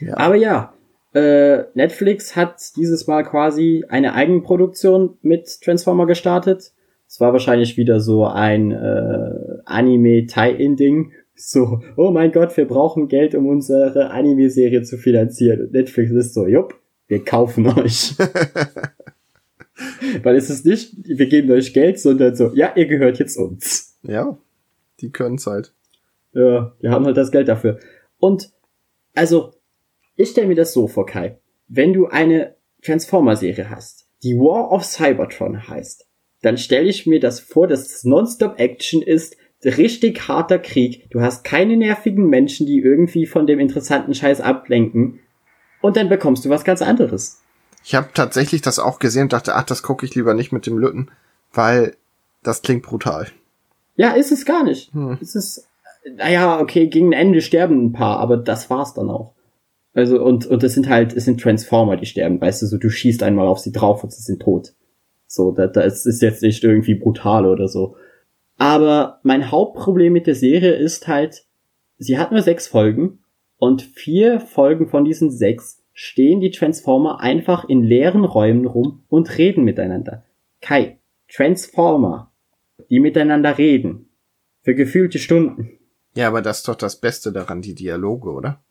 Ja. 0.01 0.17
Aber 0.17 0.35
ja, 0.35 0.75
äh, 1.15 1.63
Netflix 1.75 2.35
hat 2.35 2.77
dieses 2.77 3.07
Mal 3.07 3.23
quasi 3.23 3.85
eine 3.89 4.15
Eigenproduktion 4.15 5.17
mit 5.23 5.61
Transformer 5.63 6.07
gestartet. 6.07 6.73
Es 7.07 7.21
war 7.21 7.33
wahrscheinlich 7.33 7.77
wieder 7.77 8.01
so 8.01 8.27
ein 8.27 8.73
äh, 8.73 9.61
Anime-Tie-In-Ding. 9.65 11.13
So, 11.35 11.81
oh 11.97 12.11
mein 12.11 12.31
Gott, 12.31 12.55
wir 12.59 12.69
brauchen 12.69 13.09
Geld, 13.09 13.35
um 13.35 13.49
unsere 13.49 14.11
Anime-Serie 14.11 14.83
zu 14.83 14.99
finanzieren. 14.99 15.63
Und 15.63 15.73
Netflix 15.73 16.13
ist 16.13 16.35
so, 16.35 16.47
jupp, 16.47 16.75
wir 17.09 17.25
kaufen 17.25 17.67
euch. 17.67 18.15
Weil 20.23 20.37
es 20.37 20.51
ist 20.51 20.67
nicht, 20.67 20.95
wir 20.99 21.27
geben 21.27 21.51
euch 21.51 21.73
Geld, 21.73 21.99
sondern 21.99 22.37
so, 22.37 22.53
ja, 22.55 22.75
ihr 22.77 22.87
gehört 22.87 23.19
jetzt 23.19 23.39
uns. 23.39 23.99
Ja, 24.03 24.37
die 25.01 25.11
können's 25.11 25.47
halt. 25.47 25.73
Ja, 26.33 26.73
wir 26.81 26.91
haben 26.91 27.05
halt 27.05 27.17
das 27.17 27.31
Geld 27.31 27.49
dafür. 27.49 27.79
Und, 28.19 28.51
also, 29.15 29.53
ich 30.17 30.31
stelle 30.31 30.49
mir 30.49 30.55
das 30.55 30.73
so 30.73 30.89
vor, 30.89 31.07
Kai. 31.07 31.39
Wenn 31.69 31.93
du 31.93 32.07
eine 32.07 32.57
Transformer-Serie 32.83 33.71
hast, 33.71 34.09
die 34.23 34.37
War 34.37 34.71
of 34.71 34.85
Cybertron 34.85 35.69
heißt, 35.69 36.07
dann 36.43 36.59
stelle 36.59 36.89
ich 36.89 37.07
mir 37.07 37.21
das 37.21 37.41
vor, 37.41 37.69
dass 37.69 37.87
es 37.87 38.05
Nonstop-Action 38.05 39.03
ist, 39.03 39.37
richtig 39.65 40.27
harter 40.29 40.59
Krieg. 40.59 41.09
Du 41.11 41.21
hast 41.21 41.45
keine 41.45 41.77
nervigen 41.77 42.29
Menschen, 42.29 42.67
die 42.67 42.81
irgendwie 42.81 43.27
von 43.27 43.47
dem 43.47 43.61
interessanten 43.61 44.15
Scheiß 44.15 44.41
ablenken. 44.41 45.21
Und 45.81 45.97
dann 45.97 46.09
bekommst 46.09 46.45
du 46.45 46.51
was 46.51 46.65
ganz 46.65 46.83
anderes. 46.83 47.43
Ich 47.85 47.95
habe 47.95 48.09
tatsächlich 48.15 48.63
das 48.63 48.79
auch 48.79 48.99
gesehen 48.99 49.25
und 49.25 49.33
dachte, 49.33 49.55
ach, 49.55 49.65
das 49.65 49.83
gucke 49.83 50.07
ich 50.07 50.15
lieber 50.15 50.35
nicht 50.35 50.53
mit 50.53 50.67
dem 50.67 50.79
Lütten, 50.79 51.11
weil 51.53 51.97
das 52.43 52.63
klingt 52.63 52.83
brutal. 52.83 53.29
Ja, 53.97 54.13
ist 54.13 54.33
es 54.33 54.45
gar 54.45 54.65
nicht. 54.65 54.93
Hm. 54.95 55.19
Es 55.21 55.35
ist, 55.35 55.67
naja, 56.17 56.61
okay, 56.61 56.89
gegen 56.89 57.13
Ende 57.13 57.41
sterben 57.41 57.87
ein 57.87 57.93
paar, 57.93 58.19
aber 58.19 58.37
das 58.37 58.71
war's 58.71 58.95
dann 58.95 59.11
auch. 59.11 59.35
Also, 59.95 60.23
und, 60.23 60.47
und 60.47 60.63
es 60.65 60.75
sind 60.75 60.89
halt, 60.89 61.13
es 61.15 61.27
sind 61.27 61.41
Transformer, 61.41 61.97
die 61.97 62.07
sterben, 62.07 62.41
weißt 62.41 62.63
du, 62.63 62.67
so, 62.67 62.79
du 62.79 62.89
schießt 62.89 63.23
einmal 63.23 63.47
auf 63.47 63.59
sie 63.59 63.73
drauf 63.73 64.03
und 64.03 64.13
sie 64.13 64.23
sind 64.23 64.41
tot. 64.41 64.73
So, 65.27 65.53
da, 65.53 65.67
da 65.67 65.83
ist, 65.83 66.07
ist 66.07 66.23
jetzt 66.23 66.43
nicht 66.43 66.65
irgendwie 66.65 66.95
brutal 66.95 67.47
oder 67.47 67.69
so. 67.69 67.97
Aber 68.57 69.21
mein 69.23 69.51
Hauptproblem 69.51 70.13
mit 70.13 70.27
der 70.27 70.35
Serie 70.35 70.73
ist 70.73 71.09
halt, 71.09 71.45
sie 71.99 72.19
hat 72.19 72.33
nur 72.33 72.43
sechs 72.43 72.67
Folgen 72.67 73.21
und 73.59 73.83
vier 73.83 74.41
Folgen 74.41 74.89
von 74.89 75.05
diesen 75.05 75.31
sechs 75.31 75.83
stehen 75.93 76.41
die 76.41 76.51
Transformer 76.51 77.21
einfach 77.21 77.69
in 77.69 77.83
leeren 77.83 78.25
Räumen 78.25 78.67
rum 78.67 79.05
und 79.09 79.37
reden 79.37 79.65
miteinander. 79.65 80.25
Kai, 80.61 80.99
Transformer, 81.29 82.33
die 82.89 83.01
miteinander 83.01 83.59
reden. 83.59 84.09
Für 84.63 84.75
gefühlte 84.75 85.19
Stunden. 85.19 85.79
Ja, 86.15 86.29
aber 86.29 86.43
das 86.43 86.59
ist 86.59 86.69
doch 86.69 86.75
das 86.75 87.01
Beste 87.01 87.33
daran, 87.33 87.63
die 87.63 87.75
Dialoge, 87.75 88.31
oder? 88.31 88.63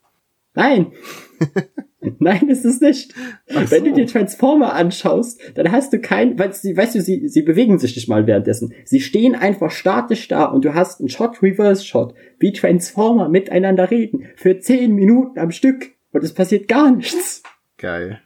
Nein. 0.54 0.92
Nein, 2.18 2.48
ist 2.48 2.64
es 2.64 2.80
nicht. 2.80 3.14
Ach 3.54 3.70
Wenn 3.70 3.84
du 3.84 3.90
so. 3.90 3.96
dir 3.96 4.06
Transformer 4.06 4.74
anschaust, 4.74 5.40
dann 5.54 5.70
hast 5.70 5.92
du 5.92 6.00
kein, 6.00 6.38
weil 6.38 6.52
sie, 6.52 6.76
weißt 6.76 6.96
du, 6.96 7.00
sie, 7.00 7.28
sie 7.28 7.42
bewegen 7.42 7.78
sich 7.78 7.94
nicht 7.94 8.08
mal 8.08 8.26
währenddessen. 8.26 8.74
Sie 8.84 9.00
stehen 9.00 9.34
einfach 9.34 9.70
statisch 9.70 10.26
da 10.28 10.44
und 10.44 10.64
du 10.64 10.74
hast 10.74 11.00
einen 11.00 11.08
Shot-Reverse-Shot, 11.08 12.14
wie 12.38 12.52
Transformer 12.52 13.28
miteinander 13.28 13.90
reden, 13.90 14.26
für 14.36 14.58
zehn 14.58 14.94
Minuten 14.94 15.38
am 15.38 15.52
Stück 15.52 15.92
und 16.12 16.24
es 16.24 16.34
passiert 16.34 16.68
gar 16.68 16.90
nichts. 16.90 17.42
Geil. 17.78 18.20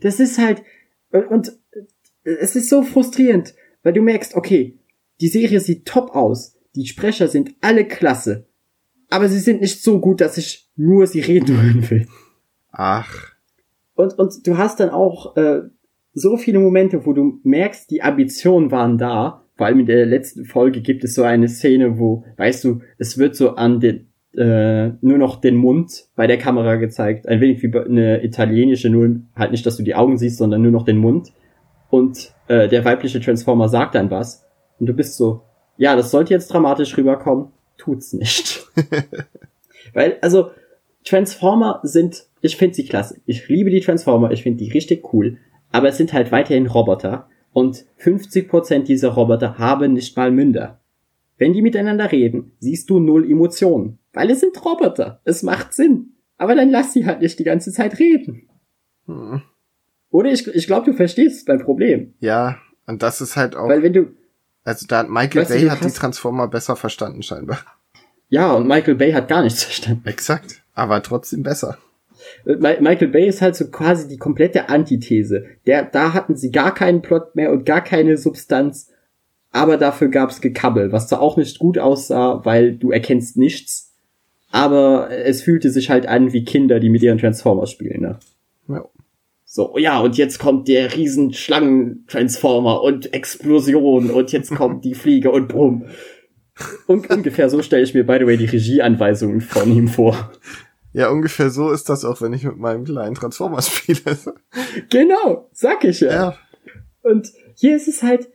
Das 0.00 0.20
ist 0.20 0.38
halt, 0.38 0.62
und, 1.10 1.26
und 1.28 1.52
es 2.22 2.56
ist 2.56 2.68
so 2.68 2.82
frustrierend, 2.82 3.54
weil 3.82 3.92
du 3.92 4.02
merkst, 4.02 4.34
okay, 4.34 4.78
die 5.20 5.28
Serie 5.28 5.60
sieht 5.60 5.86
top 5.86 6.14
aus, 6.14 6.56
die 6.76 6.86
Sprecher 6.86 7.28
sind 7.28 7.54
alle 7.60 7.86
klasse, 7.86 8.47
aber 9.10 9.28
sie 9.28 9.38
sind 9.38 9.60
nicht 9.60 9.82
so 9.82 10.00
gut, 10.00 10.20
dass 10.20 10.38
ich 10.38 10.68
nur 10.76 11.06
sie 11.06 11.20
reden 11.20 11.60
hören 11.60 11.90
will. 11.90 12.06
Ach, 12.70 13.32
Und, 13.94 14.16
und 14.18 14.46
du 14.46 14.56
hast 14.56 14.78
dann 14.78 14.90
auch 14.90 15.36
äh, 15.36 15.62
so 16.14 16.36
viele 16.36 16.60
Momente, 16.60 17.04
wo 17.04 17.12
du 17.12 17.40
merkst, 17.42 17.90
die 17.90 18.02
Ambitionen 18.02 18.70
waren 18.70 18.96
da. 18.96 19.44
Vor 19.56 19.66
allem 19.66 19.80
in 19.80 19.86
der 19.86 20.06
letzten 20.06 20.44
Folge 20.44 20.80
gibt 20.80 21.02
es 21.02 21.14
so 21.14 21.24
eine 21.24 21.48
Szene, 21.48 21.98
wo, 21.98 22.24
weißt 22.36 22.62
du, 22.62 22.80
es 22.98 23.18
wird 23.18 23.34
so 23.34 23.56
an 23.56 23.80
den, 23.80 24.06
äh, 24.36 24.90
nur 25.00 25.18
noch 25.18 25.40
den 25.40 25.56
Mund 25.56 26.06
bei 26.14 26.28
der 26.28 26.38
Kamera 26.38 26.76
gezeigt. 26.76 27.26
Ein 27.26 27.40
wenig 27.40 27.62
wie 27.62 27.76
eine 27.76 28.22
italienische, 28.22 28.88
nur 28.88 29.20
halt 29.34 29.50
nicht, 29.50 29.66
dass 29.66 29.76
du 29.76 29.82
die 29.82 29.96
Augen 29.96 30.16
siehst, 30.16 30.38
sondern 30.38 30.62
nur 30.62 30.70
noch 30.70 30.84
den 30.84 30.98
Mund. 30.98 31.32
Und 31.90 32.32
äh, 32.46 32.68
der 32.68 32.84
weibliche 32.84 33.20
Transformer 33.20 33.68
sagt 33.68 33.96
dann 33.96 34.12
was. 34.12 34.46
Und 34.78 34.86
du 34.86 34.92
bist 34.92 35.16
so, 35.16 35.42
ja, 35.76 35.96
das 35.96 36.12
sollte 36.12 36.34
jetzt 36.34 36.52
dramatisch 36.52 36.96
rüberkommen. 36.96 37.48
Tut's 37.78 38.12
nicht. 38.12 38.66
Weil, 39.94 40.18
also, 40.20 40.50
Transformer 41.04 41.80
sind, 41.84 42.26
ich 42.42 42.56
finde 42.56 42.74
sie 42.74 42.84
klasse. 42.84 43.20
Ich 43.24 43.48
liebe 43.48 43.70
die 43.70 43.80
Transformer, 43.80 44.30
ich 44.32 44.42
finde 44.42 44.62
die 44.62 44.70
richtig 44.70 45.12
cool. 45.14 45.38
Aber 45.72 45.88
es 45.88 45.96
sind 45.96 46.12
halt 46.12 46.30
weiterhin 46.32 46.66
Roboter. 46.66 47.28
Und 47.52 47.86
50% 48.00 48.80
dieser 48.82 49.08
Roboter 49.10 49.58
haben 49.58 49.94
nicht 49.94 50.16
mal 50.16 50.30
Münder. 50.30 50.80
Wenn 51.38 51.52
die 51.54 51.62
miteinander 51.62 52.12
reden, 52.12 52.52
siehst 52.58 52.90
du 52.90 53.00
null 53.00 53.30
Emotionen. 53.30 53.98
Weil 54.12 54.30
es 54.30 54.40
sind 54.40 54.62
Roboter. 54.64 55.20
Es 55.24 55.42
macht 55.42 55.72
Sinn. 55.72 56.14
Aber 56.36 56.54
dann 56.54 56.70
lass 56.70 56.92
sie 56.92 57.06
halt 57.06 57.22
nicht 57.22 57.38
die 57.38 57.44
ganze 57.44 57.72
Zeit 57.72 57.98
reden. 57.98 58.48
hm. 59.06 59.42
Oder 60.10 60.32
ich, 60.32 60.46
ich 60.46 60.66
glaube, 60.66 60.90
du 60.90 60.96
verstehst 60.96 61.48
dein 61.48 61.60
Problem. 61.60 62.14
ja, 62.20 62.58
und 62.86 63.02
das 63.02 63.20
ist 63.20 63.36
halt 63.36 63.54
auch, 63.54 63.68
Weil 63.68 63.82
wenn 63.82 63.92
du, 63.92 64.06
also 64.68 64.86
da 64.86 64.98
hat 64.98 65.08
Michael 65.10 65.42
Weißt 65.42 65.50
Bay 65.50 65.62
du 65.62 65.70
hat 65.70 65.84
die 65.84 65.90
Transformer 65.90 66.46
besser 66.48 66.76
verstanden 66.76 67.22
scheinbar. 67.22 67.58
ja, 68.28 68.52
und 68.52 68.66
Michael 68.68 68.94
Bay 68.96 69.12
hat 69.12 69.28
gar 69.28 69.42
nichts 69.42 69.64
verstanden. 69.64 70.02
Exakt, 70.06 70.62
aber 70.74 71.02
trotzdem 71.02 71.42
besser. 71.42 71.78
Äh, 72.44 72.52
Mi- 72.56 72.80
Michael 72.80 73.08
Bay 73.08 73.26
ist 73.26 73.40
halt 73.42 73.56
so 73.56 73.68
quasi 73.70 74.08
die 74.08 74.18
komplette 74.18 74.68
Antithese. 74.68 75.44
Der, 75.66 75.82
da 75.84 76.12
hatten 76.12 76.36
sie 76.36 76.50
gar 76.50 76.74
keinen 76.74 77.02
Plot 77.02 77.34
mehr 77.34 77.50
und 77.52 77.64
gar 77.64 77.82
keine 77.82 78.16
Substanz, 78.16 78.90
aber 79.50 79.76
dafür 79.78 80.08
gab's 80.08 80.40
Gekabbel, 80.40 80.92
was 80.92 81.08
zwar 81.08 81.20
auch 81.22 81.36
nicht 81.36 81.58
gut 81.58 81.78
aussah, 81.78 82.44
weil 82.44 82.76
du 82.76 82.90
erkennst 82.90 83.36
nichts, 83.38 83.94
aber 84.50 85.10
es 85.10 85.42
fühlte 85.42 85.70
sich 85.70 85.88
halt 85.90 86.06
an 86.06 86.32
wie 86.32 86.44
Kinder, 86.44 86.80
die 86.80 86.90
mit 86.90 87.02
ihren 87.02 87.18
Transformers 87.18 87.70
spielen, 87.70 88.02
ne? 88.02 88.18
So, 89.50 89.78
ja, 89.78 89.98
und 90.00 90.18
jetzt 90.18 90.38
kommt 90.38 90.68
der 90.68 90.94
riesen 90.94 91.32
Schlangen-Transformer 91.32 92.82
und 92.82 93.14
Explosion 93.14 94.10
und 94.10 94.30
jetzt 94.30 94.54
kommt 94.54 94.84
die 94.84 94.92
Fliege 94.92 95.30
und 95.30 95.48
bumm. 95.48 95.86
Und 96.86 97.08
ungefähr 97.08 97.48
so 97.48 97.62
stelle 97.62 97.82
ich 97.82 97.94
mir, 97.94 98.04
by 98.04 98.18
the 98.20 98.26
way, 98.26 98.36
die 98.36 98.44
Regieanweisungen 98.44 99.40
von 99.40 99.72
ihm 99.74 99.88
vor. 99.88 100.30
Ja, 100.92 101.08
ungefähr 101.08 101.48
so 101.48 101.70
ist 101.70 101.88
das 101.88 102.04
auch, 102.04 102.20
wenn 102.20 102.34
ich 102.34 102.44
mit 102.44 102.58
meinem 102.58 102.84
kleinen 102.84 103.14
Transformer 103.14 103.62
spiele. 103.62 104.18
Genau, 104.90 105.48
sag 105.52 105.82
ich 105.84 106.00
ja. 106.00 106.12
ja. 106.12 106.38
Und 107.02 107.32
hier 107.54 107.74
ist 107.74 107.88
es 107.88 108.02
halt 108.02 108.28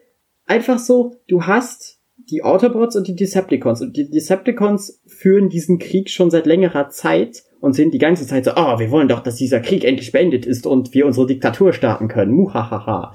einfach 0.47 0.79
so, 0.79 1.21
du 1.27 1.43
hast 1.43 1.99
die 2.17 2.41
Autobots 2.41 2.95
und 2.95 3.07
die 3.07 3.15
Decepticons. 3.15 3.81
Und 3.81 3.97
die 3.97 4.09
Decepticons 4.09 4.99
führen 5.05 5.49
diesen 5.49 5.77
Krieg 5.77 6.09
schon 6.09 6.31
seit 6.31 6.47
längerer 6.47 6.89
Zeit 6.89 7.43
und 7.63 7.71
sind 7.71 7.93
die 7.93 7.97
ganze 7.97 8.27
Zeit 8.27 8.43
so, 8.43 8.51
oh, 8.57 8.77
wir 8.77 8.91
wollen 8.91 9.07
doch, 9.07 9.21
dass 9.21 9.37
dieser 9.37 9.61
Krieg 9.61 9.85
endlich 9.85 10.11
beendet 10.11 10.45
ist 10.45 10.67
und 10.67 10.93
wir 10.93 11.05
unsere 11.05 11.27
Diktatur 11.27 11.71
starten 11.71 12.09
können. 12.09 12.33
Muhahaha. 12.33 13.13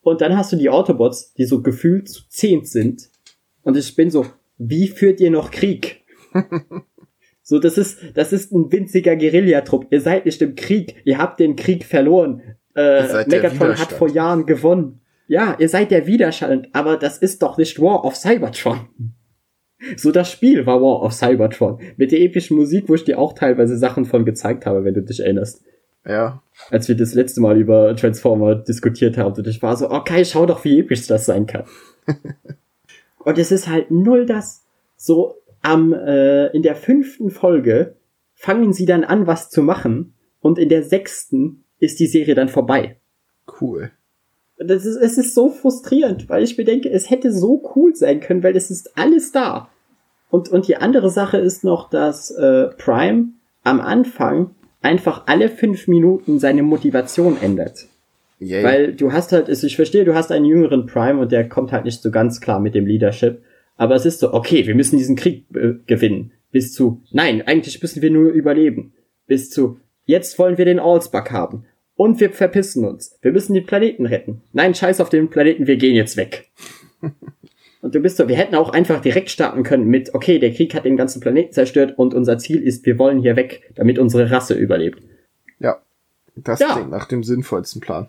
Und 0.00 0.20
dann 0.20 0.36
hast 0.36 0.52
du 0.52 0.56
die 0.56 0.70
Autobots, 0.70 1.34
die 1.34 1.44
so 1.44 1.60
gefühlt 1.60 2.08
zu 2.08 2.22
zehnt 2.28 2.68
sind. 2.68 3.10
Und 3.62 3.76
ich 3.76 3.96
bin 3.96 4.08
so, 4.08 4.26
wie 4.58 4.86
führt 4.86 5.18
ihr 5.18 5.32
noch 5.32 5.50
Krieg? 5.50 6.04
so, 7.42 7.58
das 7.58 7.76
ist, 7.78 7.98
das 8.14 8.32
ist 8.32 8.52
ein 8.52 8.70
winziger 8.70 9.16
Guerillatrupp. 9.16 9.88
Ihr 9.90 10.00
seid 10.00 10.24
nicht 10.24 10.40
im 10.40 10.54
Krieg. 10.54 11.02
Ihr 11.04 11.18
habt 11.18 11.40
den 11.40 11.56
Krieg 11.56 11.84
verloren. 11.84 12.42
Äh, 12.76 13.26
Megatron 13.26 13.76
hat 13.76 13.90
vor 13.90 14.08
Jahren 14.08 14.46
gewonnen. 14.46 15.00
Ja, 15.26 15.56
ihr 15.58 15.68
seid 15.68 15.90
der 15.90 16.06
Widerstand, 16.06 16.68
aber 16.74 16.96
das 16.96 17.18
ist 17.18 17.42
doch 17.42 17.58
nicht 17.58 17.80
War 17.80 18.04
of 18.04 18.14
Cybertron. 18.14 18.88
So 19.96 20.12
das 20.12 20.30
Spiel 20.30 20.66
war 20.66 20.80
War 20.80 21.02
of 21.02 21.12
Cybertron. 21.12 21.78
Mit 21.96 22.12
der 22.12 22.20
epischen 22.20 22.56
Musik, 22.56 22.88
wo 22.88 22.94
ich 22.94 23.04
dir 23.04 23.18
auch 23.18 23.32
teilweise 23.32 23.76
Sachen 23.76 24.04
von 24.04 24.24
gezeigt 24.24 24.66
habe, 24.66 24.84
wenn 24.84 24.94
du 24.94 25.02
dich 25.02 25.20
erinnerst. 25.20 25.62
Ja. 26.06 26.42
Als 26.70 26.88
wir 26.88 26.96
das 26.96 27.14
letzte 27.14 27.40
Mal 27.40 27.58
über 27.58 27.94
Transformer 27.96 28.54
diskutiert 28.54 29.18
haben 29.18 29.34
und 29.36 29.46
ich 29.46 29.62
war 29.62 29.76
so, 29.76 29.90
okay, 29.90 30.24
schau 30.24 30.46
doch, 30.46 30.64
wie 30.64 30.80
episch 30.80 31.06
das 31.06 31.26
sein 31.26 31.46
kann. 31.46 31.64
und 33.18 33.38
es 33.38 33.52
ist 33.52 33.68
halt 33.68 33.90
null 33.90 34.26
das. 34.26 34.64
So 34.96 35.36
am 35.62 35.92
äh, 35.92 36.46
in 36.48 36.62
der 36.62 36.74
fünften 36.74 37.30
Folge 37.30 37.96
fangen 38.34 38.72
sie 38.72 38.86
dann 38.86 39.04
an, 39.04 39.26
was 39.26 39.50
zu 39.50 39.62
machen 39.62 40.14
und 40.40 40.58
in 40.58 40.68
der 40.68 40.82
sechsten 40.82 41.64
ist 41.78 42.00
die 42.00 42.06
Serie 42.06 42.34
dann 42.34 42.48
vorbei. 42.48 42.96
Cool. 43.60 43.90
Das 44.62 44.84
ist, 44.84 44.96
es 44.96 45.16
ist 45.16 45.34
so 45.34 45.48
frustrierend, 45.48 46.28
weil 46.28 46.42
ich 46.44 46.58
mir 46.58 46.64
denke, 46.64 46.90
es 46.90 47.08
hätte 47.08 47.32
so 47.32 47.62
cool 47.74 47.94
sein 47.94 48.20
können, 48.20 48.42
weil 48.42 48.56
es 48.56 48.70
ist 48.70 48.96
alles 48.98 49.32
da. 49.32 49.70
Und, 50.30 50.48
und 50.50 50.68
die 50.68 50.76
andere 50.76 51.10
Sache 51.10 51.38
ist 51.38 51.64
noch, 51.64 51.88
dass 51.88 52.30
äh, 52.30 52.68
Prime 52.76 53.30
am 53.64 53.80
Anfang 53.80 54.54
einfach 54.82 55.24
alle 55.26 55.48
fünf 55.48 55.88
Minuten 55.88 56.38
seine 56.38 56.62
Motivation 56.62 57.36
ändert. 57.40 57.86
Yay. 58.38 58.64
Weil 58.64 58.92
du 58.94 59.12
hast 59.12 59.32
halt, 59.32 59.48
ich 59.48 59.76
verstehe, 59.76 60.04
du 60.04 60.14
hast 60.14 60.32
einen 60.32 60.46
jüngeren 60.46 60.86
Prime 60.86 61.20
und 61.20 61.30
der 61.30 61.48
kommt 61.48 61.72
halt 61.72 61.84
nicht 61.84 62.00
so 62.00 62.10
ganz 62.10 62.40
klar 62.40 62.58
mit 62.58 62.74
dem 62.74 62.86
Leadership. 62.86 63.42
Aber 63.76 63.94
es 63.94 64.06
ist 64.06 64.20
so, 64.20 64.32
okay, 64.32 64.66
wir 64.66 64.74
müssen 64.74 64.96
diesen 64.96 65.16
Krieg 65.16 65.44
äh, 65.54 65.74
gewinnen. 65.86 66.32
Bis 66.50 66.72
zu, 66.72 67.02
nein, 67.12 67.42
eigentlich 67.46 67.80
müssen 67.80 68.02
wir 68.02 68.10
nur 68.10 68.30
überleben. 68.30 68.92
Bis 69.26 69.50
zu, 69.50 69.78
jetzt 70.04 70.38
wollen 70.38 70.58
wir 70.58 70.64
den 70.64 70.80
Allspark 70.80 71.30
haben. 71.30 71.64
Und 72.00 72.18
wir 72.18 72.30
verpissen 72.30 72.86
uns. 72.86 73.18
Wir 73.20 73.30
müssen 73.30 73.52
den 73.52 73.66
Planeten 73.66 74.06
retten. 74.06 74.40
Nein, 74.54 74.74
scheiß 74.74 75.02
auf 75.02 75.10
den 75.10 75.28
Planeten, 75.28 75.66
wir 75.66 75.76
gehen 75.76 75.94
jetzt 75.94 76.16
weg. 76.16 76.48
und 77.82 77.94
du 77.94 78.00
bist 78.00 78.16
so, 78.16 78.26
wir 78.26 78.36
hätten 78.36 78.54
auch 78.54 78.70
einfach 78.70 79.02
direkt 79.02 79.28
starten 79.28 79.64
können 79.64 79.84
mit, 79.84 80.14
okay, 80.14 80.38
der 80.38 80.50
Krieg 80.54 80.74
hat 80.74 80.86
den 80.86 80.96
ganzen 80.96 81.20
Planeten 81.20 81.52
zerstört 81.52 81.98
und 81.98 82.14
unser 82.14 82.38
Ziel 82.38 82.62
ist, 82.62 82.86
wir 82.86 82.98
wollen 82.98 83.18
hier 83.18 83.36
weg, 83.36 83.70
damit 83.74 83.98
unsere 83.98 84.30
Rasse 84.30 84.54
überlebt. 84.54 85.02
Ja, 85.58 85.82
das 86.36 86.60
ja. 86.60 86.72
klingt 86.72 86.90
nach 86.90 87.06
dem 87.06 87.22
sinnvollsten 87.22 87.82
Plan. 87.82 88.08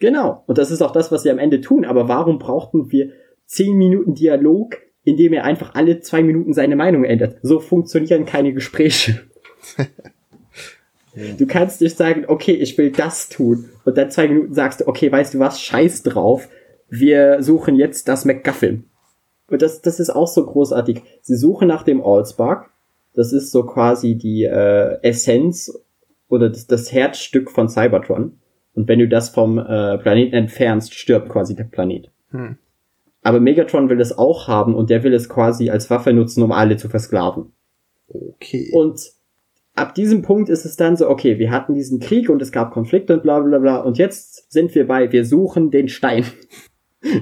Genau. 0.00 0.44
Und 0.46 0.58
das 0.58 0.70
ist 0.70 0.82
auch 0.82 0.92
das, 0.92 1.10
was 1.10 1.22
sie 1.22 1.30
am 1.30 1.38
Ende 1.38 1.62
tun. 1.62 1.86
Aber 1.86 2.08
warum 2.08 2.38
brauchten 2.38 2.92
wir 2.92 3.12
zehn 3.46 3.74
Minuten 3.78 4.14
Dialog, 4.14 4.76
in 5.02 5.16
dem 5.16 5.32
er 5.32 5.44
einfach 5.44 5.74
alle 5.74 6.00
zwei 6.00 6.22
Minuten 6.22 6.52
seine 6.52 6.76
Meinung 6.76 7.04
ändert? 7.04 7.38
So 7.40 7.58
funktionieren 7.58 8.26
keine 8.26 8.52
Gespräche. 8.52 9.22
Du 11.38 11.46
kannst 11.46 11.80
nicht 11.80 11.96
sagen, 11.96 12.24
okay, 12.26 12.52
ich 12.52 12.76
will 12.76 12.90
das 12.90 13.28
tun. 13.28 13.70
Und 13.84 13.96
dann 13.96 14.10
zwei 14.10 14.28
Minuten 14.28 14.54
sagst 14.54 14.80
du, 14.80 14.88
okay, 14.88 15.10
weißt 15.10 15.34
du 15.34 15.38
was, 15.38 15.60
scheiß 15.60 16.02
drauf. 16.02 16.48
Wir 16.88 17.42
suchen 17.42 17.76
jetzt 17.76 18.08
das 18.08 18.24
McGuffin. 18.24 18.84
Und 19.48 19.62
das, 19.62 19.80
das 19.82 20.00
ist 20.00 20.10
auch 20.10 20.26
so 20.26 20.44
großartig. 20.44 21.02
Sie 21.22 21.36
suchen 21.36 21.68
nach 21.68 21.82
dem 21.82 22.02
Allspark. 22.02 22.70
Das 23.14 23.32
ist 23.32 23.52
so 23.52 23.64
quasi 23.64 24.16
die 24.16 24.44
äh, 24.44 24.98
Essenz 25.02 25.72
oder 26.28 26.48
das, 26.48 26.66
das 26.66 26.92
Herzstück 26.92 27.50
von 27.50 27.68
Cybertron. 27.68 28.38
Und 28.74 28.88
wenn 28.88 28.98
du 28.98 29.08
das 29.08 29.28
vom 29.28 29.58
äh, 29.58 29.98
Planeten 29.98 30.34
entfernst, 30.34 30.94
stirbt 30.94 31.28
quasi 31.28 31.54
der 31.54 31.64
Planet. 31.64 32.10
Hm. 32.30 32.58
Aber 33.22 33.38
Megatron 33.38 33.88
will 33.88 34.00
es 34.00 34.18
auch 34.18 34.48
haben 34.48 34.74
und 34.74 34.90
der 34.90 35.04
will 35.04 35.14
es 35.14 35.28
quasi 35.28 35.70
als 35.70 35.88
Waffe 35.90 36.12
nutzen, 36.12 36.42
um 36.42 36.50
alle 36.50 36.76
zu 36.76 36.88
versklaven. 36.88 37.52
Okay. 38.08 38.70
Und 38.74 39.00
ab 39.74 39.94
diesem 39.94 40.22
Punkt 40.22 40.48
ist 40.48 40.64
es 40.64 40.76
dann 40.76 40.96
so, 40.96 41.08
okay, 41.08 41.38
wir 41.38 41.50
hatten 41.50 41.74
diesen 41.74 42.00
Krieg 42.00 42.28
und 42.30 42.40
es 42.40 42.52
gab 42.52 42.72
Konflikte 42.72 43.14
und 43.14 43.22
bla 43.22 43.40
bla 43.40 43.58
bla. 43.58 43.76
Und 43.78 43.98
jetzt 43.98 44.50
sind 44.52 44.74
wir 44.74 44.86
bei, 44.86 45.10
wir 45.12 45.24
suchen 45.24 45.70
den 45.70 45.88
Stein. 45.88 46.24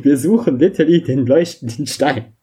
Wir 0.04 0.16
suchen 0.16 0.60
literally 0.60 1.02
den 1.02 1.26
leuchtenden 1.26 1.88
Stein. 1.88 2.34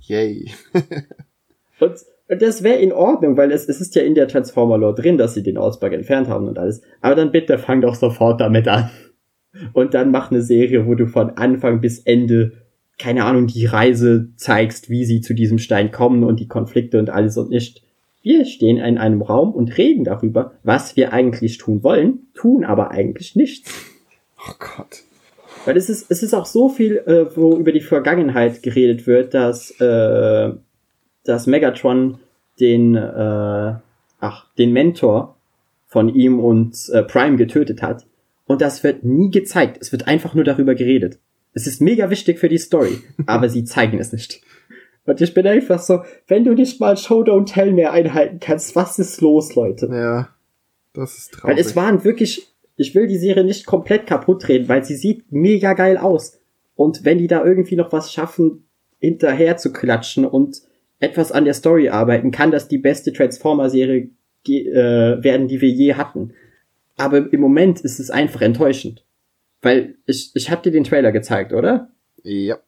Yay. 0.00 0.50
und, 1.78 1.92
und 2.28 2.40
das 2.40 2.62
wäre 2.62 2.78
in 2.78 2.90
Ordnung, 2.90 3.36
weil 3.36 3.52
es, 3.52 3.68
es 3.68 3.82
ist 3.82 3.94
ja 3.96 4.02
in 4.02 4.14
der 4.14 4.28
Transformer-Lore 4.28 4.94
drin, 4.94 5.18
dass 5.18 5.34
sie 5.34 5.42
den 5.42 5.58
Ausbug 5.58 5.92
entfernt 5.92 6.28
haben 6.28 6.48
und 6.48 6.58
alles. 6.58 6.80
Aber 7.02 7.14
dann 7.14 7.32
bitte 7.32 7.58
fang 7.58 7.82
doch 7.82 7.96
sofort 7.96 8.40
damit 8.40 8.66
an. 8.66 8.88
Und 9.74 9.92
dann 9.92 10.10
mach 10.10 10.30
eine 10.30 10.40
Serie, 10.40 10.86
wo 10.86 10.94
du 10.94 11.06
von 11.06 11.32
Anfang 11.36 11.82
bis 11.82 11.98
Ende, 11.98 12.52
keine 12.98 13.24
Ahnung, 13.26 13.46
die 13.46 13.66
Reise 13.66 14.30
zeigst, 14.36 14.88
wie 14.88 15.04
sie 15.04 15.20
zu 15.20 15.34
diesem 15.34 15.58
Stein 15.58 15.90
kommen 15.90 16.24
und 16.24 16.40
die 16.40 16.48
Konflikte 16.48 16.98
und 16.98 17.10
alles 17.10 17.36
und 17.36 17.50
nicht 17.50 17.82
wir 18.26 18.44
stehen 18.44 18.78
in 18.78 18.98
einem 18.98 19.22
Raum 19.22 19.52
und 19.52 19.78
reden 19.78 20.02
darüber, 20.02 20.54
was 20.64 20.96
wir 20.96 21.12
eigentlich 21.12 21.58
tun 21.58 21.84
wollen, 21.84 22.26
tun 22.34 22.64
aber 22.64 22.90
eigentlich 22.90 23.36
nichts. 23.36 23.72
Oh 24.36 24.52
Gott. 24.58 25.04
Weil 25.64 25.76
es 25.76 25.88
ist, 25.88 26.10
es 26.10 26.24
ist 26.24 26.34
auch 26.34 26.44
so 26.44 26.68
viel, 26.68 26.96
äh, 27.06 27.36
wo 27.36 27.56
über 27.56 27.70
die 27.70 27.80
Vergangenheit 27.80 28.64
geredet 28.64 29.06
wird, 29.06 29.32
dass, 29.32 29.70
äh, 29.80 30.50
dass 31.24 31.46
Megatron 31.46 32.18
den, 32.58 32.96
äh, 32.96 33.74
ach, 34.18 34.46
den 34.58 34.72
Mentor 34.72 35.36
von 35.86 36.08
ihm 36.12 36.40
und 36.40 36.76
äh, 36.92 37.04
Prime 37.04 37.36
getötet 37.36 37.80
hat. 37.80 38.06
Und 38.46 38.60
das 38.60 38.82
wird 38.82 39.04
nie 39.04 39.30
gezeigt. 39.30 39.78
Es 39.80 39.92
wird 39.92 40.08
einfach 40.08 40.34
nur 40.34 40.44
darüber 40.44 40.74
geredet. 40.74 41.20
Es 41.52 41.68
ist 41.68 41.80
mega 41.80 42.10
wichtig 42.10 42.40
für 42.40 42.48
die 42.48 42.58
Story, 42.58 42.98
aber 43.26 43.48
sie 43.48 43.62
zeigen 43.62 44.00
es 44.00 44.12
nicht. 44.12 44.40
Und 45.06 45.20
ich 45.20 45.32
bin 45.32 45.46
einfach 45.46 45.78
so, 45.78 46.00
wenn 46.26 46.44
du 46.44 46.52
nicht 46.52 46.80
mal 46.80 46.96
Show 46.96 47.22
Don't 47.22 47.46
Tell 47.46 47.72
mehr 47.72 47.92
einhalten 47.92 48.40
kannst, 48.40 48.74
was 48.74 48.98
ist 48.98 49.20
los, 49.20 49.54
Leute? 49.54 49.86
Ja, 49.86 50.28
das 50.92 51.16
ist 51.16 51.32
traurig. 51.32 51.56
Weil 51.56 51.60
es 51.64 51.76
waren 51.76 52.04
wirklich, 52.04 52.52
ich 52.76 52.94
will 52.94 53.06
die 53.06 53.16
Serie 53.16 53.44
nicht 53.44 53.66
komplett 53.66 54.06
kaputt 54.06 54.48
reden, 54.48 54.68
weil 54.68 54.84
sie 54.84 54.96
sieht 54.96 55.30
mega 55.30 55.74
geil 55.74 55.96
aus. 55.96 56.40
Und 56.74 57.04
wenn 57.04 57.18
die 57.18 57.28
da 57.28 57.44
irgendwie 57.44 57.76
noch 57.76 57.92
was 57.92 58.12
schaffen, 58.12 58.64
hinterher 58.98 59.56
zu 59.56 59.72
klatschen 59.72 60.26
und 60.26 60.62
etwas 60.98 61.30
an 61.30 61.44
der 61.44 61.54
Story 61.54 61.88
arbeiten, 61.88 62.32
kann 62.32 62.50
das 62.50 62.66
die 62.68 62.78
beste 62.78 63.12
Transformer-Serie 63.12 64.10
äh, 64.48 65.22
werden, 65.22 65.46
die 65.46 65.60
wir 65.60 65.68
je 65.68 65.94
hatten. 65.94 66.32
Aber 66.96 67.32
im 67.32 67.40
Moment 67.40 67.80
ist 67.80 68.00
es 68.00 68.10
einfach 68.10 68.40
enttäuschend. 68.40 69.04
Weil 69.62 69.96
ich, 70.06 70.32
ich 70.34 70.50
hab 70.50 70.62
dir 70.62 70.72
den 70.72 70.84
Trailer 70.84 71.12
gezeigt, 71.12 71.52
oder? 71.52 71.90
Ja 72.22 72.58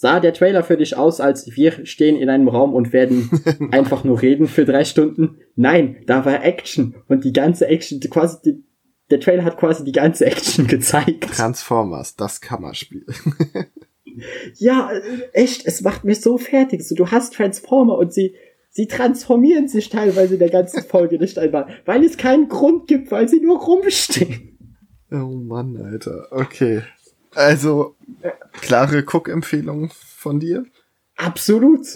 sah 0.00 0.18
der 0.18 0.32
Trailer 0.32 0.64
für 0.64 0.78
dich 0.78 0.96
aus, 0.96 1.20
als 1.20 1.54
wir 1.56 1.84
stehen 1.84 2.16
in 2.16 2.30
einem 2.30 2.48
Raum 2.48 2.72
und 2.72 2.94
werden 2.94 3.28
einfach 3.70 4.02
nur 4.02 4.22
reden 4.22 4.48
für 4.48 4.64
drei 4.64 4.86
Stunden? 4.86 5.36
Nein, 5.56 5.98
da 6.06 6.24
war 6.24 6.42
Action 6.42 6.94
und 7.08 7.22
die 7.22 7.34
ganze 7.34 7.66
Action, 7.66 8.00
quasi, 8.00 8.38
die, 8.42 8.64
der 9.10 9.20
Trailer 9.20 9.44
hat 9.44 9.58
quasi 9.58 9.84
die 9.84 9.92
ganze 9.92 10.24
Action 10.24 10.66
gezeigt. 10.66 11.28
Transformers, 11.34 12.16
das 12.16 12.40
Kammerspiel. 12.40 13.04
ja, 14.56 14.90
echt, 15.34 15.66
es 15.66 15.82
macht 15.82 16.04
mich 16.04 16.22
so 16.22 16.38
fertig. 16.38 16.82
So, 16.82 16.94
du 16.94 17.10
hast 17.10 17.34
Transformer 17.34 17.98
und 17.98 18.14
sie, 18.14 18.34
sie 18.70 18.86
transformieren 18.86 19.68
sich 19.68 19.90
teilweise 19.90 20.32
in 20.32 20.40
der 20.40 20.48
ganzen 20.48 20.82
Folge 20.82 21.18
nicht 21.18 21.38
einmal, 21.38 21.66
weil 21.84 22.02
es 22.04 22.16
keinen 22.16 22.48
Grund 22.48 22.86
gibt, 22.86 23.10
weil 23.10 23.28
sie 23.28 23.40
nur 23.40 23.60
rumstehen. 23.60 24.56
Oh 25.12 25.34
Mann, 25.34 25.76
Alter. 25.76 26.28
Okay. 26.30 26.80
Also, 27.34 27.94
klare 28.60 29.04
Cook-Empfehlung 29.06 29.90
von 29.94 30.40
dir? 30.40 30.64
Absolut. 31.16 31.86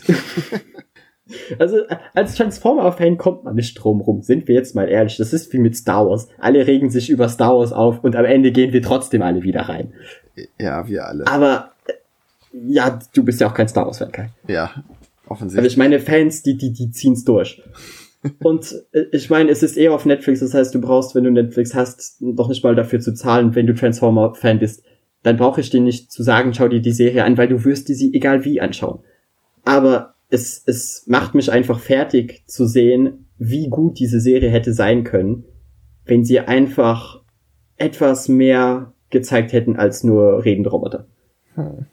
also, 1.59 1.79
als 2.15 2.35
Transformer-Fan 2.37 3.19
kommt 3.19 3.45
man 3.45 3.55
nicht 3.55 3.75
drum 3.75 4.01
rum. 4.01 4.23
Sind 4.23 4.49
wir 4.49 4.55
jetzt 4.55 4.75
mal 4.75 4.89
ehrlich. 4.89 5.17
Das 5.17 5.33
ist 5.33 5.53
wie 5.53 5.59
mit 5.59 5.77
Star 5.77 6.09
Wars. 6.09 6.29
Alle 6.39 6.67
regen 6.67 6.91
sich 6.91 7.11
über 7.11 7.29
Star 7.29 7.57
Wars 7.57 7.73
auf 7.73 8.05
und 8.05 8.17
am 8.17 8.25
Ende 8.25 8.53
gehen 8.53 8.73
wir 8.73 8.83
trotzdem 8.83 9.23
alle 9.23 9.43
wieder 9.43 9.63
rein. 9.63 9.93
Ja, 10.59 10.87
wir 10.89 11.07
alle. 11.07 11.27
Aber, 11.27 11.73
ja, 12.53 12.99
du 13.15 13.25
bist 13.25 13.41
ja 13.41 13.49
auch 13.49 13.55
kein 13.55 13.69
Star 13.69 13.87
Wars-Fan, 13.87 14.13
Kai. 14.13 14.31
Ja, 14.47 14.85
offensichtlich. 15.27 15.65
Also 15.65 15.73
ich 15.73 15.77
meine, 15.77 16.01
Fans, 16.01 16.43
die, 16.43 16.57
die, 16.57 16.73
die 16.73 16.91
ziehen's 16.91 17.25
durch. 17.25 17.63
Und 18.43 18.75
äh, 18.93 19.05
ich 19.13 19.31
meine, 19.31 19.51
es 19.51 19.63
ist 19.63 19.77
eher 19.77 19.93
auf 19.93 20.07
Netflix, 20.07 20.41
das 20.41 20.55
heißt, 20.55 20.75
du 20.75 20.81
brauchst, 20.81 21.15
wenn 21.15 21.25
du 21.25 21.31
Netflix 21.31 21.75
hast, 21.75 22.17
doch 22.21 22.49
nicht 22.49 22.65
mal 22.65 22.75
dafür 22.75 23.01
zu 23.01 23.15
zahlen, 23.15 23.55
wenn 23.55 23.67
du 23.67 23.75
Transformer-Fan 23.75 24.59
bist 24.59 24.83
dann 25.25 25.39
brauche 25.39 25.61
ich 25.61 25.71
dir 25.71 25.81
nicht 25.81 26.13
zu 26.13 26.23
sagen, 26.23 26.55
schau 26.55 26.69
dir 26.69 26.81
die 26.81 26.93
Serie 26.93 27.25
an, 27.25 27.37
weil 27.37 27.49
du 27.49 27.65
wirst 27.65 27.89
die 27.89 27.95
sie 27.95 28.15
egal 28.15 28.45
wie 28.45 28.61
anschauen. 28.61 29.01
Aber 29.65 30.15
es, 30.29 30.63
es 30.67 31.05
macht 31.07 31.35
mich 31.35 31.51
einfach 31.51 31.81
fertig 31.81 32.45
zu 32.47 32.67
sehen, 32.67 33.27
wie 33.39 33.69
gut 33.69 33.99
diese 33.99 34.21
Serie 34.21 34.51
hätte 34.51 34.75
sein 34.75 35.03
können, 35.03 35.45
wenn 36.05 36.25
sie 36.25 36.41
einfach 36.41 37.23
etwas 37.77 38.29
mehr 38.29 38.93
gezeigt 39.09 39.53
hätten 39.53 39.77
als 39.77 40.05
nur 40.05 40.45
redende 40.45 40.71
Roboter. 40.71 41.07
Hm. 41.55 41.87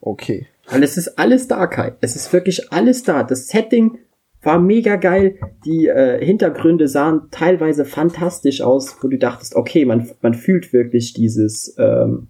Okay. 0.00 0.46
Weil 0.68 0.84
es 0.84 0.96
ist 0.96 1.18
alles 1.18 1.48
da, 1.48 1.66
Kai. 1.66 1.94
Es 2.00 2.14
ist 2.14 2.32
wirklich 2.32 2.72
alles 2.72 3.02
da. 3.02 3.24
Das 3.24 3.48
Setting 3.48 3.98
war 4.42 4.58
mega 4.58 4.96
geil. 4.96 5.36
Die 5.64 5.86
äh, 5.86 6.24
Hintergründe 6.24 6.88
sahen 6.88 7.28
teilweise 7.30 7.84
fantastisch 7.84 8.60
aus, 8.60 8.96
wo 9.00 9.08
du 9.08 9.18
dachtest, 9.18 9.54
okay, 9.54 9.84
man, 9.84 10.08
man 10.20 10.34
fühlt 10.34 10.72
wirklich 10.72 11.14
dieses, 11.14 11.74
ähm, 11.78 12.28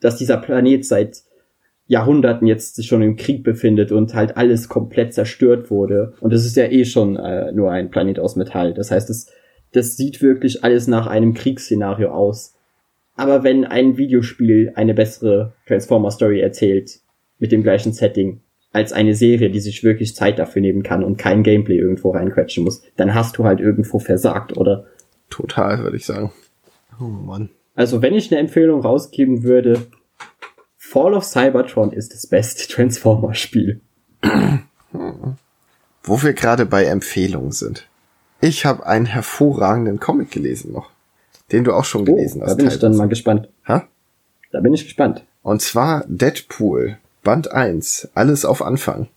dass 0.00 0.16
dieser 0.16 0.36
Planet 0.36 0.84
seit 0.84 1.22
Jahrhunderten 1.86 2.46
jetzt 2.46 2.76
sich 2.76 2.86
schon 2.86 3.02
im 3.02 3.16
Krieg 3.16 3.42
befindet 3.42 3.92
und 3.92 4.14
halt 4.14 4.36
alles 4.36 4.68
komplett 4.68 5.12
zerstört 5.12 5.70
wurde. 5.70 6.14
Und 6.20 6.32
es 6.32 6.46
ist 6.46 6.56
ja 6.56 6.64
eh 6.64 6.84
schon 6.84 7.16
äh, 7.16 7.52
nur 7.52 7.70
ein 7.70 7.90
Planet 7.90 8.18
aus 8.20 8.36
Metall. 8.36 8.72
Das 8.72 8.90
heißt, 8.90 9.10
das, 9.10 9.26
das 9.72 9.96
sieht 9.96 10.22
wirklich 10.22 10.64
alles 10.64 10.86
nach 10.86 11.06
einem 11.06 11.34
Kriegsszenario 11.34 12.10
aus. 12.10 12.54
Aber 13.14 13.44
wenn 13.44 13.64
ein 13.64 13.98
Videospiel 13.98 14.72
eine 14.74 14.94
bessere 14.94 15.52
Transformer-Story 15.66 16.40
erzählt, 16.40 17.00
mit 17.38 17.52
dem 17.52 17.62
gleichen 17.62 17.92
Setting, 17.92 18.40
als 18.72 18.92
eine 18.92 19.14
Serie, 19.14 19.50
die 19.50 19.60
sich 19.60 19.84
wirklich 19.84 20.16
Zeit 20.16 20.38
dafür 20.38 20.62
nehmen 20.62 20.82
kann 20.82 21.04
und 21.04 21.18
kein 21.18 21.42
Gameplay 21.42 21.76
irgendwo 21.76 22.10
reinquetschen 22.10 22.64
muss, 22.64 22.82
dann 22.96 23.14
hast 23.14 23.36
du 23.38 23.44
halt 23.44 23.60
irgendwo 23.60 23.98
versagt, 23.98 24.56
oder? 24.56 24.86
Total, 25.28 25.78
würde 25.80 25.96
ich 25.96 26.06
sagen. 26.06 26.32
Oh 27.00 27.04
Mann. 27.04 27.50
Also, 27.74 28.02
wenn 28.02 28.14
ich 28.14 28.30
eine 28.30 28.40
Empfehlung 28.40 28.80
rausgeben 28.80 29.42
würde, 29.42 29.86
Fall 30.76 31.14
of 31.14 31.24
Cybertron 31.24 31.92
ist 31.92 32.12
das 32.14 32.26
beste 32.26 32.66
Transformer-Spiel. 32.72 33.80
Wo 36.02 36.22
wir 36.22 36.32
gerade 36.32 36.66
bei 36.66 36.84
Empfehlungen 36.84 37.52
sind. 37.52 37.88
Ich 38.40 38.66
habe 38.66 38.86
einen 38.86 39.06
hervorragenden 39.06 40.00
Comic 40.00 40.32
gelesen 40.32 40.72
noch, 40.72 40.90
den 41.52 41.64
du 41.64 41.72
auch 41.72 41.84
schon 41.84 42.04
gelesen 42.04 42.42
oh, 42.42 42.44
hast. 42.44 42.50
Da 42.50 42.54
bin 42.56 42.64
teilweise. 42.66 42.76
ich 42.76 42.80
dann 42.80 42.96
mal 42.96 43.08
gespannt. 43.08 43.48
Ha? 43.68 43.86
Da 44.50 44.60
bin 44.60 44.74
ich 44.74 44.84
gespannt. 44.84 45.24
Und 45.42 45.62
zwar 45.62 46.04
Deadpool 46.08 46.98
Band 47.22 47.52
1, 47.52 48.10
alles 48.14 48.44
auf 48.44 48.62
Anfang. 48.62 49.08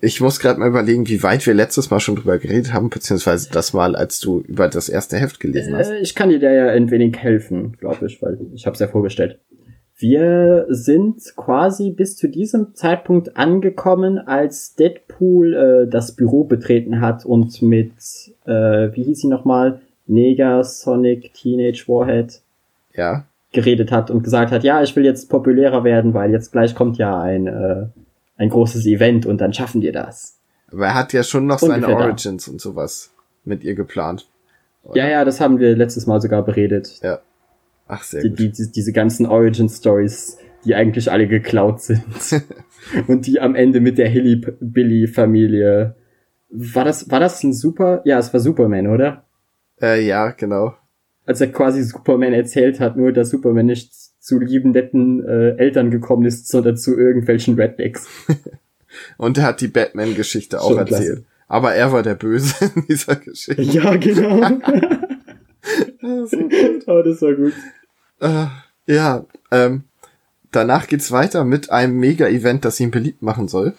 ich 0.00 0.20
muss 0.20 0.38
gerade 0.38 0.60
mal 0.60 0.68
überlegen, 0.68 1.08
wie 1.08 1.22
weit 1.22 1.44
wir 1.46 1.54
letztes 1.54 1.90
Mal 1.90 1.98
schon 2.00 2.16
drüber 2.16 2.38
geredet 2.38 2.72
haben, 2.72 2.88
beziehungsweise 2.90 3.50
das 3.50 3.72
Mal, 3.72 3.96
als 3.96 4.20
du 4.20 4.40
über 4.40 4.68
das 4.68 4.88
erste 4.88 5.16
Heft 5.16 5.40
gelesen 5.40 5.76
hast. 5.76 5.90
Äh, 5.90 5.98
ich 5.98 6.14
kann 6.14 6.28
dir 6.28 6.38
da 6.38 6.52
ja 6.52 6.68
ein 6.68 6.90
wenig 6.90 7.16
helfen, 7.18 7.76
glaube 7.78 8.06
ich, 8.06 8.22
weil 8.22 8.38
ich 8.54 8.66
habe 8.66 8.74
es 8.74 8.80
ja 8.80 8.86
vorgestellt. 8.86 9.40
Wir 9.96 10.66
sind 10.68 11.20
quasi 11.34 11.90
bis 11.90 12.16
zu 12.16 12.28
diesem 12.28 12.76
Zeitpunkt 12.76 13.36
angekommen, 13.36 14.18
als 14.18 14.76
Deadpool 14.76 15.54
äh, 15.54 15.90
das 15.90 16.14
Büro 16.14 16.44
betreten 16.44 17.00
hat 17.00 17.24
und 17.24 17.60
mit, 17.62 17.90
äh, 18.44 18.94
wie 18.94 19.02
hieß 19.02 19.22
sie 19.22 19.28
nochmal, 19.28 19.80
Neger 20.06 20.62
Sonic 20.62 21.34
Teenage 21.34 21.84
Warhead 21.88 22.40
Ja. 22.94 23.24
Geredet 23.52 23.90
hat 23.90 24.10
und 24.10 24.22
gesagt 24.22 24.52
hat, 24.52 24.62
ja, 24.64 24.82
ich 24.82 24.94
will 24.94 25.04
jetzt 25.04 25.28
populärer 25.30 25.84
werden, 25.84 26.14
weil 26.14 26.30
jetzt 26.32 26.52
gleich 26.52 26.74
kommt 26.74 26.98
ja 26.98 27.20
ein, 27.20 27.46
äh, 27.46 27.86
ein 28.36 28.50
großes 28.50 28.86
Event 28.86 29.26
und 29.26 29.40
dann 29.40 29.52
schaffen 29.52 29.80
wir 29.80 29.92
das. 29.92 30.38
Aber 30.70 30.86
er 30.86 30.94
hat 30.94 31.12
ja 31.12 31.22
schon 31.22 31.46
noch 31.46 31.58
seine 31.58 31.74
Ungefähr 31.74 31.96
da. 31.96 32.04
Origins 32.04 32.48
und 32.48 32.60
sowas 32.60 33.10
mit 33.44 33.64
ihr 33.64 33.74
geplant. 33.74 34.28
Ja, 34.94 35.08
ja, 35.08 35.24
das 35.24 35.40
haben 35.40 35.58
wir 35.58 35.76
letztes 35.76 36.06
Mal 36.06 36.20
sogar 36.20 36.44
beredet. 36.44 37.00
Ja. 37.02 37.20
Ach, 37.86 38.02
sehr 38.02 38.22
Die, 38.22 38.28
gut. 38.28 38.38
die, 38.38 38.52
die, 38.52 38.70
diese 38.72 38.92
ganzen 38.92 39.26
Origin-Stories, 39.26 40.38
die 40.64 40.74
eigentlich 40.74 41.10
alle 41.10 41.26
geklaut 41.26 41.80
sind. 41.80 42.04
und 43.06 43.26
die 43.26 43.40
am 43.40 43.54
Ende 43.54 43.80
mit 43.80 43.96
der 43.98 44.08
Hilly-Billy-Familie. 44.08 45.94
War 46.50 46.84
das, 46.84 47.10
war 47.10 47.20
das 47.20 47.42
ein 47.42 47.52
Super? 47.52 48.02
Ja, 48.04 48.18
es 48.18 48.32
war 48.32 48.40
Superman, 48.40 48.86
oder? 48.88 49.24
Äh, 49.80 50.06
ja, 50.06 50.30
genau. 50.30 50.74
Als 51.28 51.42
er 51.42 51.52
quasi 51.52 51.82
Superman 51.82 52.32
erzählt 52.32 52.80
hat, 52.80 52.96
nur 52.96 53.12
dass 53.12 53.28
Superman 53.28 53.66
nicht 53.66 53.92
zu 54.18 54.38
lieben, 54.38 54.70
netten 54.70 55.22
äh, 55.22 55.56
Eltern 55.58 55.90
gekommen 55.90 56.24
ist, 56.24 56.48
sondern 56.48 56.78
zu 56.78 56.96
irgendwelchen 56.96 57.56
Rednecks. 57.56 58.06
Und 59.18 59.36
er 59.36 59.44
hat 59.44 59.60
die 59.60 59.68
Batman-Geschichte 59.68 60.58
auch 60.58 60.70
Schon 60.70 60.78
erzählt. 60.78 61.00
klasse. 61.00 61.24
Aber 61.46 61.74
er 61.74 61.92
war 61.92 62.02
der 62.02 62.14
Böse 62.14 62.70
in 62.74 62.86
dieser 62.86 63.16
Geschichte. 63.16 63.60
Ja, 63.60 63.94
genau. 63.96 64.40
so 66.24 66.38
gut. 66.38 66.84
oh, 66.86 67.02
das 67.02 67.20
war 67.20 67.34
gut. 67.34 67.52
Äh, 68.20 68.46
ja, 68.86 69.26
ähm, 69.50 69.82
danach 70.50 70.86
geht's 70.86 71.12
weiter 71.12 71.44
mit 71.44 71.68
einem 71.68 71.98
Mega-Event, 71.98 72.64
das 72.64 72.80
ihn 72.80 72.90
beliebt 72.90 73.20
machen 73.20 73.48
soll. 73.48 73.74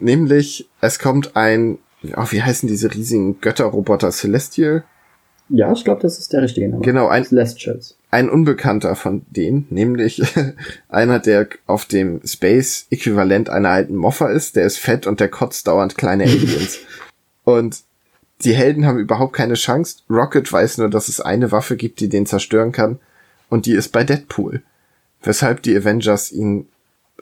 Nämlich, 0.00 0.68
es 0.80 1.00
kommt 1.00 1.34
ein, 1.34 1.78
oh, 2.16 2.26
wie 2.30 2.42
heißen 2.42 2.68
diese 2.68 2.94
riesigen 2.94 3.40
Götterroboter? 3.40 4.12
Celestial? 4.12 4.84
Ja, 5.48 5.72
ich 5.72 5.84
glaube, 5.84 6.02
das 6.02 6.18
ist 6.18 6.32
der 6.32 6.42
richtige 6.42 6.68
Name. 6.68 6.82
Genau, 6.82 7.06
ein, 7.08 7.24
ein 8.10 8.28
Unbekannter 8.30 8.96
von 8.96 9.22
denen, 9.30 9.66
nämlich 9.70 10.22
einer, 10.88 11.18
der 11.20 11.48
auf 11.66 11.84
dem 11.84 12.20
Space-Äquivalent 12.24 13.48
einer 13.48 13.70
alten 13.70 13.94
Moffa 13.94 14.28
ist, 14.28 14.56
der 14.56 14.66
ist 14.66 14.78
fett 14.78 15.06
und 15.06 15.20
der 15.20 15.28
kotzt 15.28 15.68
dauernd 15.68 15.96
kleine 15.96 16.24
Aliens. 16.24 16.78
und 17.44 17.78
die 18.44 18.54
Helden 18.54 18.84
haben 18.84 18.98
überhaupt 18.98 19.32
keine 19.32 19.54
Chance. 19.54 19.98
Rocket 20.10 20.52
weiß 20.52 20.78
nur, 20.78 20.90
dass 20.90 21.08
es 21.08 21.20
eine 21.20 21.52
Waffe 21.52 21.76
gibt, 21.76 22.00
die 22.00 22.08
den 22.10 22.26
zerstören 22.26 22.70
kann. 22.70 22.98
Und 23.48 23.64
die 23.64 23.72
ist 23.72 23.92
bei 23.92 24.04
Deadpool. 24.04 24.62
Weshalb 25.22 25.62
die 25.62 25.74
Avengers 25.74 26.32
ihn, 26.32 26.66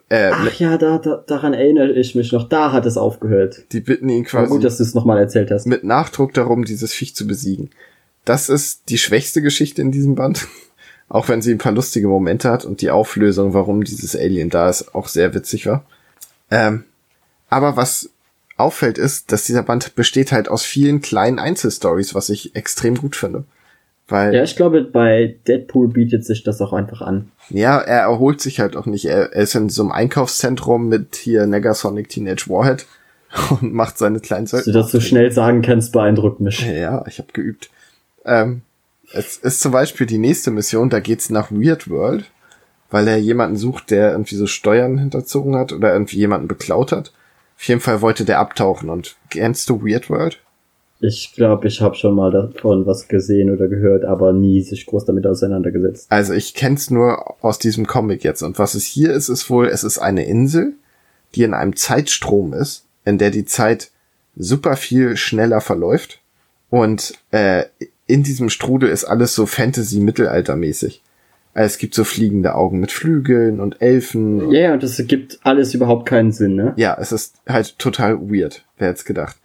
äh, 0.08 0.30
Ach 0.32 0.52
ja, 0.58 0.76
da, 0.76 0.98
da, 0.98 1.22
daran 1.24 1.54
erinnere 1.54 1.92
ich 1.92 2.16
mich 2.16 2.32
noch. 2.32 2.48
Da 2.48 2.72
hat 2.72 2.84
es 2.84 2.96
aufgehört. 2.96 3.64
die 3.70 3.80
bitten 3.80 4.08
ihn 4.08 4.24
War 4.24 4.30
quasi 4.30 4.50
gut, 4.50 4.64
dass 4.64 4.78
du 4.78 4.82
es 4.82 4.94
nochmal 4.94 5.18
erzählt 5.18 5.52
hast. 5.52 5.66
mit 5.66 5.84
Nachdruck 5.84 6.34
darum, 6.34 6.64
dieses 6.64 6.92
Viech 6.92 7.14
zu 7.14 7.26
besiegen. 7.28 7.70
Das 8.24 8.48
ist 8.48 8.88
die 8.88 8.98
schwächste 8.98 9.42
Geschichte 9.42 9.82
in 9.82 9.92
diesem 9.92 10.14
Band. 10.14 10.46
Auch 11.08 11.28
wenn 11.28 11.42
sie 11.42 11.52
ein 11.52 11.58
paar 11.58 11.72
lustige 11.72 12.08
Momente 12.08 12.50
hat 12.50 12.64
und 12.64 12.80
die 12.80 12.90
Auflösung, 12.90 13.52
warum 13.52 13.84
dieses 13.84 14.16
Alien 14.16 14.48
da 14.48 14.70
ist, 14.70 14.94
auch 14.94 15.06
sehr 15.06 15.34
witzig 15.34 15.66
war. 15.66 15.84
Ähm, 16.50 16.84
aber 17.50 17.76
was 17.76 18.10
auffällt 18.56 18.98
ist, 18.98 19.30
dass 19.30 19.44
dieser 19.44 19.62
Band 19.62 19.94
besteht 19.94 20.32
halt 20.32 20.48
aus 20.48 20.64
vielen 20.64 21.02
kleinen 21.02 21.38
Einzelstories, 21.38 22.14
was 22.14 22.30
ich 22.30 22.56
extrem 22.56 22.96
gut 22.96 23.16
finde. 23.16 23.44
Weil, 24.08 24.34
Ja, 24.34 24.42
ich 24.42 24.54
glaube, 24.56 24.82
bei 24.82 25.36
Deadpool 25.46 25.88
bietet 25.88 26.26
sich 26.26 26.42
das 26.42 26.60
auch 26.60 26.72
einfach 26.72 27.00
an. 27.00 27.30
ja, 27.48 27.78
er 27.78 28.00
erholt 28.00 28.40
sich 28.40 28.60
halt 28.60 28.76
auch 28.76 28.86
nicht. 28.86 29.06
Er, 29.06 29.32
er 29.32 29.42
ist 29.42 29.54
in 29.54 29.70
so 29.70 29.82
einem 29.82 29.92
Einkaufszentrum 29.92 30.88
mit 30.88 31.16
hier 31.16 31.46
Negasonic 31.46 32.10
Teenage 32.10 32.48
Warhead 32.48 32.86
und 33.50 33.72
macht 33.72 33.98
seine 33.98 34.20
kleinen 34.20 34.46
Dass 34.46 34.64
du 34.64 34.72
das 34.72 34.90
so 34.90 35.00
schnell 35.00 35.32
sagen 35.32 35.62
kannst, 35.62 35.92
beeindruckt 35.92 36.40
mich. 36.40 36.66
Ja, 36.66 37.04
ich 37.06 37.18
habe 37.18 37.32
geübt. 37.32 37.70
Ähm, 38.24 38.62
es 39.12 39.36
ist 39.36 39.60
zum 39.60 39.72
Beispiel 39.72 40.06
die 40.06 40.18
nächste 40.18 40.50
Mission, 40.50 40.90
da 40.90 41.00
geht's 41.00 41.30
nach 41.30 41.50
Weird 41.50 41.88
World, 41.88 42.30
weil 42.90 43.06
er 43.08 43.18
jemanden 43.18 43.56
sucht, 43.56 43.90
der 43.90 44.12
irgendwie 44.12 44.36
so 44.36 44.46
Steuern 44.46 44.98
hinterzogen 44.98 45.56
hat 45.56 45.72
oder 45.72 45.92
irgendwie 45.92 46.18
jemanden 46.18 46.48
beklaut 46.48 46.92
hat. 46.92 47.12
Auf 47.56 47.64
jeden 47.64 47.80
Fall 47.80 48.00
wollte 48.00 48.24
der 48.24 48.40
abtauchen 48.40 48.90
und 48.90 49.16
kennst 49.30 49.68
du 49.68 49.82
Weird 49.82 50.10
World? 50.10 50.40
Ich 51.00 51.34
glaube, 51.34 51.68
ich 51.68 51.82
habe 51.82 51.96
schon 51.96 52.14
mal 52.14 52.30
davon 52.30 52.86
was 52.86 53.08
gesehen 53.08 53.50
oder 53.50 53.68
gehört, 53.68 54.04
aber 54.04 54.32
nie 54.32 54.62
sich 54.62 54.86
groß 54.86 55.04
damit 55.04 55.26
auseinandergesetzt. 55.26 56.06
Also 56.10 56.32
ich 56.32 56.54
kenn's 56.54 56.90
nur 56.90 57.44
aus 57.44 57.58
diesem 57.58 57.86
Comic 57.86 58.24
jetzt. 58.24 58.42
Und 58.42 58.58
was 58.58 58.74
es 58.74 58.84
hier 58.84 59.12
ist, 59.12 59.28
ist 59.28 59.50
wohl, 59.50 59.66
es 59.66 59.84
ist 59.84 59.98
eine 59.98 60.24
Insel, 60.24 60.74
die 61.34 61.42
in 61.42 61.52
einem 61.52 61.76
Zeitstrom 61.76 62.54
ist, 62.54 62.86
in 63.04 63.18
der 63.18 63.30
die 63.30 63.44
Zeit 63.44 63.90
super 64.36 64.76
viel 64.76 65.16
schneller 65.16 65.60
verläuft. 65.60 66.20
Und 66.70 67.14
äh, 67.32 67.64
in 68.06 68.22
diesem 68.22 68.50
Strudel 68.50 68.88
ist 68.88 69.04
alles 69.04 69.34
so 69.34 69.46
Fantasy-Mittelaltermäßig. 69.46 71.02
Also 71.54 71.66
es 71.66 71.78
gibt 71.78 71.94
so 71.94 72.02
fliegende 72.04 72.54
Augen 72.54 72.80
mit 72.80 72.90
Flügeln 72.90 73.60
und 73.60 73.80
Elfen. 73.80 74.50
Ja, 74.50 74.72
und 74.74 74.82
das 74.82 75.00
gibt 75.06 75.38
alles 75.44 75.72
überhaupt 75.72 76.06
keinen 76.06 76.32
Sinn, 76.32 76.56
ne? 76.56 76.72
Ja, 76.76 76.96
es 77.00 77.12
ist 77.12 77.36
halt 77.48 77.78
total 77.78 78.20
weird. 78.20 78.64
Wer 78.76 78.88
hätte 78.88 79.04
gedacht? 79.04 79.36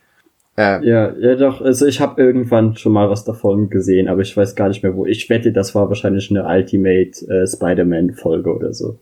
Äh, 0.57 0.83
Ja, 0.85 1.13
ja 1.17 1.35
doch, 1.35 1.61
also 1.61 1.85
ich 1.85 2.01
habe 2.01 2.21
irgendwann 2.21 2.75
schon 2.75 2.93
mal 2.93 3.09
was 3.11 3.25
davon 3.25 3.69
gesehen, 3.69 4.07
aber 4.07 4.21
ich 4.21 4.35
weiß 4.35 4.55
gar 4.55 4.69
nicht 4.69 4.81
mehr 4.81 4.95
wo. 4.95 5.05
Ich 5.05 5.29
wette, 5.29 5.51
das 5.51 5.75
war 5.75 5.87
wahrscheinlich 5.87 6.31
eine 6.31 6.45
Ultimate 6.45 7.25
äh, 7.27 7.47
Spider-Man-Folge 7.47 8.55
oder 8.55 8.73
so. 8.73 8.97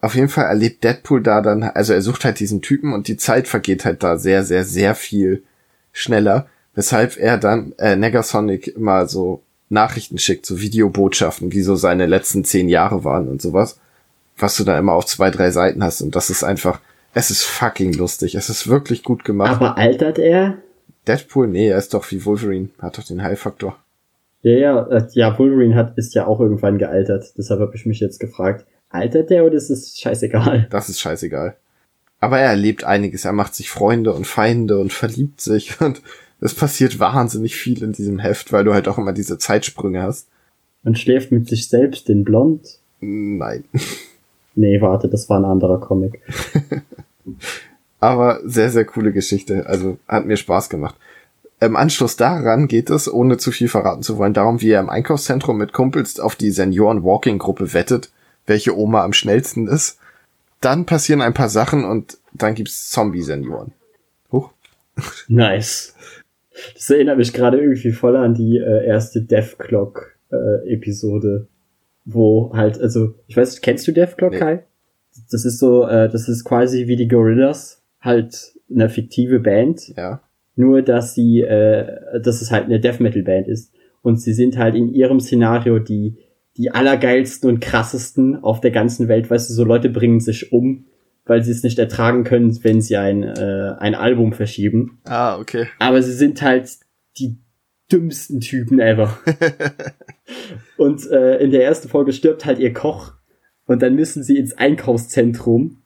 Auf 0.00 0.14
jeden 0.14 0.28
Fall 0.28 0.46
erlebt 0.46 0.84
Deadpool 0.84 1.22
da 1.22 1.42
dann, 1.42 1.62
also 1.62 1.92
er 1.92 2.02
sucht 2.02 2.24
halt 2.24 2.40
diesen 2.40 2.62
Typen 2.62 2.92
und 2.94 3.08
die 3.08 3.16
Zeit 3.16 3.46
vergeht 3.46 3.84
halt 3.84 4.02
da 4.02 4.16
sehr, 4.16 4.42
sehr, 4.44 4.64
sehr 4.64 4.94
viel 4.94 5.42
schneller, 5.92 6.46
weshalb 6.78 7.16
er 7.16 7.38
dann 7.38 7.72
äh, 7.78 7.96
Negasonic 7.96 8.68
immer 8.68 9.08
so 9.08 9.42
Nachrichten 9.68 10.16
schickt, 10.16 10.46
so 10.46 10.60
Videobotschaften, 10.60 11.50
wie 11.50 11.62
so 11.62 11.74
seine 11.74 12.06
letzten 12.06 12.44
zehn 12.44 12.68
Jahre 12.68 13.02
waren 13.02 13.26
und 13.26 13.42
sowas, 13.42 13.80
was 14.38 14.56
du 14.56 14.62
da 14.62 14.78
immer 14.78 14.92
auf 14.92 15.04
zwei, 15.04 15.30
drei 15.30 15.50
Seiten 15.50 15.82
hast 15.82 16.02
und 16.02 16.14
das 16.14 16.30
ist 16.30 16.44
einfach, 16.44 16.80
es 17.14 17.32
ist 17.32 17.42
fucking 17.42 17.94
lustig, 17.94 18.36
es 18.36 18.48
ist 18.48 18.68
wirklich 18.68 19.02
gut 19.02 19.24
gemacht. 19.24 19.56
Aber 19.56 19.76
altert 19.76 20.20
er? 20.20 20.58
Deadpool, 21.08 21.48
nee, 21.48 21.66
er 21.66 21.78
ist 21.78 21.94
doch 21.94 22.08
wie 22.12 22.24
Wolverine, 22.24 22.68
hat 22.78 22.96
doch 22.96 23.02
den 23.02 23.24
Heilfaktor. 23.24 23.76
Ja, 24.42 24.52
ja, 24.52 24.86
äh, 24.86 25.08
ja, 25.14 25.36
Wolverine 25.36 25.74
hat, 25.74 25.98
ist 25.98 26.14
ja 26.14 26.28
auch 26.28 26.38
irgendwann 26.38 26.78
gealtert. 26.78 27.32
Deshalb 27.36 27.58
habe 27.58 27.74
ich 27.74 27.86
mich 27.86 27.98
jetzt 27.98 28.20
gefragt, 28.20 28.66
altert 28.88 29.30
der 29.30 29.44
oder 29.44 29.56
ist 29.56 29.70
es 29.70 29.98
scheißegal? 29.98 30.68
Das 30.70 30.88
ist 30.88 31.00
scheißegal. 31.00 31.56
Aber 32.20 32.38
er 32.38 32.50
erlebt 32.50 32.84
einiges. 32.84 33.24
Er 33.24 33.32
macht 33.32 33.56
sich 33.56 33.68
Freunde 33.68 34.12
und 34.12 34.28
Feinde 34.28 34.78
und 34.78 34.92
verliebt 34.92 35.40
sich 35.40 35.80
und 35.80 36.02
es 36.40 36.54
passiert 36.54 37.00
wahnsinnig 37.00 37.56
viel 37.56 37.82
in 37.82 37.92
diesem 37.92 38.18
Heft, 38.18 38.52
weil 38.52 38.64
du 38.64 38.74
halt 38.74 38.88
auch 38.88 38.98
immer 38.98 39.12
diese 39.12 39.38
Zeitsprünge 39.38 40.02
hast. 40.02 40.28
Und 40.84 40.98
schläft 40.98 41.32
mit 41.32 41.48
sich 41.48 41.68
selbst 41.68 42.08
in 42.08 42.24
Blond? 42.24 42.78
Nein. 43.00 43.64
Nee, 44.54 44.80
warte, 44.80 45.06
das 45.06 45.28
war 45.28 45.38
ein 45.38 45.44
anderer 45.44 45.78
Comic. 45.78 46.20
Aber 48.00 48.40
sehr, 48.44 48.70
sehr 48.70 48.84
coole 48.84 49.12
Geschichte. 49.12 49.66
Also 49.66 49.98
hat 50.08 50.26
mir 50.26 50.36
Spaß 50.36 50.68
gemacht. 50.68 50.96
Im 51.60 51.76
Anschluss 51.76 52.16
daran 52.16 52.66
geht 52.66 52.90
es, 52.90 53.12
ohne 53.12 53.36
zu 53.36 53.52
viel 53.52 53.68
verraten 53.68 54.02
zu 54.02 54.18
wollen, 54.18 54.34
darum, 54.34 54.60
wie 54.60 54.70
er 54.70 54.80
im 54.80 54.90
Einkaufszentrum 54.90 55.58
mit 55.58 55.72
Kumpels 55.72 56.18
auf 56.18 56.34
die 56.34 56.50
Senioren-Walking-Gruppe 56.50 57.72
wettet, 57.72 58.10
welche 58.46 58.76
Oma 58.76 59.04
am 59.04 59.12
schnellsten 59.12 59.68
ist. 59.68 60.00
Dann 60.60 60.86
passieren 60.86 61.22
ein 61.22 61.34
paar 61.34 61.48
Sachen 61.48 61.84
und 61.84 62.18
dann 62.32 62.56
gibt's 62.56 62.90
Zombie-Senioren. 62.90 63.72
Huch. 64.32 64.50
Nice. 65.28 65.94
Das 66.74 66.88
erinnert 66.90 67.18
mich 67.18 67.32
gerade 67.32 67.58
irgendwie 67.58 67.92
voll 67.92 68.16
an 68.16 68.34
die 68.34 68.58
äh, 68.58 68.84
erste 68.86 69.22
Death 69.22 69.58
Clock 69.58 70.16
äh, 70.30 70.72
Episode, 70.74 71.48
wo 72.04 72.52
halt, 72.54 72.80
also, 72.80 73.14
ich 73.26 73.36
weiß, 73.36 73.52
nicht, 73.52 73.62
kennst 73.62 73.86
du 73.86 73.92
Death 73.92 74.16
Clock, 74.16 74.32
Nee. 74.32 74.38
Kai? 74.38 74.64
Das 75.30 75.44
ist 75.44 75.58
so, 75.58 75.84
äh, 75.86 76.08
das 76.08 76.28
ist 76.28 76.44
quasi 76.44 76.86
wie 76.86 76.96
die 76.96 77.08
Gorillas, 77.08 77.82
halt 78.00 78.54
eine 78.70 78.88
fiktive 78.88 79.40
Band, 79.40 79.88
Ja. 79.96 80.20
nur 80.56 80.82
dass 80.82 81.14
sie, 81.14 81.40
äh, 81.40 82.20
dass 82.20 82.40
es 82.42 82.50
halt 82.50 82.64
eine 82.64 82.80
Death 82.80 83.00
Metal 83.00 83.22
Band 83.22 83.48
ist 83.48 83.72
und 84.02 84.20
sie 84.20 84.32
sind 84.32 84.58
halt 84.58 84.74
in 84.74 84.92
ihrem 84.92 85.20
Szenario 85.20 85.78
die 85.78 86.16
die 86.56 86.72
allergeilsten 86.72 87.48
und 87.48 87.60
krassesten 87.60 88.42
auf 88.42 88.60
der 88.60 88.72
ganzen 88.72 89.06
Welt, 89.06 89.30
weißt 89.30 89.48
du, 89.48 89.54
so 89.54 89.62
Leute 89.62 89.88
bringen 89.90 90.18
sich 90.18 90.52
um, 90.52 90.86
weil 91.28 91.42
sie 91.42 91.52
es 91.52 91.62
nicht 91.62 91.78
ertragen 91.78 92.24
können, 92.24 92.58
wenn 92.64 92.80
sie 92.80 92.96
ein 92.96 93.22
äh, 93.22 93.74
ein 93.78 93.94
Album 93.94 94.32
verschieben. 94.32 94.98
Ah, 95.04 95.38
okay. 95.38 95.68
Aber 95.78 96.02
sie 96.02 96.12
sind 96.12 96.42
halt 96.42 96.70
die 97.18 97.38
dümmsten 97.90 98.40
Typen 98.40 98.80
ever. 98.80 99.18
und 100.76 101.08
äh, 101.10 101.38
in 101.38 101.50
der 101.50 101.64
ersten 101.64 101.88
Folge 101.88 102.12
stirbt 102.12 102.44
halt 102.44 102.58
ihr 102.58 102.72
Koch 102.72 103.12
und 103.66 103.82
dann 103.82 103.94
müssen 103.94 104.22
sie 104.22 104.36
ins 104.36 104.56
Einkaufszentrum 104.56 105.82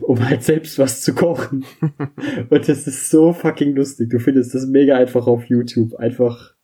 um 0.00 0.24
halt 0.24 0.42
selbst 0.42 0.78
was 0.78 1.02
zu 1.02 1.14
kochen. 1.14 1.64
Und 2.50 2.68
das 2.68 2.86
ist 2.86 3.10
so 3.10 3.32
fucking 3.32 3.74
lustig. 3.74 4.10
Du 4.10 4.18
findest 4.18 4.54
das 4.54 4.66
mega 4.66 4.96
einfach 4.96 5.26
auf 5.26 5.44
YouTube. 5.44 5.94
Einfach, 5.96 6.54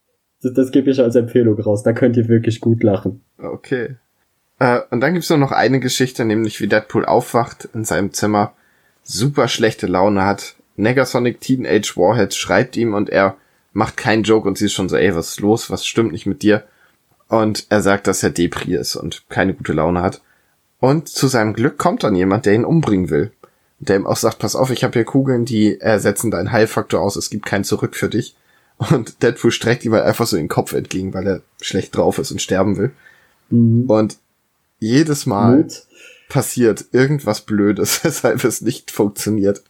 das, 0.43 0.53
das 0.55 0.71
gebe 0.71 0.91
ich 0.91 1.01
als 1.01 1.17
Empfehlung 1.17 1.59
raus. 1.61 1.83
Da 1.83 1.93
könnt 1.93 2.17
ihr 2.17 2.29
wirklich 2.29 2.61
gut 2.61 2.83
lachen. 2.83 3.23
Okay. 3.39 3.97
Äh, 4.62 4.82
und 4.90 5.01
dann 5.01 5.12
gibt's 5.12 5.28
nur 5.28 5.40
noch 5.40 5.51
eine 5.51 5.80
Geschichte, 5.80 6.24
nämlich 6.24 6.60
wie 6.60 6.68
Deadpool 6.68 7.05
aufwacht 7.05 7.68
in 7.74 7.84
seinem 7.84 8.12
Zimmer, 8.12 8.52
super 9.02 9.48
schlechte 9.48 9.89
Laune 9.89 10.24
hat. 10.24 10.55
Negasonic 10.76 11.40
Teenage 11.40 11.94
Warhead 11.97 12.32
schreibt 12.32 12.76
ihm 12.76 12.94
und 12.94 13.10
er 13.10 13.36
macht 13.72 13.97
keinen 13.97 14.22
Joke 14.22 14.47
und 14.47 14.56
sie 14.56 14.66
ist 14.66 14.74
schon 14.74 14.89
so, 14.89 14.97
ey, 14.97 15.16
was 15.16 15.30
ist 15.30 15.40
los? 15.40 15.68
Was 15.68 15.84
stimmt 15.84 16.12
nicht 16.12 16.26
mit 16.26 16.43
dir? 16.43 16.62
Und 17.26 17.66
er 17.70 17.82
sagt, 17.82 18.06
dass 18.06 18.22
er 18.22 18.30
Depri 18.30 18.76
ist 18.76 18.94
und 18.94 19.24
keine 19.28 19.55
gute 19.55 19.72
Laune 19.72 20.01
hat. 20.01 20.22
Und 20.78 21.09
zu 21.09 21.26
seinem 21.26 21.55
Glück 21.55 21.76
kommt 21.76 22.05
dann 22.05 22.14
jemand, 22.14 22.47
der 22.47 22.55
ihn 22.55 22.64
umbringen 22.64 23.10
will. 23.10 23.32
Der 23.80 23.97
ihm 23.97 24.06
auch 24.06 24.16
sagt, 24.16 24.39
pass 24.39 24.55
auf, 24.55 24.70
ich 24.70 24.84
habe 24.84 24.93
hier 24.93 25.05
Kugeln, 25.05 25.44
die 25.44 25.80
ersetzen 25.80 26.30
deinen 26.30 26.52
Heilfaktor 26.52 27.01
aus, 27.01 27.16
es 27.16 27.30
gibt 27.30 27.47
kein 27.47 27.64
Zurück 27.64 27.97
für 27.97 28.09
dich. 28.09 28.36
Und 28.76 29.24
Deadpool 29.24 29.51
streckt 29.51 29.84
ihm 29.84 29.93
halt 29.93 30.05
einfach 30.05 30.26
so 30.26 30.36
den 30.36 30.48
Kopf 30.48 30.72
entgegen, 30.72 31.14
weil 31.14 31.26
er 31.26 31.40
schlecht 31.60 31.97
drauf 31.97 32.18
ist 32.18 32.30
und 32.30 32.40
sterben 32.40 32.76
will. 32.76 32.93
Mhm. 33.51 33.90
Und 33.90 34.18
jedes 34.83 35.27
Mal 35.27 35.59
Mut. 35.59 35.83
passiert 36.29 36.87
irgendwas 36.93 37.43
Blödes, 37.43 38.05
weshalb 38.05 38.45
es 38.45 38.61
nicht 38.61 38.91
funktioniert. 38.91 39.63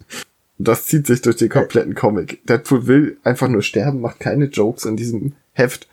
Und 0.59 0.69
das 0.69 0.87
zieht 0.87 1.07
sich 1.07 1.23
durch 1.23 1.37
den 1.37 1.49
kompletten 1.49 1.95
Comic. 1.95 2.45
Deadpool 2.47 2.87
will 2.87 3.17
einfach 3.23 3.49
nur 3.49 3.63
sterben, 3.63 4.01
macht 4.01 4.21
keine 4.21 4.47
Jokes 4.47 4.85
in 4.85 4.97
diesem 4.97 5.35
Heft 5.53 5.89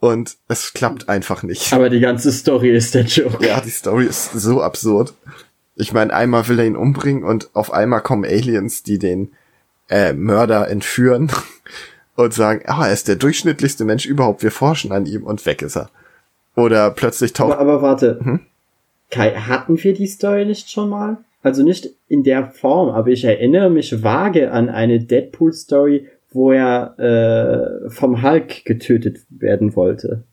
und 0.00 0.36
es 0.48 0.72
klappt 0.74 1.08
einfach 1.08 1.42
nicht. 1.42 1.72
Aber 1.72 1.90
die 1.90 2.00
ganze 2.00 2.32
Story 2.32 2.76
ist 2.76 2.94
der 2.94 3.04
Joke. 3.04 3.44
Ja, 3.46 3.60
die 3.60 3.70
Story 3.70 4.06
ist 4.06 4.32
so 4.32 4.62
absurd. 4.62 5.14
Ich 5.76 5.92
meine, 5.92 6.12
einmal 6.12 6.48
will 6.48 6.58
er 6.58 6.66
ihn 6.66 6.76
umbringen 6.76 7.22
und 7.22 7.50
auf 7.54 7.72
einmal 7.72 8.00
kommen 8.00 8.24
Aliens, 8.24 8.82
die 8.82 8.98
den 8.98 9.32
äh, 9.88 10.12
Mörder 10.12 10.68
entführen 10.68 11.30
und 12.16 12.34
sagen, 12.34 12.62
ah, 12.66 12.86
er 12.86 12.92
ist 12.92 13.06
der 13.06 13.16
durchschnittlichste 13.16 13.84
Mensch 13.84 14.06
überhaupt, 14.06 14.42
wir 14.42 14.50
forschen 14.50 14.90
an 14.90 15.06
ihm 15.06 15.22
und 15.22 15.46
weg 15.46 15.62
ist 15.62 15.76
er. 15.76 15.90
Oder 16.58 16.90
plötzlich 16.90 17.32
taucht... 17.32 17.52
Aber, 17.52 17.60
aber 17.60 17.82
warte, 17.82 18.18
hm? 18.22 18.40
Kai, 19.10 19.30
hatten 19.32 19.82
wir 19.82 19.94
die 19.94 20.06
Story 20.06 20.44
nicht 20.44 20.70
schon 20.70 20.90
mal? 20.90 21.18
Also 21.42 21.62
nicht 21.62 21.90
in 22.08 22.24
der 22.24 22.50
Form, 22.50 22.90
aber 22.90 23.08
ich 23.08 23.24
erinnere 23.24 23.70
mich 23.70 24.02
vage 24.02 24.50
an 24.50 24.68
eine 24.68 25.00
Deadpool-Story, 25.00 26.08
wo 26.30 26.52
er 26.52 26.98
äh, 26.98 27.90
vom 27.90 28.22
Hulk 28.22 28.64
getötet 28.64 29.20
werden 29.30 29.74
wollte. 29.76 30.24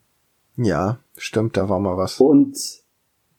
Ja, 0.57 0.99
stimmt, 1.17 1.57
da 1.57 1.69
war 1.69 1.79
mal 1.79 1.97
was. 1.97 2.19
Und 2.19 2.57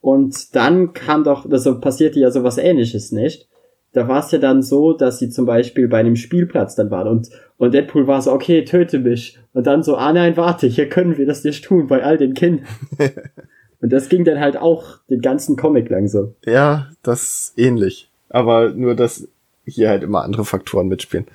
und 0.07 0.55
dann 0.55 0.93
kam 0.93 1.25
doch, 1.25 1.51
also 1.51 1.81
passierte 1.81 2.21
ja 2.21 2.31
sowas 2.31 2.59
ähnliches, 2.59 3.11
nicht? 3.11 3.49
Da 3.93 4.07
war 4.07 4.21
es 4.21 4.31
ja 4.31 4.39
dann 4.39 4.63
so, 4.63 4.93
dass 4.93 5.19
sie 5.19 5.31
zum 5.31 5.47
Beispiel 5.47 5.89
bei 5.89 5.99
einem 5.99 6.15
Spielplatz 6.15 6.77
dann 6.77 6.93
waren 6.93 7.09
und, 7.09 7.29
und 7.59 7.73
Deadpool 7.73 8.07
war 8.07 8.21
so, 8.21 8.33
okay, 8.33 8.65
töte 8.65 8.99
mich. 8.99 9.39
Und 9.53 9.67
dann 9.67 9.83
so, 9.83 9.97
ah 9.97 10.13
nein, 10.13 10.37
warte, 10.37 10.67
hier 10.67 10.89
können 10.89 11.17
wir 11.17 11.27
das 11.27 11.45
nicht 11.45 11.65
tun 11.65 11.87
bei 11.87 12.03
all 12.03 12.19
den 12.19 12.35
Kindern. 12.35 12.67
und 13.81 13.93
das 13.93 14.09
ging 14.09 14.25
dann 14.25 14.41
halt 14.41 14.57
auch 14.57 14.99
den 15.09 15.23
ganzen 15.23 15.57
Comic 15.57 15.89
lang 15.89 16.09
so. 16.09 16.35
Ja, 16.45 16.89
das 17.03 17.23
ist 17.23 17.53
ähnlich. 17.57 18.11
Aber 18.29 18.71
nur, 18.71 18.95
dass 18.95 19.29
hier 19.65 19.89
halt 19.89 20.03
immer 20.03 20.23
andere 20.23 20.45
Faktoren 20.45 20.89
mitspielen. 20.89 21.27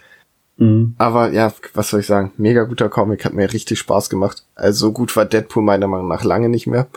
Mhm. 0.57 0.93
Aber 0.99 1.31
ja, 1.31 1.51
was 1.73 1.89
soll 1.89 2.01
ich 2.01 2.05
sagen? 2.05 2.31
Mega 2.37 2.63
guter 2.63 2.89
Comic, 2.89 3.25
hat 3.25 3.33
mir 3.33 3.51
richtig 3.51 3.79
Spaß 3.79 4.09
gemacht. 4.09 4.43
Also 4.53 4.87
so 4.87 4.91
gut 4.91 5.15
war 5.15 5.25
Deadpool 5.25 5.63
meiner 5.63 5.87
Meinung 5.87 6.07
nach 6.07 6.23
lange 6.23 6.49
nicht 6.49 6.67
mehr. 6.67 6.87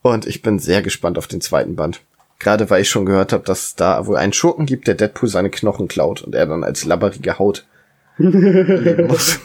Und 0.00 0.26
ich 0.26 0.40
bin 0.40 0.58
sehr 0.58 0.82
gespannt 0.82 1.18
auf 1.18 1.26
den 1.26 1.40
zweiten 1.42 1.76
Band. 1.76 2.00
Gerade 2.38 2.70
weil 2.70 2.82
ich 2.82 2.88
schon 2.88 3.06
gehört 3.06 3.32
habe, 3.32 3.44
dass 3.44 3.76
da 3.76 4.06
wohl 4.06 4.16
einen 4.16 4.32
Schurken 4.32 4.66
gibt, 4.66 4.88
der 4.88 4.94
Deadpool 4.94 5.28
seine 5.28 5.50
Knochen 5.50 5.88
klaut 5.88 6.22
und 6.22 6.34
er 6.34 6.46
dann 6.46 6.64
als 6.64 6.84
labberige 6.84 7.38
Haut 7.38 7.66
leben 8.18 9.06
muss. 9.08 9.40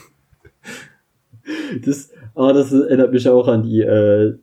Das, 1.85 2.11
oh, 2.35 2.51
das 2.53 2.71
erinnert 2.71 3.11
mich 3.11 3.27
auch 3.27 3.47
an 3.47 3.63
die, 3.63 3.81
äh, 3.81 4.37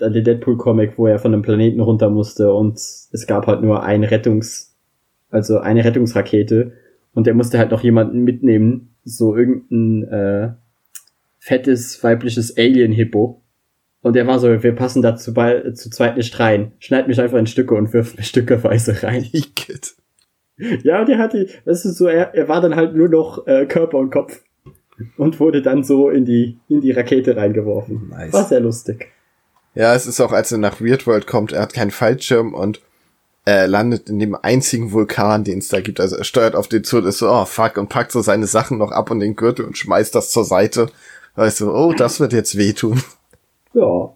an 0.00 0.12
den 0.12 0.24
Deadpool-Comic, 0.24 0.94
wo 0.96 1.06
er 1.06 1.18
von 1.18 1.32
einem 1.32 1.42
Planeten 1.42 1.80
runter 1.80 2.10
musste 2.10 2.52
und 2.52 2.76
es 2.76 3.26
gab 3.26 3.46
halt 3.46 3.62
nur 3.62 3.82
ein 3.82 4.04
Rettungs, 4.04 4.76
also 5.30 5.58
eine 5.58 5.84
Rettungsrakete 5.84 6.72
und 7.14 7.26
der 7.26 7.34
musste 7.34 7.58
halt 7.58 7.70
noch 7.70 7.82
jemanden 7.82 8.24
mitnehmen, 8.24 8.94
so 9.04 9.36
irgendein 9.36 10.08
äh, 10.08 10.52
fettes 11.38 12.02
weibliches 12.02 12.56
Alien-Hippo. 12.56 13.42
Und 14.02 14.14
der 14.14 14.26
war 14.26 14.38
so, 14.38 14.62
wir 14.62 14.74
passen 14.74 15.02
da 15.02 15.16
zu, 15.16 15.32
zu 15.32 15.90
zweit 15.90 16.16
nicht 16.16 16.38
rein. 16.38 16.72
Schneid 16.78 17.08
mich 17.08 17.20
einfach 17.20 17.38
in 17.38 17.46
Stücke 17.46 17.74
und 17.74 17.92
wirf 17.92 18.16
mir 18.16 18.22
stückeweise 18.22 19.02
rein. 19.02 19.24
Igitt. 19.32 19.96
Ja, 20.58 21.04
der 21.04 21.18
hatte, 21.18 21.48
das 21.64 21.84
ist 21.84 21.98
so, 21.98 22.06
er, 22.06 22.34
er 22.34 22.48
war 22.48 22.60
dann 22.60 22.76
halt 22.76 22.94
nur 22.94 23.08
noch 23.08 23.46
äh, 23.46 23.66
Körper 23.66 23.98
und 23.98 24.10
Kopf. 24.10 24.42
Und 25.18 25.38
wurde 25.40 25.60
dann 25.60 25.84
so 25.84 26.08
in 26.08 26.24
die, 26.24 26.58
in 26.68 26.80
die 26.80 26.92
Rakete 26.92 27.36
reingeworfen. 27.36 28.08
Nice. 28.08 28.32
War 28.32 28.44
sehr 28.44 28.60
lustig. 28.60 29.08
Ja, 29.74 29.94
es 29.94 30.06
ist 30.06 30.20
auch, 30.20 30.32
als 30.32 30.52
er 30.52 30.58
nach 30.58 30.80
Weird 30.80 31.06
World 31.06 31.26
kommt, 31.26 31.52
er 31.52 31.60
hat 31.60 31.74
keinen 31.74 31.90
Fallschirm 31.90 32.54
und 32.54 32.80
er 33.44 33.68
landet 33.68 34.08
in 34.08 34.18
dem 34.18 34.34
einzigen 34.34 34.92
Vulkan, 34.92 35.44
den 35.44 35.58
es 35.58 35.68
da 35.68 35.80
gibt. 35.80 36.00
Also 36.00 36.16
er 36.16 36.24
steuert 36.24 36.56
auf 36.56 36.66
den 36.66 36.82
zu 36.82 36.96
und 36.96 37.04
ist 37.04 37.18
so, 37.18 37.30
oh 37.30 37.44
fuck, 37.44 37.76
und 37.76 37.90
packt 37.90 38.10
so 38.10 38.22
seine 38.22 38.46
Sachen 38.46 38.78
noch 38.78 38.90
ab 38.90 39.10
und 39.10 39.20
den 39.20 39.36
Gürtel 39.36 39.66
und 39.66 39.76
schmeißt 39.76 40.14
das 40.14 40.30
zur 40.30 40.44
Seite. 40.44 40.88
Weißt 41.34 41.60
du, 41.60 41.70
oh, 41.70 41.92
das 41.92 42.18
wird 42.18 42.32
jetzt 42.32 42.56
wehtun. 42.56 43.02
Ja. 43.74 44.15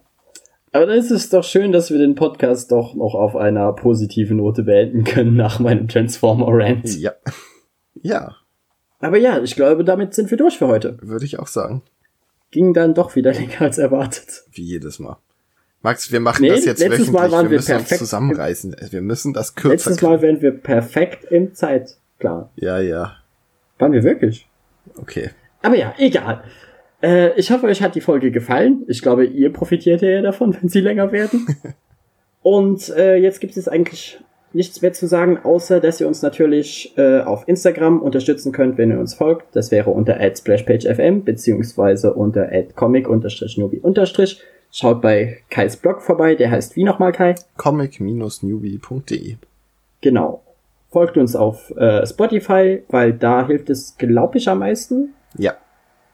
Aber 0.73 0.85
dann 0.85 0.97
ist 0.97 1.11
es 1.11 1.29
doch 1.29 1.43
schön, 1.43 1.71
dass 1.71 1.91
wir 1.91 1.97
den 1.97 2.15
Podcast 2.15 2.71
doch 2.71 2.95
noch 2.95 3.13
auf 3.13 3.35
einer 3.35 3.73
positiven 3.73 4.37
Note 4.37 4.63
beenden 4.63 5.03
können 5.03 5.35
nach 5.35 5.59
meinem 5.59 5.87
Transformer-Rant. 5.87 6.97
Ja. 6.97 7.11
Ja. 8.01 8.35
Aber 8.99 9.17
ja, 9.17 9.41
ich 9.41 9.55
glaube, 9.55 9.83
damit 9.83 10.13
sind 10.13 10.31
wir 10.31 10.37
durch 10.37 10.57
für 10.57 10.67
heute. 10.67 10.97
Würde 11.01 11.25
ich 11.25 11.39
auch 11.39 11.47
sagen. 11.47 11.81
Ging 12.51 12.73
dann 12.73 12.93
doch 12.93 13.15
wieder 13.15 13.33
länger 13.33 13.61
als 13.61 13.77
erwartet. 13.77 14.43
Wie 14.51 14.63
jedes 14.63 14.99
Mal. 14.99 15.17
Max, 15.81 16.11
wir 16.11 16.19
machen 16.19 16.43
nee, 16.43 16.49
das 16.49 16.63
jetzt 16.63 16.79
letztes 16.79 17.07
wöchentlich. 17.07 17.13
Mal 17.13 17.31
waren 17.31 17.45
wir, 17.45 17.51
wir 17.51 17.57
müssen 17.57 17.71
perfekt 17.71 17.91
uns 17.91 17.99
zusammenreißen. 17.99 18.75
Wir 18.91 19.01
müssen 19.01 19.33
das 19.33 19.55
kürzer 19.55 19.89
Letztes 19.89 20.01
Mal 20.01 20.21
wären 20.21 20.41
wir 20.41 20.51
perfekt 20.51 21.25
im 21.31 21.53
Zeitplan. 21.53 22.49
Ja, 22.55 22.79
ja. 22.79 23.17
Waren 23.79 23.91
wir 23.91 24.03
wirklich? 24.03 24.47
Okay. 24.95 25.31
Aber 25.63 25.75
ja, 25.75 25.93
egal. 25.97 26.43
Äh, 27.01 27.39
ich 27.39 27.51
hoffe, 27.51 27.65
euch 27.65 27.81
hat 27.81 27.95
die 27.95 28.01
Folge 28.01 28.31
gefallen. 28.31 28.83
Ich 28.87 29.01
glaube, 29.01 29.25
ihr 29.25 29.51
profitiert 29.51 30.01
ja 30.01 30.21
davon, 30.21 30.55
wenn 30.61 30.69
sie 30.69 30.81
länger 30.81 31.11
werden. 31.11 31.47
Und 32.41 32.89
äh, 32.89 33.17
jetzt 33.17 33.39
gibt 33.39 33.55
es 33.57 33.67
eigentlich 33.67 34.19
nichts 34.53 34.81
mehr 34.81 34.93
zu 34.93 35.07
sagen, 35.07 35.37
außer 35.43 35.79
dass 35.79 36.01
ihr 36.01 36.07
uns 36.07 36.21
natürlich 36.21 36.93
äh, 36.97 37.21
auf 37.21 37.47
Instagram 37.47 38.01
unterstützen 38.01 38.51
könnt, 38.51 38.77
wenn 38.77 38.91
ihr 38.91 38.99
uns 38.99 39.13
folgt. 39.13 39.55
Das 39.55 39.71
wäre 39.71 39.91
unter 39.91 40.17
@splashpagefm 40.19 41.23
beziehungsweise 41.23 42.13
unter 42.13 42.49
@comic-newbie- 42.75 43.81
Schaut 44.73 45.01
bei 45.01 45.39
Kais 45.49 45.75
Blog 45.77 46.01
vorbei, 46.01 46.35
der 46.35 46.49
heißt 46.49 46.75
wie 46.77 46.83
nochmal 46.83 47.11
Kai? 47.11 47.35
comic-newbie.de 47.57 49.35
Genau. 50.01 50.41
Folgt 50.89 51.17
uns 51.17 51.35
auf 51.35 51.71
äh, 51.77 52.05
Spotify, 52.05 52.81
weil 52.89 53.13
da 53.13 53.47
hilft 53.47 53.69
es, 53.69 53.95
glaube 53.97 54.37
ich, 54.37 54.47
am 54.49 54.59
meisten. 54.59 55.13
Ja. 55.37 55.55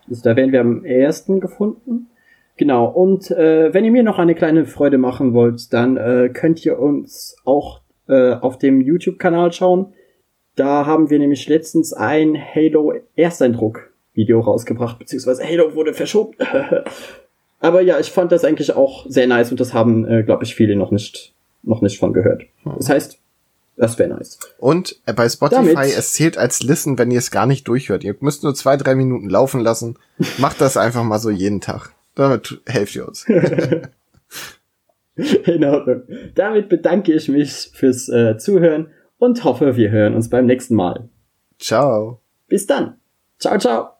Also 0.09 0.23
da 0.23 0.35
werden 0.35 0.51
wir 0.51 0.61
am 0.61 0.85
ersten 0.85 1.39
gefunden. 1.39 2.07
Genau, 2.57 2.85
und 2.87 3.29
äh, 3.29 3.73
wenn 3.73 3.85
ihr 3.85 3.91
mir 3.91 4.03
noch 4.03 4.17
eine 4.17 4.33
kleine 4.33 4.65
Freude 4.65 4.97
machen 4.97 5.33
wollt, 5.33 5.71
dann 5.73 5.97
äh, 5.97 6.29
könnt 6.33 6.65
ihr 6.65 6.79
uns 6.79 7.35
auch 7.45 7.81
äh, 8.07 8.33
auf 8.33 8.57
dem 8.57 8.81
YouTube-Kanal 8.81 9.53
schauen. 9.53 9.93
Da 10.55 10.87
haben 10.87 11.11
wir 11.11 11.19
nämlich 11.19 11.47
letztens 11.47 11.93
ein 11.93 12.35
Halo 12.35 12.93
Ersteindruck-Video 13.15 14.39
rausgebracht, 14.39 14.97
beziehungsweise 14.97 15.43
Halo 15.43 15.75
wurde 15.75 15.93
verschoben. 15.93 16.33
Aber 17.59 17.81
ja, 17.81 17.99
ich 17.99 18.11
fand 18.11 18.31
das 18.31 18.43
eigentlich 18.43 18.75
auch 18.75 19.05
sehr 19.07 19.27
nice 19.27 19.51
und 19.51 19.59
das 19.59 19.73
haben, 19.73 20.07
äh, 20.07 20.23
glaube 20.23 20.43
ich, 20.43 20.55
viele 20.55 20.75
noch 20.75 20.89
nicht, 20.89 21.33
noch 21.61 21.81
nicht 21.81 21.99
von 21.99 22.13
gehört. 22.13 22.43
Hm. 22.63 22.73
Das 22.77 22.89
heißt, 22.89 23.19
das 23.77 23.97
wäre 23.99 24.09
nice. 24.09 24.39
Und 24.57 24.99
bei 25.05 25.29
Spotify, 25.29 25.73
Damit, 25.73 25.97
es 25.97 26.13
zählt 26.13 26.37
als 26.37 26.61
Listen, 26.63 26.97
wenn 26.97 27.11
ihr 27.11 27.19
es 27.19 27.31
gar 27.31 27.45
nicht 27.45 27.67
durchhört. 27.67 28.03
Ihr 28.03 28.15
müsst 28.19 28.43
nur 28.43 28.55
zwei, 28.55 28.75
drei 28.75 28.95
Minuten 28.95 29.29
laufen 29.29 29.61
lassen. 29.61 29.97
Macht 30.39 30.59
das 30.59 30.75
einfach 30.77 31.03
mal 31.03 31.19
so 31.19 31.29
jeden 31.29 31.61
Tag. 31.61 31.91
Damit 32.15 32.59
helft 32.65 32.95
ihr 32.95 33.07
uns. 33.07 33.25
In 35.15 35.63
Ordnung. 35.63 36.01
Damit 36.35 36.69
bedanke 36.69 37.13
ich 37.13 37.27
mich 37.29 37.71
fürs 37.73 38.09
äh, 38.09 38.37
Zuhören 38.37 38.89
und 39.19 39.43
hoffe, 39.43 39.75
wir 39.75 39.91
hören 39.91 40.15
uns 40.15 40.29
beim 40.29 40.45
nächsten 40.45 40.75
Mal. 40.75 41.09
Ciao. 41.59 42.21
Bis 42.47 42.65
dann. 42.67 42.97
Ciao, 43.39 43.57
ciao. 43.57 43.96